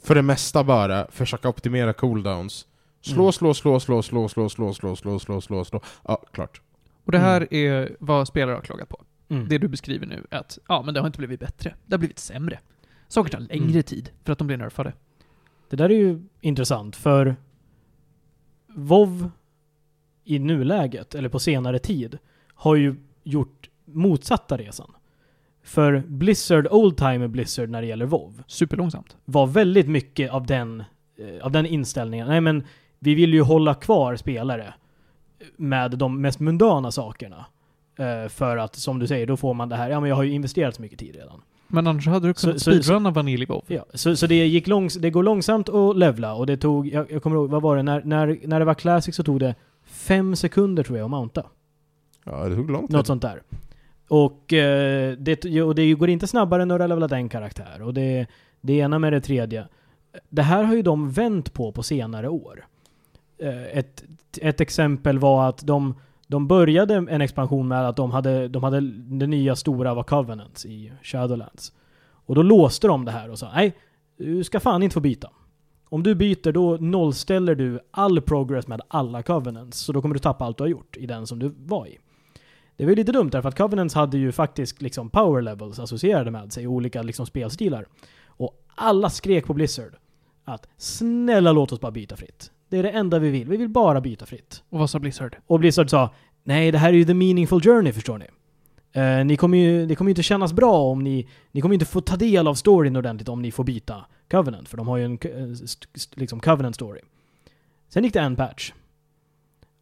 För 0.04 0.16
det 0.16 0.22
mesta 0.22 0.64
bara 0.64 1.08
försöka 1.12 1.50
optimera 1.50 1.94
cooldowns. 1.94 2.68
Slå, 3.02 3.22
Mm. 3.24 3.32
slå, 3.34 3.54
slå, 3.54 3.80
slå, 3.80 4.02
slå, 4.02 4.30
slå, 4.30 4.50
slå, 4.50 4.74
slå, 4.74 4.96
slå, 4.96 5.20
slå, 5.20 5.42
slå, 5.42 5.66
slå. 5.66 5.82
Ja, 6.08 6.24
klart. 6.34 6.62
Och 7.06 7.12
det 7.12 7.20
här 7.20 7.54
är 7.54 7.96
vad 8.00 8.28
spelare 8.28 8.56
har 8.56 8.62
klagat 8.62 8.90
på. 8.90 9.04
Mm. 9.30 9.48
Det 9.50 9.58
du 9.58 9.68
beskriver 9.68 10.06
nu, 10.08 10.28
att 10.32 10.60
ja, 10.68 10.82
men 10.86 10.94
det 10.94 11.00
har 11.00 11.08
inte 11.08 11.18
blivit 11.18 11.40
bättre. 11.40 11.76
Det 11.86 11.94
har 11.94 12.00
blivit 12.00 12.20
sämre. 12.20 12.60
Saker 13.08 13.32
tar 13.32 13.40
längre 13.40 13.64
Mm. 13.72 13.84
tid 13.84 14.12
för 14.24 14.32
att 14.34 14.38
de 14.38 14.48
blir 14.48 14.58
nerfade. 14.58 14.94
Det 15.70 15.76
där 15.76 15.90
är 15.92 15.96
ju 15.98 16.22
intressant 16.42 16.96
för 16.96 17.36
WoW 18.68 19.32
i 20.24 20.40
nuläget, 20.40 21.16
eller 21.16 21.30
på 21.30 21.40
senare 21.40 21.80
tid, 21.80 22.18
har 22.54 22.76
ju 22.76 22.96
gjort 23.24 23.70
motsatta 23.86 24.58
resan. 24.58 24.92
För 25.64 26.04
Blizzard, 26.08 26.68
Oldtimer 26.72 27.28
Blizzard 27.28 27.70
när 27.70 27.82
det 27.82 27.88
gäller 27.88 28.06
WoW, 28.06 28.44
Superlångsamt. 28.48 29.18
var 29.26 29.48
väldigt 29.48 29.88
mycket 29.88 30.32
av 30.32 30.46
den, 30.46 30.84
eh, 31.18 31.46
av 31.46 31.52
den 31.52 31.66
inställningen. 31.66 32.28
Nej 32.28 32.42
men, 32.42 32.64
vi 33.00 33.16
vill 33.16 33.34
ju 33.34 33.42
hålla 33.42 33.74
kvar 33.74 34.16
spelare 34.16 34.74
med 35.58 35.92
de 35.92 36.22
mest 36.22 36.40
mundana 36.40 36.92
sakerna. 36.92 37.46
Eh, 38.00 38.30
För 38.30 38.58
att, 38.58 38.76
som 38.76 39.00
du 39.00 39.08
säger, 39.08 39.28
då 39.28 39.38
får 39.38 39.54
man 39.54 39.70
det 39.70 39.76
här, 39.76 39.90
ja 39.90 40.00
men 40.00 40.10
jag 40.10 40.16
har 40.16 40.24
ju 40.24 40.32
investerat 40.32 40.76
så 40.76 40.82
mycket 40.82 41.00
tid 41.00 41.16
redan. 41.16 41.42
Men 41.68 41.88
annars 41.88 42.08
hade 42.08 42.28
du 42.28 42.34
kunnat 42.34 42.62
speedrunna 42.62 43.12
Vanilj 43.12 43.46
WoW. 43.46 43.64
Ja, 43.68 43.86
så, 43.94 44.16
så 44.16 44.28
det, 44.28 44.48
gick 44.48 44.68
långs, 44.68 44.96
det 44.96 45.10
går 45.10 45.24
långsamt 45.24 45.70
att 45.70 45.98
levla 45.98 46.34
och 46.34 46.46
det 46.46 46.58
tog, 46.58 46.88
jag, 46.88 47.12
jag 47.12 47.24
kommer 47.24 47.36
ihåg, 47.36 47.50
vad 47.50 47.62
var 47.62 47.76
det? 47.76 47.84
När, 47.84 48.02
när, 48.04 48.40
när 48.44 48.60
det 48.60 48.66
var 48.66 48.74
Classic 48.74 49.16
så 49.16 49.24
tog 49.24 49.40
det 49.40 49.56
fem 49.86 50.36
sekunder 50.36 50.84
tror 50.84 50.98
jag 50.98 51.06
att 51.06 51.12
mounta. 51.12 51.46
Ja, 52.26 52.50
det 52.50 52.56
tog 52.56 52.70
lång 52.72 52.88
tid. 52.88 52.96
Något 52.96 53.08
sånt 53.08 53.22
där. 53.22 53.42
Och, 54.08 54.54
eh, 54.54 55.12
det, 55.18 55.62
och 55.62 55.76
det 55.76 55.94
går 55.94 56.10
inte 56.10 56.28
snabbare 56.28 56.66
när 56.66 56.78
du 56.78 56.84
har 56.84 56.88
levlat 56.88 57.12
en 57.12 57.30
karaktär. 57.30 57.82
Och 57.82 57.94
det, 57.94 58.28
det 58.62 58.74
ena 58.74 59.00
med 59.00 59.14
det 59.14 59.22
tredje. 59.22 59.68
Det 60.30 60.42
här 60.42 60.64
har 60.64 60.76
ju 60.76 60.82
de 60.82 61.12
vänt 61.12 61.54
på 61.54 61.72
på 61.72 61.84
senare 61.84 62.30
år. 62.30 62.66
Eh, 63.42 63.78
ett, 63.78 64.04
ett 64.42 64.62
exempel 64.62 65.20
var 65.20 65.50
att 65.50 65.68
de, 65.68 65.96
de 66.28 66.48
började 66.48 66.96
en 66.96 67.22
expansion 67.22 67.68
med 67.68 67.90
att 67.90 67.96
de 67.96 68.12
hade, 68.12 68.48
de 68.48 68.64
hade 68.64 68.82
det 69.20 69.28
nya 69.28 69.56
stora 69.56 69.94
var 69.94 70.04
Covenants 70.04 70.66
i 70.66 70.92
Shadowlands. 71.04 71.74
Och 72.26 72.36
då 72.36 72.42
låste 72.42 72.88
de 72.88 73.06
det 73.06 73.12
här 73.12 73.30
och 73.30 73.40
sa 73.40 73.52
nej, 73.54 73.78
du 74.18 74.44
ska 74.44 74.60
fan 74.60 74.84
inte 74.84 74.94
få 74.94 75.00
byta. 75.00 75.30
Om 75.90 76.04
du 76.04 76.16
byter 76.16 76.52
då 76.52 76.78
nollställer 76.78 77.56
du 77.56 77.80
all 77.92 78.22
progress 78.22 78.68
med 78.68 78.82
alla 78.88 79.24
Covenants. 79.24 79.78
Så 79.80 79.92
då 79.92 80.02
kommer 80.02 80.16
du 80.16 80.20
tappa 80.20 80.46
allt 80.46 80.58
du 80.58 80.64
har 80.64 80.70
gjort 80.70 80.98
i 80.98 81.06
den 81.06 81.28
som 81.28 81.40
du 81.40 81.54
var 81.58 81.88
i. 81.88 81.98
Det 82.76 82.84
var 82.84 82.90
ju 82.90 82.96
lite 82.96 83.12
dumt 83.12 83.30
därför 83.30 83.50
att 83.50 83.58
Covenants 83.58 83.96
hade 83.96 84.18
ju 84.18 84.32
faktiskt 84.32 84.82
liksom 84.82 85.10
power 85.10 85.42
levels 85.42 85.80
associerade 85.80 86.32
med 86.32 86.54
sig, 86.54 86.68
olika 86.68 87.02
liksom 87.02 87.26
spelstilar. 87.26 87.88
Och 88.26 88.66
alla 88.76 89.10
skrek 89.10 89.46
på 89.46 89.54
Blizzard 89.54 89.96
att 90.44 90.68
snälla 90.78 91.52
låt 91.52 91.72
oss 91.72 91.82
bara 91.82 91.92
byta 91.92 92.16
fritt. 92.16 92.52
Det 92.72 92.78
är 92.78 92.84
det 92.84 92.90
enda 92.90 93.20
vi 93.20 93.30
vill. 93.30 93.50
Vi 93.50 93.58
vill 93.58 93.70
bara 93.70 94.02
byta 94.02 94.26
fritt. 94.26 94.64
Och 94.70 94.80
vad 94.80 94.90
sa 94.90 95.00
Blizzard? 95.00 95.38
Och 95.48 95.60
Blizzard 95.60 95.90
sa 95.90 96.14
nej, 96.44 96.72
det 96.72 96.78
här 96.78 96.90
är 96.90 96.94
ju 96.94 97.06
the 97.06 97.14
meaningful 97.14 97.62
journey 97.62 97.94
förstår 97.94 98.18
ni. 98.18 98.26
Eh, 98.92 99.26
ni 99.26 99.38
kommer 99.38 99.58
ju, 99.58 99.86
det 99.86 99.96
kommer 99.96 100.10
ju 100.10 100.12
inte 100.12 100.24
kännas 100.24 100.54
bra 100.54 100.78
om 100.78 101.04
ni, 101.04 101.28
ni 101.52 101.62
kommer 101.62 101.74
inte 101.74 101.86
få 101.86 102.02
ta 102.02 102.16
del 102.16 102.48
av 102.48 102.56
storyn 102.56 102.96
ordentligt 102.96 103.30
om 103.30 103.42
ni 103.42 103.52
får 103.52 103.64
byta 103.64 104.06
Covenant, 104.32 104.70
för 104.70 104.78
de 104.78 104.88
har 104.88 104.98
ju 104.98 105.06
en 105.06 105.20
eh, 105.22 105.58
liksom 106.16 106.40
Covenant 106.40 106.76
story. 106.76 107.00
Sen 107.90 108.04
gick 108.04 108.14
det 108.14 108.20
en 108.20 108.36
patch. 108.36 108.74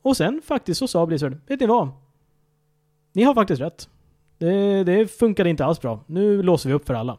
Och 0.02 0.18
sen 0.18 0.41
faktiskt 0.45 0.80
så 0.80 0.88
sa 0.88 1.06
Blizzard, 1.06 1.38
vet 1.48 1.60
ni 1.60 1.66
vad? 1.66 1.90
Ni 3.14 3.24
har 3.24 3.36
faktiskt 3.36 3.61
rätt. 3.61 3.90
Det, 4.38 4.84
det 4.84 5.07
funkade 5.07 5.49
inte 5.49 5.66
alls 5.66 5.82
bra. 5.82 6.03
Nu 6.06 6.44
låser 6.44 6.70
vi 6.70 6.76
upp 6.76 6.88
för 6.88 6.94
alla. 6.94 7.18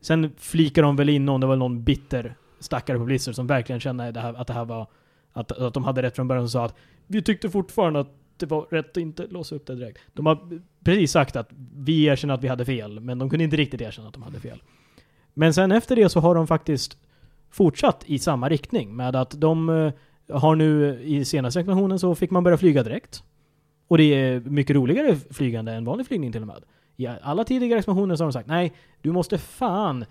Sen 0.00 0.32
flikar 0.38 0.82
de 0.82 0.96
väl 0.96 1.08
in 1.08 1.24
någon, 1.24 1.40
det 1.40 1.46
var 1.46 1.56
någon 1.56 1.84
bitter 1.84 2.36
stackare 2.60 2.98
på 2.98 3.04
Blizzard 3.04 3.34
som 3.34 3.46
verkligen 3.46 3.80
kände 3.80 4.08
att 4.38 4.46
det 4.46 4.52
här 4.52 4.64
var, 4.64 4.86
att, 5.32 5.52
att 5.52 5.74
de 5.74 5.84
hade 5.84 6.02
rätt 6.02 6.16
från 6.16 6.28
början 6.28 6.44
och 6.44 6.50
sa 6.50 6.64
att 6.64 6.74
vi 7.06 7.22
tyckte 7.22 7.50
fortfarande 7.50 8.00
att 8.00 8.10
det 8.36 8.46
var 8.46 8.66
rätt 8.70 8.90
att 8.90 8.96
inte 8.96 9.26
låsa 9.26 9.54
upp 9.54 9.66
det 9.66 9.74
direkt. 9.74 9.98
De 10.12 10.26
har 10.26 10.60
precis 10.84 11.12
sagt 11.12 11.36
att 11.36 11.48
vi 11.76 12.04
erkänner 12.04 12.34
att 12.34 12.44
vi 12.44 12.48
hade 12.48 12.64
fel, 12.64 13.00
men 13.00 13.18
de 13.18 13.30
kunde 13.30 13.44
inte 13.44 13.56
riktigt 13.56 13.80
erkänna 13.80 14.08
att 14.08 14.14
de 14.14 14.22
hade 14.22 14.40
fel. 14.40 14.62
Men 15.34 15.54
sen 15.54 15.72
efter 15.72 15.96
det 15.96 16.08
så 16.08 16.20
har 16.20 16.34
de 16.34 16.46
faktiskt 16.46 16.98
fortsatt 17.50 18.04
i 18.06 18.18
samma 18.18 18.48
riktning 18.48 18.96
med 18.96 19.16
att 19.16 19.40
de 19.40 19.68
eh, 19.68 19.92
har 20.38 20.56
nu 20.56 21.00
i 21.02 21.24
senaste 21.24 21.60
expansionen 21.60 21.98
så 21.98 22.14
fick 22.14 22.30
man 22.30 22.44
börja 22.44 22.58
flyga 22.58 22.82
direkt. 22.82 23.22
Och 23.88 23.98
det 23.98 24.04
är 24.04 24.40
mycket 24.40 24.76
roligare 24.76 25.16
flygande 25.16 25.72
än 25.72 25.84
vanlig 25.84 26.06
flygning 26.06 26.32
till 26.32 26.40
och 26.40 26.46
med. 26.46 26.64
I 26.96 27.06
alla 27.06 27.44
tidigare 27.44 27.78
expansioner 27.78 28.16
så 28.16 28.22
har 28.22 28.26
de 28.28 28.32
sagt 28.32 28.48
nej, 28.48 28.72
du 29.00 29.12
måste 29.12 29.38
fan 29.38 30.04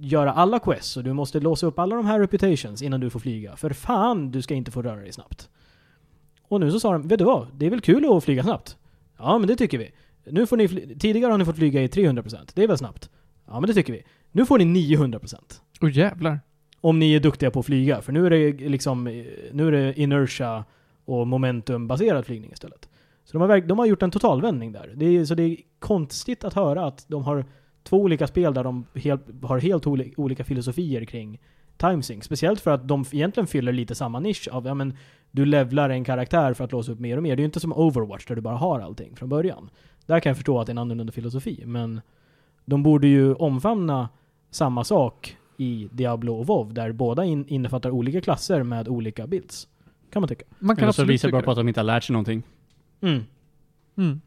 göra 0.00 0.32
alla 0.32 0.58
quests 0.58 0.96
och 0.96 1.04
du 1.04 1.12
måste 1.12 1.40
låsa 1.40 1.66
upp 1.66 1.78
alla 1.78 1.96
de 1.96 2.06
här 2.06 2.20
reputations 2.20 2.82
innan 2.82 3.00
du 3.00 3.10
får 3.10 3.20
flyga. 3.20 3.56
För 3.56 3.70
fan, 3.70 4.30
du 4.30 4.42
ska 4.42 4.54
inte 4.54 4.70
få 4.70 4.82
röra 4.82 5.00
dig 5.00 5.12
snabbt. 5.12 5.48
Och 6.42 6.60
nu 6.60 6.70
så 6.70 6.80
sa 6.80 6.92
de, 6.92 7.08
vet 7.08 7.18
du 7.18 7.24
vad? 7.24 7.46
Det 7.54 7.66
är 7.66 7.70
väl 7.70 7.80
kul 7.80 8.16
att 8.16 8.24
flyga 8.24 8.42
snabbt? 8.42 8.76
Ja, 9.18 9.38
men 9.38 9.48
det 9.48 9.56
tycker 9.56 9.78
vi. 9.78 9.90
Nu 10.24 10.46
får 10.46 10.56
ni 10.56 10.68
Tidigare 10.98 11.30
har 11.30 11.38
ni 11.38 11.44
fått 11.44 11.56
flyga 11.56 11.82
i 11.82 11.86
300%. 11.86 12.36
Det 12.54 12.62
är 12.62 12.68
väl 12.68 12.78
snabbt? 12.78 13.10
Ja, 13.46 13.60
men 13.60 13.68
det 13.68 13.74
tycker 13.74 13.92
vi. 13.92 14.02
Nu 14.32 14.46
får 14.46 14.58
ni 14.58 14.64
900%. 14.96 15.36
Åh 15.80 15.96
jävlar. 15.96 16.40
Om 16.80 16.98
ni 16.98 17.14
är 17.14 17.20
duktiga 17.20 17.50
på 17.50 17.60
att 17.60 17.66
flyga. 17.66 18.02
För 18.02 18.12
nu 18.12 18.26
är 18.26 18.30
det 18.30 18.68
liksom, 18.68 19.04
nu 19.52 19.68
är 19.68 19.72
det 19.72 20.00
inertia 20.00 20.64
och 21.04 21.26
momentumbaserad 21.26 22.26
flygning 22.26 22.52
istället. 22.52 22.88
Så 23.24 23.38
de 23.38 23.50
har, 23.50 23.60
de 23.60 23.78
har 23.78 23.86
gjort 23.86 24.02
en 24.02 24.10
totalvändning 24.10 24.72
där. 24.72 24.92
Det 24.96 25.06
är, 25.06 25.24
så 25.24 25.34
det 25.34 25.42
är 25.42 25.56
konstigt 25.78 26.44
att 26.44 26.54
höra 26.54 26.86
att 26.86 27.04
de 27.08 27.24
har 27.24 27.44
två 27.82 27.96
olika 28.00 28.26
spel 28.26 28.54
där 28.54 28.64
de 28.64 28.86
helt, 28.94 29.22
har 29.42 29.58
helt 29.58 29.86
oli- 29.86 30.14
olika 30.16 30.44
filosofier 30.44 31.04
kring 31.04 31.38
timesync. 31.76 32.24
Speciellt 32.24 32.60
för 32.60 32.70
att 32.70 32.88
de 32.88 33.04
egentligen 33.12 33.46
fyller 33.46 33.72
lite 33.72 33.94
samma 33.94 34.20
nisch 34.20 34.48
av, 34.52 34.66
ja 34.66 34.74
men 34.74 34.96
du 35.30 35.44
levlar 35.44 35.90
en 35.90 36.04
karaktär 36.04 36.54
för 36.54 36.64
att 36.64 36.72
låsa 36.72 36.92
upp 36.92 37.00
mer 37.00 37.16
och 37.16 37.22
mer. 37.22 37.36
Det 37.36 37.40
är 37.40 37.42
ju 37.42 37.46
inte 37.46 37.60
som 37.60 37.72
Overwatch 37.72 38.26
där 38.26 38.34
du 38.36 38.40
bara 38.40 38.56
har 38.56 38.80
allting 38.80 39.16
från 39.16 39.28
början. 39.28 39.70
Där 40.06 40.20
kan 40.20 40.30
jag 40.30 40.36
förstå 40.36 40.60
att 40.60 40.66
det 40.66 40.70
är 40.70 40.74
en 40.74 40.78
annorlunda 40.78 41.12
filosofi, 41.12 41.62
men 41.66 42.00
de 42.64 42.82
borde 42.82 43.06
ju 43.06 43.34
omfamna 43.34 44.08
samma 44.50 44.84
sak 44.84 45.36
i 45.56 45.88
Diablo 45.92 46.34
och 46.34 46.46
WoW 46.46 46.74
där 46.74 46.92
båda 46.92 47.24
in, 47.24 47.44
innefattar 47.48 47.90
olika 47.90 48.20
klasser 48.20 48.62
med 48.62 48.88
olika 48.88 49.26
builds. 49.26 49.68
Kan 50.12 50.22
man 50.22 50.28
tycka. 50.28 50.44
Man 50.58 50.76
kan 50.76 50.82
Eller 50.82 50.92
så 50.92 51.04
visar 51.04 51.28
det 51.28 51.32
bara 51.32 51.42
på 51.42 51.50
att 51.50 51.56
de 51.56 51.68
inte 51.68 51.80
har 51.80 51.84
lärt 51.84 52.04
sig 52.04 52.12
någonting. 52.12 52.42
Mm. 53.00 53.22
Mm. 53.96 54.20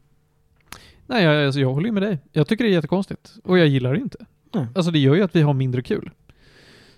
Nej, 1.06 1.24
jag, 1.24 1.46
alltså, 1.46 1.60
jag 1.60 1.74
håller 1.74 1.86
ju 1.86 1.92
med 1.92 2.02
dig. 2.02 2.18
Jag 2.32 2.46
tycker 2.46 2.64
det 2.64 2.70
är 2.70 2.74
jättekonstigt. 2.74 3.34
Och 3.44 3.58
jag 3.58 3.66
gillar 3.66 3.94
det 3.94 4.00
inte. 4.00 4.26
Nej. 4.54 4.66
Alltså 4.74 4.90
det 4.90 4.98
gör 4.98 5.14
ju 5.14 5.22
att 5.22 5.36
vi 5.36 5.42
har 5.42 5.54
mindre 5.54 5.82
kul. 5.82 6.10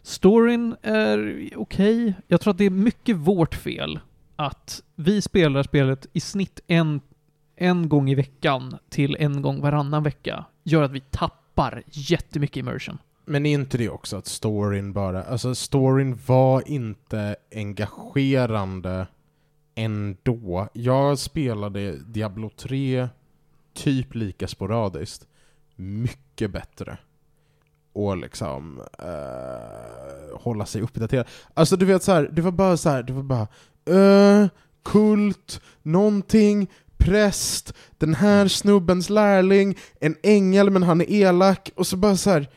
Storyn 0.02 0.76
är 0.82 1.50
okej. 1.56 2.14
Jag 2.28 2.40
tror 2.40 2.50
att 2.50 2.58
det 2.58 2.64
är 2.64 2.70
mycket 2.70 3.16
vårt 3.16 3.54
fel 3.54 3.98
att 4.36 4.82
vi 4.94 5.22
spelar 5.22 5.62
spelet 5.62 6.06
i 6.12 6.20
snitt 6.20 6.60
en, 6.66 7.00
en 7.56 7.88
gång 7.88 8.10
i 8.10 8.14
veckan 8.14 8.76
till 8.88 9.16
en 9.20 9.42
gång 9.42 9.60
varannan 9.60 10.02
vecka. 10.02 10.44
Gör 10.64 10.82
att 10.82 10.92
vi 10.92 11.00
tappar 11.00 11.82
jättemycket 11.90 12.56
immersion. 12.56 12.98
Men 13.24 13.46
är 13.46 13.54
inte 13.54 13.78
det 13.78 13.88
också 13.88 14.16
att 14.16 14.26
storyn 14.26 14.92
bara, 14.92 15.22
alltså 15.22 15.54
storyn 15.54 16.18
var 16.26 16.68
inte 16.68 17.36
engagerande 17.54 19.06
ändå. 19.74 20.68
Jag 20.72 21.18
spelade 21.18 21.96
Diablo 21.96 22.50
3 22.56 23.08
typ 23.76 24.14
lika 24.14 24.48
sporadiskt. 24.48 25.26
Mycket 25.76 26.50
bättre. 26.50 26.98
Och 27.92 28.16
liksom 28.16 28.82
eh, 28.98 30.38
hålla 30.40 30.66
sig 30.66 30.82
uppdaterad. 30.82 31.26
Alltså 31.54 31.76
du 31.76 31.86
vet 31.86 32.02
så 32.02 32.12
här, 32.12 32.30
det 32.32 32.42
var 32.42 32.52
bara 32.52 32.76
så 32.76 32.90
här, 32.90 33.02
det 33.02 33.12
var 33.12 33.22
bara 33.22 33.46
uh, 33.90 34.48
kult, 34.84 35.60
någonting, 35.82 36.70
präst, 36.96 37.74
den 37.98 38.14
här 38.14 38.48
snubbens 38.48 39.10
lärling, 39.10 39.78
en 40.00 40.16
ängel 40.22 40.70
men 40.70 40.82
han 40.82 41.00
är 41.00 41.10
elak, 41.10 41.70
och 41.76 41.86
så 41.86 41.96
bara 41.96 42.16
så 42.16 42.30
här. 42.30 42.48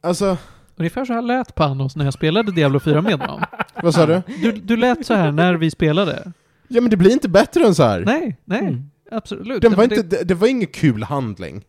Alltså, 0.00 0.36
Ungefär 0.78 1.04
så 1.04 1.12
här 1.12 1.22
lät 1.22 1.54
Panos 1.54 1.96
när 1.96 2.04
jag 2.04 2.14
spelade 2.14 2.52
Diablo 2.52 2.80
4 2.80 3.02
med 3.02 3.20
honom. 3.20 3.44
vad 3.82 3.94
sa 3.94 4.06
du? 4.06 4.22
Du, 4.42 4.52
du 4.52 4.76
lät 4.76 5.06
så 5.06 5.14
här 5.14 5.32
när 5.32 5.54
vi 5.54 5.70
spelade. 5.70 6.32
Ja 6.68 6.80
men 6.80 6.90
det 6.90 6.96
blir 6.96 7.10
inte 7.10 7.28
bättre 7.28 7.66
än 7.66 7.74
så 7.74 7.82
här. 7.82 8.00
Nej, 8.00 8.36
nej. 8.44 8.60
Mm. 8.60 8.90
Absolut. 9.10 9.62
Den 9.62 9.74
var 9.74 9.84
inte, 9.84 10.02
det, 10.02 10.24
det 10.24 10.34
var 10.34 10.48
ingen 10.48 10.66
kul 10.68 11.02
handling. 11.02 11.64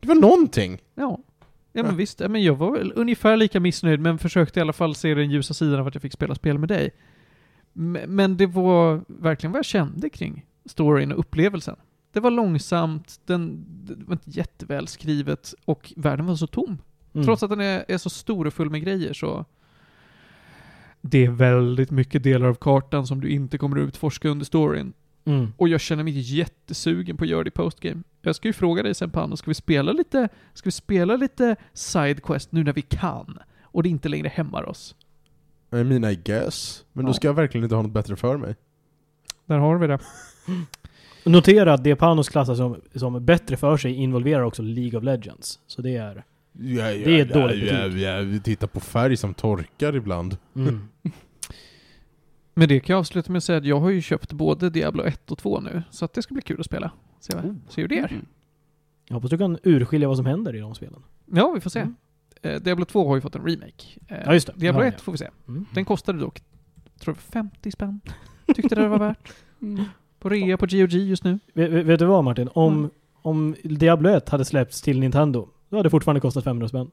Det 0.00 0.08
var 0.08 0.14
någonting. 0.14 0.78
Ja. 0.94 1.18
Ja 1.72 1.82
men 1.82 1.96
visst, 1.96 2.20
ja, 2.20 2.28
men 2.28 2.42
jag 2.42 2.56
var 2.56 2.70
väl 2.72 2.92
ungefär 2.96 3.36
lika 3.36 3.60
missnöjd 3.60 4.00
men 4.00 4.18
försökte 4.18 4.60
i 4.60 4.62
alla 4.62 4.72
fall 4.72 4.94
se 4.94 5.14
den 5.14 5.30
ljusa 5.30 5.54
sidan 5.54 5.80
av 5.80 5.86
att 5.86 5.94
jag 5.94 6.02
fick 6.02 6.12
spela 6.12 6.34
spel 6.34 6.58
med 6.58 6.68
dig. 6.68 6.90
M- 7.76 7.98
Men 8.06 8.36
det 8.36 8.46
var 8.46 9.04
verkligen 9.06 9.52
vad 9.52 9.58
jag 9.58 9.64
kände 9.64 10.08
kring 10.10 10.46
storyn 10.64 11.12
och 11.12 11.18
upplevelsen. 11.18 11.76
Det 12.12 12.20
var 12.20 12.30
långsamt, 12.30 13.20
den, 13.24 13.64
det 13.84 13.94
var 14.06 14.12
inte 14.12 14.30
jätteväl 14.30 14.86
skrivet 14.88 15.54
och 15.64 15.92
världen 15.96 16.26
var 16.26 16.34
så 16.36 16.46
tom. 16.46 16.78
Mm. 17.14 17.24
Trots 17.26 17.42
att 17.42 17.50
den 17.50 17.60
är, 17.60 17.84
är 17.88 17.98
så 17.98 18.10
stor 18.10 18.46
och 18.46 18.54
full 18.54 18.70
med 18.70 18.82
grejer 18.82 19.12
så... 19.12 19.44
Det 21.00 21.24
är 21.24 21.30
väldigt 21.30 21.90
mycket 21.90 22.22
delar 22.22 22.46
av 22.46 22.54
kartan 22.54 23.06
som 23.06 23.20
du 23.20 23.28
inte 23.28 23.58
kommer 23.58 23.76
att 23.80 23.88
utforska 23.88 24.28
under 24.28 24.44
storyn. 24.46 24.92
Mm. 25.26 25.52
Och 25.56 25.68
jag 25.68 25.80
känner 25.80 26.04
mig 26.04 26.12
jättesugen 26.38 27.16
på 27.16 27.24
att 27.24 27.30
göra 27.30 27.44
det 27.44 27.48
i 27.48 27.50
postgame. 27.50 28.02
Jag 28.22 28.36
ska 28.36 28.48
ju 28.48 28.52
fråga 28.52 28.82
dig 28.82 28.94
sen 28.94 29.10
Pano, 29.10 29.36
ska 29.36 29.50
vi 29.50 29.54
spela 29.54 29.92
lite, 29.92 30.28
ska 30.54 30.66
vi 30.66 30.70
spela 30.72 31.16
lite 31.16 31.56
sidequest 31.72 32.52
nu 32.52 32.64
när 32.64 32.72
vi 32.72 32.82
kan? 32.82 33.38
Och 33.62 33.82
det 33.82 33.88
inte 33.88 34.08
längre 34.08 34.28
hämmar 34.28 34.68
oss. 34.68 34.94
I 35.72 35.84
mean 35.84 36.04
I 36.04 36.14
guess. 36.24 36.84
Men 36.92 37.04
då 37.04 37.10
Ja. 37.10 37.14
ska 37.14 37.28
jag 37.28 37.34
verkligen 37.34 37.64
inte 37.64 37.74
ha 37.74 37.82
något 37.82 37.92
bättre 37.92 38.16
för 38.16 38.36
mig. 38.36 38.54
Där 39.46 39.58
har 39.58 39.78
vi 39.78 39.86
det. 39.86 39.98
Notera 41.30 41.72
att 41.74 41.84
det 41.84 41.96
Panos 41.96 42.28
klassar 42.28 42.54
som, 42.54 42.80
som 42.94 43.24
bättre 43.24 43.56
för 43.56 43.76
sig 43.76 43.92
involverar 43.92 44.42
också 44.42 44.62
League 44.62 44.98
of 44.98 45.04
Legends. 45.04 45.58
Så 45.66 45.82
det 45.82 45.96
är... 45.96 46.24
Ja, 46.58 46.92
ja, 46.92 47.04
Det 47.04 47.18
är 47.20 47.22
ett 47.22 47.30
ja, 47.34 47.40
dåligt 47.40 47.64
ja, 47.72 47.88
betyg. 47.88 48.00
ja, 48.02 48.16
vi 48.20 48.40
tittar 48.40 48.66
på 48.66 48.80
färg 48.80 49.16
som 49.16 49.34
torkar 49.34 49.96
ibland. 49.96 50.36
Mm. 50.56 50.88
Men 52.58 52.68
det 52.68 52.80
kan 52.80 52.94
jag 52.94 53.00
avsluta 53.00 53.32
med 53.32 53.38
att 53.38 53.44
säga 53.44 53.58
att 53.58 53.64
jag 53.64 53.80
har 53.80 53.90
ju 53.90 54.02
köpt 54.02 54.32
både 54.32 54.70
Diablo 54.70 55.02
1 55.04 55.30
och 55.30 55.38
2 55.38 55.60
nu. 55.60 55.82
Så 55.90 56.04
att 56.04 56.12
det 56.12 56.22
ska 56.22 56.34
bli 56.34 56.42
kul 56.42 56.60
att 56.60 56.66
spela. 56.66 56.90
Se, 57.20 57.34
vad, 57.36 57.60
se 57.68 57.80
hur 57.82 57.88
det 57.88 57.98
är. 57.98 58.08
Mm. 58.12 58.26
Jag 59.08 59.14
hoppas 59.14 59.30
du 59.30 59.38
kan 59.38 59.58
urskilja 59.62 60.08
vad 60.08 60.16
som 60.16 60.26
händer 60.26 60.56
i 60.56 60.58
de 60.60 60.74
spelen. 60.74 61.02
Ja, 61.26 61.52
vi 61.54 61.60
får 61.60 61.70
se. 61.70 61.80
Mm. 61.80 61.94
Eh, 62.42 62.60
Diablo 62.62 62.84
2 62.84 63.08
har 63.08 63.14
ju 63.14 63.20
fått 63.20 63.34
en 63.34 63.42
remake. 63.46 63.84
Eh, 64.08 64.16
Ja, 64.26 64.34
just 64.34 64.46
det. 64.46 64.52
Diablo 64.56 64.80
Ja, 64.82 64.86
1 64.88 64.94
ja. 64.98 65.02
får 65.02 65.12
vi 65.12 65.18
se. 65.18 65.28
Mm. 65.48 65.66
Den 65.74 65.84
kostade 65.84 66.18
dock, 66.18 66.42
tror 67.00 67.16
jag, 67.16 67.32
50 67.32 67.70
spänn. 67.70 68.00
Tyckte 68.54 68.74
det 68.74 68.88
var 68.88 68.98
värt. 68.98 69.32
På 70.18 70.28
rea 70.28 70.56
på 70.56 70.66
GOG 70.66 70.92
just 70.92 71.24
nu. 71.24 71.38
Vet, 71.52 71.70
vet 71.70 71.98
du 71.98 72.04
vad 72.04 72.24
Martin? 72.24 72.48
Om, 72.52 72.74
Mm. 72.78 72.90
om 73.22 73.54
Diablo 73.64 74.08
1 74.08 74.28
hade 74.28 74.44
släppts 74.44 74.82
till 74.82 75.00
Nintendo, 75.00 75.48
då 75.68 75.76
hade 75.76 75.86
det 75.86 75.90
fortfarande 75.90 76.20
kostat 76.20 76.44
500 76.44 76.68
spänn. 76.68 76.90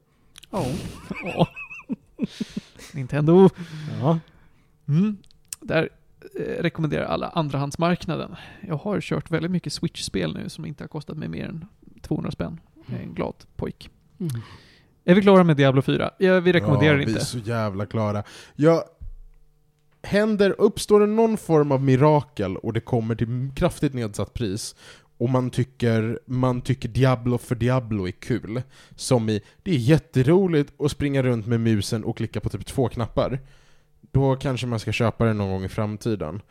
Ja. 0.50 0.64
Ja. 1.24 1.48
Nintendo. 2.94 3.48
Ja. 4.00 4.18
Mm. 4.88 5.16
Där 5.64 5.88
eh, 6.38 6.62
rekommenderar 6.62 7.04
alla 7.04 7.28
andrahandsmarknaden. 7.28 8.36
Jag 8.68 8.76
har 8.76 9.00
kört 9.00 9.30
väldigt 9.30 9.50
mycket 9.50 9.72
Switch-spel 9.72 10.34
nu 10.34 10.48
som 10.48 10.66
inte 10.66 10.84
har 10.84 10.88
kostat 10.88 11.16
mig 11.16 11.28
mer 11.28 11.48
än 11.48 11.64
200 12.02 12.30
spänn. 12.30 12.60
Jag 12.86 12.98
är 12.98 13.02
en 13.02 13.14
glad 13.14 13.34
pojk. 13.56 13.90
Mm. 14.20 14.32
Är 15.04 15.14
vi 15.14 15.22
klara 15.22 15.44
med 15.44 15.56
Diablo 15.56 15.82
4? 15.82 16.10
Ja, 16.18 16.40
vi 16.40 16.52
rekommenderar 16.52 16.94
ja, 16.94 17.00
inte. 17.00 17.12
Vi 17.12 17.18
är 17.18 17.24
så 17.24 17.38
jävla 17.38 17.86
klara. 17.86 18.22
Ja, 18.56 18.84
händer, 20.02 20.54
uppstår 20.58 21.00
det 21.00 21.06
någon 21.06 21.36
form 21.36 21.72
av 21.72 21.82
mirakel 21.82 22.56
och 22.56 22.72
det 22.72 22.80
kommer 22.80 23.14
till 23.14 23.50
kraftigt 23.54 23.94
nedsatt 23.94 24.34
pris 24.34 24.74
och 25.18 25.30
man 25.30 25.50
tycker, 25.50 26.18
man 26.26 26.60
tycker 26.60 26.88
Diablo 26.88 27.38
för 27.38 27.54
Diablo 27.54 28.08
är 28.08 28.12
kul, 28.12 28.62
som 28.96 29.28
i 29.28 29.40
det 29.62 29.70
är 29.70 29.78
jätteroligt 29.78 30.80
att 30.80 30.90
springa 30.90 31.22
runt 31.22 31.46
med 31.46 31.60
musen 31.60 32.04
och 32.04 32.16
klicka 32.16 32.40
på 32.40 32.48
typ 32.48 32.66
två 32.66 32.88
knappar, 32.88 33.40
då 34.14 34.36
kanske 34.36 34.66
man 34.66 34.78
ska 34.80 34.92
köpa 34.92 35.24
det 35.24 35.32
någon 35.32 35.50
gång 35.50 35.64
i 35.64 35.68
framtiden. 35.68 36.42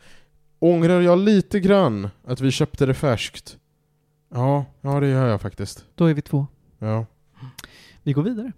Ångrar 0.58 1.00
jag 1.00 1.18
lite 1.18 1.60
grann 1.60 2.08
att 2.24 2.40
vi 2.40 2.50
köpte 2.50 2.86
det 2.86 2.94
färskt? 2.94 3.58
Ja, 4.28 4.64
ja 4.80 5.00
det 5.00 5.08
gör 5.08 5.28
jag 5.28 5.40
faktiskt. 5.40 5.84
Då 5.94 6.04
är 6.06 6.14
vi 6.14 6.22
två. 6.22 6.46
Ja. 6.78 7.06
Vi 8.02 8.12
går 8.12 8.22
vidare. 8.22 8.52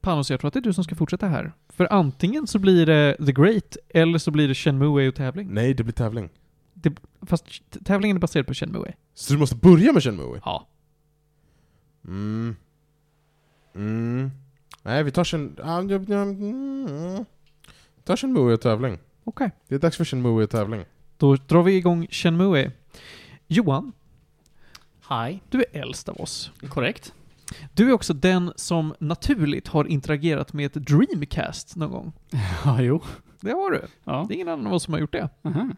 Panos, 0.00 0.30
jag 0.30 0.40
tror 0.40 0.48
att 0.48 0.54
det 0.54 0.60
är 0.60 0.62
du 0.62 0.72
som 0.72 0.84
ska 0.84 0.94
fortsätta 0.94 1.26
här. 1.26 1.52
För 1.68 1.92
antingen 1.92 2.46
så 2.46 2.58
blir 2.58 2.86
det 2.86 3.16
The 3.26 3.32
Great, 3.32 3.76
eller 3.88 4.18
så 4.18 4.30
blir 4.30 4.48
det 4.48 4.54
Shenmue 4.54 5.08
och 5.08 5.14
tävling. 5.14 5.48
Nej, 5.54 5.74
det 5.74 5.82
blir 5.82 5.92
tävling. 5.92 6.28
Fast 7.22 7.44
t- 7.46 7.78
tävlingen 7.84 8.16
är 8.16 8.20
baserad 8.20 8.46
på 8.46 8.54
Shenmue. 8.54 8.94
Så 9.14 9.32
du 9.32 9.38
måste 9.38 9.56
börja 9.56 9.92
med 9.92 10.02
Shenmue? 10.02 10.40
Ja. 10.44 10.66
Mm. 12.04 12.56
Mm. 13.74 14.30
Nej, 14.82 15.02
vi 15.02 15.10
tar 15.10 15.24
Shen... 15.24 15.56
ja, 15.58 15.78
mm. 15.78 17.24
Tar 18.04 18.16
Shenmue 18.16 18.52
och 18.54 18.60
tävling. 18.60 18.98
Okej. 19.24 19.50
Det 19.68 19.74
är 19.74 19.78
dags 19.78 19.96
för 19.96 20.04
Shenmue 20.04 20.44
och 20.44 20.50
tävling. 20.50 20.84
Då 21.16 21.36
drar 21.36 21.62
vi 21.62 21.76
igång 21.76 22.06
Shenmue. 22.10 22.70
Johan, 23.46 23.92
Hi. 25.08 25.40
du 25.50 25.58
är 25.58 25.80
äldst 25.80 26.08
av 26.08 26.20
oss. 26.20 26.50
Korrekt. 26.68 27.14
Du 27.72 27.88
är 27.88 27.92
också 27.92 28.14
den 28.14 28.52
som 28.56 28.94
naturligt 28.98 29.68
har 29.68 29.84
interagerat 29.84 30.52
med 30.52 30.66
ett 30.66 30.86
Dreamcast 30.86 31.76
någon 31.76 31.90
gång. 31.90 32.12
Ja, 32.64 32.82
jo. 32.82 33.00
Det 33.40 33.50
har 33.50 33.70
du. 33.70 33.82
Ja. 34.04 34.24
Det 34.28 34.34
är 34.34 34.36
ingen 34.36 34.48
annan 34.48 34.66
av 34.66 34.72
oss 34.72 34.82
som 34.82 34.94
har 34.94 35.00
gjort 35.00 35.12
det. 35.12 35.28
Aha. 35.42 35.68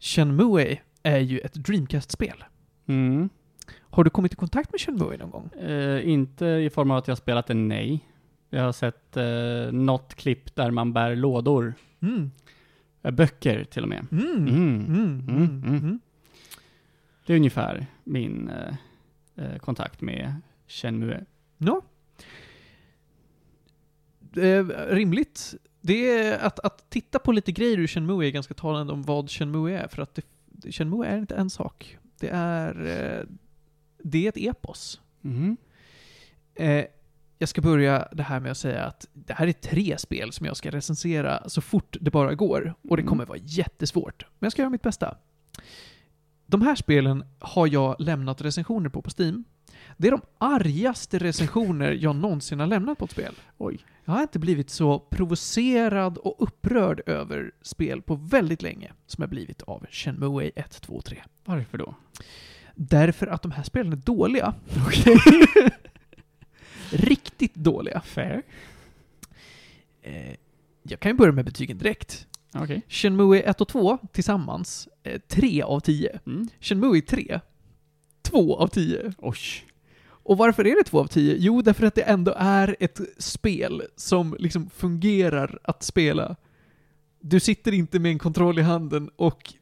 Shenmue 0.00 0.78
är 1.02 1.18
ju 1.18 1.38
ett 1.38 1.54
Dreamcast-spel. 1.54 2.44
Mm. 2.86 3.28
Har 3.78 4.04
du 4.04 4.10
kommit 4.10 4.32
i 4.32 4.36
kontakt 4.36 4.72
med 4.72 4.80
Shenmue 4.80 5.16
någon 5.16 5.30
gång? 5.30 5.50
Eh, 5.52 6.08
inte 6.08 6.46
i 6.46 6.70
form 6.70 6.90
av 6.90 6.96
att 6.96 7.06
jag 7.08 7.12
har 7.12 7.16
spelat 7.16 7.50
en 7.50 7.68
nej. 7.68 8.08
Jag 8.50 8.62
har 8.62 8.72
sett 8.72 9.16
eh, 9.16 9.72
något 9.72 10.14
klipp 10.14 10.54
där 10.54 10.70
man 10.70 10.92
bär 10.92 11.16
lådor. 11.16 11.74
Mm. 12.00 12.30
Eh, 13.02 13.10
böcker 13.10 13.64
till 13.64 13.82
och 13.82 13.88
med. 13.88 14.06
Mm. 14.12 14.48
Mm. 14.48 14.86
Mm. 15.28 15.62
Mm. 15.66 16.00
Det 17.26 17.32
är 17.32 17.36
ungefär 17.36 17.86
min 18.04 18.48
eh, 18.48 18.74
eh, 19.34 19.58
kontakt 19.58 20.00
med 20.00 20.34
Shenmue. 20.68 21.24
Ja. 21.58 21.82
Eh, 24.36 24.66
rimligt. 24.88 25.54
Det 25.80 26.10
är 26.10 26.38
att, 26.38 26.60
att 26.60 26.90
titta 26.90 27.18
på 27.18 27.32
lite 27.32 27.52
grejer 27.52 27.78
ur 27.78 27.86
Shenmue 27.86 28.26
är 28.26 28.30
ganska 28.30 28.54
talande 28.54 28.92
om 28.92 29.02
vad 29.02 29.30
Shenmue 29.30 29.78
är, 29.78 29.88
för 29.88 30.02
att 30.02 30.14
det, 30.14 30.72
Shenmue 30.72 31.06
är 31.06 31.18
inte 31.18 31.34
en 31.34 31.50
sak. 31.50 31.98
Det 32.20 32.28
är, 32.32 32.86
eh, 32.86 33.26
det 34.02 34.24
är 34.24 34.28
ett 34.28 34.36
epos. 34.36 35.00
Mm. 35.24 35.56
Eh, 36.54 36.84
jag 37.38 37.48
ska 37.48 37.60
börja 37.60 38.08
det 38.12 38.22
här 38.22 38.40
med 38.40 38.50
att 38.50 38.58
säga 38.58 38.84
att 38.84 39.06
det 39.12 39.32
här 39.32 39.46
är 39.46 39.52
tre 39.52 39.98
spel 39.98 40.32
som 40.32 40.46
jag 40.46 40.56
ska 40.56 40.70
recensera 40.70 41.48
så 41.48 41.60
fort 41.60 41.96
det 42.00 42.10
bara 42.10 42.34
går. 42.34 42.74
Och 42.88 42.96
det 42.96 43.00
Mm. 43.02 43.08
kommer 43.08 43.26
vara 43.26 43.38
jättesvårt. 43.42 44.26
Men 44.38 44.46
jag 44.46 44.52
ska 44.52 44.62
göra 44.62 44.70
mitt 44.70 44.82
bästa. 44.82 45.16
De 46.46 46.62
här 46.62 46.74
spelen 46.74 47.24
har 47.38 47.66
jag 47.66 47.96
lämnat 47.98 48.40
recensioner 48.40 48.88
på 48.88 49.02
på 49.02 49.10
Steam. 49.18 49.44
Det 49.96 50.08
är 50.08 50.12
de 50.12 50.20
argaste 50.38 51.18
recensioner 51.18 51.92
jag 51.92 52.16
någonsin 52.16 52.60
har 52.60 52.66
lämnat 52.66 52.98
på 52.98 53.04
ett 53.04 53.10
spel. 53.10 53.34
Oj. 53.58 53.78
Jag 54.04 54.12
har 54.12 54.22
inte 54.22 54.38
blivit 54.38 54.70
så 54.70 54.98
provocerad 54.98 56.18
och 56.18 56.34
upprörd 56.38 57.00
över 57.06 57.52
spel 57.62 58.02
på 58.02 58.14
väldigt 58.14 58.62
länge 58.62 58.92
som 59.06 59.22
jag 59.22 59.30
blivit 59.30 59.62
av 59.62 59.86
Shenmue 59.90 60.50
1, 60.56 60.80
2 60.82 60.92
och 60.94 61.04
3. 61.04 61.22
Varför 61.44 61.78
då? 61.78 61.94
Därför 62.74 63.26
att 63.26 63.42
de 63.42 63.52
här 63.52 63.62
spelen 63.62 63.92
är 63.92 63.96
dåliga. 63.96 64.54
Riktigt 66.90 67.54
dåliga. 67.54 68.00
Fair. 68.00 68.42
Eh, 70.02 70.34
jag 70.82 71.00
kan 71.00 71.10
ju 71.10 71.16
börja 71.16 71.32
med 71.32 71.44
betygen 71.44 71.78
direkt. 71.78 72.26
Okej. 72.54 72.82
Shenmue 72.88 73.40
1 73.40 73.60
och 73.60 73.68
2 73.68 73.98
tillsammans, 74.12 74.88
eh, 75.02 75.20
3 75.28 75.62
av 75.62 75.80
10. 75.80 76.18
Mm. 76.26 76.48
Shenmue 76.60 77.00
3, 77.00 77.40
2 78.22 78.56
av 78.56 78.68
10. 78.68 79.12
Oj. 79.18 79.36
Och 80.08 80.38
varför 80.38 80.66
är 80.66 80.76
det 80.76 80.84
2 80.84 81.00
av 81.00 81.06
10? 81.06 81.36
Jo, 81.38 81.62
därför 81.62 81.86
att 81.86 81.94
det 81.94 82.02
ändå 82.02 82.34
är 82.38 82.76
ett 82.80 83.00
spel 83.18 83.82
som 83.96 84.36
liksom 84.38 84.70
fungerar 84.70 85.58
att 85.62 85.82
spela. 85.82 86.36
Du 87.20 87.40
sitter 87.40 87.72
inte 87.72 87.98
med 87.98 88.10
en 88.12 88.18
kontroll 88.18 88.58
i 88.58 88.62
handen 88.62 89.10
och 89.16 89.54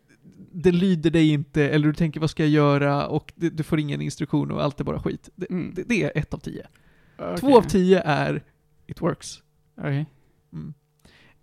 det 0.52 0.72
lyder 0.72 1.10
dig 1.10 1.30
inte, 1.30 1.68
eller 1.68 1.86
du 1.88 1.94
tänker 1.94 2.20
vad 2.20 2.30
ska 2.30 2.42
jag 2.42 2.50
göra 2.50 3.06
och 3.06 3.32
du 3.36 3.62
får 3.62 3.80
ingen 3.80 4.00
instruktion 4.00 4.50
och 4.50 4.62
allt 4.64 4.80
är 4.80 4.84
bara 4.84 5.02
skit. 5.02 5.28
Det, 5.34 5.50
Mm. 5.50 5.74
det, 5.74 5.82
det 5.82 6.02
är 6.02 6.12
1 6.14 6.34
av 6.34 6.38
10. 6.38 6.66
Okej. 7.16 7.36
2 7.38 7.56
av 7.58 7.62
10 7.62 8.02
är 8.04 8.42
It 8.86 9.00
works. 9.00 9.42
Okej. 9.76 10.06
Mm. 10.52 10.74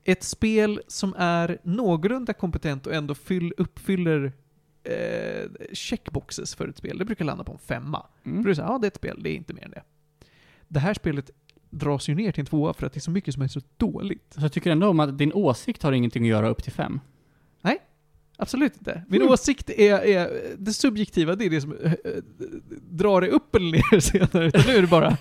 Ett 0.03 0.23
spel 0.23 0.81
som 0.87 1.13
är 1.17 1.57
någorlunda 1.63 2.33
kompetent 2.33 2.87
och 2.87 2.93
ändå 2.93 3.15
fyll, 3.15 3.53
uppfyller 3.57 4.33
eh, 4.83 5.73
checkboxes 5.73 6.55
för 6.55 6.67
ett 6.67 6.77
spel, 6.77 6.97
det 6.97 7.05
brukar 7.05 7.25
landa 7.25 7.43
på 7.43 7.51
en 7.51 7.59
femma. 7.59 8.05
Mm. 8.23 8.43
För 8.43 8.49
det 8.49 8.61
är 8.61 8.63
ja 8.63 8.77
det 8.77 8.85
är 8.85 8.89
ett 8.89 8.95
spel, 8.95 9.19
det 9.23 9.29
är 9.29 9.35
inte 9.35 9.53
mer 9.53 9.65
än 9.65 9.71
det. 9.71 9.83
Det 10.67 10.79
här 10.79 10.93
spelet 10.93 11.31
dras 11.69 12.09
ju 12.09 12.15
ner 12.15 12.31
till 12.31 12.41
en 12.41 12.45
tvåa 12.45 12.73
för 12.73 12.85
att 12.85 12.93
det 12.93 12.97
är 12.97 13.01
så 13.01 13.11
mycket 13.11 13.33
som 13.33 13.43
är 13.43 13.47
så 13.47 13.61
dåligt. 13.77 14.33
Så 14.33 14.41
jag 14.41 14.51
tycker 14.51 14.71
ändå 14.71 14.89
om 14.89 14.99
att 14.99 15.17
din 15.17 15.33
åsikt 15.33 15.83
har 15.83 15.91
ingenting 15.91 16.23
att 16.23 16.29
göra 16.29 16.49
upp 16.49 16.63
till 16.63 16.73
fem. 16.73 16.99
Absolut 18.41 18.73
inte. 18.77 19.03
Min 19.07 19.21
Mm. 19.21 19.33
åsikt 19.33 19.69
är, 19.69 20.05
är, 20.05 20.29
det 20.57 20.73
subjektiva, 20.73 21.35
det 21.35 21.45
är 21.45 21.49
det 21.49 21.61
som 21.61 21.71
äh, 21.83 21.91
drar 22.89 23.21
det 23.21 23.27
upp 23.27 23.55
eller 23.55 23.71
ner 23.71 23.99
senare. 23.99 24.45
Utan 24.47 24.61
nu 24.67 24.73
är 24.75 24.81
det 24.81 24.87
bara 24.87 25.17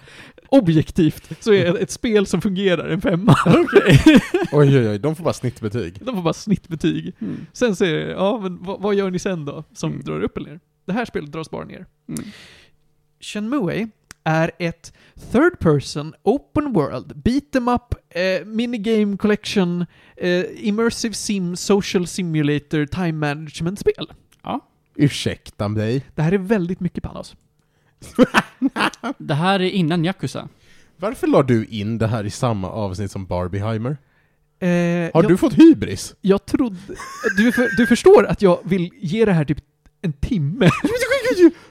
objektivt, 0.49 1.31
så 1.45 1.53
är 1.53 1.83
ett 1.83 1.91
spel 1.91 2.27
som 2.27 2.41
fungerar 2.41 2.89
en 2.89 3.01
femma. 3.01 3.37
Okej. 3.47 4.01
Oj, 4.53 4.79
oj, 4.79 4.89
oj, 4.89 4.99
de 4.99 5.17
får 5.17 5.25
bara 5.25 5.35
snittbetyg. 5.35 5.99
De 6.05 6.15
får 6.17 6.23
bara 6.23 6.35
snittbetyg. 6.35 7.15
Mm. 7.21 7.37
Sen 7.53 7.77
så 7.77 7.85
är 7.85 7.93
det, 7.93 8.11
ja 8.11 8.41
men 8.43 8.63
vad, 8.63 8.81
vad 8.83 8.95
gör 8.95 9.11
ni 9.11 9.19
sen 9.19 9.45
då? 9.45 9.65
Som 9.73 9.91
Mm. 9.93 10.05
drar 10.05 10.21
upp 10.21 10.37
eller 10.37 10.51
ner? 10.51 10.61
Det 10.87 10.93
här 10.93 11.05
spelet 11.05 11.33
dras 11.33 11.51
bara 11.51 11.65
ner. 11.65 11.87
Mm. 12.09 12.25
Shenmue 13.21 13.89
är 14.25 14.51
ett 14.59 14.93
third 15.33 15.59
person, 15.59 16.15
open 16.23 16.73
world, 16.73 17.17
beat 17.17 17.57
em 17.57 17.69
up, 17.69 17.95
eh, 18.11 18.47
minigame 18.47 19.17
collection, 19.17 19.87
eh, 20.17 20.45
immersive 20.69 21.15
sim, 21.15 21.57
social 21.57 22.07
simulator, 22.07 22.87
time 22.87 23.13
management-spel. 23.13 24.13
Ursäkta 24.95 25.69
mig. 25.69 26.05
Det 26.15 26.23
här 26.23 26.33
är 26.33 26.39
väldigt 26.39 26.81
mycket 26.81 27.03
Panos. 27.05 27.37
Det 29.19 29.35
här 29.35 29.61
är 29.61 29.71
innan 29.71 30.05
Yakuza. 30.05 30.49
Varför 30.97 31.27
la 31.27 31.43
du 31.43 31.65
in 31.65 31.99
det 31.99 32.07
här 32.07 32.25
i 32.25 32.31
samma 32.31 32.71
avsnitt 32.71 33.11
som 33.11 33.27
Barbieheimer? 33.27 33.91
Eh, 34.59 34.69
Har 34.69 35.23
jag, 35.23 35.29
du 35.29 35.37
fått 35.37 35.55
hybris? 35.55 36.15
jag 36.21 36.47
trodde... 36.47 36.77
Du, 37.37 37.53
för, 37.53 37.77
du 37.77 37.87
förstår 37.87 38.27
att 38.27 38.43
jag 38.43 38.61
vill 38.65 38.91
ge 39.01 39.25
det 39.25 39.33
här 39.33 39.45
typ 39.45 39.59
en 40.03 40.13
timme. 40.13 40.71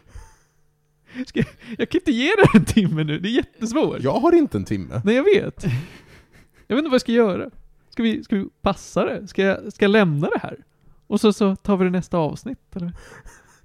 Ska, 1.26 1.44
jag 1.78 1.90
kan 1.90 2.02
inte 2.02 2.12
ge 2.12 2.28
här 2.38 2.60
en 2.60 2.66
timme 2.66 3.04
nu, 3.04 3.20
det 3.20 3.30
är 3.30 3.32
jättesvårt. 3.32 3.98
Jag 4.00 4.20
har 4.20 4.36
inte 4.36 4.58
en 4.58 4.66
timme. 4.66 5.02
Nej, 5.06 5.16
jag 5.16 5.24
vet. 5.24 5.64
Jag 6.68 6.76
vet 6.76 6.80
inte 6.84 6.90
vad 6.90 6.94
jag 6.94 7.02
ska 7.02 7.12
göra. 7.12 7.50
Ska 7.90 8.04
vi, 8.04 8.24
ska 8.24 8.36
vi 8.36 8.46
passa 8.62 9.06
det? 9.06 9.28
Ska 9.28 9.42
jag, 9.44 9.74
ska 9.74 9.86
jag 9.86 9.92
lämna 9.92 10.28
det 10.30 10.40
här? 10.40 10.58
Och 11.08 11.22
så, 11.22 11.34
så 11.34 11.56
tar 11.56 11.78
vi 11.78 11.86
det 11.86 11.92
nästa 11.92 12.18
avsnitt, 12.18 12.76
eller? 12.76 12.94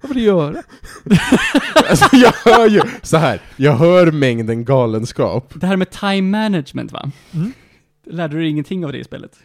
Vad 0.01 0.09
vill 0.13 0.23
du 0.23 0.23
göra? 0.23 0.63
Alltså 1.89 2.15
jag 2.15 2.31
hör 2.31 2.69
ju, 2.69 2.81
så 3.01 3.17
här. 3.17 3.41
jag 3.55 3.75
hör 3.75 4.11
mängden 4.11 4.65
galenskap. 4.65 5.53
Det 5.55 5.67
här 5.67 5.77
med 5.77 5.89
time 5.91 6.21
management 6.21 6.91
va? 6.91 7.11
Mm. 7.33 7.53
Lärde 8.05 8.33
du 8.35 8.39
dig 8.39 8.49
ingenting 8.49 8.85
av 8.85 8.91
det 8.91 8.97
i 8.97 9.03
spelet? 9.03 9.39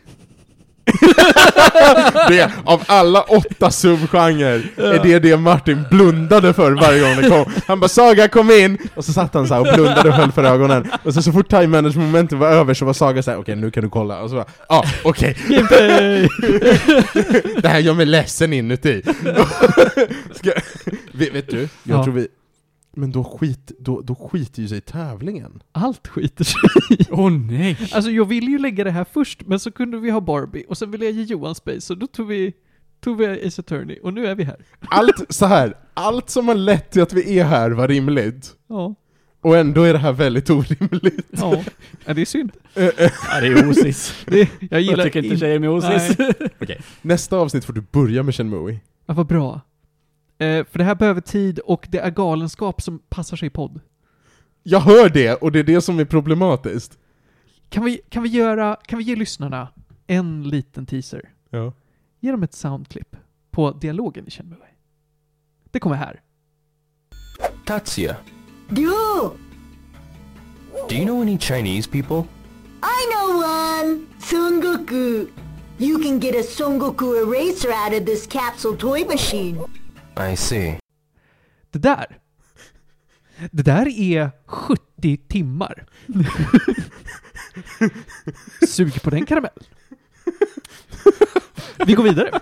Det, 2.28 2.50
av 2.64 2.82
alla 2.86 3.20
åtta 3.22 3.70
subgenrer, 3.70 4.62
är 4.76 5.02
det 5.02 5.18
det 5.18 5.36
Martin 5.36 5.84
blundade 5.90 6.52
för 6.52 6.72
varje 6.72 7.00
gång 7.00 7.22
det 7.22 7.28
kom. 7.28 7.52
Han 7.66 7.80
bara 7.80 7.88
'Saga 7.88 8.28
kom 8.28 8.50
in' 8.50 8.78
och 8.94 9.04
så 9.04 9.12
satt 9.12 9.34
han 9.34 9.48
så 9.48 9.56
och 9.58 9.74
blundade 9.74 10.08
och 10.08 10.14
höll 10.14 10.32
för 10.32 10.44
ögonen. 10.44 10.90
Och 11.02 11.14
så, 11.14 11.22
så 11.22 11.32
fort 11.32 11.48
time 11.50 11.66
management 11.66 11.96
momentet 11.96 12.38
var 12.38 12.48
över 12.48 12.74
så 12.74 12.84
var 12.84 12.92
Saga 12.92 13.22
såhär 13.22 13.38
'Okej, 13.38 13.56
nu 13.56 13.70
kan 13.70 13.82
du 13.82 13.88
kolla' 13.90 14.20
och 14.20 14.30
så 14.30 14.36
bara 14.36 14.46
'Ja, 14.68 14.84
okej' 15.04 15.36
Gameplay! 15.48 16.28
Det 17.62 17.68
här 17.68 17.78
gör 17.78 17.94
mig 17.94 18.06
ledsen 18.06 18.52
inuti. 18.52 19.02
Ska, 20.34 20.50
vet, 21.12 21.34
vet 21.34 21.50
du, 21.50 21.68
jag 21.82 21.98
Ja. 21.98 22.04
tror 22.04 22.14
vi... 22.14 22.26
Men 23.00 23.12
då, 23.12 23.24
skit, 23.24 23.72
då, 23.78 24.00
då 24.00 24.14
skiter 24.14 24.62
ju 24.62 24.68
sig 24.68 24.80
tävlingen. 24.80 25.62
Allt 25.72 26.08
skiter 26.08 26.44
sig 26.44 26.60
Åh 27.10 27.26
oh, 27.26 27.30
nej! 27.30 27.76
Alltså 27.92 28.10
jag 28.10 28.24
ville 28.24 28.50
ju 28.50 28.58
lägga 28.58 28.84
det 28.84 28.90
här 28.90 29.06
först, 29.12 29.46
men 29.46 29.60
så 29.60 29.70
kunde 29.70 29.98
vi 29.98 30.10
ha 30.10 30.20
Barbie, 30.20 30.64
och 30.68 30.78
sen 30.78 30.90
ville 30.90 31.04
jag 31.04 31.14
ge 31.14 31.22
Johan 31.22 31.54
Space, 31.54 31.80
så 31.80 31.94
då 31.94 32.06
tog 32.06 32.26
vi, 32.26 32.52
tog 33.00 33.18
vi 33.18 33.46
Ace 33.46 33.60
Attorney, 33.60 33.98
och 34.02 34.14
nu 34.14 34.26
är 34.26 34.34
vi 34.34 34.44
här. 34.44 34.56
Allt 34.80 35.26
så 35.28 35.46
här, 35.46 35.76
allt 35.94 36.30
som 36.30 36.48
har 36.48 36.54
lett 36.54 36.90
till 36.90 37.02
att 37.02 37.12
vi 37.12 37.38
är 37.38 37.44
här 37.44 37.70
var 37.70 37.88
rimligt. 37.88 38.52
Ja. 38.68 38.94
Och 39.40 39.56
ändå 39.56 39.82
är 39.82 39.92
det 39.92 39.98
här 39.98 40.12
väldigt 40.12 40.50
orimligt. 40.50 41.26
Ja. 41.30 41.62
ja 42.04 42.14
det 42.14 42.20
är 42.20 42.26
synd. 42.26 42.52
Eh, 42.74 42.84
eh. 42.84 43.10
Ja, 43.30 43.40
det 43.40 43.46
är 43.46 43.68
osis. 43.68 44.24
Det, 44.26 44.38
jag 44.38 44.48
Jag 44.70 44.80
gillar 44.80 45.04
tycker 45.04 45.22
inte 45.22 45.34
in- 45.34 45.40
tjejer 45.40 45.58
med 45.58 45.70
osis. 45.70 46.16
Nästa 47.02 47.36
avsnitt 47.36 47.64
får 47.64 47.72
du 47.72 47.80
börja 47.80 48.22
med 48.22 48.34
Shenmue. 48.34 48.80
Ja, 49.06 49.14
vad 49.14 49.26
bra. 49.26 49.60
Eh, 50.40 50.64
för 50.64 50.78
det 50.78 50.84
här 50.84 50.94
behöver 50.94 51.20
tid, 51.20 51.58
och 51.58 51.86
det 51.90 51.98
är 51.98 52.10
galenskap 52.10 52.82
som 52.82 52.98
passar 52.98 53.36
sig 53.36 53.46
i 53.46 53.50
podd. 53.50 53.80
Jag 54.62 54.80
hör 54.80 55.08
det, 55.08 55.34
och 55.34 55.52
det 55.52 55.58
är 55.58 55.64
det 55.64 55.80
som 55.80 55.98
är 55.98 56.04
problematiskt. 56.04 56.98
Kan 57.68 57.84
vi, 57.84 58.00
kan 58.08 58.22
vi 58.22 58.28
göra, 58.28 58.76
kan 58.86 58.98
vi 58.98 59.04
ge 59.04 59.16
lyssnarna 59.16 59.68
en 60.06 60.42
liten 60.42 60.86
teaser? 60.86 61.30
Ja. 61.50 61.72
Ge 62.20 62.30
dem 62.30 62.42
ett 62.42 62.54
soundklipp 62.54 63.16
på 63.50 63.70
dialogen 63.70 64.26
i 64.26 64.30
Shenmue. 64.30 64.58
Det 65.70 65.80
kommer 65.80 65.96
här. 65.96 66.20
Tatsuya, 67.66 68.16
竜 68.68 68.90
Do 70.88 70.94
you 70.94 71.04
know 71.04 71.22
any 71.22 71.38
Chinese 71.38 71.90
people? 71.90 72.24
I 72.82 73.06
know 73.12 73.42
one! 73.42 74.06
Son 74.18 74.60
Goku. 74.60 75.26
You 75.78 76.02
can 76.02 76.20
get 76.20 76.34
a 76.34 76.42
Son 76.42 76.80
Goku 76.80 77.14
eraser 77.22 77.72
out 77.72 78.00
of 78.00 78.06
this 78.06 78.26
capsule 78.26 78.76
toy 78.76 79.04
machine. 79.04 79.58
I 80.32 80.36
see. 80.36 80.78
Det 81.70 81.78
där. 81.78 82.18
Det 83.50 83.62
där 83.62 83.88
är 83.88 84.30
70 84.46 85.16
timmar. 85.28 85.86
Sug 88.68 89.02
på 89.02 89.10
den 89.10 89.26
karamell. 89.26 89.50
Vi 91.86 91.92
går 91.94 92.02
vidare. 92.04 92.40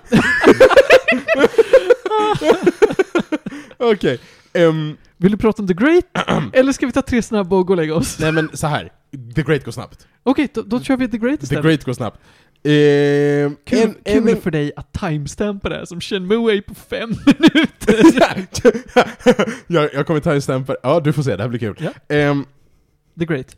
Okej. 3.79 4.21
ehm, 4.53 4.97
Vill 5.17 5.31
du 5.33 5.39
prata 5.39 5.63
om 5.63 5.69
The 5.69 5.75
Great? 5.75 6.05
Eller 6.53 6.73
ska 6.73 6.87
vi 6.87 6.93
ta 6.93 7.03
tre 7.03 7.23
snabba 7.23 7.57
och 7.57 7.67
gå 7.67 7.73
och 7.73 7.77
lägga 7.77 7.95
oss? 7.95 8.19
nej 8.19 8.33
men 8.33 8.51
så 8.57 8.67
här. 8.67 8.93
The 9.35 9.43
Great 9.43 9.65
går 9.65 9.73
snabbt. 9.73 10.07
Okej, 10.23 10.49
då, 10.55 10.63
då 10.63 10.81
kör 10.81 10.97
vi 10.97 11.09
The 11.09 11.19
Great 11.19 11.41
The 11.41 11.45
istället. 11.45 11.65
Great 11.65 11.85
går 11.85 11.93
snabbt. 11.93 12.21
Ehm, 12.65 13.57
Kul, 13.65 13.79
en- 13.83 13.95
kul 14.05 14.29
en- 14.29 14.41
för 14.41 14.51
dig 14.51 14.73
att 14.77 14.93
timestampa 14.93 15.69
det 15.69 15.75
här 15.75 15.85
som 15.85 16.01
Shenmue 16.01 16.57
är 16.57 16.61
på 16.61 16.75
fem 16.75 17.11
minuter. 17.27 18.19
jag, 19.67 19.95
jag 19.95 20.07
kommer 20.07 20.41
stämpel. 20.41 20.77
Ja, 20.83 21.01
du 21.01 21.13
får 21.13 21.23
se, 21.23 21.37
det 21.37 21.43
här 21.43 21.49
blir 21.49 21.59
kul. 21.61 21.77
Ja. 21.81 22.15
Ehm, 22.17 22.45
The 23.19 23.25
Great. 23.25 23.57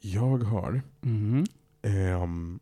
jag 0.00 0.38
har 0.44 0.82
Mhm. 1.00 1.44
ehm, 1.82 2.60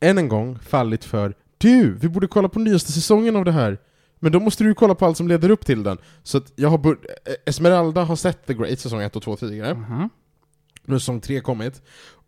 än 0.00 0.18
en 0.18 0.28
gång 0.28 0.58
fallit 0.58 1.04
för 1.04 1.34
Du, 1.58 1.92
vi 1.94 2.08
borde 2.08 2.26
kolla 2.26 2.48
på 2.48 2.58
nyaste 2.58 2.92
säsongen 2.92 3.36
av 3.36 3.44
det 3.44 3.52
här. 3.52 3.78
Men 4.18 4.32
då 4.32 4.40
måste 4.40 4.64
du 4.64 4.74
kolla 4.74 4.94
på 4.94 5.06
allt 5.06 5.16
som 5.16 5.28
leder 5.28 5.50
upp 5.50 5.66
till 5.66 5.82
den. 5.82 5.98
Så 6.22 6.38
att 6.38 6.52
jag 6.56 6.68
har 6.68 6.78
eh, 7.26 7.34
Esmeralda 7.46 8.04
har 8.04 8.16
sett 8.16 8.46
The 8.46 8.54
Great 8.54 8.80
säsong 8.80 9.00
1 9.02 9.16
och 9.16 9.22
2 9.22 9.36
tidigare. 9.36 9.70
Aha. 9.72 10.08
Nu 10.84 10.94
har 10.94 10.98
säsong 10.98 11.20
3 11.20 11.40
kommit. 11.40 11.82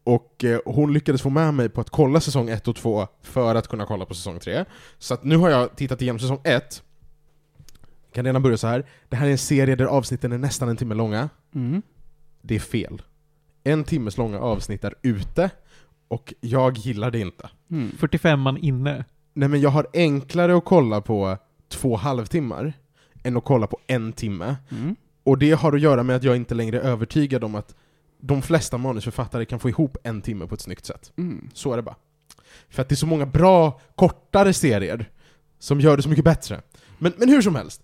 Och 0.05 0.45
eh, 0.45 0.61
hon 0.65 0.93
lyckades 0.93 1.23
få 1.23 1.31
med 1.31 1.55
mig 1.55 1.69
på 1.69 1.81
att 1.81 1.91
kolla 1.91 2.21
säsong 2.21 2.49
1 2.49 2.69
och 2.69 2.77
2 2.77 3.07
för 3.23 3.55
att 3.55 3.69
kunna 3.69 3.87
kolla 3.87 4.07
på 4.07 4.15
säsong 4.15 4.39
3. 4.39 4.65
Så 4.99 5.15
att 5.15 5.25
nu 5.25 5.37
har 5.37 5.51
jag 5.51 5.77
tittat 5.77 6.03
igenom 6.03 6.19
säsong 6.19 6.41
1. 6.45 6.83
Kan 8.13 8.25
redan 8.25 8.43
börja 8.43 8.57
så 8.57 8.67
här. 8.67 8.87
Det 9.09 9.17
här 9.17 9.27
är 9.27 9.31
en 9.31 9.39
serie 9.39 9.77
där 9.77 9.85
avsnitten 9.85 10.33
är 10.33 10.39
nästan 10.39 10.69
en 10.69 10.77
timme 10.77 10.95
långa. 10.95 11.29
Mm. 11.55 11.83
Det 12.43 12.55
är 12.55 12.61
fel. 12.61 13.03
En 13.65 13.85
timmes 13.85 14.17
långa 14.17 14.39
avsnitt 14.39 14.85
är 14.85 14.95
ute, 15.03 15.51
och 16.09 16.35
jag 16.41 16.79
gillar 16.79 17.11
det 17.11 17.21
inte. 17.21 17.51
Mm. 17.71 17.93
45 17.99 18.41
man 18.41 18.57
inne. 18.57 19.05
Nej 19.35 19.49
men 19.49 19.61
jag 19.61 19.71
har 19.71 19.87
enklare 19.93 20.57
att 20.57 20.65
kolla 20.65 21.01
på 21.01 21.39
två 21.69 21.97
halvtimmar 21.97 22.73
än 23.23 23.37
att 23.37 23.45
kolla 23.45 23.67
på 23.67 23.79
en 23.87 24.13
timme. 24.13 24.57
Mm. 24.71 24.97
Och 25.25 25.39
det 25.39 25.51
har 25.53 25.73
att 25.73 25.81
göra 25.81 26.03
med 26.03 26.17
att 26.17 26.23
jag 26.23 26.37
inte 26.37 26.55
längre 26.55 26.81
är 26.81 26.83
övertygad 26.83 27.45
om 27.45 27.55
att 27.55 27.75
de 28.25 28.43
flesta 28.43 28.79
manusförfattare 28.79 29.45
kan 29.45 29.61
få 29.61 29.69
ihop 29.69 29.97
en 30.05 30.23
timme 30.23 30.47
på 30.47 30.55
ett 30.55 30.61
snyggt 30.61 30.85
sätt. 30.87 31.13
Mm. 31.19 31.51
Så 31.55 31.73
är 31.73 31.77
det 31.77 31.83
bara. 31.83 31.97
För 32.69 32.83
att 32.83 32.89
det 32.89 32.95
är 32.95 32.97
så 32.97 33.07
många 33.07 33.27
bra, 33.27 33.81
kortare 33.95 34.53
serier 34.53 35.11
som 35.59 35.81
gör 35.81 35.97
det 35.97 36.03
så 36.03 36.09
mycket 36.09 36.25
bättre. 36.25 36.63
Men, 36.99 37.13
men 37.17 37.29
hur 37.29 37.43
som 37.43 37.55
helst. 37.55 37.83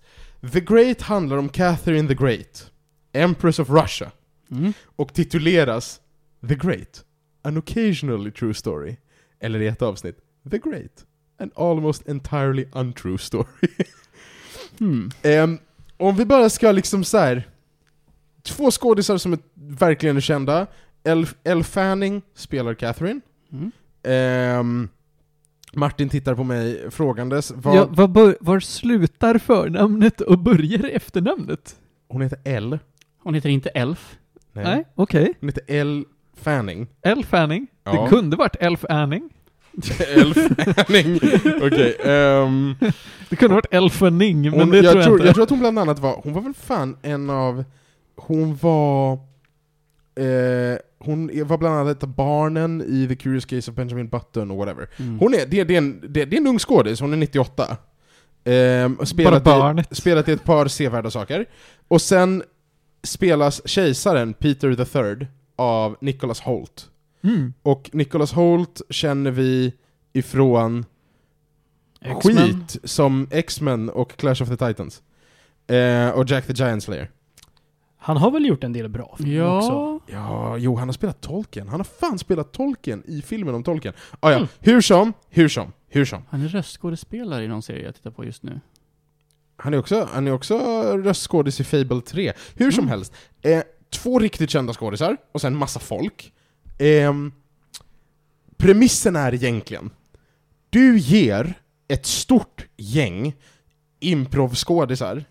The 0.53 0.59
Great 0.59 1.01
handlar 1.01 1.37
om 1.37 1.49
Catherine 1.49 2.07
the 2.07 2.13
Great, 2.15 2.71
Empress 3.13 3.59
of 3.59 3.69
Russia, 3.69 4.11
Mm. 4.51 4.73
och 4.95 5.13
tituleras 5.13 6.01
The 6.47 6.55
Great, 6.55 7.03
An 7.41 7.57
Occasionally 7.57 8.31
True 8.31 8.53
Story. 8.53 8.97
Eller 9.39 9.59
i 9.61 9.67
ett 9.67 9.81
avsnitt, 9.81 10.17
The 10.51 10.57
Great, 10.57 11.05
An 11.39 11.51
Almost 11.55 12.07
Entirely 12.07 12.65
Untrue 12.73 13.17
Story. 13.17 13.45
Mm. 14.79 15.11
Ehm, 15.21 15.57
om 15.97 16.15
vi 16.15 16.25
bara 16.25 16.49
ska 16.49 16.71
liksom 16.71 17.03
så 17.03 17.17
här. 17.17 17.47
Två 18.49 18.71
skådisar 18.71 19.17
som 19.17 19.33
är 19.33 19.39
verkligen 19.55 20.17
är 20.17 20.21
kända. 20.21 20.67
Elle, 21.03 21.27
Elle 21.43 21.63
Fanning 21.63 22.21
spelar 22.35 22.73
Catherine. 22.73 23.21
Mm. 23.51 23.71
Ehm, 24.03 24.89
Martin 25.73 26.09
tittar 26.09 26.35
på 26.35 26.43
mig 26.43 26.91
frågandes. 26.91 27.51
Vad, 27.55 27.75
Ja, 27.77 27.87
var, 27.91 28.07
bör, 28.07 28.37
var 28.41 28.59
slutar 28.59 29.37
förnamnet 29.37 30.21
och 30.21 30.39
börjar 30.39 30.89
efternamnet? 30.89 31.75
Hon 32.07 32.21
heter 32.21 32.39
Elle. 32.43 32.79
Hon 33.23 33.33
heter 33.33 33.49
inte 33.49 33.69
Elf. 33.69 34.17
Nej, 34.53 34.85
okej. 34.95 35.33
Hon 35.39 35.49
heter 35.49 35.63
Elle 35.67 36.03
Fanning. 36.41 36.87
Elf 37.01 37.27
Fanning. 37.27 37.67
Ja. 37.83 37.91
Det 38.03 38.09
kunde 38.09 38.37
varit 38.37 38.55
Elf 38.59 38.85
Anning. 38.89 39.29
Elle 40.15 40.33
Fanning. 40.73 41.15
Okej. 41.61 41.95
ehm, 42.03 42.75
Det 43.29 43.35
kunde 43.35 43.55
varit 43.55 43.73
Elf 43.73 44.01
Anning, 44.01 44.41
men 44.41 44.53
hon, 44.59 44.69
det 44.69 44.77
jag, 44.77 44.85
tror 44.85 44.95
jag 44.95 45.03
tror, 45.03 45.15
inte. 45.17 45.25
jag 45.27 45.35
tror 45.35 45.43
att 45.43 45.49
hon 45.49 45.59
bland 45.59 45.79
annat 45.79 45.99
var, 45.99 46.21
hon 46.23 46.33
var 46.33 46.41
väl 46.41 46.53
fan 46.53 46.97
en 47.01 47.29
av, 47.29 47.63
hon 48.21 48.55
var, 48.55 49.13
eh, 50.15 50.77
hon 50.99 51.47
var 51.47 51.57
bland 51.57 51.75
annat 51.75 51.97
ett 51.97 52.03
av 52.03 52.15
barnen 52.15 52.81
i 52.81 53.07
The 53.07 53.15
Curious 53.15 53.45
Case 53.45 53.71
of 53.71 53.77
Benjamin 53.77 54.09
Button 54.09 54.51
och 54.51 54.57
whatever. 54.57 54.89
Mm. 54.97 55.19
Hon 55.19 55.33
är, 55.33 55.45
det, 55.45 55.63
det, 55.63 55.73
är 55.73 55.77
en, 55.77 56.01
det, 56.01 56.25
det 56.25 56.35
är 56.35 56.41
en 56.41 56.47
ung 56.47 56.59
skådis, 56.59 56.99
hon 56.99 57.13
är 57.13 57.17
98. 57.17 57.77
Ehm, 58.43 58.95
och 58.95 59.07
spelat, 59.07 59.47
i, 59.47 59.95
spelat 59.95 60.29
i 60.29 60.31
ett 60.31 60.43
par 60.43 60.67
sevärda 60.67 61.11
saker. 61.11 61.45
Och 61.87 62.01
sen 62.01 62.43
spelas 63.03 63.67
kejsaren 63.67 64.33
Peter 64.33 64.75
the 64.75 64.85
Third 64.85 65.27
av 65.55 65.97
Nicholas 66.01 66.39
Holt. 66.39 66.89
Mm. 67.23 67.53
Och 67.63 67.89
Nicholas 67.93 68.31
Holt 68.31 68.81
känner 68.89 69.31
vi 69.31 69.73
ifrån 70.13 70.85
skit 72.21 72.77
som 72.83 73.27
X-Men 73.31 73.89
och 73.89 74.17
Clash 74.17 74.41
of 74.41 74.49
the 74.49 74.57
Titans. 74.57 75.01
Eh, 75.67 76.09
och 76.09 76.29
Jack 76.29 76.47
the 76.47 76.53
Giant 76.53 76.83
Slayer. 76.83 77.09
Han 78.01 78.17
har 78.17 78.31
väl 78.31 78.45
gjort 78.45 78.63
en 78.63 78.73
del 78.73 78.89
bra 78.89 79.15
filmer 79.17 79.57
också? 79.57 79.71
Ja. 79.71 79.99
Ja, 80.07 80.57
jo, 80.57 80.75
han 80.75 80.87
har 80.87 80.93
spelat 80.93 81.21
Tolkien. 81.21 81.67
Han 81.67 81.79
har 81.79 81.85
fan 81.85 82.19
spelat 82.19 82.51
Tolkien 82.51 83.03
i 83.05 83.21
filmen 83.21 83.55
om 83.55 83.63
Tolkien. 83.63 83.93
Ah, 84.19 84.31
ja, 84.31 84.37
Mm. 84.37 84.47
hur 84.59 84.81
som, 84.81 85.13
hur 85.29 85.49
som, 85.49 85.71
hur 85.87 86.05
som. 86.05 86.23
Han 86.29 86.41
är 86.41 86.47
röstskådespelare 86.47 87.43
i 87.43 87.47
någon 87.47 87.61
serie 87.61 87.83
jag 87.85 87.95
tittar 87.95 88.11
på 88.11 88.25
just 88.25 88.43
nu. 88.43 88.59
Han 89.57 89.73
är 89.73 89.77
också, 89.77 90.07
han 90.13 90.27
är 90.27 90.31
också 90.31 90.57
röstskådis 90.97 91.59
i 91.59 91.63
Fable 91.63 92.01
3. 92.01 92.33
Hur 92.55 92.71
som 92.71 92.83
Mm. 92.83 92.89
helst, 92.89 93.13
eh, 93.41 93.61
två 93.89 94.19
riktigt 94.19 94.49
kända 94.49 94.73
skådisar, 94.73 95.17
och 95.31 95.41
sen 95.41 95.55
massa 95.55 95.79
folk. 95.79 96.33
Ehm, 96.77 97.31
premissen 98.57 99.15
är 99.15 99.33
egentligen, 99.33 99.89
du 100.69 100.97
ger 100.97 101.53
ett 101.87 102.05
stort 102.05 102.65
gäng 102.77 103.35
improvskådisar 103.99 105.23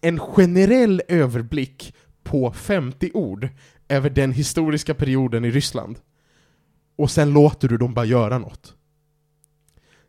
en 0.00 0.18
generell 0.18 1.02
överblick 1.08 1.94
på 2.22 2.52
50 2.52 3.10
ord 3.14 3.48
över 3.88 4.10
den 4.10 4.32
historiska 4.32 4.94
perioden 4.94 5.44
i 5.44 5.50
Ryssland. 5.50 5.98
Och 6.96 7.10
sen 7.10 7.32
låter 7.32 7.68
du 7.68 7.76
dem 7.76 7.94
bara 7.94 8.04
göra 8.04 8.38
något. 8.38 8.74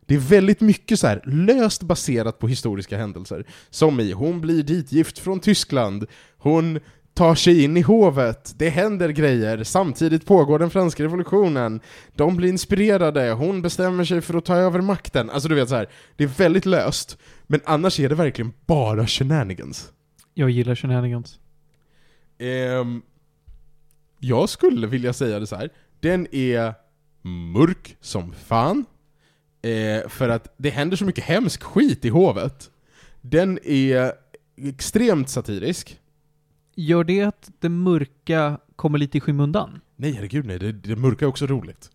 Det 0.00 0.14
är 0.14 0.18
väldigt 0.18 0.60
mycket 0.60 1.00
så 1.00 1.06
här 1.06 1.22
löst 1.24 1.82
baserat 1.82 2.38
på 2.38 2.48
historiska 2.48 2.98
händelser. 2.98 3.46
Som 3.70 4.00
i, 4.00 4.12
hon 4.12 4.40
blir 4.40 4.62
ditgift 4.62 5.18
från 5.18 5.40
Tyskland, 5.40 6.06
hon 6.38 6.80
tar 7.18 7.34
sig 7.34 7.64
in 7.64 7.76
i 7.76 7.80
hovet, 7.80 8.54
det 8.58 8.68
händer 8.68 9.08
grejer, 9.08 9.64
samtidigt 9.64 10.26
pågår 10.26 10.58
den 10.58 10.70
franska 10.70 11.02
revolutionen, 11.02 11.80
de 12.14 12.36
blir 12.36 12.48
inspirerade, 12.48 13.32
hon 13.32 13.62
bestämmer 13.62 14.04
sig 14.04 14.20
för 14.20 14.34
att 14.34 14.44
ta 14.44 14.56
över 14.56 14.80
makten. 14.80 15.30
Alltså 15.30 15.48
du 15.48 15.54
vet 15.54 15.68
så 15.68 15.74
här, 15.74 15.88
det 16.16 16.24
är 16.24 16.28
väldigt 16.28 16.66
löst, 16.66 17.18
men 17.46 17.60
annars 17.64 18.00
är 18.00 18.08
det 18.08 18.14
verkligen 18.14 18.52
bara 18.66 19.06
shenanigans. 19.06 19.92
Jag 20.34 20.50
gillar 20.50 20.74
shenanigans. 20.74 21.38
Ehm, 22.38 23.02
jag 24.18 24.48
skulle 24.48 24.86
vilja 24.86 25.12
säga 25.12 25.38
det 25.38 25.46
så 25.46 25.56
här. 25.56 25.70
den 26.00 26.26
är 26.34 26.74
mörk 27.52 27.96
som 28.00 28.32
fan, 28.32 28.84
eh, 29.62 30.08
för 30.08 30.28
att 30.28 30.54
det 30.56 30.70
händer 30.70 30.96
så 30.96 31.04
mycket 31.04 31.24
hemsk 31.24 31.62
skit 31.62 32.04
i 32.04 32.08
hovet. 32.08 32.70
Den 33.20 33.58
är 33.64 34.12
extremt 34.56 35.28
satirisk. 35.28 35.97
Gör 36.80 37.04
det 37.04 37.22
att 37.22 37.50
det 37.60 37.68
mörka 37.68 38.58
kommer 38.76 38.98
lite 38.98 39.18
i 39.18 39.20
skymundan? 39.20 39.80
Nej 39.96 40.12
herregud 40.12 40.46
nej, 40.46 40.58
det, 40.58 40.72
det 40.72 40.96
mörka 40.96 41.24
är 41.24 41.28
också 41.28 41.46
roligt. 41.46 41.90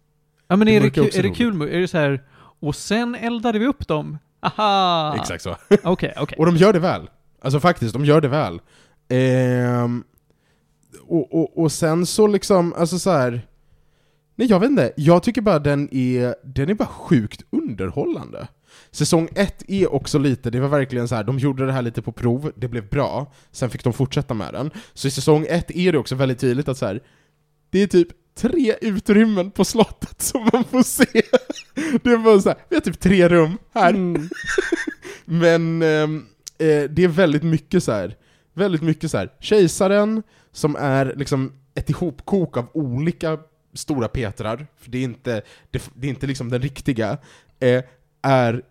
Ja 0.48 0.56
men 0.56 0.68
Det 0.68 0.76
är 0.76 0.82
det, 0.82 1.02
mörka 1.02 1.20
är 1.20 1.24
det 1.24 1.30
kul? 1.30 1.62
Är 1.62 1.80
det 1.80 1.88
så 1.88 1.98
här 1.98 2.24
och 2.38 2.76
sen 2.76 3.16
eldade 3.16 3.60
vi 3.60 3.66
upp 3.68 3.88
dem? 3.88 4.18
Aha! 4.40 5.16
Exakt 5.20 5.44
så. 5.44 5.56
Okej, 5.84 6.14
okej. 6.18 6.38
Och 6.40 6.46
de 6.46 6.56
gör 6.58 6.74
det 6.74 6.80
väl. 6.80 7.10
Alltså 7.42 7.60
faktiskt, 7.60 7.94
de 7.94 8.06
gör 8.06 8.22
det 8.22 8.28
väl. 8.28 8.62
Ehm, 9.10 10.04
och, 11.08 11.34
och, 11.34 11.58
och 11.58 11.72
sen 11.72 12.06
så 12.06 12.28
liksom, 12.28 12.74
alltså 12.74 13.00
så 13.00 13.12
här. 13.12 13.48
Nej 14.36 14.48
jag 14.48 14.60
vet 14.60 14.70
inte, 14.70 14.94
jag 14.98 15.24
tycker 15.24 15.42
bara 15.42 15.60
den 15.60 15.90
är, 15.92 16.36
den 16.44 16.70
är 16.70 16.74
bara 16.74 16.88
sjukt 16.88 17.44
underhållande. 17.50 18.48
Säsong 18.94 19.30
ett 19.36 19.64
är 19.68 19.94
också 19.94 20.20
lite, 20.20 20.50
det 20.50 20.60
var 20.60 20.68
verkligen 20.68 21.08
så 21.08 21.16
här, 21.16 21.24
de 21.24 21.40
gjorde 21.40 21.66
det 21.66 21.72
här 21.72 21.82
lite 21.82 22.02
på 22.02 22.12
prov, 22.12 22.52
det 22.56 22.68
blev 22.68 22.90
bra, 22.90 23.34
sen 23.52 23.70
fick 23.70 23.84
de 23.84 23.94
fortsätta 23.94 24.34
med 24.34 24.54
den. 24.54 24.72
Så 24.94 25.08
i 25.08 25.12
säsong 25.12 25.46
ett 25.50 25.72
är 25.72 25.92
det 25.92 25.98
också 25.98 26.16
väldigt 26.16 26.40
tydligt 26.40 26.68
att 26.68 26.78
så 26.78 26.86
här, 26.86 27.04
det 27.70 27.80
är 27.80 27.88
typ 27.88 28.08
tre 28.36 28.76
utrymmen 28.82 29.52
på 29.52 29.66
slottet 29.66 30.22
som 30.22 30.50
man 30.54 30.64
får 30.64 30.84
se. 30.84 31.06
Det 32.04 32.12
är 32.12 32.18
bara 32.18 32.40
så 32.42 32.50
här, 32.50 32.58
vi 32.70 32.76
har 32.76 32.82
typ 32.82 33.00
tre 33.00 33.30
rum 33.30 33.58
här. 33.74 33.90
Mm. 33.90 34.30
Men 35.26 35.82
ehm, 35.82 36.26
eh, 36.58 36.84
det 36.90 37.04
är 37.04 37.08
väldigt 37.08 37.44
mycket 37.44 37.84
så 37.84 37.92
här. 37.92 38.16
väldigt 38.54 38.82
mycket 38.82 39.12
så 39.12 39.18
här. 39.18 39.30
kejsaren 39.40 40.24
som 40.52 40.76
är 40.76 41.14
liksom 41.16 41.52
ett 41.76 41.90
ihopkok 41.90 42.58
av 42.58 42.70
olika 42.74 43.38
stora 43.74 44.08
Petrar, 44.08 44.68
för 44.78 44.92
det 44.92 44.98
är 44.98 45.04
inte, 45.04 45.42
det, 45.72 45.90
det 45.94 46.08
är 46.08 46.10
inte 46.10 46.28
liksom 46.28 46.50
den 46.50 46.62
riktiga, 46.62 47.18
eh, 47.60 47.84
är 48.22 48.62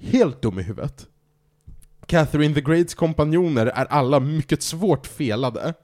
helt 0.00 0.42
dum 0.42 0.58
i 0.58 0.62
huvudet. 0.62 1.06
Catherine 2.06 2.54
the 2.54 2.60
Greats 2.60 2.94
kompanjoner 2.94 3.66
är 3.66 3.84
alla 3.84 4.20
mycket 4.20 4.62
svårt 4.62 5.06
felade. 5.06 5.74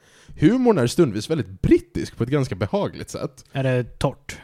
Humorn 0.41 0.79
är 0.79 0.87
stundvis 0.87 1.31
väldigt 1.31 1.63
brittisk 1.63 2.17
på 2.17 2.25
ett 2.25 2.31
ganska 2.31 2.55
behagligt 2.55 3.11
sätt. 3.11 3.45
Är 3.53 3.63
det 3.63 3.99
torrt? 3.99 4.39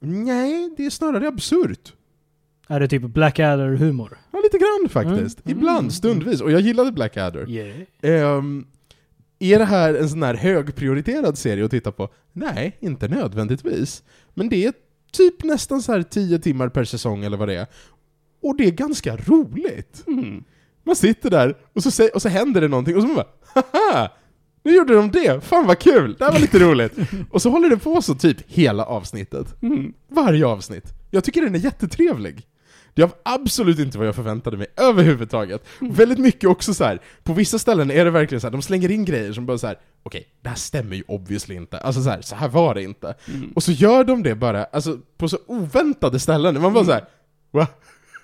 Nej, 0.00 0.74
det 0.76 0.86
är 0.86 0.90
snarare 0.90 1.28
absurt. 1.28 1.92
Är 2.68 2.80
det 2.80 2.88
typ 2.88 3.02
Blackadder-humor? 3.02 4.18
Ja, 4.32 4.40
lite 4.44 4.58
grann 4.58 4.88
faktiskt. 4.88 5.46
Mm. 5.46 5.58
Ibland, 5.58 5.92
stundvis. 5.92 6.40
Och 6.40 6.52
jag 6.52 6.60
gillade 6.60 6.92
Blackadder. 6.92 7.50
Yeah. 7.50 7.80
Ehm, 8.02 8.66
är 9.38 9.58
det 9.58 9.64
här 9.64 9.94
en 9.94 10.08
sån 10.08 10.22
här 10.22 10.34
högprioriterad 10.34 11.38
serie 11.38 11.64
att 11.64 11.70
titta 11.70 11.92
på? 11.92 12.08
Nej, 12.32 12.76
inte 12.80 13.08
nödvändigtvis. 13.08 14.02
Men 14.34 14.48
det 14.48 14.66
är 14.66 14.72
typ 15.12 15.44
nästan 15.44 15.82
så 15.82 15.92
här 15.92 16.02
10 16.02 16.38
timmar 16.38 16.68
per 16.68 16.84
säsong 16.84 17.24
eller 17.24 17.36
vad 17.36 17.48
det 17.48 17.54
är. 17.54 17.66
Och 18.42 18.56
det 18.56 18.64
är 18.64 18.70
ganska 18.70 19.16
roligt. 19.16 20.04
Mm. 20.06 20.44
Man 20.84 20.96
sitter 20.96 21.30
där 21.30 21.56
och 21.74 21.82
så, 21.82 22.08
och 22.14 22.22
så 22.22 22.28
händer 22.28 22.60
det 22.60 22.68
någonting 22.68 22.96
och 22.96 23.02
så 23.02 23.08
man 23.08 23.16
bara 23.16 23.26
Haha! 23.54 24.08
Nu 24.62 24.76
gjorde 24.76 24.94
de 24.94 25.10
det! 25.10 25.44
Fan 25.44 25.66
vad 25.66 25.78
kul! 25.78 26.16
Det 26.18 26.24
här 26.24 26.32
var 26.32 26.38
lite 26.38 26.58
roligt! 26.70 26.92
Och 27.30 27.42
så 27.42 27.50
håller 27.50 27.70
det 27.70 27.76
på 27.76 28.02
så 28.02 28.14
typ 28.14 28.36
hela 28.46 28.84
avsnittet. 28.84 29.62
Mm. 29.62 29.92
Varje 30.08 30.46
avsnitt. 30.46 30.84
Jag 31.10 31.24
tycker 31.24 31.42
den 31.42 31.54
är 31.54 31.58
jättetrevlig. 31.58 32.46
Det 32.94 33.02
var 33.02 33.12
absolut 33.22 33.78
inte 33.78 33.98
vad 33.98 34.06
jag 34.06 34.14
förväntade 34.14 34.56
mig 34.56 34.66
överhuvudtaget. 34.76 35.64
Väldigt 35.80 36.18
mycket 36.18 36.48
också 36.50 36.74
så 36.74 36.84
här. 36.84 37.00
på 37.22 37.32
vissa 37.32 37.58
ställen 37.58 37.90
är 37.90 38.04
det 38.04 38.10
verkligen 38.10 38.40
så 38.40 38.46
här, 38.46 38.52
de 38.52 38.62
slänger 38.62 38.90
in 38.90 39.04
grejer 39.04 39.32
som 39.32 39.46
bara 39.46 39.58
så 39.58 39.66
här. 39.66 39.78
okej, 40.02 40.28
det 40.42 40.48
här 40.48 40.56
stämmer 40.56 40.96
ju 40.96 41.02
obviously 41.08 41.54
inte. 41.54 41.78
Alltså 41.78 42.02
så 42.02 42.10
här, 42.10 42.20
så 42.22 42.34
här 42.34 42.48
var 42.48 42.74
det 42.74 42.82
inte. 42.82 43.14
Mm. 43.34 43.52
Och 43.54 43.62
så 43.62 43.72
gör 43.72 44.04
de 44.04 44.22
det 44.22 44.34
bara, 44.34 44.64
alltså 44.64 44.98
på 45.18 45.28
så 45.28 45.38
oväntade 45.46 46.20
ställen. 46.20 46.62
Man 46.62 46.72
bara 46.72 46.84
så 46.84 46.92
här, 46.92 47.04
va? 47.50 47.66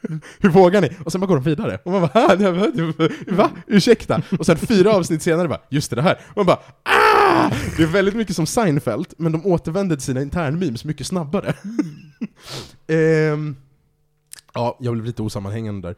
Hur 0.41 0.49
vågar 0.49 0.81
ni? 0.81 0.91
Och 1.05 1.13
sen 1.13 1.21
bara 1.21 1.27
går 1.27 1.35
de 1.37 1.45
vidare. 1.45 1.79
Och 1.85 1.93
man 1.93 2.01
bara, 2.01 2.11
"Ah, 2.15 2.35
nej, 2.39 2.53
va? 2.53 3.09
va? 3.29 3.51
Ursäkta? 3.67 4.23
Och 4.39 4.47
sen 4.47 4.57
fyra 4.57 4.91
avsnitt 4.93 5.23
senare 5.23 5.49
bara, 5.49 5.61
just 5.71 5.91
det, 5.91 5.97
det 5.97 6.03
här. 6.03 6.19
Och 6.31 6.37
man 6.37 6.47
bara, 6.47 6.59
ah! 6.83 7.51
Det 7.77 7.83
är 7.83 7.87
väldigt 7.87 8.15
mycket 8.15 8.37
som 8.37 8.47
Seinfeld, 8.47 9.07
men 9.19 9.33
de 9.33 9.47
återvänder 9.47 9.97
till 9.97 10.05
sina 10.05 10.23
internmemes 10.23 10.85
mycket 10.85 11.07
snabbare. 11.07 11.55
um, 13.33 13.57
ja, 14.55 14.77
jag 14.81 14.93
blev 14.95 15.05
lite 15.07 15.23
osammanhängande 15.23 15.89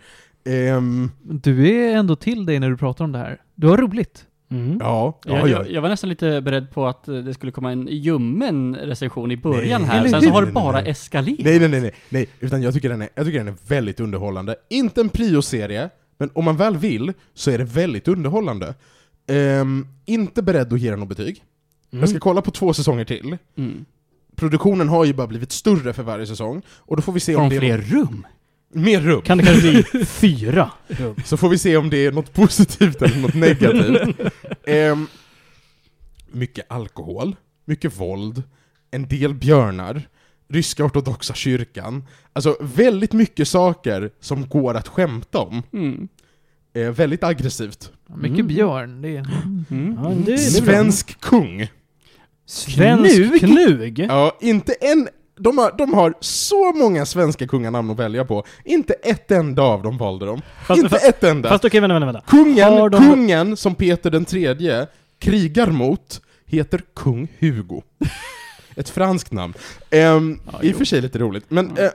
där. 0.44 0.76
Um, 0.76 1.10
Du 1.22 1.68
är 1.68 1.96
ändå 1.96 2.16
till 2.16 2.46
dig 2.46 2.58
när 2.60 2.70
du 2.70 2.76
pratar 2.76 3.04
om 3.04 3.12
det 3.12 3.18
här. 3.18 3.40
Du 3.54 3.66
har 3.66 3.76
roligt. 3.76 4.24
Mm. 4.50 4.78
ja, 4.80 5.18
ja, 5.24 5.36
Jag, 5.36 5.48
ja. 5.48 5.48
jag, 5.48 5.70
jag 5.70 5.82
var 5.82 5.88
nästan 5.88 6.10
lite 6.10 6.40
beredd 6.40 6.70
på 6.70 6.86
att 6.86 7.08
eh, 7.08 7.14
det 7.14 7.34
skulle 7.34 7.52
komma 7.52 7.72
en 7.72 7.88
ljummen 7.90 8.76
recension 8.76 9.30
i 9.30 9.36
början 9.36 9.80
Nej, 9.80 9.90
här, 9.90 10.00
nej, 10.00 10.10
sen 10.10 10.20
nej, 10.20 10.28
så 10.28 10.34
har 10.34 10.46
det 10.46 10.52
bara 10.52 10.82
eskalerat. 10.82 11.44
Nej, 11.44 11.68
nej, 11.68 11.80
nej, 11.80 11.94
nej, 12.08 12.28
utan 12.40 12.62
jag 12.62 12.74
tycker, 12.74 12.88
den 12.88 13.02
är, 13.02 13.08
jag 13.14 13.26
tycker 13.26 13.38
den 13.38 13.48
är 13.48 13.56
väldigt 13.68 14.00
underhållande. 14.00 14.56
Inte 14.68 15.00
en 15.00 15.08
prio-serie, 15.08 15.90
men 16.18 16.30
om 16.34 16.44
man 16.44 16.56
väl 16.56 16.76
vill 16.76 17.12
så 17.34 17.50
är 17.50 17.58
det 17.58 17.64
väldigt 17.64 18.08
underhållande. 18.08 18.74
Ehm, 19.26 19.86
inte 20.04 20.42
beredd 20.42 20.72
att 20.72 20.80
ge 20.80 20.90
den 20.90 21.00
något 21.00 21.08
betyg. 21.08 21.44
Mm. 21.92 22.00
Jag 22.00 22.08
ska 22.08 22.18
kolla 22.18 22.42
på 22.42 22.50
två 22.50 22.74
säsonger 22.74 23.04
till. 23.04 23.36
Mm. 23.56 23.84
Produktionen 24.36 24.88
har 24.88 25.04
ju 25.04 25.14
bara 25.14 25.26
blivit 25.26 25.52
större 25.52 25.92
för 25.92 26.02
varje 26.02 26.26
säsong, 26.26 26.62
och 26.68 26.96
då 26.96 27.02
får 27.02 27.12
vi 27.12 27.20
se 27.20 27.36
om 27.36 27.40
Från 27.40 27.48
det 27.50 27.56
är 27.56 27.60
fler 27.60 27.78
rum. 27.78 28.26
Mer 28.72 29.00
rum. 29.00 29.22
Kan 29.22 29.38
det 29.38 29.44
kanske 29.44 29.70
bli 29.70 30.04
fyra 30.04 30.70
rum? 30.88 31.14
Så 31.24 31.36
får 31.36 31.48
vi 31.48 31.58
se 31.58 31.76
om 31.76 31.90
det 31.90 32.06
är 32.06 32.12
något 32.12 32.32
positivt 32.32 33.02
eller 33.02 33.16
något 33.16 33.34
negativt. 33.34 34.16
Ehm, 34.66 35.06
mycket 36.30 36.66
alkohol, 36.68 37.36
mycket 37.64 38.00
våld, 38.00 38.42
en 38.90 39.08
del 39.08 39.34
björnar, 39.34 40.02
ryska 40.48 40.84
ortodoxa 40.84 41.34
kyrkan. 41.34 42.04
Alltså 42.32 42.56
väldigt 42.60 43.12
mycket 43.12 43.48
saker 43.48 44.10
som 44.20 44.48
går 44.48 44.74
att 44.74 44.88
skämta 44.88 45.38
om. 45.38 45.62
Mm. 45.72 46.08
Eh, 46.74 46.90
väldigt 46.90 47.24
aggressivt. 47.24 47.92
Mycket 48.16 48.34
Mm. 48.38 48.46
björn. 48.46 49.02
Det 49.02 49.16
är... 49.16 49.26
Mm. 49.70 49.98
Ja, 50.02 50.08
det, 50.26 50.32
är 50.32 50.62
bra. 50.62 50.72
Svensk 50.72 51.20
kung. 51.20 51.68
Svensk 52.46 53.38
knug? 53.38 53.98
Ja, 53.98 54.36
inte 54.40 54.72
en... 54.72 55.08
De 55.40 55.58
har, 55.58 55.74
de 55.78 55.94
har 55.94 56.14
så 56.20 56.72
många 56.72 57.06
svenska 57.06 57.46
kunganamn 57.46 57.90
att 57.90 57.98
välja 57.98 58.24
på. 58.24 58.44
Inte 58.64 58.92
ett 58.92 59.30
enda 59.30 59.62
av 59.62 59.82
dem 59.82 59.98
valde 59.98 60.26
de. 60.26 60.42
Fast, 60.66 60.78
inte 60.78 60.88
fast, 60.90 61.04
ett 61.08 61.24
enda. 61.24 61.48
fast 61.48 61.64
okej, 61.64 61.80
vänta, 61.80 61.94
vänta, 61.94 62.06
vänta. 62.12 62.20
Kungen, 62.30 62.90
de- 62.90 62.98
kungen 63.00 63.56
som 63.56 63.74
Peter 63.74 64.10
den 64.10 64.24
tredje 64.24 64.86
krigar 65.18 65.66
mot 65.66 66.22
heter 66.46 66.80
kung 66.94 67.28
Hugo. 67.38 67.82
Ett 68.76 68.88
franskt 68.88 69.32
namn. 69.32 69.54
Ehm, 69.90 70.40
Ja, 70.52 70.62
I 70.62 70.72
och 70.72 70.76
för 70.76 70.84
sig 70.84 71.00
lite 71.00 71.18
roligt, 71.18 71.44
men 71.48 71.72
Ja. 71.76 71.82
eh, 71.84 71.90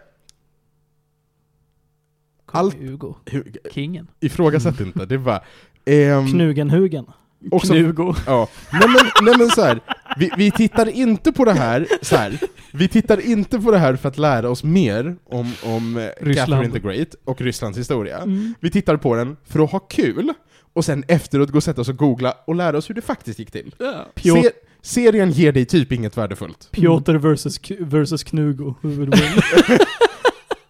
Allt- 2.46 2.76
Hugo. 2.80 3.16
hu- 3.26 3.58
Kingen. 3.72 4.08
ifrågasätt 4.20 4.80
inte, 4.80 5.06
det 5.06 5.18
var... 5.18 5.44
ehm, 5.86 6.28
Knugenhugen. 6.28 7.06
också, 7.52 7.74
Knugo. 7.74 8.14
ja. 8.26 8.48
nej, 8.72 8.82
men, 8.88 9.26
nej 9.26 9.36
men 9.38 9.50
så 9.50 9.62
här, 9.62 9.80
vi, 10.18 10.30
vi 10.38 10.52
tittar 10.52 10.90
inte 10.90 11.32
på 11.32 11.46
det 11.46 11.54
här, 11.54 11.88
så 12.02 12.16
här. 12.16 12.40
Vi 12.74 12.88
tittar 12.88 13.22
inte 13.26 13.60
på 13.60 13.72
det 13.72 13.78
här 13.78 13.96
för 13.96 14.10
att 14.10 14.18
lära 14.18 14.50
oss 14.50 14.64
mer 14.64 15.16
om, 15.26 15.52
om 15.64 15.98
eh, 15.98 16.04
Ryssland. 16.22 16.50
Catherine 16.52 16.74
the 16.74 16.88
Great 16.88 17.16
och 17.26 17.42
Rysslands 17.42 17.78
historia. 17.78 18.24
Vi 18.60 18.72
tittar 18.72 18.98
på 18.98 19.16
den 19.16 19.38
för 19.48 19.60
att 19.64 19.72
ha 19.72 19.80
kul, 19.80 20.34
och 20.74 20.86
sen 20.86 21.04
efteråt 21.08 21.50
gå 21.50 21.58
och 21.58 21.64
sätta 21.64 21.82
oss 21.82 21.90
och 21.90 21.98
googla 21.98 22.34
och 22.48 22.56
lära 22.56 22.78
oss 22.78 22.90
hur 22.90 22.96
det 22.96 23.02
faktiskt 23.02 23.40
gick 23.40 23.52
till. 23.52 23.76
Ja. 23.80 24.06
Piotr, 24.16 24.42
Se, 24.42 24.52
serien 24.82 25.32
ger 25.32 25.52
dig 25.52 25.66
typ 25.66 25.92
inget 25.92 26.18
värdefullt. 26.18 26.68
Piotr 26.72 27.14
versus, 27.14 27.58
K- 27.58 27.76
versus 27.80 28.24
Knugo. 28.24 28.74
Uh, 28.86 29.10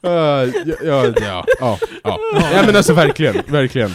ja, 0.04 0.46
ja, 0.84 1.06
ja, 1.22 1.46
ja, 1.60 1.78
ja. 2.04 2.20
Nej 2.34 2.66
men 2.66 2.76
alltså 2.76 2.94
verkligen, 2.94 3.36
verkligen. 3.48 3.92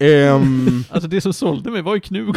Ehm, 0.00 0.84
Alltså 0.90 1.08
det 1.08 1.20
som 1.20 1.32
sålde 1.32 1.70
mig 1.70 1.82
var 1.82 1.94
ju 1.94 2.00
Knug. 2.00 2.36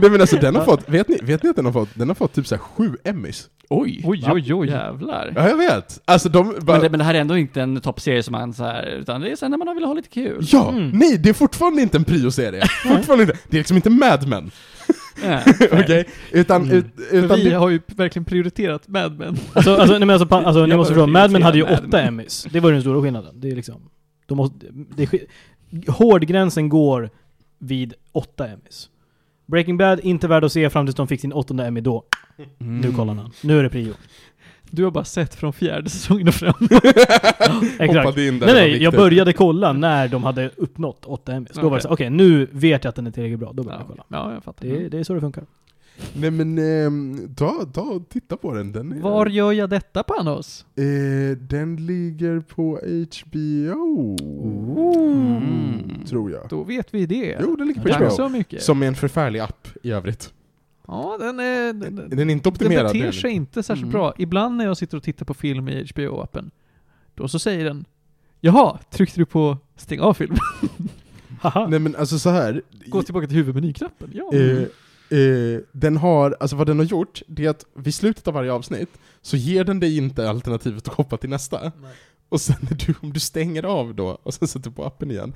Nej 0.00 0.10
men 0.10 0.20
alltså 0.20 0.36
den 0.36 0.56
har 0.56 0.64
fått, 0.64 0.88
vet 0.88 1.08
ni, 1.08 1.18
vet 1.22 1.42
ni 1.42 1.50
att 1.50 1.56
den 1.56 1.64
har 1.64 1.72
fått, 1.72 1.88
den 1.94 2.08
har 2.08 2.14
fått 2.14 2.32
typ 2.34 2.46
såhär 2.46 2.62
sju 2.62 2.96
Emmys? 3.04 3.46
Oj. 3.70 4.02
Oj, 4.04 4.24
oj, 4.32 4.54
oj. 4.54 4.68
Jävlar. 4.68 5.32
Ja 5.36 5.48
jag 5.48 5.56
vet! 5.56 6.00
Alltså 6.04 6.28
de 6.28 6.54
bara, 6.60 6.72
Men 6.76 6.82
det, 6.82 6.90
men 6.90 6.98
det 6.98 7.04
här 7.04 7.14
är 7.14 7.20
ändå 7.20 7.36
inte 7.38 7.60
en 7.62 7.80
toppserie 7.80 8.22
som 8.22 8.32
man 8.32 8.54
så 8.54 8.64
här, 8.64 8.86
utan 8.86 9.20
det 9.20 9.30
är 9.30 9.36
sen 9.36 9.50
när 9.50 9.58
man 9.58 9.74
vill 9.74 9.84
ha 9.84 9.92
lite 9.94 10.08
kul. 10.08 10.46
Ja! 10.52 10.68
Mm. 10.70 10.90
Nej, 10.90 11.18
det 11.18 11.28
är 11.28 11.34
fortfarande 11.34 11.82
inte 11.82 11.96
en 11.98 12.04
prio-serie. 12.04 12.62
fortfarande 12.82 13.22
inte. 13.24 13.38
Det 13.48 13.56
är 13.56 13.60
liksom 13.60 13.76
inte 13.76 13.90
Mad 13.90 14.28
Men. 14.28 14.50
Ja, 15.24 15.40
Okej? 15.72 16.04
Utan, 16.32 16.62
Mm. 16.62 16.76
ut, 16.76 16.84
utan 17.10 17.36
vi 17.38 17.44
det, 17.50 17.56
har 17.56 17.68
ju 17.68 17.80
verkligen 17.96 18.24
prioriterat 18.24 18.88
Mad 18.88 19.18
Men. 19.18 19.36
Alltså, 19.52 19.74
alltså, 19.76 19.98
nej, 19.98 20.06
men 20.06 20.10
alltså, 20.10 20.34
alltså 20.34 20.66
ni 20.66 20.76
måste 20.76 20.94
förstå, 20.94 21.06
Mad 21.06 21.30
Men 21.30 21.42
hade 21.42 21.58
ju 21.58 21.64
Mad 21.64 21.84
åtta. 21.86 22.02
Emmys. 22.02 22.46
Det 22.52 22.60
var 22.60 22.68
ju 22.68 22.72
den 22.74 22.82
stora 22.82 23.02
skillnaden. 23.02 23.40
Det 23.40 23.50
är 23.50 23.56
liksom... 23.56 23.90
De 24.26 24.36
måste, 24.36 24.56
det 24.96 25.08
hårdgränsen 25.88 26.68
går 26.68 27.10
vid 27.58 27.94
åtta 28.12 28.48
Emmys. 28.48 28.88
Breaking 29.46 29.76
Bad, 29.76 30.00
inte 30.02 30.28
värd 30.28 30.44
att 30.44 30.52
se 30.52 30.70
fram 30.70 30.86
tills 30.86 30.96
de 30.96 31.08
fick 31.08 31.20
sin 31.20 31.32
åttonde 31.32 31.66
Emmy 31.66 31.80
då. 31.80 32.04
Mm. 32.60 32.80
Nu 32.80 32.92
kollar 32.92 33.14
man. 33.14 33.30
Nu 33.42 33.58
är 33.58 33.62
det 33.62 33.68
prio. 33.70 33.92
Du 34.70 34.84
har 34.84 34.90
bara 34.90 35.04
sett 35.04 35.34
från 35.34 35.52
fjärde 35.52 35.90
säsongen 35.90 36.28
och 36.28 36.34
fram. 36.34 36.54
Exakt. 37.78 37.96
hoppade 38.06 38.26
in 38.26 38.38
där 38.38 38.46
Nej 38.46 38.54
det 38.54 38.60
var 38.62 38.68
nej, 38.70 38.82
jag 38.82 38.92
började 38.94 39.32
kolla 39.32 39.72
när 39.72 40.08
de 40.08 40.24
hade 40.24 40.50
uppnått 40.56 41.04
åtta 41.04 41.32
Emmys. 41.32 41.50
Då 41.54 41.68
var 41.68 41.76
det 41.76 41.82
så 41.82 41.88
okej 41.88 42.10
nu 42.10 42.48
vet 42.52 42.84
jag 42.84 42.88
att 42.88 42.96
den 42.96 43.06
är 43.06 43.10
tillräckligt 43.10 43.40
bra. 43.40 43.52
Då 43.52 43.62
börjar 43.62 43.78
Ja, 43.78 43.84
jag 43.88 43.88
kolla. 43.88 44.04
ja, 44.08 44.34
jag 44.34 44.44
fattar. 44.44 44.66
Det, 44.66 44.88
det 44.88 44.98
är 44.98 45.04
så 45.04 45.14
det 45.14 45.20
funkar. 45.20 45.44
Nej 46.14 46.30
men, 46.30 46.58
ehm, 46.58 47.34
ta, 47.36 47.64
ta 47.74 47.80
och 47.80 48.08
titta 48.08 48.36
på 48.36 48.54
den. 48.54 48.72
Den, 48.72 48.92
är, 48.92 49.00
Var 49.00 49.26
gör 49.26 49.52
jag 49.52 49.70
detta 49.70 50.02
Panos? 50.02 50.66
eh, 50.76 51.36
den 51.38 51.86
ligger 51.86 52.40
på 52.40 52.78
HBO. 53.22 54.16
Mm. 54.44 56.04
Tror 56.06 56.30
jag. 56.30 56.48
Då 56.50 56.62
vet 56.64 56.94
vi 56.94 57.06
det. 57.06 57.38
Jo, 57.42 57.56
den 57.56 57.66
ligger 57.66 57.80
på 57.82 57.88
Tack 57.88 57.98
HBO. 57.98 58.10
så 58.10 58.28
mycket. 58.28 58.62
Som 58.62 58.82
är 58.82 58.86
en 58.86 58.94
förfärlig 58.94 59.40
app 59.40 59.68
i 59.82 59.90
övrigt. 59.92 60.32
Ja, 60.88 61.16
den 61.20 61.40
är... 61.40 61.72
Den, 61.72 61.96
den, 61.96 62.10
Den 62.10 62.30
är 62.30 62.32
inte 62.32 62.48
den 62.50 62.52
optimerad. 62.54 62.86
beter 62.86 62.98
det 63.00 63.06
är 63.08 63.12
sig 63.12 63.22
den. 63.30 63.36
inte 63.36 63.62
särskilt 63.62 63.82
Mm. 63.84 63.92
bra. 63.92 64.14
Ibland 64.18 64.56
när 64.56 64.64
jag 64.64 64.76
sitter 64.76 64.96
och 64.96 65.02
tittar 65.02 65.24
på 65.24 65.34
film 65.34 65.68
i 65.68 65.84
HBO-appen, 65.84 66.50
då 67.14 67.28
så 67.28 67.38
säger 67.38 67.64
den 67.64 67.84
Jaha, 68.40 68.78
tryckte 68.90 69.20
du 69.20 69.26
på 69.26 69.58
stäng 69.76 70.00
av 70.00 70.14
film? 70.14 70.36
Haha. 71.40 71.66
Nej 71.68 71.78
men 71.78 71.96
alltså 71.96 72.18
så 72.18 72.30
här. 72.30 72.62
Gå 72.86 73.02
tillbaka 73.02 73.26
till 73.26 73.36
huvudmenyknappen. 73.36 74.10
Ja. 74.14 74.30
Eh, 74.34 75.18
eh, 75.18 75.60
den 75.72 75.96
har, 75.96 76.36
alltså 76.40 76.56
vad 76.56 76.66
den 76.66 76.78
har 76.78 76.86
gjort, 76.86 77.22
det 77.26 77.44
är 77.46 77.50
att 77.50 77.64
vid 77.74 77.94
slutet 77.94 78.28
av 78.28 78.34
varje 78.34 78.52
avsnitt 78.52 78.88
så 79.22 79.36
ger 79.36 79.64
den 79.64 79.80
dig 79.80 79.96
inte 79.96 80.30
alternativet 80.30 80.88
att 80.88 80.94
hoppa 80.94 81.16
till 81.16 81.30
nästa. 81.30 81.72
Och 82.28 82.40
sen 82.40 82.56
du, 82.86 82.94
om 83.02 83.12
du 83.12 83.20
stänger 83.20 83.62
av 83.62 83.94
då, 83.94 84.18
och 84.22 84.34
sen 84.34 84.48
sätter 84.48 84.70
på 84.70 84.84
appen 84.84 85.10
igen, 85.10 85.34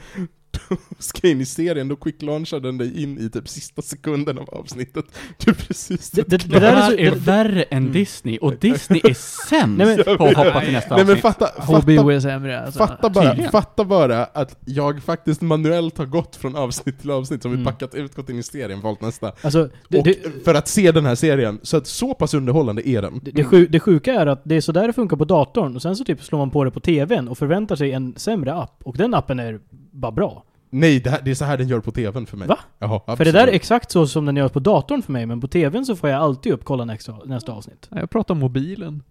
ska 0.99 1.29
in 1.29 1.41
i 1.41 1.45
serien, 1.47 1.89
då 1.89 1.95
quick-launchar 1.97 2.61
den 2.61 2.79
dig 2.79 3.03
in 3.03 3.19
i 3.19 3.31
typ 3.31 3.49
sista 3.49 3.83
sekunden 3.83 4.39
av 4.39 4.49
avsnittet. 4.51 5.05
Du 5.45 5.51
är 5.51 5.55
precis 5.55 6.11
Det, 6.11 6.23
det, 6.29 6.37
Det, 6.37 6.59
där 6.61 6.77
är 6.77 6.87
så... 6.91 6.93
är 6.97 7.11
Det, 7.11 7.17
värre 7.17 7.63
än 7.63 7.83
Mm. 7.83 7.93
Disney, 7.93 8.39
och 8.39 8.55
Disney 8.57 9.01
är 9.05 9.15
sämst 9.15 9.79
Nej, 9.79 9.87
men- 10.07 10.17
på 10.17 10.25
att 10.25 10.37
hoppa 10.37 10.61
till 10.61 10.73
nästa 10.73 10.97
Nej 10.97 11.05
men 11.05 11.13
avsnitt. 11.17 11.23
fatta, 11.23 11.63
HBO 11.63 11.97
fatta, 11.97 12.13
är 12.15 12.21
sämre 12.21 12.61
alltså. 12.61 12.79
fatta, 12.79 13.11
bara, 13.11 13.29
tydligen. 13.29 13.51
fatta 13.53 13.85
bara 13.85 14.25
att 14.25 14.59
jag 14.65 15.03
faktiskt 15.03 15.41
manuellt 15.41 15.99
har 15.99 16.07
gått 16.07 16.37
från 16.37 16.57
avsnitt 16.57 17.01
till 17.01 17.11
avsnitt, 17.11 17.43
som 17.43 17.51
vi 17.51 17.55
Mm. 17.57 17.65
backat 17.65 17.95
ut, 17.95 18.15
gått 18.15 18.29
in 18.31 18.39
i 18.39 18.43
serien, 18.43 18.81
valt 18.81 19.01
nästa. 19.01 19.33
alltså, 19.43 19.69
det, 19.89 19.99
och 19.99 20.05
det, 20.05 20.45
för 20.45 20.55
att 20.55 20.69
se 20.69 20.93
den 20.93 21.07
här 21.07 21.15
serien, 21.15 21.61
så 21.63 21.77
att 21.77 21.87
så 21.87 22.15
pass 22.15 22.35
underhållande 22.35 22.89
är 22.89 23.03
den. 23.03 23.21
det, 23.23 23.31
det, 23.31 23.45
sju, 23.45 23.67
det 23.67 23.81
sjuka 23.81 24.15
är 24.15 24.27
att 24.27 24.41
det 24.45 24.55
är 24.55 24.61
så 24.61 24.73
där 24.73 24.87
det 24.87 24.93
funkar 24.93 25.17
på 25.17 25.25
datorn, 25.25 25.77
och 25.77 25.83
sen 25.83 25.97
så 25.97 26.05
typ 26.05 26.23
slår 26.25 26.39
man 26.39 26.51
på 26.51 26.65
det 26.65 26.71
på 26.71 26.81
TVn 26.81 27.29
och 27.29 27.39
förväntar 27.39 27.77
sig 27.77 27.93
en 27.93 28.15
sämre 28.17 28.55
app, 28.55 28.81
och 28.85 28.97
den 28.97 29.15
appen 29.15 29.39
är 29.39 29.61
bara 29.93 30.13
bra. 30.13 30.45
Nej, 30.71 31.01
det, 31.01 31.11
här, 31.11 31.21
det 31.25 31.31
är 31.31 31.35
så 31.35 31.45
här 31.45 31.59
den 31.59 31.69
gör 31.69 31.81
på 31.81 31.91
tvn 31.93 32.27
för 32.27 32.37
mig. 32.37 32.49
Va? 32.49 32.59
Jaha, 32.79 33.17
För 33.17 33.25
det 33.25 33.33
där 33.33 33.47
är 33.49 33.53
exakt 33.53 33.91
så 33.91 34.07
som 34.07 34.25
den 34.27 34.37
gör 34.37 34.49
på 34.49 34.61
datorn 34.61 35.03
för 35.03 35.13
mig, 35.13 35.27
men 35.27 35.41
på 35.41 35.49
TVn 35.49 35.87
så 35.87 35.97
får 35.97 36.11
jag 36.11 36.23
alltid 36.23 36.53
upp 36.53 36.65
kolla 36.65 36.85
nästa, 36.85 37.17
nästa 37.25 37.53
avsnitt. 37.53 37.87
Nej, 37.91 38.01
Jag 38.01 38.11
pratar 38.11 38.35
om 38.35 38.39
mobilen. 38.41 39.03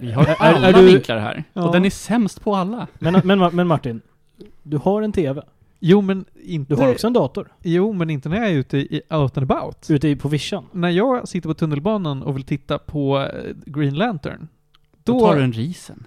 Vi 0.00 0.12
har 0.12 0.22
Är- 0.24 0.28
är- 0.28 0.36
alla 0.54 0.68
är 0.68 0.72
du- 0.72 0.86
vinklar 0.86 1.18
här, 1.18 1.44
Ja. 1.52 1.62
och 1.66 1.72
den 1.72 1.84
är 1.84 1.90
sämst 1.90 2.40
på 2.44 2.54
alla. 2.56 2.86
Men, 2.98 3.20
men, 3.24 3.38
men 3.56 3.66
Martin, 3.66 4.00
du 4.62 4.76
har 4.76 5.02
en 5.02 5.12
TV. 5.12 5.42
Jo 5.80 6.00
men 6.00 6.24
inte... 6.44 6.74
Du 6.74 6.80
har 6.82 6.90
också 6.90 7.06
en 7.06 7.12
dator. 7.12 7.48
Jo 7.62 7.92
men 7.92 8.10
inte 8.10 8.28
när 8.28 8.36
jag 8.36 8.46
är 8.50 8.54
ute 8.54 8.78
i 8.78 9.02
out 9.10 9.38
and 9.38 9.52
about. 9.52 9.90
Ute 9.90 10.08
i- 10.08 10.16
på 10.16 10.28
vischan. 10.28 10.64
När 10.72 10.90
jag 10.90 11.28
sitter 11.28 11.48
på 11.48 11.54
tunnelbanan 11.54 12.22
och 12.22 12.36
vill 12.36 12.44
titta 12.44 12.78
på 12.78 13.18
eh, 13.20 13.54
Green 13.66 13.94
Lantern. 13.94 14.48
Då 15.04 15.12
Då... 15.12 15.20
tar 15.26 15.36
du 15.36 15.42
en 15.42 15.52
risen. 15.52 16.06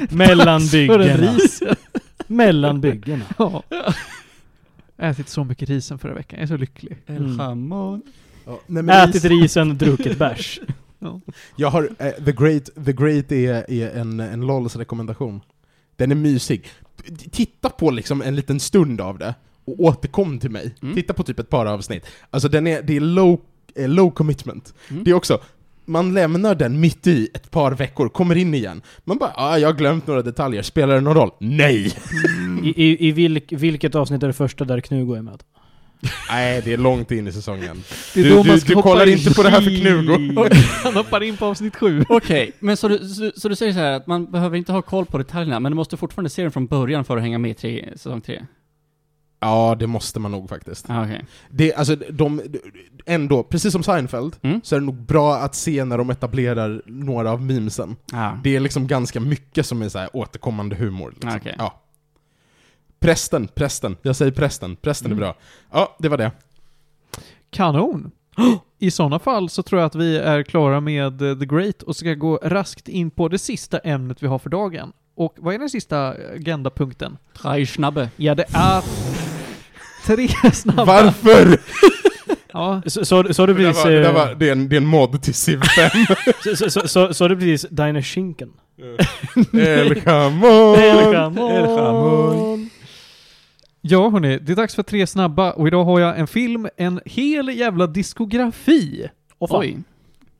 Mellan 0.10 0.60
För 0.60 0.98
en 1.00 1.08
byggena. 1.18 1.38
Mellan 2.30 2.80
byggena. 2.80 3.24
Ja. 3.38 3.62
Ätit 4.98 5.28
så 5.28 5.44
mycket 5.44 5.68
risen 5.68 5.98
förra 5.98 6.14
veckan, 6.14 6.38
jag 6.38 6.42
är 6.42 6.46
så 6.46 6.56
lycklig. 6.56 6.96
Mm. 7.06 7.38
Jamon. 7.38 8.02
Ja, 8.46 8.60
nej, 8.66 8.82
men 8.82 9.08
Ätit 9.08 9.24
risen, 9.24 9.78
druckit 9.78 10.18
bärs. 10.18 10.60
Jag 11.56 11.70
har, 11.70 11.88
eh, 11.98 12.10
The 12.24 12.32
Great, 12.32 12.70
The 12.84 12.92
Great 12.92 13.32
är, 13.32 13.70
är 13.70 13.90
en, 14.00 14.20
en 14.20 14.40
LOLs 14.40 14.76
rekommendation. 14.76 15.40
Den 15.96 16.10
är 16.10 16.14
mysig. 16.14 16.64
T- 16.96 17.30
Titta 17.30 17.68
på 17.70 17.90
liksom 17.90 18.22
en 18.22 18.36
liten 18.36 18.60
stund 18.60 19.00
av 19.00 19.18
det, 19.18 19.34
och 19.64 19.80
återkom 19.80 20.38
till 20.38 20.50
mig. 20.50 20.74
Mm. 20.82 20.94
Titta 20.94 21.12
på 21.14 21.22
typ 21.22 21.38
ett 21.38 21.48
par 21.50 21.66
avsnitt. 21.66 22.06
Alltså 22.30 22.48
den 22.48 22.66
är, 22.66 22.82
det 22.82 22.96
är 22.96 23.00
low, 23.00 23.40
eh, 23.74 23.88
low 23.88 24.10
commitment. 24.10 24.74
Mm. 24.90 25.04
Det 25.04 25.10
är 25.10 25.14
också, 25.14 25.40
man 25.90 26.14
lämnar 26.14 26.54
den 26.54 26.80
mitt 26.80 27.06
i 27.06 27.28
ett 27.34 27.50
par 27.50 27.72
veckor, 27.72 28.08
kommer 28.08 28.36
in 28.36 28.54
igen. 28.54 28.82
Man 29.04 29.18
bara 29.18 29.32
ah, 29.34 29.58
jag 29.58 29.68
har 29.68 29.74
glömt 29.74 30.06
några 30.06 30.22
detaljer, 30.22 30.62
spelar 30.62 30.94
det 30.94 31.00
någon 31.00 31.14
roll? 31.14 31.30
Nej! 31.38 31.96
I, 32.62 32.84
i, 32.84 33.08
i 33.08 33.12
vilk, 33.12 33.52
vilket 33.52 33.94
avsnitt 33.94 34.22
är 34.22 34.26
det 34.26 34.32
första 34.32 34.64
där 34.64 34.80
Knugo 34.80 35.14
är 35.14 35.22
med? 35.22 35.42
Nej, 36.30 36.62
det 36.64 36.72
är 36.72 36.76
långt 36.76 37.10
in 37.10 37.28
i 37.28 37.32
säsongen. 37.32 37.82
Du, 38.14 38.42
du, 38.42 38.56
du 38.66 38.74
kollar 38.74 39.06
in. 39.06 39.18
inte 39.18 39.34
på 39.34 39.42
det 39.42 39.50
här 39.50 39.60
för 39.60 39.80
Knugo. 39.80 40.48
Han 40.82 40.94
hoppar 40.94 41.22
in 41.22 41.36
på 41.36 41.46
avsnitt 41.46 41.76
sju. 41.76 42.04
Okej, 42.08 42.52
men 42.58 42.76
så 42.76 42.88
du, 42.88 42.98
så, 42.98 43.32
så 43.36 43.48
du 43.48 43.56
säger 43.56 43.72
så 43.72 43.78
här 43.78 43.92
att 43.92 44.06
man 44.06 44.30
behöver 44.30 44.56
inte 44.56 44.72
ha 44.72 44.82
koll 44.82 45.06
på 45.06 45.18
detaljerna, 45.18 45.60
men 45.60 45.72
du 45.72 45.76
måste 45.76 45.96
fortfarande 45.96 46.30
se 46.30 46.42
den 46.42 46.52
från 46.52 46.66
början 46.66 47.04
för 47.04 47.16
att 47.16 47.22
hänga 47.22 47.38
med 47.38 47.50
i 47.50 47.54
tre, 47.54 47.88
säsong 47.92 48.20
tre? 48.20 48.42
Ja, 49.40 49.76
det 49.78 49.86
måste 49.86 50.20
man 50.20 50.30
nog 50.30 50.48
faktiskt. 50.48 50.90
Ah, 50.90 51.02
okej. 51.04 51.24
Det, 51.50 51.74
alltså, 51.74 51.96
de, 51.96 52.42
ändå, 53.06 53.42
precis 53.42 53.72
som 53.72 53.82
Seinfeld, 53.82 54.36
Mm. 54.42 54.60
så 54.64 54.74
är 54.76 54.80
det 54.80 54.86
nog 54.86 54.94
bra 55.02 55.36
att 55.36 55.54
se 55.54 55.84
när 55.84 55.98
de 55.98 56.10
etablerar 56.10 56.82
några 56.86 57.30
av 57.32 57.42
memesen. 57.42 57.96
Ah. 58.12 58.30
Det 58.44 58.56
är 58.56 58.60
liksom 58.60 58.86
ganska 58.86 59.20
mycket 59.20 59.66
som 59.66 59.82
är 59.82 59.88
så 59.88 59.98
här 59.98 60.16
återkommande 60.16 60.76
humor. 60.76 61.10
Liksom. 61.10 61.30
Ah, 61.30 61.36
okej. 61.36 61.54
Ja. 61.58 61.80
Prästen, 63.00 63.48
prästen. 63.48 63.96
Jag 64.02 64.16
säger 64.16 64.32
prästen. 64.32 64.76
Prästen 64.76 65.06
Mm. 65.12 65.18
är 65.18 65.20
bra. 65.26 65.34
Ja, 65.70 65.96
det 65.98 66.08
var 66.08 66.16
det. 66.18 66.30
Kanon! 67.50 68.10
I 68.78 68.90
sådana 68.90 69.18
fall 69.18 69.48
så 69.48 69.62
tror 69.62 69.80
jag 69.80 69.86
att 69.86 69.94
vi 69.94 70.16
är 70.18 70.42
klara 70.42 70.80
med 70.80 71.22
eh, 71.22 71.38
The 71.38 71.46
Great 71.46 71.82
och 71.82 71.96
ska 71.96 72.14
gå 72.14 72.36
raskt 72.42 72.88
in 72.88 73.10
på 73.10 73.28
det 73.28 73.38
sista 73.38 73.78
ämnet 73.78 74.22
vi 74.22 74.26
har 74.26 74.38
för 74.38 74.50
dagen. 74.50 74.92
Och 75.14 75.34
vad 75.38 75.54
är 75.54 75.58
den 75.58 75.70
sista 75.70 76.08
agendapunkten? 76.34 77.16
Drei 77.42 77.66
Schnabbe. 77.66 78.10
Ja, 78.16 78.34
det 78.34 78.44
är 78.52 78.82
tre 80.06 80.28
snabba. 80.52 80.84
Varför? 80.84 81.58
Ja, 82.52 82.82
Så, 82.86 83.04
så, 83.04 83.34
så 83.34 83.46
du 83.46 83.54
Det, 83.54 83.62
där 83.62 83.68
precis... 83.68 83.84
var, 83.84 83.90
det, 83.90 84.00
där 84.00 84.08
eh, 84.08 84.14
var, 84.14 84.34
det, 84.34 84.48
är 84.48 84.52
en, 84.52 84.68
det 84.68 84.76
är 84.76 84.80
en 84.80 84.86
mod 84.86 85.22
till 85.22 85.34
Civ 85.34 85.60
5. 85.76 85.90
Så, 86.44 86.56
så, 86.56 86.70
så, 86.70 86.88
så, 86.88 87.14
så 87.14 87.28
du 87.28 87.36
precis 87.36 87.66
Diner 87.70 88.02
Schinken? 88.02 88.50
El 89.52 90.02
Jamon! 90.06 90.74
El 90.74 91.12
Jamon. 91.12 92.70
ja 93.80 94.08
hörni, 94.10 94.38
det 94.38 94.52
är 94.52 94.56
dags 94.56 94.74
för 94.74 94.82
tre 94.82 95.06
snabba 95.06 95.50
och 95.52 95.66
idag 95.68 95.84
har 95.84 96.00
jag 96.00 96.18
en 96.18 96.26
film, 96.26 96.68
en 96.76 97.00
hel 97.04 97.48
jävla 97.48 97.86
diskografi. 97.86 99.08
Och 99.38 99.48
fan. 99.50 99.60
Oj. 99.60 99.78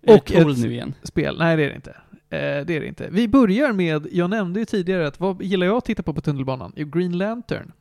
Är 0.06 0.16
Och 0.16 0.32
ett- 0.32 0.58
nu 0.58 0.72
igen? 0.72 0.94
spel. 1.02 1.36
Nej, 1.38 1.56
det 1.56 1.64
är 1.64 1.68
det 1.68 1.74
inte. 1.74 1.90
Eh, 2.30 2.66
det 2.66 2.76
är 2.76 2.80
det 2.80 2.86
inte. 2.86 3.08
Vi 3.10 3.28
börjar 3.28 3.72
med, 3.72 4.06
jag 4.12 4.30
nämnde 4.30 4.60
ju 4.60 4.66
tidigare 4.66 5.06
att 5.06 5.20
vad 5.20 5.42
gillar 5.42 5.66
jag 5.66 5.76
att 5.76 5.84
titta 5.84 6.02
på 6.02 6.14
på 6.14 6.20
tunnelbanan? 6.20 6.72
Jo, 6.76 6.86
Green 6.88 7.18
Lantern. 7.18 7.72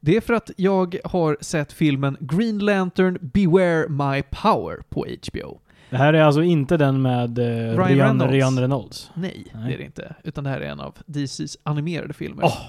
Det 0.00 0.16
är 0.16 0.20
för 0.20 0.34
att 0.34 0.50
jag 0.56 0.96
har 1.04 1.36
sett 1.40 1.72
filmen 1.72 2.16
Green 2.20 2.58
Lantern 2.58 3.18
Beware 3.20 3.88
My 3.88 4.22
Power 4.22 4.82
på 4.88 5.06
HBO. 5.32 5.60
Det 5.90 5.96
här 5.96 6.12
är 6.12 6.22
alltså 6.22 6.42
inte 6.42 6.76
den 6.76 7.02
med 7.02 7.38
eh, 7.38 7.44
Ryan 7.44 7.76
Ryan, 7.76 7.98
Reynolds. 7.98 8.32
Ryan 8.32 8.58
Reynolds? 8.58 9.10
Nej, 9.14 9.46
Nej. 9.54 9.68
det 9.68 9.74
är 9.74 9.78
det 9.78 9.84
inte. 9.84 10.14
Utan 10.24 10.44
det 10.44 10.50
här 10.50 10.60
är 10.60 10.70
en 10.70 10.80
av 10.80 10.96
DCs 11.06 11.58
animerade 11.62 12.14
filmer. 12.14 12.44
Åh. 12.44 12.60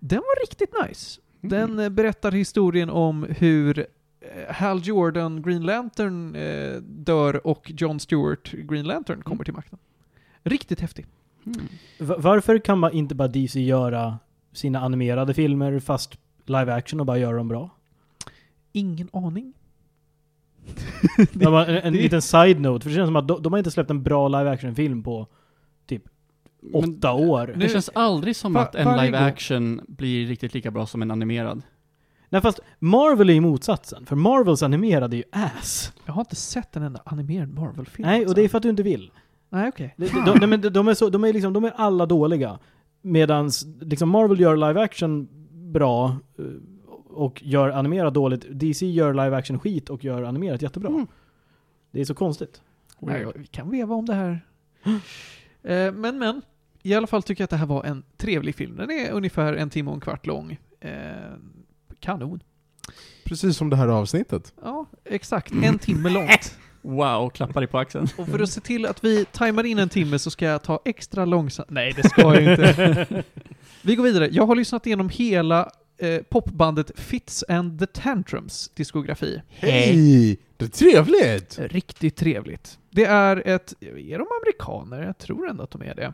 Den 0.00 0.18
var 0.18 0.42
riktigt 0.46 0.70
nice. 0.88 1.20
Den 1.40 1.78
eh, 1.78 1.88
berättar 1.88 2.32
historien 2.32 2.90
om 2.90 3.26
hur 3.38 3.78
eh, 3.78 4.54
Hal 4.54 4.80
Jordan, 4.84 5.42
Green 5.42 5.62
Lantern, 5.62 6.34
eh, 6.34 6.74
dör 6.82 7.46
och 7.46 7.72
John 7.76 8.00
Stewart, 8.00 8.50
Green 8.52 8.84
Lantern, 8.86 9.22
kommer 9.22 9.44
till 9.44 9.54
makten. 9.54 9.78
Riktigt 10.44 10.80
häftig. 10.80 11.06
Mm. 11.46 11.60
Va- 12.00 12.16
Varför 12.18 12.58
kan 12.58 12.78
man 12.78 12.92
inte 12.92 13.14
bara 13.14 13.28
DC 13.28 13.60
göra 13.60 14.18
sina 14.52 14.80
animerade 14.80 15.34
filmer 15.34 15.80
fast 15.80 16.14
live 16.48 16.74
action 16.74 17.00
och 17.00 17.06
bara 17.06 17.18
göra 17.18 17.36
dem 17.36 17.48
bra? 17.48 17.70
Ingen 18.72 19.08
aning. 19.12 19.52
Det 21.32 21.46
var 21.46 21.66
en, 21.66 21.76
en 21.76 21.92
det- 21.92 21.98
liten 22.02 22.22
side-note, 22.22 22.82
för 22.82 22.90
det 22.90 22.96
känns 22.96 23.08
som 23.08 23.16
att 23.16 23.28
de, 23.28 23.42
de 23.42 23.52
har 23.52 23.58
inte 23.58 23.70
släppt 23.70 23.90
en 23.90 24.02
bra 24.02 24.28
live 24.28 24.50
action-film 24.50 25.02
på 25.02 25.26
typ 25.86 26.02
Men 26.60 26.74
åtta 26.74 27.12
år. 27.12 27.54
Det 27.56 27.68
känns 27.68 27.88
aldrig 27.94 28.36
som 28.36 28.56
att 28.56 28.74
en 28.74 29.04
live 29.04 29.18
action 29.18 29.80
blir 29.88 30.26
riktigt 30.26 30.54
lika 30.54 30.70
bra 30.70 30.86
som 30.86 31.02
en 31.02 31.10
animerad. 31.10 31.62
Nej 32.28 32.40
fast 32.40 32.60
Marvel 32.78 33.30
är 33.30 33.34
ju 33.34 33.40
motsatsen, 33.40 34.06
för 34.06 34.16
Marvels 34.16 34.62
animerade 34.62 35.16
är 35.16 35.18
ju 35.18 35.24
ass. 35.32 35.92
Jag 36.06 36.12
har 36.12 36.20
inte 36.20 36.36
sett 36.36 36.76
en 36.76 36.82
enda 36.82 37.00
animerad 37.04 37.54
Marvel-film. 37.54 38.08
Nej, 38.08 38.16
och 38.16 38.22
alltså. 38.22 38.34
det 38.34 38.42
är 38.42 38.48
för 38.48 38.56
att 38.58 38.62
du 38.62 38.70
inte 38.70 38.82
vill. 38.82 39.10
Nej, 39.48 39.68
okej. 39.68 39.94
De, 39.96 40.06
de, 40.06 40.24
de, 40.24 40.38
nej, 40.38 40.48
men 40.48 40.72
de, 40.72 40.88
är 40.88 40.94
så, 40.94 41.08
de, 41.10 41.24
är 41.24 41.32
liksom, 41.32 41.52
de 41.52 41.64
är 41.64 41.72
alla 41.76 42.06
dåliga. 42.06 42.58
Medans 43.02 43.66
liksom 43.80 44.08
Marvel 44.08 44.40
gör 44.40 44.56
live 44.56 44.80
action 44.82 45.28
bra 45.72 46.16
eh, 46.38 46.44
och 47.06 47.42
gör 47.42 47.68
animerat 47.68 48.14
dåligt. 48.14 48.46
DC 48.50 48.86
gör 48.86 49.14
live 49.14 49.36
action 49.36 49.58
skit 49.58 49.90
och 49.90 50.04
gör 50.04 50.22
animerat 50.22 50.62
jättebra. 50.62 50.88
Mm. 50.88 51.06
Det 51.90 52.00
är 52.00 52.04
så 52.04 52.14
konstigt. 52.14 52.62
Nej, 52.98 53.26
vi 53.34 53.46
kan 53.46 53.70
veva 53.70 53.94
om 53.94 54.06
det 54.06 54.14
här. 54.14 54.40
Eh, 55.64 55.92
men, 55.92 56.18
men. 56.18 56.42
I 56.82 56.94
alla 56.94 57.06
fall 57.06 57.22
tycker 57.22 57.42
jag 57.42 57.46
att 57.46 57.50
det 57.50 57.56
här 57.56 57.66
var 57.66 57.84
en 57.84 58.02
trevlig 58.16 58.54
film. 58.54 58.76
Den 58.76 58.90
är 58.90 59.10
ungefär 59.10 59.54
en 59.54 59.70
timme 59.70 59.90
och 59.90 59.94
en 59.94 60.00
kvart 60.00 60.26
lång. 60.26 60.58
Eh, 60.80 60.90
kanon. 62.00 62.42
Precis 63.24 63.56
som 63.56 63.70
det 63.70 63.76
här 63.76 63.88
avsnittet. 63.88 64.54
Ja, 64.62 64.86
exakt. 65.04 65.52
En 65.52 65.78
timme 65.78 66.08
långt. 66.08 66.58
Wow, 66.82 67.30
klappar 67.30 67.60
dig 67.60 67.68
på 67.68 67.78
axeln. 67.78 68.08
Och 68.16 68.28
för 68.28 68.38
att 68.38 68.50
se 68.50 68.60
till 68.60 68.86
att 68.86 69.04
vi 69.04 69.24
tajmar 69.24 69.64
in 69.64 69.78
en 69.78 69.88
timme 69.88 70.18
så 70.18 70.30
ska 70.30 70.44
jag 70.44 70.62
ta 70.62 70.80
extra 70.84 71.24
långsamt. 71.24 71.70
Nej, 71.70 71.92
det 71.96 72.08
ska 72.08 72.22
jag 72.22 72.42
inte. 72.42 73.24
vi 73.82 73.96
går 73.96 74.04
vidare. 74.04 74.28
Jag 74.32 74.46
har 74.46 74.56
lyssnat 74.56 74.86
igenom 74.86 75.08
hela 75.08 75.70
eh, 75.98 76.22
popbandet 76.22 77.00
Fits 77.00 77.44
and 77.48 77.78
the 77.78 77.86
Tantrums 77.86 78.68
diskografi. 78.74 79.42
Hej! 79.48 80.38
Det 80.56 80.64
är 80.64 80.68
trevligt! 80.68 81.58
Riktigt 81.58 82.16
trevligt. 82.16 82.78
Det 82.90 83.04
är 83.04 83.48
ett, 83.48 83.74
är 83.80 84.18
de 84.18 84.26
amerikaner? 84.42 85.06
Jag 85.06 85.18
tror 85.18 85.48
ändå 85.48 85.62
att 85.62 85.70
de 85.70 85.82
är 85.82 85.94
det. 85.94 86.12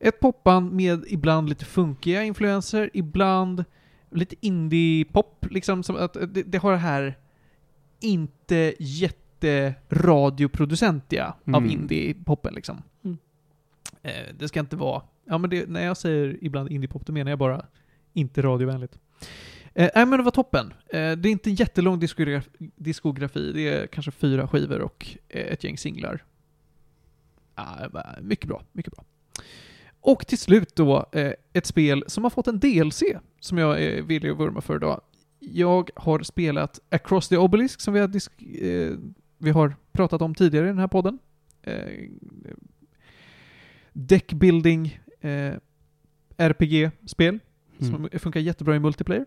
Ett 0.00 0.20
popband 0.20 0.72
med 0.72 1.04
ibland 1.08 1.48
lite 1.48 1.64
funkiga 1.64 2.22
influenser, 2.22 2.90
ibland 2.94 3.64
lite 4.10 4.36
indie-pop, 4.40 5.46
liksom 5.50 5.82
som 5.82 5.96
att 5.96 6.12
det, 6.12 6.42
det 6.42 6.58
har 6.58 6.72
det 6.72 6.78
här 6.78 7.18
inte 8.00 8.74
jätte-radioproducentiga 8.78 9.23
av 11.46 11.62
Mm. 11.62 11.70
indie-poppen 11.70 12.54
liksom. 12.54 12.82
Mm. 13.04 13.16
Eh, 14.02 14.34
det 14.38 14.48
ska 14.48 14.60
inte 14.60 14.76
vara, 14.76 15.02
ja 15.24 15.38
men 15.38 15.50
det, 15.50 15.68
när 15.68 15.84
jag 15.86 15.96
säger 15.96 16.38
ibland 16.40 16.70
indie-pop, 16.72 17.06
då 17.06 17.12
menar 17.12 17.30
jag 17.30 17.38
bara 17.38 17.66
inte 18.12 18.42
radiovänligt. 18.42 18.98
Eh, 19.74 19.90
nej 19.94 20.06
men 20.06 20.18
det 20.18 20.22
var 20.24 20.30
toppen. 20.30 20.72
Eh, 20.88 21.12
det 21.12 21.28
är 21.28 21.30
inte 21.30 21.50
en 21.50 21.54
jättelång 21.54 21.98
diskograf 21.98 22.48
diskografi, 22.58 23.52
det 23.52 23.68
är 23.68 23.86
kanske 23.86 24.10
fyra 24.12 24.48
skivor 24.48 24.80
och 24.80 25.16
eh, 25.28 25.40
ett 25.52 25.64
gäng 25.64 25.78
singlar. 25.78 26.24
Ah, 27.54 27.86
mycket 28.22 28.48
bra, 28.48 28.62
mycket 28.72 28.92
bra. 28.96 29.04
Och 30.00 30.26
till 30.26 30.38
slut 30.38 30.76
då, 30.76 31.06
eh, 31.12 31.32
ett 31.52 31.66
spel 31.66 32.04
som 32.06 32.22
har 32.24 32.30
fått 32.30 32.46
en 32.46 32.58
DLC 32.58 33.02
som 33.40 33.58
jag 33.58 33.82
är 33.82 34.02
villig 34.02 34.30
att 34.30 34.38
vurma 34.38 34.60
för 34.60 34.76
idag. 34.76 35.00
Jag 35.38 35.90
har 35.96 36.20
spelat 36.22 36.80
Across 36.90 37.28
the 37.28 37.36
Obelisk 37.36 37.80
som 37.80 37.94
vi 37.94 38.00
har, 38.00 38.08
disk- 38.08 38.62
eh, 38.62 38.92
vi 39.44 39.50
har 39.50 39.76
pratat 39.92 40.22
om 40.22 40.34
tidigare 40.34 40.66
i 40.66 40.68
den 40.68 40.78
här 40.78 40.88
podden. 40.88 41.18
Eh, 41.62 42.08
deckbuilding 43.92 45.00
eh, 45.20 45.54
RPG-spel 46.36 47.38
som 47.78 48.08
funkar 48.18 48.40
jättebra 48.40 48.76
i 48.76 48.78
multiplayer. 48.78 49.26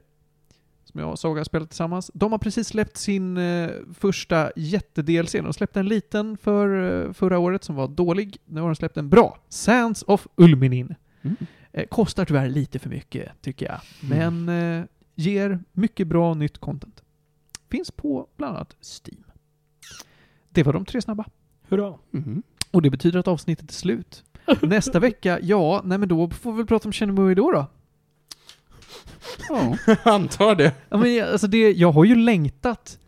Som 0.84 1.00
jag 1.00 1.12
och 1.12 1.20
Saga 1.20 1.46
spelat 1.46 1.70
tillsammans. 1.70 2.12
De 2.14 2.32
har 2.32 2.40
precis 2.40 2.68
släppt 2.68 2.98
sin 2.98 3.38
eh, 3.38 3.70
första 3.94 4.52
jätte-DLC. 4.56 5.32
De 5.32 5.54
släppte 5.54 5.80
en 5.80 5.88
liten 5.88 6.38
för 6.38 7.06
eh, 7.06 7.14
förra 7.14 7.40
året 7.40 7.64
som 7.64 7.76
var 7.76 7.88
dålig. 7.88 8.38
Nu 8.46 8.62
har 8.62 8.68
de 8.68 8.76
släppt 8.76 8.98
en 8.98 9.10
bra. 9.10 9.38
Sands 9.50 10.04
of 10.08 10.28
Ulminin. 10.36 10.96
Mm. 11.22 11.36
Eh, 11.72 11.88
kostar 11.88 12.26
tyvärr 12.26 12.50
lite 12.50 12.80
för 12.80 12.90
mycket, 12.90 13.42
tycker 13.42 13.66
jag. 13.66 13.80
Men 14.10 14.50
eh, 14.50 14.86
ger 15.16 15.60
mycket 15.72 16.08
bra 16.08 16.34
nytt 16.34 16.58
content. 16.58 17.04
Finns 17.70 17.92
på 17.92 18.28
bland 18.38 18.56
annat 18.56 18.76
Steam. 18.82 19.24
Det 20.58 20.64
var 20.64 20.74
de 20.74 20.86
tre 20.86 21.02
snabba. 21.02 21.26
Hurra. 21.70 21.94
Mhm. 22.12 22.44
Och 22.72 22.82
det 22.82 22.90
betyder 22.90 23.20
att 23.20 23.28
avsnittet 23.28 23.70
är 23.70 23.74
slut. 23.74 24.24
Nästa 24.62 25.00
vecka, 25.00 25.40
ja, 25.42 25.82
nej 25.86 25.98
men 25.98 26.10
då 26.10 26.30
får 26.30 26.52
vi 26.52 26.58
väl 26.58 26.66
prata 26.66 26.88
om 26.88 26.94
Shenmue 26.94 27.36
då 27.36 27.52
då. 27.52 27.66
Ja. 29.50 29.78
Antar 30.12 30.56
det. 30.56 30.74
Ja, 30.90 30.98
men 30.98 31.16
jag- 31.16 31.30
alltså 31.32 31.48
det, 31.48 31.72
jag 31.72 31.92
har 31.92 32.06
ju 32.06 32.16
längtat 32.16 33.00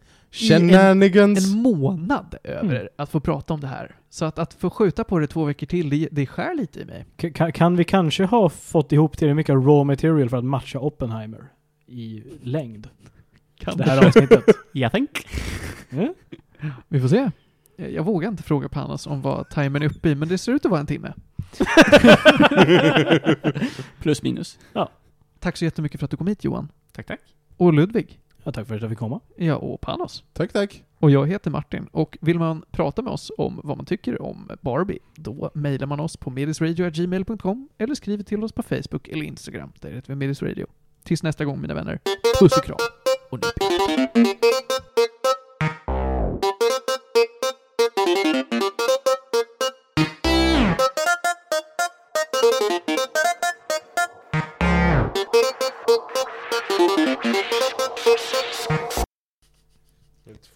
i 0.42 0.54
en, 0.54 0.70
en 1.14 1.50
månad 1.50 2.36
över 2.44 2.76
Mm. 2.76 2.88
att 2.96 3.10
få 3.10 3.20
prata 3.20 3.54
om 3.54 3.60
det 3.60 3.68
här. 3.68 3.96
Så 4.10 4.26
att, 4.26 4.40
att 4.40 4.54
få 4.54 4.70
skjuta 4.70 5.04
på 5.04 5.20
det 5.20 5.28
två 5.28 5.46
veckor 5.46 5.68
till, 5.68 5.90
det, 5.90 6.08
det 6.12 6.26
skär 6.28 6.56
lite 6.56 6.80
i 6.80 6.86
mig. 6.86 7.06
K- 7.22 7.30
Kan, 7.36 7.52
kan 7.52 7.76
vi 7.76 7.84
kanske 7.84 8.24
ha 8.26 8.50
fått 8.50 8.92
ihop 8.92 9.18
tillräckligt 9.18 9.36
mycket 9.36 9.54
raw 9.56 9.84
material 9.84 10.30
för 10.30 10.38
att 10.38 10.46
matcha 10.46 10.80
Oppenheimer 10.80 11.44
i 11.88 12.24
längd? 12.44 12.88
Kan 13.60 13.78
Det 13.78 13.84
här 13.84 14.08
avsnittet. 14.08 14.44
Jag 14.72 14.92
think. 14.92 15.28
Mm? 15.90 16.14
Vi 16.88 17.00
får 17.00 17.08
se. 17.08 17.32
Jag 17.76 17.92
jag 17.92 18.04
vågar 18.04 18.30
inte 18.30 18.44
fråga 18.44 18.70
Panos 18.70 19.08
om 19.08 19.22
vad 19.22 19.50
timern 19.50 19.84
är 19.84 19.86
uppe 19.86 20.10
i, 20.10 20.16
men 20.16 20.28
det 20.28 20.38
ser 20.38 20.52
ut 20.52 20.66
att 20.66 20.72
vara 20.72 20.82
en 20.82 20.88
timme. 20.88 21.14
Plus 24.00 24.24
minus. 24.24 24.60
Tack 25.40 25.58
så 25.58 25.66
jättemycket 25.66 26.00
för 26.00 26.06
att 26.06 26.12
du 26.12 26.18
kom 26.18 26.28
hit 26.28 26.44
Johan. 26.44 26.72
Tack, 26.92 27.08
tack. 27.08 27.22
Och 27.58 27.74
Ludvig. 27.74 28.20
Ja, 28.44 28.52
tack 28.52 28.68
för 28.68 28.76
att 28.76 28.82
jag 28.82 28.90
fick 28.90 29.00
komma. 29.00 29.20
Ja, 29.38 29.56
och 29.56 29.82
Panos. 29.82 30.24
Tack, 30.34 30.54
tack. 30.54 30.84
Och 31.00 31.12
jag 31.12 31.28
heter 31.28 31.52
Martin. 31.52 31.88
Och 31.92 32.18
vill 32.22 32.40
man 32.40 32.64
prata 32.72 33.02
med 33.02 33.14
oss 33.14 33.32
om 33.38 33.62
vad 33.64 33.78
man 33.78 33.86
tycker 33.86 34.22
om 34.22 34.50
Barbie, 34.62 35.00
då 35.16 35.52
mejlar 35.54 35.88
man 35.88 36.00
oss 36.00 36.18
på 36.18 36.30
medisradio.gmail.com 36.30 37.70
eller 37.78 37.96
skriver 37.96 38.24
till 38.24 38.44
oss 38.44 38.52
på 38.52 38.64
Facebook 38.64 39.08
eller 39.08 39.24
Instagram. 39.24 39.72
Där 39.80 39.92
heter 39.92 40.08
vi 40.08 40.16
Medisradio. 40.16 40.68
Tills 41.04 41.24
nästa 41.24 41.46
gång 41.46 41.62
mina 41.62 41.74
vänner. 41.74 42.00
Puss 42.40 42.58
och 42.58 42.64
kram. 42.64 42.78
Och 43.30 43.38
nyp. 43.38 44.86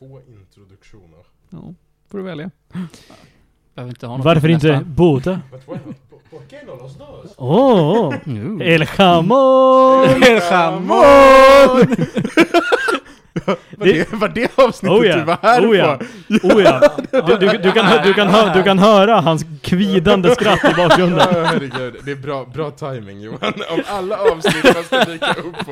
Två 0.07 0.19
introduktioner. 0.27 1.25
Ja, 1.49 1.73
får 2.09 2.17
du 2.17 2.23
välja. 2.23 2.51
Behöver 3.75 3.91
inte 3.91 4.07
ha 4.07 4.17
något 4.17 4.25
Varför 4.25 4.49
inte 4.49 4.67
nästa. 4.71 4.85
båda? 4.85 5.41
But 5.51 5.67
why 5.67 5.73
not? 5.85 5.95
¿Por 6.31 6.39
qué 6.49 6.63
no 6.65 6.75
los 6.75 6.97
dos? 6.97 7.33
Åh! 7.37 8.13
Nu. 8.25 8.63
El 8.63 8.85
jamón! 8.85 10.23
El 10.23 10.41
jamón! 10.41 11.87
Var 13.45 13.55
det, 13.85 14.13
var 14.13 14.27
det 14.29 14.59
avsnittet 14.59 14.99
Oh 14.99 15.07
ja, 15.07 15.15
du 15.17 15.23
var 15.23 15.37
här 15.41 15.65
oh 15.71 15.77
ja. 15.77 15.99
på? 16.41 16.47
Oh 16.47 16.61
ja. 16.63 16.81
Du, 17.11 17.37
du, 17.37 17.57
du, 17.57 17.71
kan, 17.71 17.85
du, 18.05 18.13
kan 18.13 18.27
hö, 18.27 18.53
du 18.53 18.63
kan 18.63 18.79
höra 18.79 19.21
hans 19.21 19.45
kvidande 19.61 20.29
skratt 20.35 20.59
i 20.71 20.73
bakgrunden. 20.77 21.19
Ja, 21.33 21.43
herregud. 21.43 21.95
Det 22.05 22.11
är 22.11 22.15
bra, 22.15 22.45
bra 22.53 22.71
timing 22.71 23.21
Johan. 23.21 23.53
Om 23.71 23.81
alla 23.87 24.17
avsnitt 24.17 24.75
man 24.75 24.83
ska 24.83 25.03
dyka 25.11 25.31
upp 25.33 25.65
på. 25.65 25.71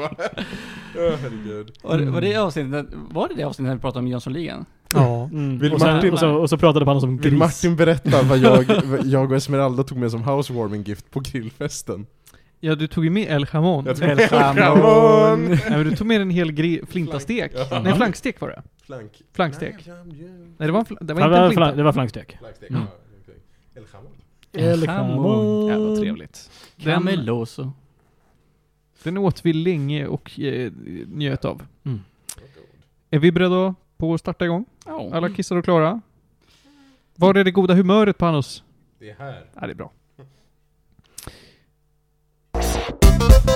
Ja, 0.96 1.12
herregud. 1.22 1.72
Var, 1.84 1.98
det- 1.98 2.06
var 2.06 2.22
det 2.22 2.36
avsnittet, 2.36 2.86
var 2.92 3.28
det 3.28 3.34
det 3.36 3.44
avsnittet 3.44 3.68
när 3.68 3.76
vi 3.76 3.82
pratade 3.82 4.00
om 4.00 4.08
Jönssonligan? 4.08 4.66
Ja. 4.94 5.24
Mm. 5.24 5.60
Vill 5.60 5.74
och, 5.74 5.80
sen, 5.82 5.96
Martin- 5.96 6.14
och, 6.14 6.20
så, 6.20 6.30
och 6.30 6.50
så 6.50 6.58
pratade 6.58 6.86
han 6.86 7.00
som 7.02 7.18
Vill 7.18 7.30
gris. 7.32 7.40
Martin 7.40 7.76
berätta 7.76 8.22
vad 8.22 8.38
jag, 8.38 8.82
vad 8.84 9.06
jag 9.06 9.32
och 9.32 9.38
Esmeralda 9.38 9.84
tog 9.84 9.98
med 9.98 10.12
som 10.12 10.24
housewarming 10.24 10.84
gift 10.84 11.12
på 11.12 11.20
grillfesten? 11.20 12.06
Ja, 12.64 12.76
du 12.76 12.88
tog 12.88 13.04
ju 13.04 13.10
med 13.10 13.28
El 13.32 13.46
Jamon. 13.54 13.86
Jag 13.86 13.98
tog 13.98 14.10
El 14.10 14.18
med 14.18 14.30
jamón. 14.32 15.48
Nej, 15.50 15.60
men 15.70 15.84
du 15.84 15.96
tog 15.96 16.08
med 16.08 16.22
en 16.22 16.30
hel 16.30 16.52
gri- 16.52 16.86
flintastek. 16.86 17.52
Flank. 17.68 17.84
Nej, 17.84 17.94
flankstek 17.96 18.42
var 18.42 18.50
det. 18.50 18.62
Flank. 18.84 19.22
Flankstek. 19.34 19.76
Nej, 19.88 19.96
Nej, 20.58 20.68
det 20.68 20.72
var, 20.72 20.80
en 20.80 20.86
fl- 20.86 20.98
det 21.02 21.14
var 21.14 21.22
inte 21.26 21.38
en 21.38 21.48
flinta. 21.50 21.54
flank, 21.62 21.78
det 21.78 21.84
var 21.84 21.94
flankstek. 21.94 22.38
Flankstek, 22.40 22.70
Mm. 22.70 22.82
ja. 22.82 22.88
El 23.74 23.84
jamón. 23.94 24.12
El 24.54 24.84
jamón. 24.84 25.68
Jävla 25.68 25.96
trevligt. 25.96 26.52
Cameloso. 26.78 27.72
den 29.04 29.18
åt 29.18 29.46
vi 29.46 29.54
länge 29.54 30.06
och 30.08 30.40
eh, 30.40 30.72
njöt 31.08 31.46
av. 31.46 31.62
Mm. 31.84 32.00
Är 33.10 33.20
vi 33.20 33.32
beredda 33.32 33.76
på 33.98 34.14
att 34.14 34.20
starta 34.20 34.46
igång? 34.46 34.66
Alla 35.12 35.30
kissar 35.30 35.56
och 35.56 35.64
klara? 35.64 36.02
Var 37.16 37.36
är 37.36 37.44
det 37.44 37.52
goda 37.52 37.74
humöret 37.74 38.18
Panos? 38.18 38.64
Det 39.00 39.10
är 39.10 39.16
här. 39.16 39.44
Ja, 39.56 39.62
det 39.68 39.74
är 39.74 39.76
bra. 39.76 39.92